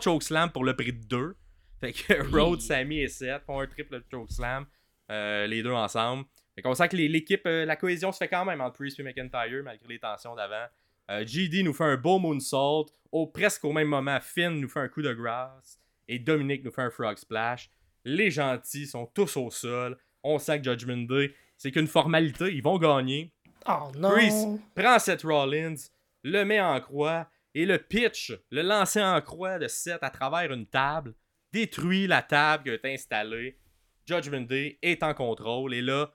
chokeslam 0.00 0.50
pour 0.50 0.64
le 0.64 0.74
prix 0.76 0.92
de 0.92 1.04
2. 1.06 1.36
Fait 1.80 1.92
que 1.92 2.30
Rhodes, 2.36 2.60
Sammy 2.60 3.00
et 3.00 3.08
Seth 3.08 3.42
font 3.44 3.60
un 3.60 3.66
triple 3.66 4.02
chokeslam, 4.10 4.66
euh, 5.10 5.46
les 5.46 5.62
deux 5.62 5.72
ensemble. 5.72 6.24
Fait 6.54 6.62
qu'on 6.62 6.74
sent 6.74 6.88
que 6.88 6.96
l'équipe, 6.96 7.46
euh, 7.46 7.64
la 7.64 7.76
cohésion 7.76 8.12
se 8.12 8.18
fait 8.18 8.28
quand 8.28 8.44
même 8.44 8.60
entre 8.60 8.76
Priest 8.76 9.00
et 9.00 9.02
McIntyre 9.02 9.62
malgré 9.64 9.88
les 9.88 9.98
tensions 9.98 10.34
d'avant. 10.34 10.66
Euh, 11.10 11.24
GD 11.26 11.62
nous 11.62 11.72
fait 11.72 11.84
un 11.84 11.96
beau 11.96 12.18
moonsault. 12.18 12.86
Au, 13.10 13.26
presque 13.26 13.64
au 13.64 13.72
même 13.72 13.88
moment, 13.88 14.18
Finn 14.20 14.60
nous 14.60 14.68
fait 14.68 14.80
un 14.80 14.88
coup 14.88 15.02
de 15.02 15.12
grâce. 15.12 15.80
Et 16.06 16.18
Dominique 16.18 16.64
nous 16.64 16.70
fait 16.70 16.82
un 16.82 16.90
frog 16.90 17.16
splash. 17.16 17.70
Les 18.04 18.30
gentils 18.30 18.86
sont 18.86 19.06
tous 19.06 19.36
au 19.36 19.50
sol. 19.50 19.96
On 20.22 20.38
sent 20.38 20.60
que 20.60 20.64
Judgment 20.70 21.06
Day, 21.08 21.34
c'est 21.56 21.70
qu'une 21.70 21.86
formalité. 21.86 22.52
Ils 22.52 22.62
vont 22.62 22.78
gagner. 22.78 23.32
Oh 23.66 23.90
non! 23.96 24.10
Priest 24.10 24.48
prend 24.74 24.98
Seth 24.98 25.22
Rollins, 25.22 25.76
le 26.22 26.44
met 26.44 26.60
en 26.60 26.80
croix 26.80 27.30
et 27.54 27.66
le 27.66 27.78
pitch, 27.78 28.32
le 28.50 28.62
lancer 28.62 29.02
en 29.02 29.20
croix 29.20 29.58
de 29.58 29.68
Seth 29.68 30.02
à 30.02 30.10
travers 30.10 30.52
une 30.52 30.66
table, 30.66 31.14
détruit 31.52 32.06
la 32.06 32.22
table 32.22 32.64
qui 32.64 32.70
été 32.70 32.94
installée. 32.94 33.58
Judgment 34.06 34.42
Day 34.42 34.78
est 34.82 35.02
en 35.02 35.14
contrôle 35.14 35.74
et 35.74 35.82
là, 35.82 36.12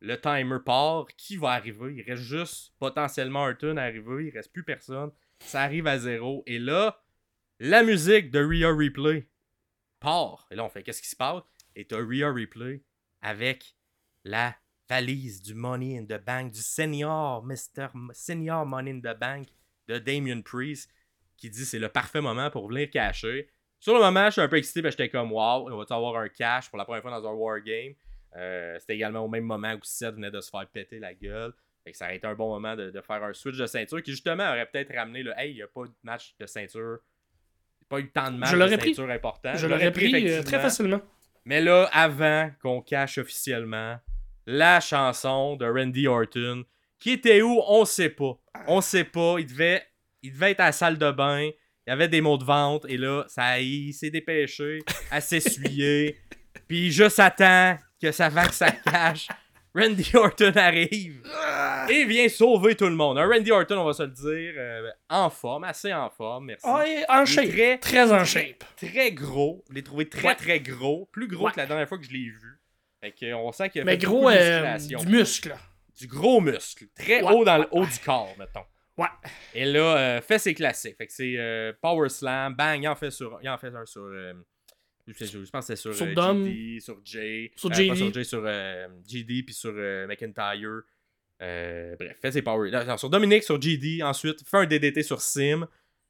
le 0.00 0.20
timer 0.20 0.58
part. 0.64 1.06
Qui 1.16 1.36
va 1.36 1.50
arriver? 1.50 1.94
Il 1.94 2.02
reste 2.02 2.22
juste 2.22 2.72
potentiellement 2.78 3.46
un 3.46 3.54
turn 3.54 3.78
à 3.78 3.82
arriver, 3.82 4.26
il 4.26 4.30
reste 4.30 4.52
plus 4.52 4.64
personne. 4.64 5.10
Ça 5.40 5.62
arrive 5.62 5.86
à 5.86 5.98
zéro 5.98 6.42
et 6.46 6.58
là, 6.58 7.02
la 7.58 7.82
musique 7.82 8.30
de 8.30 8.40
Rhea 8.40 8.68
Replay 8.68 9.28
part. 10.00 10.46
Et 10.50 10.56
là, 10.56 10.64
on 10.64 10.68
fait 10.68 10.82
qu'est-ce 10.82 11.02
qui 11.02 11.08
se 11.08 11.16
passe? 11.16 11.42
Et 11.76 11.84
t'as 11.86 11.98
Rhea 11.98 12.32
Replay 12.32 12.82
avec 13.22 13.76
la 14.24 14.54
valise 14.92 15.40
du 15.42 15.54
Money 15.54 15.96
in 15.98 16.04
the 16.04 16.22
Bank, 16.22 16.52
du 16.52 16.60
Senior, 16.60 17.42
Mr. 17.46 17.88
Senior 18.12 18.66
Money 18.66 18.90
in 18.90 19.00
the 19.00 19.18
Bank 19.18 19.48
de 19.88 19.98
Damien 19.98 20.42
Priest, 20.42 20.90
qui 21.38 21.48
dit 21.48 21.64
c'est 21.64 21.78
le 21.78 21.88
parfait 21.88 22.20
moment 22.20 22.50
pour 22.50 22.68
venir 22.68 22.90
cacher. 22.90 23.48
Sur 23.80 23.94
le 23.94 24.00
moment, 24.00 24.26
je 24.26 24.32
suis 24.32 24.40
un 24.42 24.48
peu 24.48 24.58
excité 24.58 24.82
parce 24.82 24.94
que 24.94 25.02
j'étais 25.02 25.10
comme 25.16 25.32
wow, 25.32 25.70
on 25.72 25.76
va 25.78 25.84
avoir 25.96 26.16
un 26.18 26.28
cash 26.28 26.68
pour 26.68 26.76
la 26.78 26.84
première 26.84 27.00
fois 27.00 27.10
dans 27.10 27.26
un 27.26 27.32
Wargame. 27.32 27.94
Euh, 28.36 28.76
C'était 28.80 28.94
également 28.96 29.20
au 29.20 29.28
même 29.28 29.44
moment 29.44 29.72
où 29.72 29.78
Seth 29.82 30.14
venait 30.14 30.30
de 30.30 30.40
se 30.42 30.50
faire 30.50 30.66
péter 30.68 30.98
la 30.98 31.14
gueule. 31.14 31.52
Fait 31.84 31.92
que 31.92 31.96
ça 31.96 32.04
aurait 32.04 32.16
été 32.16 32.26
un 32.26 32.34
bon 32.34 32.50
moment 32.50 32.76
de, 32.76 32.90
de 32.90 33.00
faire 33.00 33.24
un 33.24 33.32
switch 33.32 33.56
de 33.56 33.66
ceinture 33.66 34.02
qui 34.02 34.10
justement 34.10 34.46
aurait 34.50 34.66
peut-être 34.66 34.94
ramené 34.94 35.22
le 35.22 35.32
Hey, 35.38 35.52
il 35.52 35.56
n'y 35.56 35.62
a 35.62 35.68
pas 35.68 35.84
de 35.86 35.92
match 36.02 36.34
de 36.38 36.44
ceinture. 36.46 36.98
Il 37.00 37.84
n'y 37.84 37.86
a 37.86 37.88
pas 37.88 38.00
eu 38.00 38.10
tant 38.10 38.30
de 38.30 38.36
matchs 38.36 38.50
Je 38.50 38.56
de 38.56 38.76
pris. 38.76 38.94
ceinture 38.94 39.10
importants. 39.10 39.54
Je 39.56 39.66
l'aurais 39.66 39.90
pris 39.90 40.30
euh, 40.30 40.42
très 40.42 40.60
facilement. 40.60 41.00
Mais 41.46 41.60
là, 41.62 41.88
avant 41.92 42.50
qu'on 42.60 42.82
cache 42.82 43.16
officiellement 43.18 43.98
la 44.46 44.80
chanson 44.80 45.56
de 45.56 45.66
Randy 45.66 46.06
Orton, 46.06 46.64
qui 46.98 47.10
était 47.12 47.42
où, 47.42 47.60
on 47.66 47.84
sait 47.84 48.10
pas. 48.10 48.38
On 48.66 48.80
sait 48.80 49.04
pas. 49.04 49.36
Il 49.38 49.46
devait, 49.46 49.82
il 50.22 50.32
devait 50.32 50.52
être 50.52 50.60
à 50.60 50.66
la 50.66 50.72
salle 50.72 50.98
de 50.98 51.10
bain. 51.10 51.42
Il 51.86 51.90
y 51.90 51.92
avait 51.92 52.08
des 52.08 52.20
mots 52.20 52.38
de 52.38 52.44
vente. 52.44 52.84
Et 52.88 52.96
là, 52.96 53.24
ça, 53.28 53.58
il 53.60 53.92
s'est 53.92 54.10
dépêché 54.10 54.80
à 55.10 55.20
s'essuyer. 55.20 56.18
Puis 56.68 56.92
juste 56.92 57.18
attend 57.18 57.76
que 58.00 58.12
ça 58.12 58.28
va 58.28 58.46
que 58.46 58.54
ça 58.54 58.70
cache. 58.70 59.28
Randy 59.74 60.10
Orton 60.14 60.52
arrive 60.54 61.22
et 61.88 62.04
vient 62.04 62.28
sauver 62.28 62.76
tout 62.76 62.84
le 62.84 62.94
monde. 62.94 63.16
Un 63.18 63.26
Randy 63.26 63.50
Orton, 63.50 63.78
on 63.78 63.84
va 63.84 63.94
se 63.94 64.02
le 64.02 64.10
dire, 64.10 64.52
euh, 64.58 64.90
en 65.08 65.30
forme, 65.30 65.64
assez 65.64 65.92
en 65.94 66.10
forme, 66.10 66.44
merci. 66.46 66.66
Ah, 66.68 66.84
et 66.86 67.04
en 67.08 67.24
shape. 67.24 67.48
très- 67.48 67.78
Très 67.78 68.12
en 68.12 68.22
shape. 68.22 68.64
très 68.76 69.12
gros. 69.12 69.64
Je 69.70 69.74
l'ai 69.74 69.82
trouvé 69.82 70.06
très 70.10 70.28
Ouais. 70.28 70.34
très 70.34 70.60
gros. 70.60 71.08
Plus 71.10 71.26
gros 71.26 71.46
Ouais. 71.46 71.52
que 71.52 71.56
la 71.56 71.64
dernière 71.66 71.88
fois 71.88 71.96
que 71.96 72.04
je 72.04 72.10
l'ai 72.10 72.18
vu. 72.28 72.60
Fait 73.02 73.12
que, 73.12 73.32
on 73.34 73.50
sent 73.52 73.68
qu'il 73.70 73.80
a 73.82 73.84
Mais 73.84 73.92
fait 73.98 74.06
gros, 74.06 74.20
beaucoup 74.20 74.30
de 74.30 74.36
euh, 74.36 74.72
musculation. 74.74 74.98
du 75.00 75.06
muscle. 75.16 75.54
Du 75.98 76.06
gros 76.06 76.40
muscle. 76.40 76.86
Très 76.94 77.22
Ouais. 77.22 77.32
haut 77.34 77.44
dans 77.44 77.58
le 77.58 77.66
haut 77.72 77.84
du 77.84 77.98
corps, 78.04 78.34
mettons. 78.38 78.64
Ouais. 78.96 79.08
Et 79.54 79.64
là, 79.64 79.96
euh, 79.98 80.20
fait 80.20 80.38
ses 80.38 80.54
classiques. 80.54 80.96
Fait 80.96 81.06
que 81.06 81.12
c'est 81.12 81.34
euh, 81.36 81.72
Power 81.82 82.08
Slam, 82.08 82.54
bang, 82.54 82.82
il 82.82 82.88
en 82.88 82.94
fait, 82.94 83.10
sur, 83.10 83.38
il 83.42 83.48
en 83.48 83.58
fait 83.58 83.74
un 83.74 83.84
sur. 83.86 84.02
euh, 84.02 84.32
je, 85.06 85.12
sais- 85.14 85.26
je 85.26 85.38
pense 85.50 85.66
que 85.66 85.74
c'est 85.74 85.76
sur, 85.76 85.94
Sur 85.94 86.06
euh, 86.06 86.14
Dom. 86.14 86.44
GD, 86.44 86.80
sur 86.80 87.00
Jay. 87.04 87.50
Sur 87.56 87.72
JD. 87.72 87.88
pas 87.88 87.96
sur 87.96 88.12
Jay, 88.14 88.24
sur 88.24 88.42
euh, 88.46 88.88
GD, 89.06 89.42
puis 89.42 89.54
sur 89.54 89.72
euh, 89.74 90.06
McIntyre. 90.06 90.82
Euh, 91.42 91.96
bref, 91.98 92.18
fait 92.20 92.30
ses 92.32 92.42
Power. 92.42 92.70
non, 92.70 92.84
non, 92.84 92.96
sur 92.96 93.10
Dominique, 93.10 93.42
sur 93.42 93.60
GD. 93.60 94.02
Ensuite, 94.02 94.46
fait 94.46 94.58
un 94.58 94.66
DDT 94.66 95.02
sur 95.02 95.20
Sim. 95.20 95.66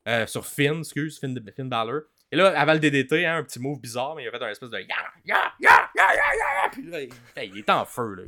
euh, 0.09 0.27
sur 0.27 0.45
Finn, 0.47 0.81
excuse, 0.81 1.19
Finn, 1.19 1.41
Finn 1.57 1.69
Balor. 1.71 2.03
Et 2.33 2.37
là, 2.37 2.59
avant 2.59 2.73
le 2.73 2.79
DDT, 2.79 3.27
hein, 3.27 3.37
un 3.37 3.43
petit 3.45 3.61
move 3.61 3.79
bizarre, 3.79 4.15
mais 4.17 4.25
il 4.25 4.29
a 4.29 4.31
fait 4.31 4.43
un 4.43 4.49
espèce 4.49 4.71
de 4.71 4.79
ya, 4.79 4.87
ya, 5.25 5.37
ya, 5.61 5.91
ya, 5.95 6.15
ya, 6.15 6.35
ya. 6.35 6.71
Puis 6.73 6.83
là, 6.85 7.03
il, 7.03 7.11
il 7.55 7.59
est 7.59 7.71
en 7.71 7.85
feu, 7.85 8.15
là. 8.15 8.23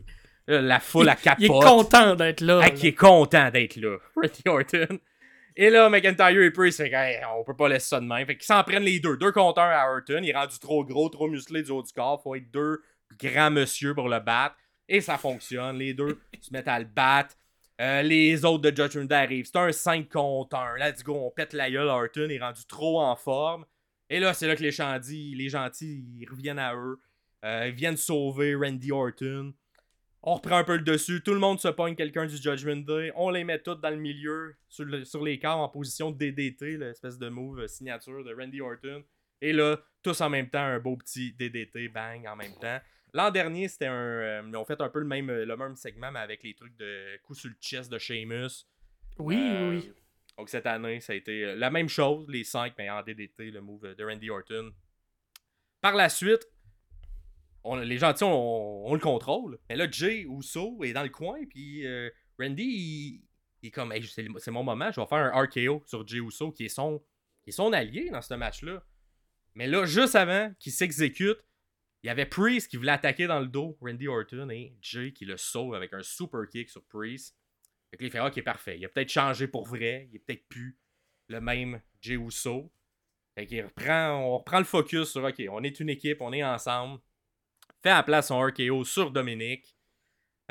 Là, 0.46 0.61
La 0.61 0.78
foule 0.78 1.09
à 1.09 1.16
capote. 1.16 1.40
Il 1.40 1.46
est 1.46 1.48
content 1.48 2.14
d'être 2.14 2.42
là. 2.42 2.59
Ah, 2.62 2.68
là. 2.68 2.70
qui 2.70 2.88
est 2.88 2.94
content 2.94 3.50
d'être 3.50 3.76
là. 3.76 3.96
Randy 4.14 4.42
Orton. 4.46 4.98
Et 5.57 5.70
là, 5.70 5.88
McIntyre 5.88 6.42
et 6.42 6.50
Priest, 6.50 6.78
fait 6.78 6.92
hey, 6.92 7.22
on 7.34 7.44
peut 7.44 7.57
pas 7.57 7.68
laisser 7.68 7.88
ça 7.88 8.00
de 8.00 8.05
même. 8.05 8.26
Fait 8.26 8.36
qu'ils 8.36 8.44
s'en 8.44 8.62
prennent 8.62 8.82
les 8.82 9.00
deux. 9.00 9.16
Deux 9.16 9.32
contre 9.32 9.61
un 9.61 9.70
à 9.70 9.88
Orton. 9.88 10.20
Il 10.22 10.28
est 10.28 10.36
rendu 10.36 10.59
trop 10.59 10.84
gros, 10.84 11.09
trop 11.09 11.28
musclé 11.28 11.62
du 11.62 11.70
haut 11.70 11.82
du 11.82 11.92
corps. 11.92 12.20
Faut 12.22 12.34
être 12.34 12.50
deux 12.50 12.82
grands 13.18 13.50
monsieur 13.50 13.94
pour 13.94 14.09
le 14.11 14.20
battre. 14.20 14.57
Et 14.86 15.00
ça 15.00 15.16
fonctionne. 15.16 15.78
Les 15.78 15.94
deux 15.94 16.20
se 16.42 16.52
mettent 16.52 16.68
à 16.68 16.78
le 16.78 16.84
battre. 16.84 17.36
Euh, 17.80 18.02
les 18.02 18.44
autres 18.44 18.70
de 18.70 18.76
Judgment 18.76 19.05
Day 19.05 19.14
arrivent. 19.14 19.46
C'est 19.46 19.59
un 19.59 19.72
5 19.72 20.09
contre 20.11 20.57
1. 20.57 20.76
Let's 20.76 21.02
go, 21.02 21.14
on 21.14 21.30
pète 21.30 21.55
la 21.55 21.70
gueule. 21.70 21.88
Orton 21.88 22.28
est 22.28 22.38
rendu 22.38 22.66
trop 22.66 23.00
en 23.00 23.16
forme. 23.16 23.64
Et 24.11 24.20
là, 24.20 24.34
c'est 24.34 24.46
là 24.46 24.55
que 24.57 24.62
les 24.62 24.70
gentils, 24.70 25.34
les 25.34 25.48
gentils, 25.48 26.05
ils 26.18 26.28
reviennent 26.28 26.59
à 26.59 26.74
eux. 26.74 26.98
Euh, 27.44 27.68
ils 27.68 27.74
viennent 27.74 27.96
sauver 27.96 28.55
Randy 28.55 28.92
Orton. 28.92 29.55
On 30.22 30.34
reprend 30.36 30.57
un 30.57 30.64
peu 30.64 30.76
le 30.76 30.82
dessus. 30.82 31.22
Tout 31.22 31.34
le 31.34 31.38
monde 31.40 31.61
se 31.61 31.68
pogne 31.68 31.94
quelqu'un 31.94 32.24
du 32.26 32.36
Judgment 32.36 32.76
Day. 32.86 33.12
On 33.14 33.28
les 33.30 33.44
met 33.44 33.59
tous 33.59 33.74
dans 33.74 33.90
le 33.90 33.96
milieu, 33.96 34.55
sur, 34.68 34.84
le- 34.86 35.05
sur 35.05 35.22
les 35.22 35.38
corps, 35.38 35.59
en 35.59 35.68
position 35.68 36.11
de 36.11 36.16
DDT, 36.16 36.78
l'espèce 36.78 37.18
de 37.18 37.28
move 37.28 37.61
euh, 37.61 37.66
signature 37.66 38.24
de 38.24 38.34
Randy 38.34 38.61
Orton. 38.62 39.05
Et 39.42 39.52
là, 39.52 39.78
tous 40.02 40.18
en 40.22 40.30
même 40.30 40.48
temps, 40.48 40.62
un 40.64 40.78
beau 40.78 40.96
petit 40.96 41.32
DDT, 41.34 41.88
bang, 41.88 42.26
en 42.26 42.36
même 42.36 42.55
temps. 42.59 42.78
L'an 43.12 43.30
dernier, 43.30 43.68
c'était 43.68 43.86
un. 43.86 43.92
euh, 43.94 44.42
ils 44.48 44.57
ont 44.57 44.64
fait 44.64 44.80
un 44.80 44.88
peu 44.88 45.00
le 45.00 45.07
même, 45.07 45.30
le 45.30 45.57
même 45.57 45.76
segment, 45.76 46.11
mais 46.11 46.20
avec 46.20 46.42
les 46.42 46.55
trucs 46.55 46.76
de 46.78 47.18
coups 47.22 47.40
sur 47.40 47.50
le 47.50 47.57
chest 47.61 47.92
de 47.92 47.98
Sheamus. 47.98 48.66
Oui, 49.18 49.36
Euh, 49.38 49.70
oui, 49.70 49.82
oui. 49.84 49.92
Donc 50.39 50.49
cette 50.49 50.66
année, 50.66 51.01
ça 51.01 51.12
a 51.12 51.16
été 51.16 51.45
euh, 51.45 51.55
la 51.55 51.70
même 51.70 51.89
chose, 51.89 52.26
les 52.28 52.45
5, 52.45 52.74
mais 52.78 52.91
en 52.91 53.03
DDT, 53.03 53.51
le 53.51 53.61
move 53.61 53.95
de 53.95 54.05
Randy 54.05 54.30
Orton. 54.30 54.72
Par 55.80 55.95
la 55.95 56.09
suite, 56.09 56.49
les 57.82 57.99
gentils, 57.99 58.24
on, 58.24 58.87
on 58.87 58.95
le 58.95 59.01
contrôle. 59.01 59.59
Mais 59.68 59.76
là, 59.76 59.91
Jay 59.91 60.26
Uso 60.28 60.82
est 60.82 60.93
dans 60.93 61.03
le 61.03 61.09
coin, 61.09 61.39
puis 61.49 61.87
euh, 61.87 62.11
Randy, 62.39 62.64
il, 62.64 63.22
il 63.62 63.68
est 63.68 63.70
comme, 63.70 63.93
Hey, 63.93 64.05
c'est 64.07 64.26
c'est 64.39 64.51
mon 64.51 64.62
moment, 64.62 64.91
je 64.91 65.01
vais 65.01 65.07
faire 65.07 65.35
un 65.35 65.43
RKO 65.43 65.82
sur 65.87 66.07
Jay 66.07 66.18
Uso, 66.18 66.53
qui 66.53 66.66
est 66.66 66.68
son, 66.68 67.03
qui 67.43 67.51
est 67.51 67.53
son 67.53 67.72
allié 67.72 68.11
dans 68.11 68.22
ce 68.22 68.35
match-là. 68.35 68.85
Mais 69.55 69.66
là, 69.66 69.87
juste 69.87 70.16
avant 70.16 70.53
qu'il 70.59 70.72
s'exécute, 70.72 71.39
il 72.03 72.09
y 72.09 72.11
avait 72.11 72.26
Priest 72.26 72.68
qui 72.68 72.76
voulait 72.76 72.93
attaquer 72.93 73.26
dans 73.26 73.41
le 73.41 73.47
dos 73.47 73.78
Randy 73.80 74.09
Orton 74.09 74.51
et 74.51 74.76
Jay 74.82 75.12
qui 75.12 75.24
le 75.24 75.39
sauve 75.39 75.74
avec 75.74 75.95
un 75.95 76.03
super 76.03 76.47
kick 76.51 76.68
sur 76.68 76.85
Priest. 76.85 77.35
Fait 77.95 77.99
que 77.99 78.05
il 78.07 78.11
fait 78.11 78.18
OK, 78.18 78.42
parfait. 78.42 78.76
Il 78.76 78.84
a 78.84 78.88
peut-être 78.88 79.09
changé 79.09 79.47
pour 79.47 79.66
vrai. 79.66 80.09
Il 80.11 80.16
est 80.16 80.18
peut-être 80.18 80.49
plus 80.49 80.76
le 81.28 81.40
même 81.40 81.80
Jay 82.01 82.14
Uso. 82.14 82.72
Fait 83.36 83.47
qu'il 83.47 83.62
reprend, 83.62 84.16
on 84.18 84.38
reprend 84.38 84.59
le 84.59 84.64
focus 84.64 85.12
sur 85.12 85.22
OK, 85.22 85.40
on 85.49 85.62
est 85.62 85.78
une 85.78 85.90
équipe, 85.90 86.20
on 86.20 86.32
est 86.32 86.42
ensemble. 86.42 87.01
Fait 87.84 87.90
à 87.90 87.99
la 87.99 88.03
place 88.03 88.28
son 88.28 88.40
RKO 88.40 88.82
sur 88.82 89.12
Dominique. 89.12 89.76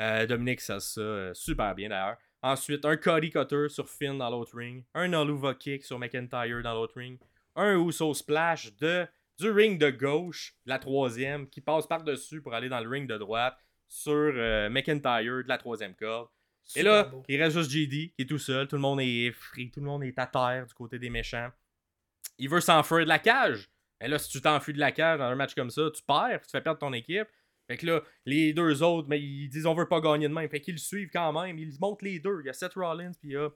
Euh, 0.00 0.24
Dominique, 0.26 0.62
ça 0.62 0.80
ça 0.80 1.02
euh, 1.02 1.34
super 1.34 1.74
bien 1.74 1.90
d'ailleurs. 1.90 2.16
Ensuite, 2.42 2.86
un 2.86 2.96
Cody 2.96 3.30
Cutter 3.30 3.68
sur 3.68 3.90
Finn 3.90 4.16
dans 4.16 4.30
l'autre 4.30 4.56
ring. 4.56 4.82
Un 4.94 5.12
Aluva 5.12 5.54
Kick 5.54 5.84
sur 5.84 5.98
McIntyre 5.98 6.62
dans 6.62 6.72
l'autre 6.72 6.96
ring. 6.96 7.18
Un 7.56 7.78
Uso 7.78 8.14
Splash 8.14 8.74
de, 8.76 9.06
du 9.38 9.50
ring 9.50 9.78
de 9.78 9.90
gauche, 9.90 10.54
la 10.64 10.78
troisième, 10.78 11.46
qui 11.46 11.60
passe 11.60 11.86
par-dessus 11.86 12.40
pour 12.40 12.54
aller 12.54 12.70
dans 12.70 12.80
le 12.80 12.88
ring 12.88 13.06
de 13.06 13.18
droite 13.18 13.58
sur 13.86 14.12
euh, 14.14 14.70
McIntyre 14.70 15.42
de 15.42 15.48
la 15.48 15.58
troisième 15.58 15.94
corde. 15.94 16.28
Et 16.76 16.82
là, 16.82 17.04
beau. 17.04 17.22
il 17.28 17.42
reste 17.42 17.56
juste 17.58 17.70
JD 17.70 17.90
qui 18.12 18.14
est 18.18 18.28
tout 18.28 18.38
seul. 18.38 18.66
Tout 18.68 18.76
le 18.76 18.82
monde 18.82 19.00
est 19.00 19.30
free. 19.32 19.70
Tout 19.70 19.80
le 19.80 19.86
monde 19.86 20.04
est 20.04 20.18
à 20.18 20.26
terre 20.26 20.66
du 20.66 20.74
côté 20.74 20.98
des 20.98 21.10
méchants. 21.10 21.50
Il 22.38 22.48
veut 22.48 22.60
s'enfuir 22.60 23.00
de 23.00 23.08
la 23.08 23.18
cage. 23.18 23.68
Et 24.00 24.08
là, 24.08 24.18
si 24.18 24.28
tu 24.30 24.40
t'enfuis 24.40 24.72
de 24.72 24.80
la 24.80 24.92
cage 24.92 25.18
dans 25.18 25.24
un 25.26 25.34
match 25.36 25.54
comme 25.54 25.70
ça, 25.70 25.82
tu 25.94 26.02
perds. 26.02 26.40
Tu 26.42 26.50
fais 26.50 26.60
perdre 26.60 26.78
ton 26.80 26.92
équipe. 26.92 27.28
Fait 27.66 27.76
que 27.78 27.86
là, 27.86 28.02
les 28.26 28.52
deux 28.52 28.82
autres, 28.82 29.08
mais 29.08 29.20
ils 29.22 29.48
disent 29.48 29.66
on 29.66 29.74
veut 29.74 29.88
pas 29.88 30.00
gagner 30.00 30.28
de 30.28 30.34
même. 30.34 30.48
Fait 30.50 30.60
qu'ils 30.60 30.74
le 30.74 30.78
suivent 30.80 31.10
quand 31.12 31.32
même. 31.40 31.58
Ils 31.58 31.72
montent 31.80 32.02
les 32.02 32.18
deux. 32.18 32.40
Il 32.42 32.46
y 32.46 32.50
a 32.50 32.52
Seth 32.52 32.74
Rollins, 32.74 33.12
puis 33.18 33.30
il 33.30 33.32
y 33.32 33.36
a. 33.36 33.48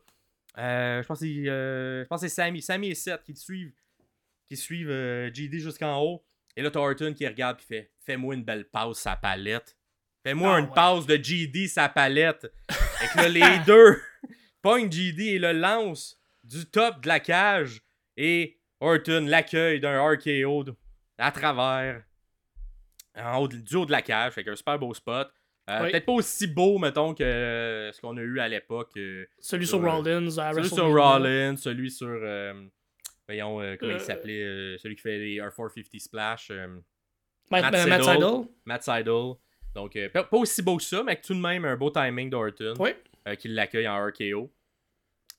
euh, 0.58 1.02
je 1.02 1.06
pense 1.06 1.20
que 1.20 1.26
c'est 1.26 1.48
euh, 1.48 2.28
Sammy. 2.28 2.62
Sammy 2.62 2.90
et 2.90 2.94
Seth 2.94 3.22
qui 3.24 3.32
le 3.32 3.38
suivent. 3.38 3.72
Qui 4.46 4.56
suivent 4.56 4.90
euh, 4.90 5.30
JD 5.32 5.56
jusqu'en 5.56 6.00
haut. 6.00 6.24
Et 6.56 6.62
là, 6.62 6.70
t'as 6.70 6.80
Orton 6.80 7.12
qui 7.12 7.26
regarde 7.26 7.58
puis 7.58 7.66
fait 7.66 7.90
Fais-moi 8.00 8.34
une 8.34 8.44
belle 8.44 8.64
passe 8.68 8.98
sa 8.98 9.14
palette. 9.16 9.76
Fais-moi 10.24 10.54
Ah 10.56 10.58
une 10.60 10.66
ouais. 10.66 10.74
passe 10.74 11.04
de 11.06 11.16
JD 11.16 11.68
sa 11.68 11.88
palette. 11.90 12.50
Fait 12.98 13.06
que 13.08 13.18
là, 13.18 13.28
les 13.28 13.58
deux 13.66 14.00
pognent 14.62 14.90
JD 14.90 15.20
et 15.20 15.38
le 15.38 15.52
lancent 15.52 16.18
du 16.44 16.64
top 16.66 17.00
de 17.02 17.08
la 17.08 17.20
cage. 17.20 17.80
Et 18.16 18.58
Orton 18.80 19.26
l'accueille 19.26 19.80
d'un 19.80 20.00
RKO 20.00 20.64
à 21.18 21.30
travers, 21.32 22.02
en 23.16 23.38
haut, 23.38 23.48
du 23.48 23.76
haut 23.76 23.86
de 23.86 23.92
la 23.92 24.02
cage. 24.02 24.32
Fait 24.32 24.44
qu'un 24.44 24.56
super 24.56 24.78
beau 24.78 24.92
spot. 24.94 25.28
Euh, 25.70 25.82
Oui. 25.82 25.90
Peut-être 25.90 26.06
pas 26.06 26.12
aussi 26.12 26.46
beau, 26.46 26.78
mettons, 26.78 27.12
que 27.14 27.22
euh, 27.22 27.92
ce 27.92 28.00
qu'on 28.00 28.16
a 28.16 28.22
eu 28.22 28.40
à 28.40 28.48
l'époque. 28.48 28.90
euh, 28.96 29.26
Celui 29.38 29.66
sur, 29.66 29.78
sur 29.78 29.86
euh, 29.86 29.90
Rollins 29.96 30.38
à 30.38 30.52
celui 30.54 30.68
sur. 30.68 30.86
Rollins, 30.90 31.56
celui 31.56 31.90
sur. 31.90 32.18
voyons, 33.26 33.76
comment 33.78 33.92
il 33.92 34.00
s'appelait 34.00 34.76
Celui 34.78 34.96
qui 34.96 35.02
fait 35.02 35.18
les 35.18 35.36
R450 35.36 36.00
Splash. 36.00 36.50
Matt, 37.50 37.62
Matt 37.62 37.74
euh, 37.74 37.86
Matt 37.86 38.00
Sydal. 38.02 38.14
Sydal. 38.16 38.44
Matt 38.64 38.82
Seidel. 38.82 39.32
Donc, 39.74 39.96
euh, 39.96 40.08
pas, 40.08 40.26
aussi 40.32 40.62
beau 40.62 40.76
que 40.76 40.82
ça, 40.82 41.02
mais 41.02 41.12
avec 41.12 41.22
tout 41.22 41.34
de 41.34 41.40
même 41.40 41.64
un 41.64 41.76
beau 41.76 41.90
timing 41.90 42.30
d'Orton. 42.30 42.74
Oui. 42.78 42.90
euh, 43.26 43.34
qui 43.34 43.48
l'accueille 43.48 43.88
en 43.88 44.04
RKO. 44.06 44.50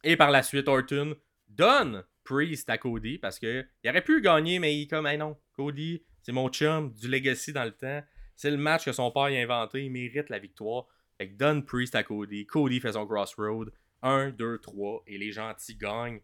Et 0.04 0.16
par 0.16 0.32
la 0.32 0.44
suite, 0.44 0.68
Orton 0.68 1.16
donne 1.48 2.04
Priest 2.24 2.70
à 2.70 2.78
Cody 2.78 3.18
parce 3.18 3.40
que 3.40 3.66
il 3.84 3.90
aurait 3.90 4.04
pu 4.04 4.22
gagner, 4.22 4.60
mais 4.60 4.76
il 4.76 4.84
est 4.84 4.88
comme, 4.88 5.08
hey 5.08 5.18
non, 5.18 5.36
Cody, 5.54 6.04
c'est 6.22 6.32
mon 6.32 6.50
chum, 6.50 6.94
du 6.94 7.08
Legacy 7.08 7.54
dans 7.54 7.66
le 7.66 7.72
temps. 7.72 8.02
C'est 8.36 8.52
le 8.52 8.58
match 8.58 8.86
que 8.86 8.92
son 8.92 9.12
père 9.12 9.24
a 9.24 9.28
inventé, 9.28 9.84
il 9.84 9.92
mérite 9.92 10.30
la 10.30 10.40
victoire. 10.40 10.86
Fait 11.18 11.28
que 11.28 11.36
donne 11.36 11.66
Priest 11.66 11.96
à 11.96 12.04
Cody. 12.04 12.46
Cody 12.46 12.80
fait 12.80 12.94
son 12.94 13.06
crossroad. 13.06 13.72
1, 14.02 14.30
2, 14.30 14.60
3. 14.60 15.04
Et 15.08 15.18
les 15.18 15.32
gentils 15.32 15.76
gagnent. 15.76 16.22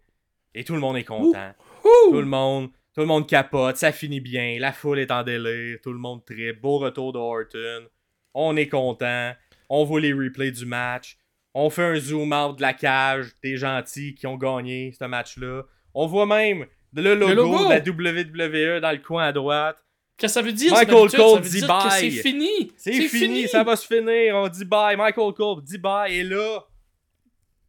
Et 0.54 0.64
tout 0.64 0.74
le 0.74 0.80
monde 0.80 0.96
est 0.96 1.04
content. 1.04 1.54
Tout 1.84 2.14
le 2.14 2.26
monde, 2.26 2.70
tout 2.94 3.02
le 3.02 3.08
monde 3.08 3.28
capote, 3.28 3.76
ça 3.76 3.92
finit 3.92 4.22
bien, 4.22 4.58
la 4.58 4.72
foule 4.72 5.00
est 5.00 5.12
en 5.12 5.22
délire, 5.22 5.80
tout 5.84 5.92
le 5.92 6.00
monde 6.00 6.24
très 6.26 6.54
beau 6.54 6.78
retour 6.78 7.12
de 7.12 7.18
Orton. 7.18 7.90
On 8.38 8.58
est 8.58 8.68
content, 8.68 9.34
on 9.70 9.86
voit 9.86 10.02
les 10.02 10.14
replays 10.14 10.52
du 10.52 10.66
match, 10.66 11.18
on 11.54 11.70
fait 11.70 11.84
un 11.84 11.96
zoom 11.96 12.34
out 12.34 12.58
de 12.58 12.62
la 12.62 12.74
cage 12.74 13.30
des 13.42 13.56
gentils 13.56 14.14
qui 14.14 14.28
ont 14.28 14.36
gagné 14.36 14.94
ce 15.00 15.06
match-là. 15.06 15.64
On 15.94 16.06
voit 16.06 16.26
même 16.26 16.66
le 16.94 17.16
logo, 17.16 17.34
logo. 17.34 17.70
de 17.70 17.70
la 17.70 17.80
WWE 17.80 18.82
dans 18.82 18.92
le 18.92 18.98
coin 18.98 19.28
à 19.28 19.32
droite. 19.32 19.82
Qu'est-ce 20.18 20.34
que 20.34 20.42
ça 20.42 20.46
veut 20.46 20.52
dire? 20.52 20.74
Michael? 20.74 21.10
Cole 21.10 21.42
dit 21.42 21.66
bye. 21.66 22.12
C'est 22.12 22.12
fini. 22.12 22.72
C'est 22.76 23.08
fini, 23.08 23.48
ça 23.48 23.64
va 23.64 23.78
se 23.78 23.88
finir, 23.88 24.36
on 24.36 24.50
dit 24.50 24.66
bye. 24.66 24.98
Michael 24.98 25.34
Cole 25.34 25.64
dit 25.64 25.78
bye, 25.78 26.14
et 26.14 26.24
là. 26.24 26.60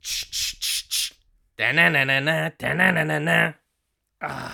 Tch, 0.02 0.30
tch, 0.30 0.58
tch, 0.60 0.88
tch. 0.88 1.12
Tananana, 1.56 2.50
tananana. 2.50 3.54
Ah. 4.20 4.50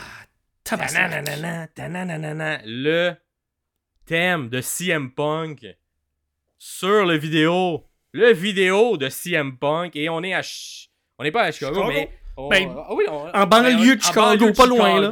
Le 2.64 3.12
thème 4.06 4.48
de 4.48 4.60
CM 4.60 5.10
Punk 5.12 5.66
sur 6.64 7.04
le 7.04 7.16
vidéo. 7.16 7.84
Le 8.12 8.32
vidéo 8.32 8.96
de 8.96 9.08
CM 9.08 9.58
Punk. 9.58 9.96
Et 9.96 10.08
on 10.08 10.22
est 10.22 10.32
à. 10.32 10.42
Ch- 10.44 10.88
On 11.18 11.24
n'est 11.24 11.32
pas 11.32 11.42
à 11.42 11.50
Chicago, 11.50 11.74
Chicago? 11.74 11.92
mais. 11.92 12.10
on- 12.36 12.48
Ben, 12.48 12.72
ah 12.76 12.94
oui, 12.94 13.04
on- 13.08 13.28
en 13.34 13.46
banlieue 13.46 13.96
de 13.96 14.00
en 14.00 14.06
Chicago, 14.06 14.46
de 14.46 14.56
pas 14.56 14.66
loin, 14.66 15.00
là. 15.00 15.10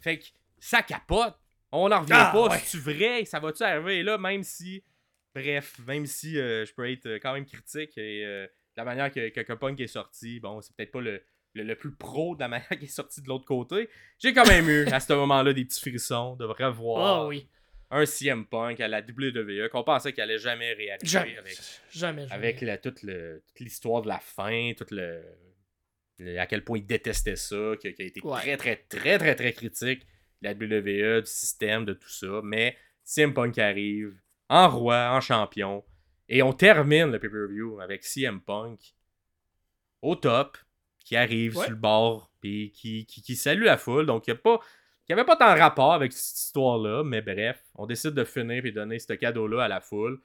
Fait 0.00 0.18
que 0.18 0.24
ça 0.58 0.82
capote. 0.82 1.34
On 1.70 1.88
n'en 1.88 2.00
revient 2.00 2.12
Ah, 2.14 2.30
pas. 2.34 2.48
ouais. 2.48 2.58
C'est-tu 2.64 2.78
vrai? 2.82 3.24
Ça 3.26 3.38
va-tu 3.38 3.62
arriver? 3.62 3.98
Et 3.98 4.02
là, 4.02 4.18
même 4.18 4.42
si. 4.42 4.82
Bref, 5.34 5.78
même 5.86 6.04
si 6.04 6.38
euh, 6.38 6.66
je 6.66 6.74
peux 6.74 6.90
être 6.90 7.06
euh, 7.06 7.18
quand 7.22 7.32
même 7.32 7.46
critique 7.46 7.96
et 7.96 8.22
euh, 8.26 8.46
la 8.76 8.84
manière 8.84 9.10
que, 9.10 9.28
que, 9.30 9.40
que 9.40 9.52
Punk 9.54 9.80
est 9.80 9.86
sorti, 9.86 10.40
bon, 10.40 10.60
c'est 10.60 10.76
peut-être 10.76 10.92
pas 10.92 11.00
le, 11.00 11.22
le, 11.54 11.62
le 11.62 11.74
plus 11.74 11.94
pro 11.94 12.34
de 12.34 12.40
la 12.40 12.48
manière 12.48 12.68
qu'il 12.68 12.84
est 12.84 12.86
sorti 12.88 13.22
de 13.22 13.28
l'autre 13.28 13.46
côté. 13.46 13.88
J'ai 14.18 14.34
quand 14.34 14.46
même 14.46 14.68
eu 14.68 14.84
à 14.88 15.00
ce 15.00 15.12
moment-là 15.14 15.52
des 15.54 15.64
petits 15.64 15.80
frissons 15.80 16.36
de 16.36 16.44
revoir 16.44 17.22
Ah 17.22 17.26
oui. 17.28 17.48
Un 17.94 18.06
CM 18.06 18.46
Punk 18.46 18.80
à 18.80 18.88
la 18.88 19.00
WWE 19.00 19.68
qu'on 19.70 19.84
pensait 19.84 20.12
qu'il 20.12 20.22
allait 20.22 20.38
jamais 20.38 20.72
réaliser 20.72 21.06
Jamais. 21.06 21.36
avec, 21.38 21.58
Jamais. 21.90 22.22
jamais. 22.22 22.32
avec 22.32 22.60
la- 22.62 22.78
toute, 22.78 23.02
l'histoire 23.60 24.02
de 24.02 24.08
la 24.08 24.18
fin, 24.18 24.72
toute 24.76 24.90
le, 24.90 25.22
le- 26.18 26.38
à 26.38 26.46
quel 26.46 26.64
point 26.64 26.78
il 26.78 26.86
détestait 26.86 27.36
ça, 27.36 27.74
qui, 27.80 27.92
qui 27.94 28.02
a 28.02 28.06
été 28.06 28.20
Ouais. 28.22 28.40
très 28.40 28.56
très 28.56 28.76
très 28.76 29.18
très 29.18 29.34
très 29.34 29.52
critique 29.52 30.06
de 30.40 30.48
la 30.48 30.54
WWE, 30.54 31.20
du 31.22 31.30
système, 31.30 31.84
de 31.84 31.92
tout 31.92 32.08
ça. 32.08 32.40
Mais 32.42 32.76
CM 33.04 33.34
Punk 33.34 33.58
arrive 33.58 34.18
en 34.48 34.68
roi, 34.68 35.10
en 35.12 35.20
champion, 35.20 35.84
et 36.28 36.42
on 36.42 36.52
termine 36.52 37.10
le 37.12 37.18
pay-per-view 37.18 37.80
avec 37.80 38.04
CM 38.04 38.40
Punk 38.40 38.94
au 40.00 40.16
top, 40.16 40.56
qui 41.04 41.16
arrive 41.16 41.56
Ouais. 41.56 41.64
sur 41.64 41.70
le 41.72 41.76
bord 41.76 42.30
puis 42.40 42.72
qui, 42.72 43.06
qui, 43.06 43.22
qui 43.22 43.36
salue 43.36 43.64
la 43.64 43.76
foule. 43.76 44.06
Donc, 44.06 44.26
il 44.26 44.30
n'y 44.32 44.38
a 44.38 44.40
pas. 44.40 44.60
Il 45.12 45.16
n'y 45.16 45.20
avait 45.20 45.26
pas 45.26 45.36
tant 45.36 45.54
de 45.54 45.60
rapport 45.60 45.92
avec 45.92 46.10
cette 46.10 46.38
histoire-là, 46.38 47.04
mais 47.04 47.20
bref, 47.20 47.62
on 47.74 47.84
décide 47.84 48.12
de 48.12 48.24
finir 48.24 48.64
et 48.64 48.70
donner 48.70 48.98
ce 48.98 49.12
cadeau-là 49.12 49.64
à 49.64 49.68
la 49.68 49.82
foule. 49.82 50.18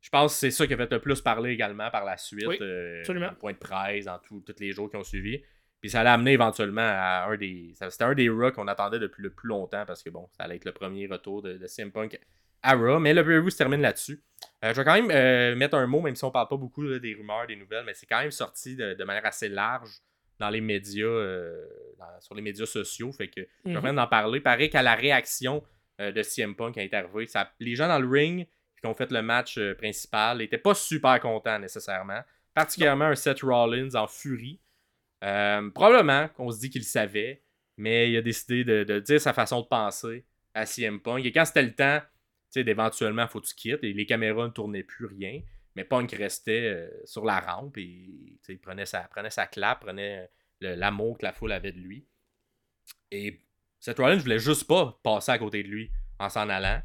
Je 0.00 0.10
pense 0.10 0.32
que 0.32 0.38
c'est 0.40 0.50
ça 0.50 0.66
qui 0.66 0.74
a 0.74 0.76
fait 0.76 0.90
le 0.90 0.98
plus 0.98 1.20
parler 1.20 1.52
également 1.52 1.88
par 1.88 2.04
la 2.04 2.16
suite. 2.16 2.44
Oui, 2.48 2.58
euh, 2.60 2.98
absolument. 2.98 3.30
point 3.38 3.52
de 3.52 3.58
presse, 3.58 4.06
dans 4.06 4.18
tous 4.18 4.42
les 4.58 4.72
jours 4.72 4.90
qui 4.90 4.96
ont 4.96 5.04
suivi. 5.04 5.40
Puis 5.80 5.90
ça 5.90 6.02
l'a 6.02 6.14
amené 6.14 6.32
éventuellement 6.32 6.82
à 6.82 7.28
un 7.28 7.36
des. 7.36 7.74
C'était 7.74 8.02
un 8.02 8.14
des 8.14 8.28
Raw 8.28 8.50
qu'on 8.50 8.66
attendait 8.66 8.98
depuis 8.98 9.22
le 9.22 9.30
plus 9.30 9.46
longtemps 9.46 9.84
parce 9.86 10.02
que 10.02 10.10
bon, 10.10 10.28
ça 10.32 10.42
allait 10.42 10.56
être 10.56 10.64
le 10.64 10.72
premier 10.72 11.06
retour 11.06 11.40
de, 11.40 11.56
de 11.56 11.66
CM 11.68 11.92
Punk 11.92 12.18
à 12.64 12.74
Raw. 12.74 12.98
Mais 12.98 13.14
le 13.14 13.22
preview 13.22 13.50
se 13.50 13.56
termine 13.56 13.82
là-dessus. 13.82 14.20
Euh, 14.64 14.72
je 14.74 14.80
vais 14.80 14.84
quand 14.84 14.94
même 14.94 15.12
euh, 15.12 15.54
mettre 15.54 15.76
un 15.76 15.86
mot, 15.86 16.00
même 16.00 16.16
si 16.16 16.24
on 16.24 16.32
parle 16.32 16.48
pas 16.48 16.56
beaucoup 16.56 16.82
là, 16.82 16.98
des 16.98 17.14
rumeurs, 17.14 17.46
des 17.46 17.54
nouvelles, 17.54 17.84
mais 17.84 17.94
c'est 17.94 18.06
quand 18.06 18.18
même 18.18 18.32
sorti 18.32 18.74
de, 18.74 18.94
de 18.94 19.04
manière 19.04 19.26
assez 19.26 19.48
large 19.48 20.00
dans 20.38 20.50
les 20.50 20.60
médias, 20.60 21.06
euh, 21.06 21.66
dans- 21.98 22.20
sur 22.20 22.34
les 22.34 22.42
médias 22.42 22.66
sociaux. 22.66 23.12
Fait 23.12 23.28
que 23.28 23.40
je 23.64 23.70
vais 23.70 23.76
Mhm. 23.76 23.82
même 23.82 23.96
d'en 23.96 24.06
parler. 24.06 24.40
Pareil 24.40 24.70
qu'à 24.70 24.82
la 24.82 24.94
réaction 24.94 25.62
euh, 26.00 26.10
de 26.10 26.22
CM 26.22 26.56
Punk 26.56 26.74
qui 26.74 26.80
est 26.80 27.26
ça, 27.28 27.52
les 27.60 27.76
gens 27.76 27.86
dans 27.86 28.00
le 28.00 28.08
ring 28.08 28.48
qui 28.80 28.86
ont 28.86 28.94
fait 28.94 29.12
le 29.12 29.22
match 29.22 29.58
euh, 29.58 29.74
principal 29.76 30.38
n'étaient 30.38 30.58
pas 30.58 30.74
super 30.74 31.20
contents 31.20 31.58
nécessairement. 31.60 32.20
Particulièrement 32.52 33.04
un 33.06 33.14
Seth 33.14 33.42
Rollins 33.42 33.94
en 33.94 34.06
furie. 34.08 34.60
Probablement 35.74 36.28
qu'on 36.28 36.50
se 36.50 36.60
dit 36.60 36.70
qu'il 36.70 36.84
savait, 36.84 37.42
mais 37.76 38.10
il 38.10 38.16
a 38.16 38.22
décidé 38.22 38.64
de, 38.64 38.84
de 38.84 38.98
dire 39.00 39.20
sa 39.20 39.32
façon 39.32 39.60
de 39.62 39.66
penser 39.66 40.24
à 40.52 40.66
CM 40.66 41.00
Punk. 41.00 41.24
Et 41.24 41.32
quand 41.32 41.44
c'était 41.44 41.62
le 41.62 41.74
temps, 41.74 42.00
tu 42.00 42.60
sais, 42.60 42.64
d'éventuellement, 42.64 43.26
faut 43.26 43.40
que 43.40 43.46
tu 43.46 43.54
quittes, 43.54 43.82
et 43.84 43.92
les 43.92 44.06
caméras 44.06 44.44
ne 44.46 44.52
tournaient 44.52 44.82
plus 44.82 45.06
rien, 45.06 45.40
mais 45.74 45.84
Punk 45.84 46.12
restait 46.12 46.88
sur 47.04 47.24
la 47.24 47.40
rampe 47.40 47.76
et 47.78 48.08
il 48.48 48.58
prenait 48.58 48.86
sa, 48.86 49.00
prenait 49.02 49.30
sa 49.30 49.46
clap, 49.46 49.80
prenait 49.80 50.28
le- 50.60 50.74
l'amour 50.74 51.18
que 51.18 51.24
la 51.24 51.32
foule 51.32 51.52
avait 51.52 51.72
de 51.72 51.78
lui. 51.80 52.06
Et 53.10 53.40
Seth 53.80 53.98
Rollins 53.98 54.16
voulait 54.16 54.38
juste 54.38 54.66
pas 54.66 54.98
passer 55.02 55.32
à 55.32 55.38
côté 55.38 55.62
de 55.62 55.68
lui 55.68 55.90
en 56.18 56.28
s'en 56.28 56.48
allant. 56.48 56.82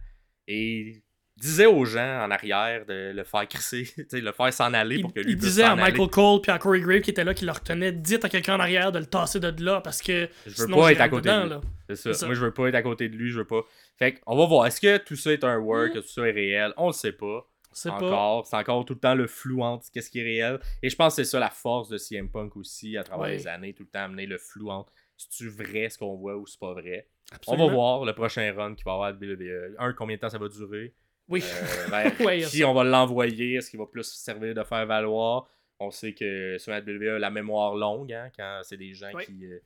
Et 0.48 1.02
disait 1.38 1.68
aux 1.68 1.86
gens 1.86 2.24
en 2.26 2.32
arrière 2.32 2.86
de 2.86 3.12
le 3.16 3.24
faire 3.24 3.48
crisser, 3.48 3.90
le 4.12 4.32
faire 4.34 4.54
s'en 4.54 4.74
aller 4.74 4.98
Il, 4.98 5.02
pour 5.04 5.14
que 5.14 5.20
lui 5.22 5.32
il 5.32 5.38
puisse 5.38 5.52
disait 5.52 5.64
à 5.64 5.76
Michael. 5.76 6.10
Cole 6.10 6.42
puis 6.42 6.52
à 6.52 6.60
Corey 6.60 6.82
Grave 6.82 7.00
qui 7.02 7.12
était 7.12 7.24
là, 7.24 7.34
qui 7.34 7.46
le 7.46 7.52
retenait, 7.52 7.92
dites 7.94 8.26
à 8.26 8.30
quelqu'un 8.30 8.56
en 8.56 8.60
arrière 8.60 8.92
de 8.92 9.00
le 9.00 9.06
tasser 9.06 9.40
de 9.40 9.64
là 9.64 9.80
parce 9.82 10.02
que 10.02 10.28
Je 10.46 10.50
veux 10.50 10.66
sinon 10.66 10.78
pas 10.78 10.88
je 10.90 10.94
être 10.94 11.02
à 11.02 11.10
côté 11.10 11.30
dedans, 11.30 11.38
de 11.40 11.44
lui. 11.44 11.50
là. 11.52 11.62
C'est 11.90 11.96
ça. 11.96 12.14
C'est 12.14 12.20
ça. 12.20 12.26
Moi, 12.26 12.36
je 12.36 12.42
veux 12.42 12.54
pas 12.54 12.68
être 12.68 12.76
à 12.76 12.82
côté 12.82 13.08
de 13.10 13.16
lui, 13.16 13.32
je 13.32 13.38
veux 13.38 13.48
pas. 13.48 13.62
Fait 13.98 14.20
on 14.26 14.36
va 14.38 14.46
voir. 14.48 14.66
Est-ce 14.68 14.82
que 14.82 14.98
tout 14.98 15.16
ça 15.16 15.32
est 15.32 15.44
un 15.46 15.58
work, 15.58 15.92
Mm. 15.92 15.94
que 15.94 16.00
tout 16.00 16.08
ça 16.10 16.28
est 16.28 16.32
réel? 16.32 16.74
On 16.78 16.88
le 16.88 16.94
sait 16.94 17.14
pas. 17.14 17.49
C'est 17.72 17.90
pas. 17.90 17.96
Encore. 17.96 18.48
C'est 18.48 18.56
encore 18.56 18.86
tout 18.86 18.94
le 18.94 19.00
temps 19.00 19.16
le 19.16 19.28
flou 19.28 19.62
entre 19.62 19.90
qu'est-ce 19.92 20.10
qui 20.10 20.20
est 20.20 20.24
réel. 20.24 20.60
Et 20.82 20.90
je 20.90 20.96
pense 20.96 21.16
que 21.16 21.24
c'est 21.24 21.30
ça 21.30 21.40
la 21.40 21.50
force 21.50 21.90
de 21.90 21.98
CM 21.98 22.30
Punk 22.30 22.56
aussi, 22.58 22.98
à 22.98 23.04
travers 23.04 23.28
les 23.28 23.48
années, 23.48 23.74
tout 23.74 23.84
le 23.84 23.90
temps 23.90 24.04
amener 24.04 24.26
le 24.26 24.38
flou 24.38 24.70
entre 24.70 24.92
c'est-tu 25.20 25.50
vrai 25.50 25.90
ce 25.90 25.98
qu'on 25.98 26.16
voit 26.16 26.38
ou 26.38 26.48
c'est 26.48 26.60
pas 26.60 26.74
vrai? 26.74 27.10
Absolument. 27.32 27.66
On 27.66 27.68
va 27.68 27.74
voir 27.74 28.06
le 28.06 28.14
prochain 28.14 28.54
run 28.54 28.74
qui 28.74 28.84
va 28.84 28.94
avoir 28.94 29.10
à 29.10 29.12
WWE. 29.12 29.76
Un, 29.78 29.94
combien 29.94 30.16
de 30.16 30.22
temps 30.22 30.30
ça 30.30 30.38
va 30.38 30.48
durer? 30.48 30.96
Oui. 31.28 31.44
Euh, 31.44 32.10
Ouais, 32.26 32.42
qui 32.44 32.64
on 32.64 32.74
va 32.74 32.84
l'envoyer? 32.84 33.56
Est-ce 33.56 33.70
qu'il 33.70 33.80
va 33.80 33.86
plus 33.86 34.04
servir 34.04 34.54
de 34.54 34.64
faire 34.64 34.86
valoir? 34.86 35.50
On 35.80 35.92
sait 35.92 36.14
que 36.14 36.58
sur 36.58 36.72
la 36.72 36.80
WWE, 36.80 37.20
la 37.20 37.30
mémoire 37.30 37.76
longue, 37.76 38.14
hein, 38.14 38.30
quand 38.36 38.62
c'est 38.64 38.78
des 38.78 38.94
gens 38.94 39.12
qui, 39.26 39.46
euh, 39.46 39.60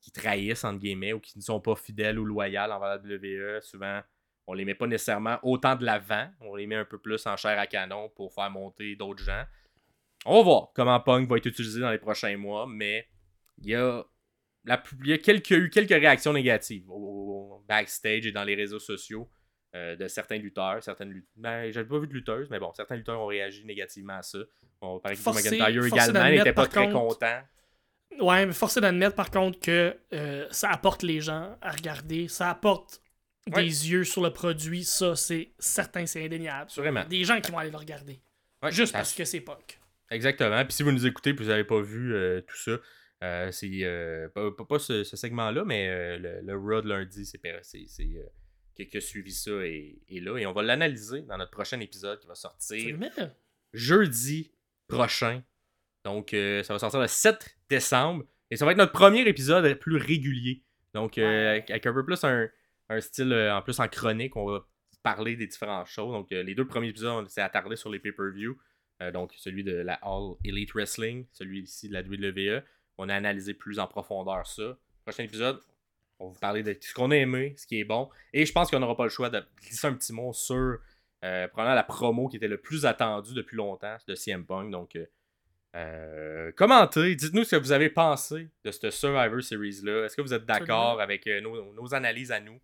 qui 0.00 0.12
trahissent, 0.12 0.64
entre 0.64 0.78
guillemets, 0.78 1.12
ou 1.14 1.20
qui 1.20 1.38
ne 1.38 1.42
sont 1.42 1.60
pas 1.60 1.74
fidèles 1.74 2.18
ou 2.18 2.24
loyaux 2.24 2.60
envers 2.60 2.80
la 2.80 2.96
WWE, 2.96 3.60
souvent, 3.62 4.00
on 4.48 4.54
les 4.54 4.64
met 4.64 4.74
pas 4.74 4.86
nécessairement 4.86 5.38
autant 5.42 5.76
de 5.76 5.84
l'avant. 5.84 6.26
On 6.40 6.56
les 6.56 6.66
met 6.66 6.74
un 6.74 6.86
peu 6.86 6.98
plus 6.98 7.24
en 7.26 7.36
chair 7.36 7.58
à 7.58 7.66
canon 7.66 8.08
pour 8.16 8.32
faire 8.32 8.50
monter 8.50 8.96
d'autres 8.96 9.22
gens. 9.22 9.44
On 10.24 10.38
va 10.38 10.42
voir 10.42 10.72
comment 10.74 10.98
Punk 10.98 11.28
va 11.28 11.36
être 11.36 11.46
utilisé 11.46 11.80
dans 11.80 11.90
les 11.90 11.98
prochains 11.98 12.36
mois, 12.38 12.66
mais 12.66 13.06
il 13.58 13.68
y 13.68 13.74
a, 13.74 14.02
la, 14.64 14.82
il 15.04 15.10
y 15.10 15.12
a 15.12 15.18
quelques, 15.18 15.50
eu 15.50 15.68
quelques 15.68 15.90
réactions 15.90 16.32
négatives 16.32 16.90
au, 16.90 16.94
au 16.94 17.64
backstage 17.68 18.26
et 18.26 18.32
dans 18.32 18.42
les 18.42 18.54
réseaux 18.54 18.78
sociaux 18.78 19.28
euh, 19.74 19.96
de 19.96 20.08
certains 20.08 20.38
lutteurs. 20.38 20.82
Certaines. 20.82 21.22
Ben, 21.36 21.70
j'avais 21.70 21.86
pas 21.86 21.98
vu 21.98 22.08
de 22.08 22.14
lutteuses, 22.14 22.48
mais 22.50 22.58
bon, 22.58 22.72
certains 22.72 22.96
lutteurs 22.96 23.20
ont 23.20 23.26
réagi 23.26 23.66
négativement 23.66 24.14
à 24.14 24.22
ça. 24.22 24.38
Bon, 24.80 24.98
par 24.98 25.12
exemple, 25.12 25.36
Forcé- 25.36 25.50
McIntyre 25.58 25.84
également 25.84 26.30
n'était 26.30 26.52
pas 26.54 26.66
très 26.66 26.90
contre, 26.90 27.18
content. 27.18 27.40
Ouais, 28.18 28.46
mais 28.46 28.54
force 28.54 28.78
est 28.78 28.80
d'admettre 28.80 29.14
par 29.14 29.30
contre 29.30 29.60
que 29.60 29.94
euh, 30.14 30.48
ça 30.50 30.70
apporte 30.70 31.02
les 31.02 31.20
gens 31.20 31.56
à 31.60 31.70
regarder, 31.70 32.26
ça 32.26 32.48
apporte 32.50 33.02
Ouais. 33.46 33.62
des 33.64 33.90
yeux 33.90 34.04
sur 34.04 34.22
le 34.22 34.30
produit, 34.32 34.84
ça 34.84 35.16
c'est 35.16 35.52
certain, 35.58 36.04
c'est 36.06 36.24
indéniable. 36.24 36.66
Assurément. 36.66 37.04
Des 37.06 37.24
gens 37.24 37.40
qui 37.40 37.50
vont 37.50 37.58
aller 37.58 37.70
le 37.70 37.76
regarder. 37.78 38.20
Ouais, 38.62 38.70
Juste 38.72 38.92
parce 38.92 39.14
que 39.14 39.24
c'est 39.24 39.40
punk. 39.40 39.78
Exactement. 40.10 40.62
Puis 40.64 40.74
si 40.74 40.82
vous 40.82 40.92
nous 40.92 41.06
écoutez 41.06 41.30
et 41.30 41.32
vous 41.32 41.44
n'avez 41.44 41.64
pas 41.64 41.80
vu 41.80 42.14
euh, 42.14 42.40
tout 42.42 42.56
ça, 42.56 42.78
euh, 43.24 43.50
c'est 43.50 43.70
euh, 43.84 44.28
pas, 44.28 44.50
pas- 44.52 44.78
ce, 44.78 45.02
ce 45.04 45.16
segment-là, 45.16 45.64
mais 45.64 46.18
le, 46.18 46.40
le 46.42 46.56
Raw 46.56 46.82
de 46.82 46.88
lundi, 46.88 47.24
c'est 47.24 47.38
qui, 48.86 48.96
a 48.96 49.00
suivi 49.00 49.32
ça 49.32 49.50
et, 49.64 49.98
et 50.08 50.20
là. 50.20 50.36
Et 50.38 50.46
on 50.46 50.52
va 50.52 50.62
l'analyser 50.62 51.22
dans 51.22 51.36
notre 51.38 51.50
prochain 51.50 51.80
épisode 51.80 52.20
qui 52.20 52.26
va 52.26 52.34
sortir 52.34 52.96
jeudi 53.72 54.52
prochain. 54.86 55.42
Donc, 56.04 56.28
ça 56.30 56.72
va 56.72 56.78
sortir 56.78 57.00
le 57.00 57.06
7 57.06 57.56
décembre. 57.68 58.24
Et 58.50 58.56
ça 58.56 58.64
va 58.64 58.72
être 58.72 58.78
notre 58.78 58.92
premier 58.92 59.26
épisode 59.28 59.74
plus 59.78 59.96
régulier. 59.96 60.62
Donc, 60.94 61.14
Ouais. 61.16 61.64
avec 61.68 61.86
un 61.86 61.92
peu 61.92 62.04
plus 62.04 62.22
un, 62.24 62.48
un 62.88 63.00
style 63.00 63.32
euh, 63.32 63.54
en 63.54 63.62
plus 63.62 63.78
en 63.80 63.88
chronique, 63.88 64.36
on 64.36 64.46
va 64.46 64.66
parler 65.02 65.36
des 65.36 65.46
différentes 65.46 65.86
choses. 65.86 66.12
Donc, 66.12 66.32
euh, 66.32 66.42
les 66.42 66.54
deux 66.54 66.66
premiers 66.66 66.88
épisodes, 66.88 67.24
on 67.24 67.28
s'est 67.28 67.40
attardé 67.40 67.76
sur 67.76 67.90
les 67.90 67.98
pay-per-view. 67.98 68.58
Euh, 69.02 69.12
donc, 69.12 69.32
celui 69.36 69.64
de 69.64 69.74
la 69.74 69.94
All 70.02 70.34
Elite 70.44 70.72
Wrestling, 70.72 71.26
celui 71.32 71.60
ici 71.60 71.88
de 71.88 71.94
la 71.94 72.02
WWE. 72.02 72.62
On 72.98 73.08
a 73.08 73.14
analysé 73.14 73.54
plus 73.54 73.78
en 73.78 73.86
profondeur 73.86 74.46
ça. 74.46 74.76
Prochain 75.04 75.22
épisode, 75.22 75.60
on 76.18 76.26
va 76.26 76.32
vous 76.32 76.40
parler 76.40 76.62
de 76.62 76.76
ce 76.80 76.92
qu'on 76.92 77.10
a 77.10 77.16
aimé, 77.16 77.54
ce 77.56 77.66
qui 77.66 77.78
est 77.78 77.84
bon. 77.84 78.10
Et 78.32 78.44
je 78.44 78.52
pense 78.52 78.70
qu'on 78.70 78.80
n'aura 78.80 78.96
pas 78.96 79.04
le 79.04 79.10
choix 79.10 79.30
de 79.30 79.42
glisser 79.62 79.86
un 79.86 79.94
petit 79.94 80.12
mot 80.12 80.32
sur 80.32 80.78
euh, 81.24 81.48
probablement 81.48 81.74
la 81.74 81.82
promo 81.84 82.28
qui 82.28 82.36
était 82.36 82.48
le 82.48 82.58
plus 82.58 82.86
attendue 82.86 83.34
depuis 83.34 83.56
longtemps 83.56 83.96
de 84.06 84.14
CM 84.14 84.44
Punk. 84.44 84.70
Donc, 84.70 84.96
euh, 84.96 85.06
euh, 85.76 86.52
commentez, 86.52 87.14
dites-nous 87.14 87.44
ce 87.44 87.56
que 87.56 87.62
vous 87.62 87.72
avez 87.72 87.90
pensé 87.90 88.48
de 88.64 88.70
cette 88.72 88.90
Survivor 88.90 89.42
Series-là. 89.42 90.04
Est-ce 90.06 90.16
que 90.16 90.22
vous 90.22 90.34
êtes 90.34 90.44
d'accord 90.44 91.00
avec 91.00 91.26
nos, 91.26 91.72
nos 91.72 91.94
analyses 91.94 92.32
à 92.32 92.40
nous? 92.40 92.60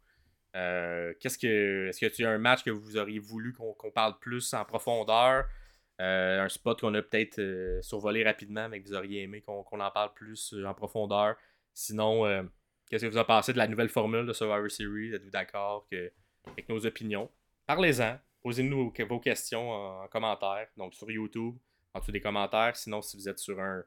Euh, 0.55 1.13
qu'est-ce 1.21 1.39
que 1.39 1.89
est-ce 1.89 2.01
que 2.01 2.07
tu 2.07 2.25
as 2.25 2.31
un 2.31 2.39
match 2.39 2.63
que 2.63 2.71
vous 2.71 2.97
auriez 2.97 3.19
voulu 3.19 3.53
qu'on 3.53 3.91
parle 3.91 4.19
plus 4.21 4.55
en 4.55 4.65
profondeur? 4.65 5.47
Euh, 6.01 6.45
un 6.45 6.49
spot 6.49 6.81
qu'on 6.81 6.95
a 6.95 7.03
peut-être 7.03 7.39
euh, 7.39 7.81
survolé 7.83 8.25
rapidement, 8.25 8.69
mais 8.69 8.81
que 8.81 8.89
vous 8.89 8.95
auriez 8.95 9.23
aimé 9.23 9.41
qu'on 9.43 9.63
en 9.63 9.91
parle 9.91 10.13
plus 10.15 10.55
en 10.65 10.75
profondeur. 10.75 11.37
Sinon, 11.73 12.49
qu'est-ce 12.89 13.05
que 13.07 13.11
vous 13.11 13.17
avez 13.17 13.27
pensé 13.27 13.53
de 13.53 13.59
la 13.59 13.67
nouvelle 13.67 13.89
formule 13.89 14.27
de 14.27 14.33
Survivor 14.33 14.71
Series? 14.71 15.13
Êtes-vous 15.15 15.31
d'accord 15.31 15.89
avec 16.47 16.69
nos 16.69 16.85
opinions? 16.87 17.31
Parlez-en. 17.67 18.19
Posez-nous 18.43 18.91
vos- 18.91 19.07
vos 19.07 19.21
questions 19.21 19.71
en, 19.71 20.05
en 20.05 20.09
commentaire, 20.09 20.69
donc 20.77 20.95
sur 20.95 21.11
YouTube, 21.11 21.57
en 21.95 21.99
dessous 21.99 22.13
des 22.13 22.21
commentaires. 22.21 22.77
Sinon, 22.77 23.01
si 23.01 23.17
vous 23.17 23.29
êtes 23.29 23.39
sur 23.39 23.59
un- 23.59 23.83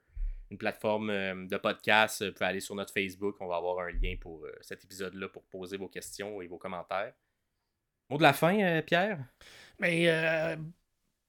une 0.50 0.58
plateforme 0.58 1.10
euh, 1.10 1.45
de 1.45 1.58
podcast, 1.58 2.22
euh, 2.22 2.28
vous 2.28 2.34
pouvez 2.34 2.45
aller 2.45 2.60
sur 2.60 2.76
notre 2.76 2.93
Facebook. 2.93 3.36
On 3.39 3.48
va 3.48 3.58
avoir 3.58 3.80
un 3.80 3.91
lien 3.91 4.16
pour 4.20 4.45
euh, 4.45 4.52
cet 4.62 4.84
épisode-là 4.84 5.28
pour 5.30 5.43
poser 5.43 5.78
vos 5.78 5.88
questions 5.89 6.41
et 6.41 6.48
vos 6.48 6.58
commentaires. 6.58 7.14
Mot 8.10 8.18
de 8.18 8.24
la 8.24 8.34
fin, 8.34 8.82
Pierre? 8.84 9.20
Mais 9.80 10.06
euh, 10.08 10.56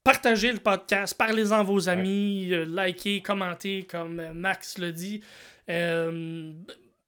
partagez 0.03 0.51
le 0.53 0.59
podcast, 0.59 1.13
parlez-en 1.17 1.59
à 1.59 1.63
vos 1.63 1.89
amis, 1.89 2.51
likez, 2.65 3.21
commentez, 3.21 3.83
comme 3.85 4.31
Max 4.31 4.77
le 4.77 4.93
dit. 4.93 5.21
Euh, 5.69 6.53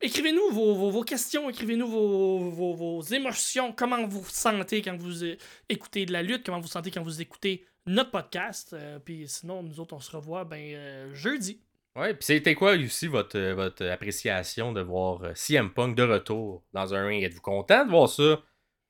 écrivez-nous 0.01 0.51
vos, 0.51 0.75
vos- 0.75 0.91
vos 0.91 1.03
questions, 1.03 1.49
écrivez-nous 1.49 1.87
vos, 1.87 2.49
vos- 2.49 2.73
vos 2.73 3.01
émotions, 3.01 3.71
comment 3.71 4.05
vous 4.05 4.19
vous 4.21 4.29
sentez 4.29 4.81
quand 4.81 4.97
vous 4.97 5.23
écoutez 5.69 6.05
de 6.05 6.11
la 6.11 6.21
lutte, 6.21 6.45
comment 6.45 6.57
vous 6.57 6.63
vous 6.63 6.67
sentez 6.67 6.91
quand 6.91 7.01
vous 7.03 7.21
écoutez 7.21 7.65
notre 7.85 8.11
podcast. 8.11 8.73
Euh, 8.73 8.99
Puis 8.99 9.27
sinon, 9.29 9.63
nous 9.63 9.79
autres, 9.79 9.95
on 9.95 9.99
se 10.01 10.11
revoit 10.15 10.43
ben, 10.43 11.13
jeudi. 11.13 11.61
Ouais, 11.97 12.13
puis 12.13 12.23
c'était 12.23 12.55
quoi 12.55 12.73
aussi 12.75 13.07
votre, 13.07 13.37
euh, 13.37 13.53
votre 13.53 13.85
appréciation 13.85 14.71
de 14.71 14.81
voir 14.81 15.23
euh, 15.23 15.31
CM 15.35 15.73
Punk 15.73 15.95
de 15.97 16.03
retour 16.03 16.63
dans 16.73 16.93
un 16.93 17.05
ring? 17.05 17.21
Êtes-vous 17.23 17.41
content 17.41 17.85
de 17.85 17.89
voir 17.91 18.07
ça? 18.07 18.41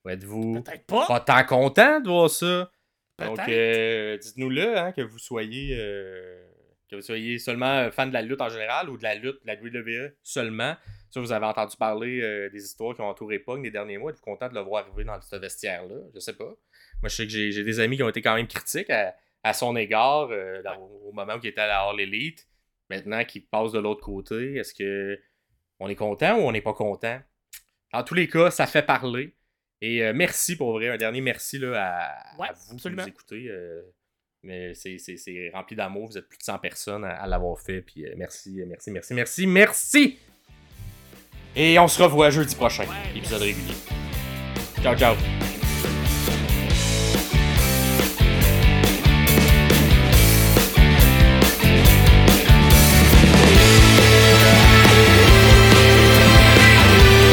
Ou 0.05 0.09
êtes-vous 0.09 0.63
pas. 0.87 1.07
pas 1.07 1.19
tant 1.19 1.43
content 1.45 1.99
de 1.99 2.07
voir 2.07 2.29
ça? 2.29 2.71
Donc, 3.17 3.37
euh, 3.49 4.17
dites-nous-le, 4.17 4.77
hein, 4.77 4.91
que 4.91 5.01
vous 5.01 5.17
soyez 5.19 5.75
euh, 5.79 6.43
que 6.89 6.95
vous 6.95 7.01
soyez 7.01 7.39
seulement 7.39 7.89
fan 7.91 8.09
de 8.09 8.13
la 8.13 8.21
lutte 8.21 8.41
en 8.41 8.49
général 8.49 8.89
ou 8.89 8.97
de 8.97 9.03
la 9.03 9.15
lutte, 9.15 9.41
de 9.43 9.47
la 9.47 9.55
WWE 9.55 10.13
seulement. 10.23 10.75
Ça, 11.09 11.19
vous 11.19 11.31
avez 11.31 11.45
entendu 11.45 11.75
parler 11.77 12.21
euh, 12.21 12.49
des 12.49 12.63
histoires 12.63 12.95
qui 12.95 13.01
ont 13.01 13.09
entouré 13.09 13.39
Punk 13.39 13.63
les 13.63 13.71
derniers 13.71 13.97
mois. 13.97 14.11
Êtes-vous 14.11 14.23
content 14.23 14.47
de 14.49 14.53
le 14.55 14.61
voir 14.61 14.85
arriver 14.85 15.03
dans 15.03 15.19
ce 15.21 15.35
vestiaire-là? 15.35 15.95
Je 16.13 16.19
sais 16.19 16.33
pas. 16.33 16.45
Moi, 17.01 17.09
je 17.09 17.15
sais 17.15 17.25
que 17.25 17.31
j'ai 17.31 17.51
j'ai 17.51 17.63
des 17.63 17.79
amis 17.79 17.97
qui 17.97 18.03
ont 18.03 18.09
été 18.09 18.21
quand 18.21 18.35
même 18.35 18.47
critiques 18.47 18.89
à, 18.89 19.15
à 19.43 19.53
son 19.53 19.75
égard 19.75 20.29
dans- 20.63 20.79
au 21.05 21.11
moment 21.11 21.33
où 21.35 21.39
il 21.43 21.49
était 21.49 21.61
à 21.61 21.67
la 21.67 21.81
All 21.81 21.99
Elite. 21.99 22.47
Maintenant 22.91 23.23
qu'il 23.25 23.45
passe 23.45 23.71
de 23.71 23.79
l'autre 23.79 24.01
côté, 24.01 24.55
est-ce 24.57 24.73
que 24.73 25.19
on 25.79 25.89
est 25.89 25.95
content 25.95 26.37
ou 26.37 26.41
on 26.41 26.51
n'est 26.51 26.61
pas 26.61 26.73
content? 26.73 27.19
En 27.93 28.03
tous 28.03 28.13
les 28.13 28.27
cas, 28.27 28.51
ça 28.51 28.67
fait 28.67 28.83
parler. 28.83 29.33
Et 29.81 30.03
euh, 30.03 30.13
merci 30.13 30.55
pour 30.55 30.73
vrai, 30.73 30.89
un 30.89 30.97
dernier 30.97 31.21
merci 31.21 31.57
là, 31.57 31.73
à, 31.75 32.37
Ouais, 32.37 32.47
à 32.49 32.53
vous 32.53 32.73
absolument. 32.75 33.03
qui 33.03 33.09
nous 33.09 33.13
écoutez. 33.15 33.47
euh, 33.49 33.81
Mais 34.43 34.73
c'est 34.75 35.51
rempli 35.53 35.75
d'amour. 35.75 36.07
Vous 36.07 36.17
êtes 36.17 36.27
plus 36.27 36.37
de 36.37 36.43
100 36.43 36.59
personnes 36.59 37.03
à, 37.03 37.25
l'avoir 37.25 37.59
fait. 37.59 37.81
Puis 37.81 38.05
euh, 38.05 38.13
merci, 38.15 38.61
merci, 38.67 38.91
merci, 38.91 39.13
merci, 39.13 39.47
merci. 39.47 40.19
Et 41.55 41.79
on 41.79 41.87
se 41.87 42.01
revoit 42.01 42.29
jeudi 42.29 42.55
prochain, 42.55 42.85
épisode 43.15 43.41
régulier. 43.41 43.73
Ciao, 44.81 44.95
ciao. 44.95 45.15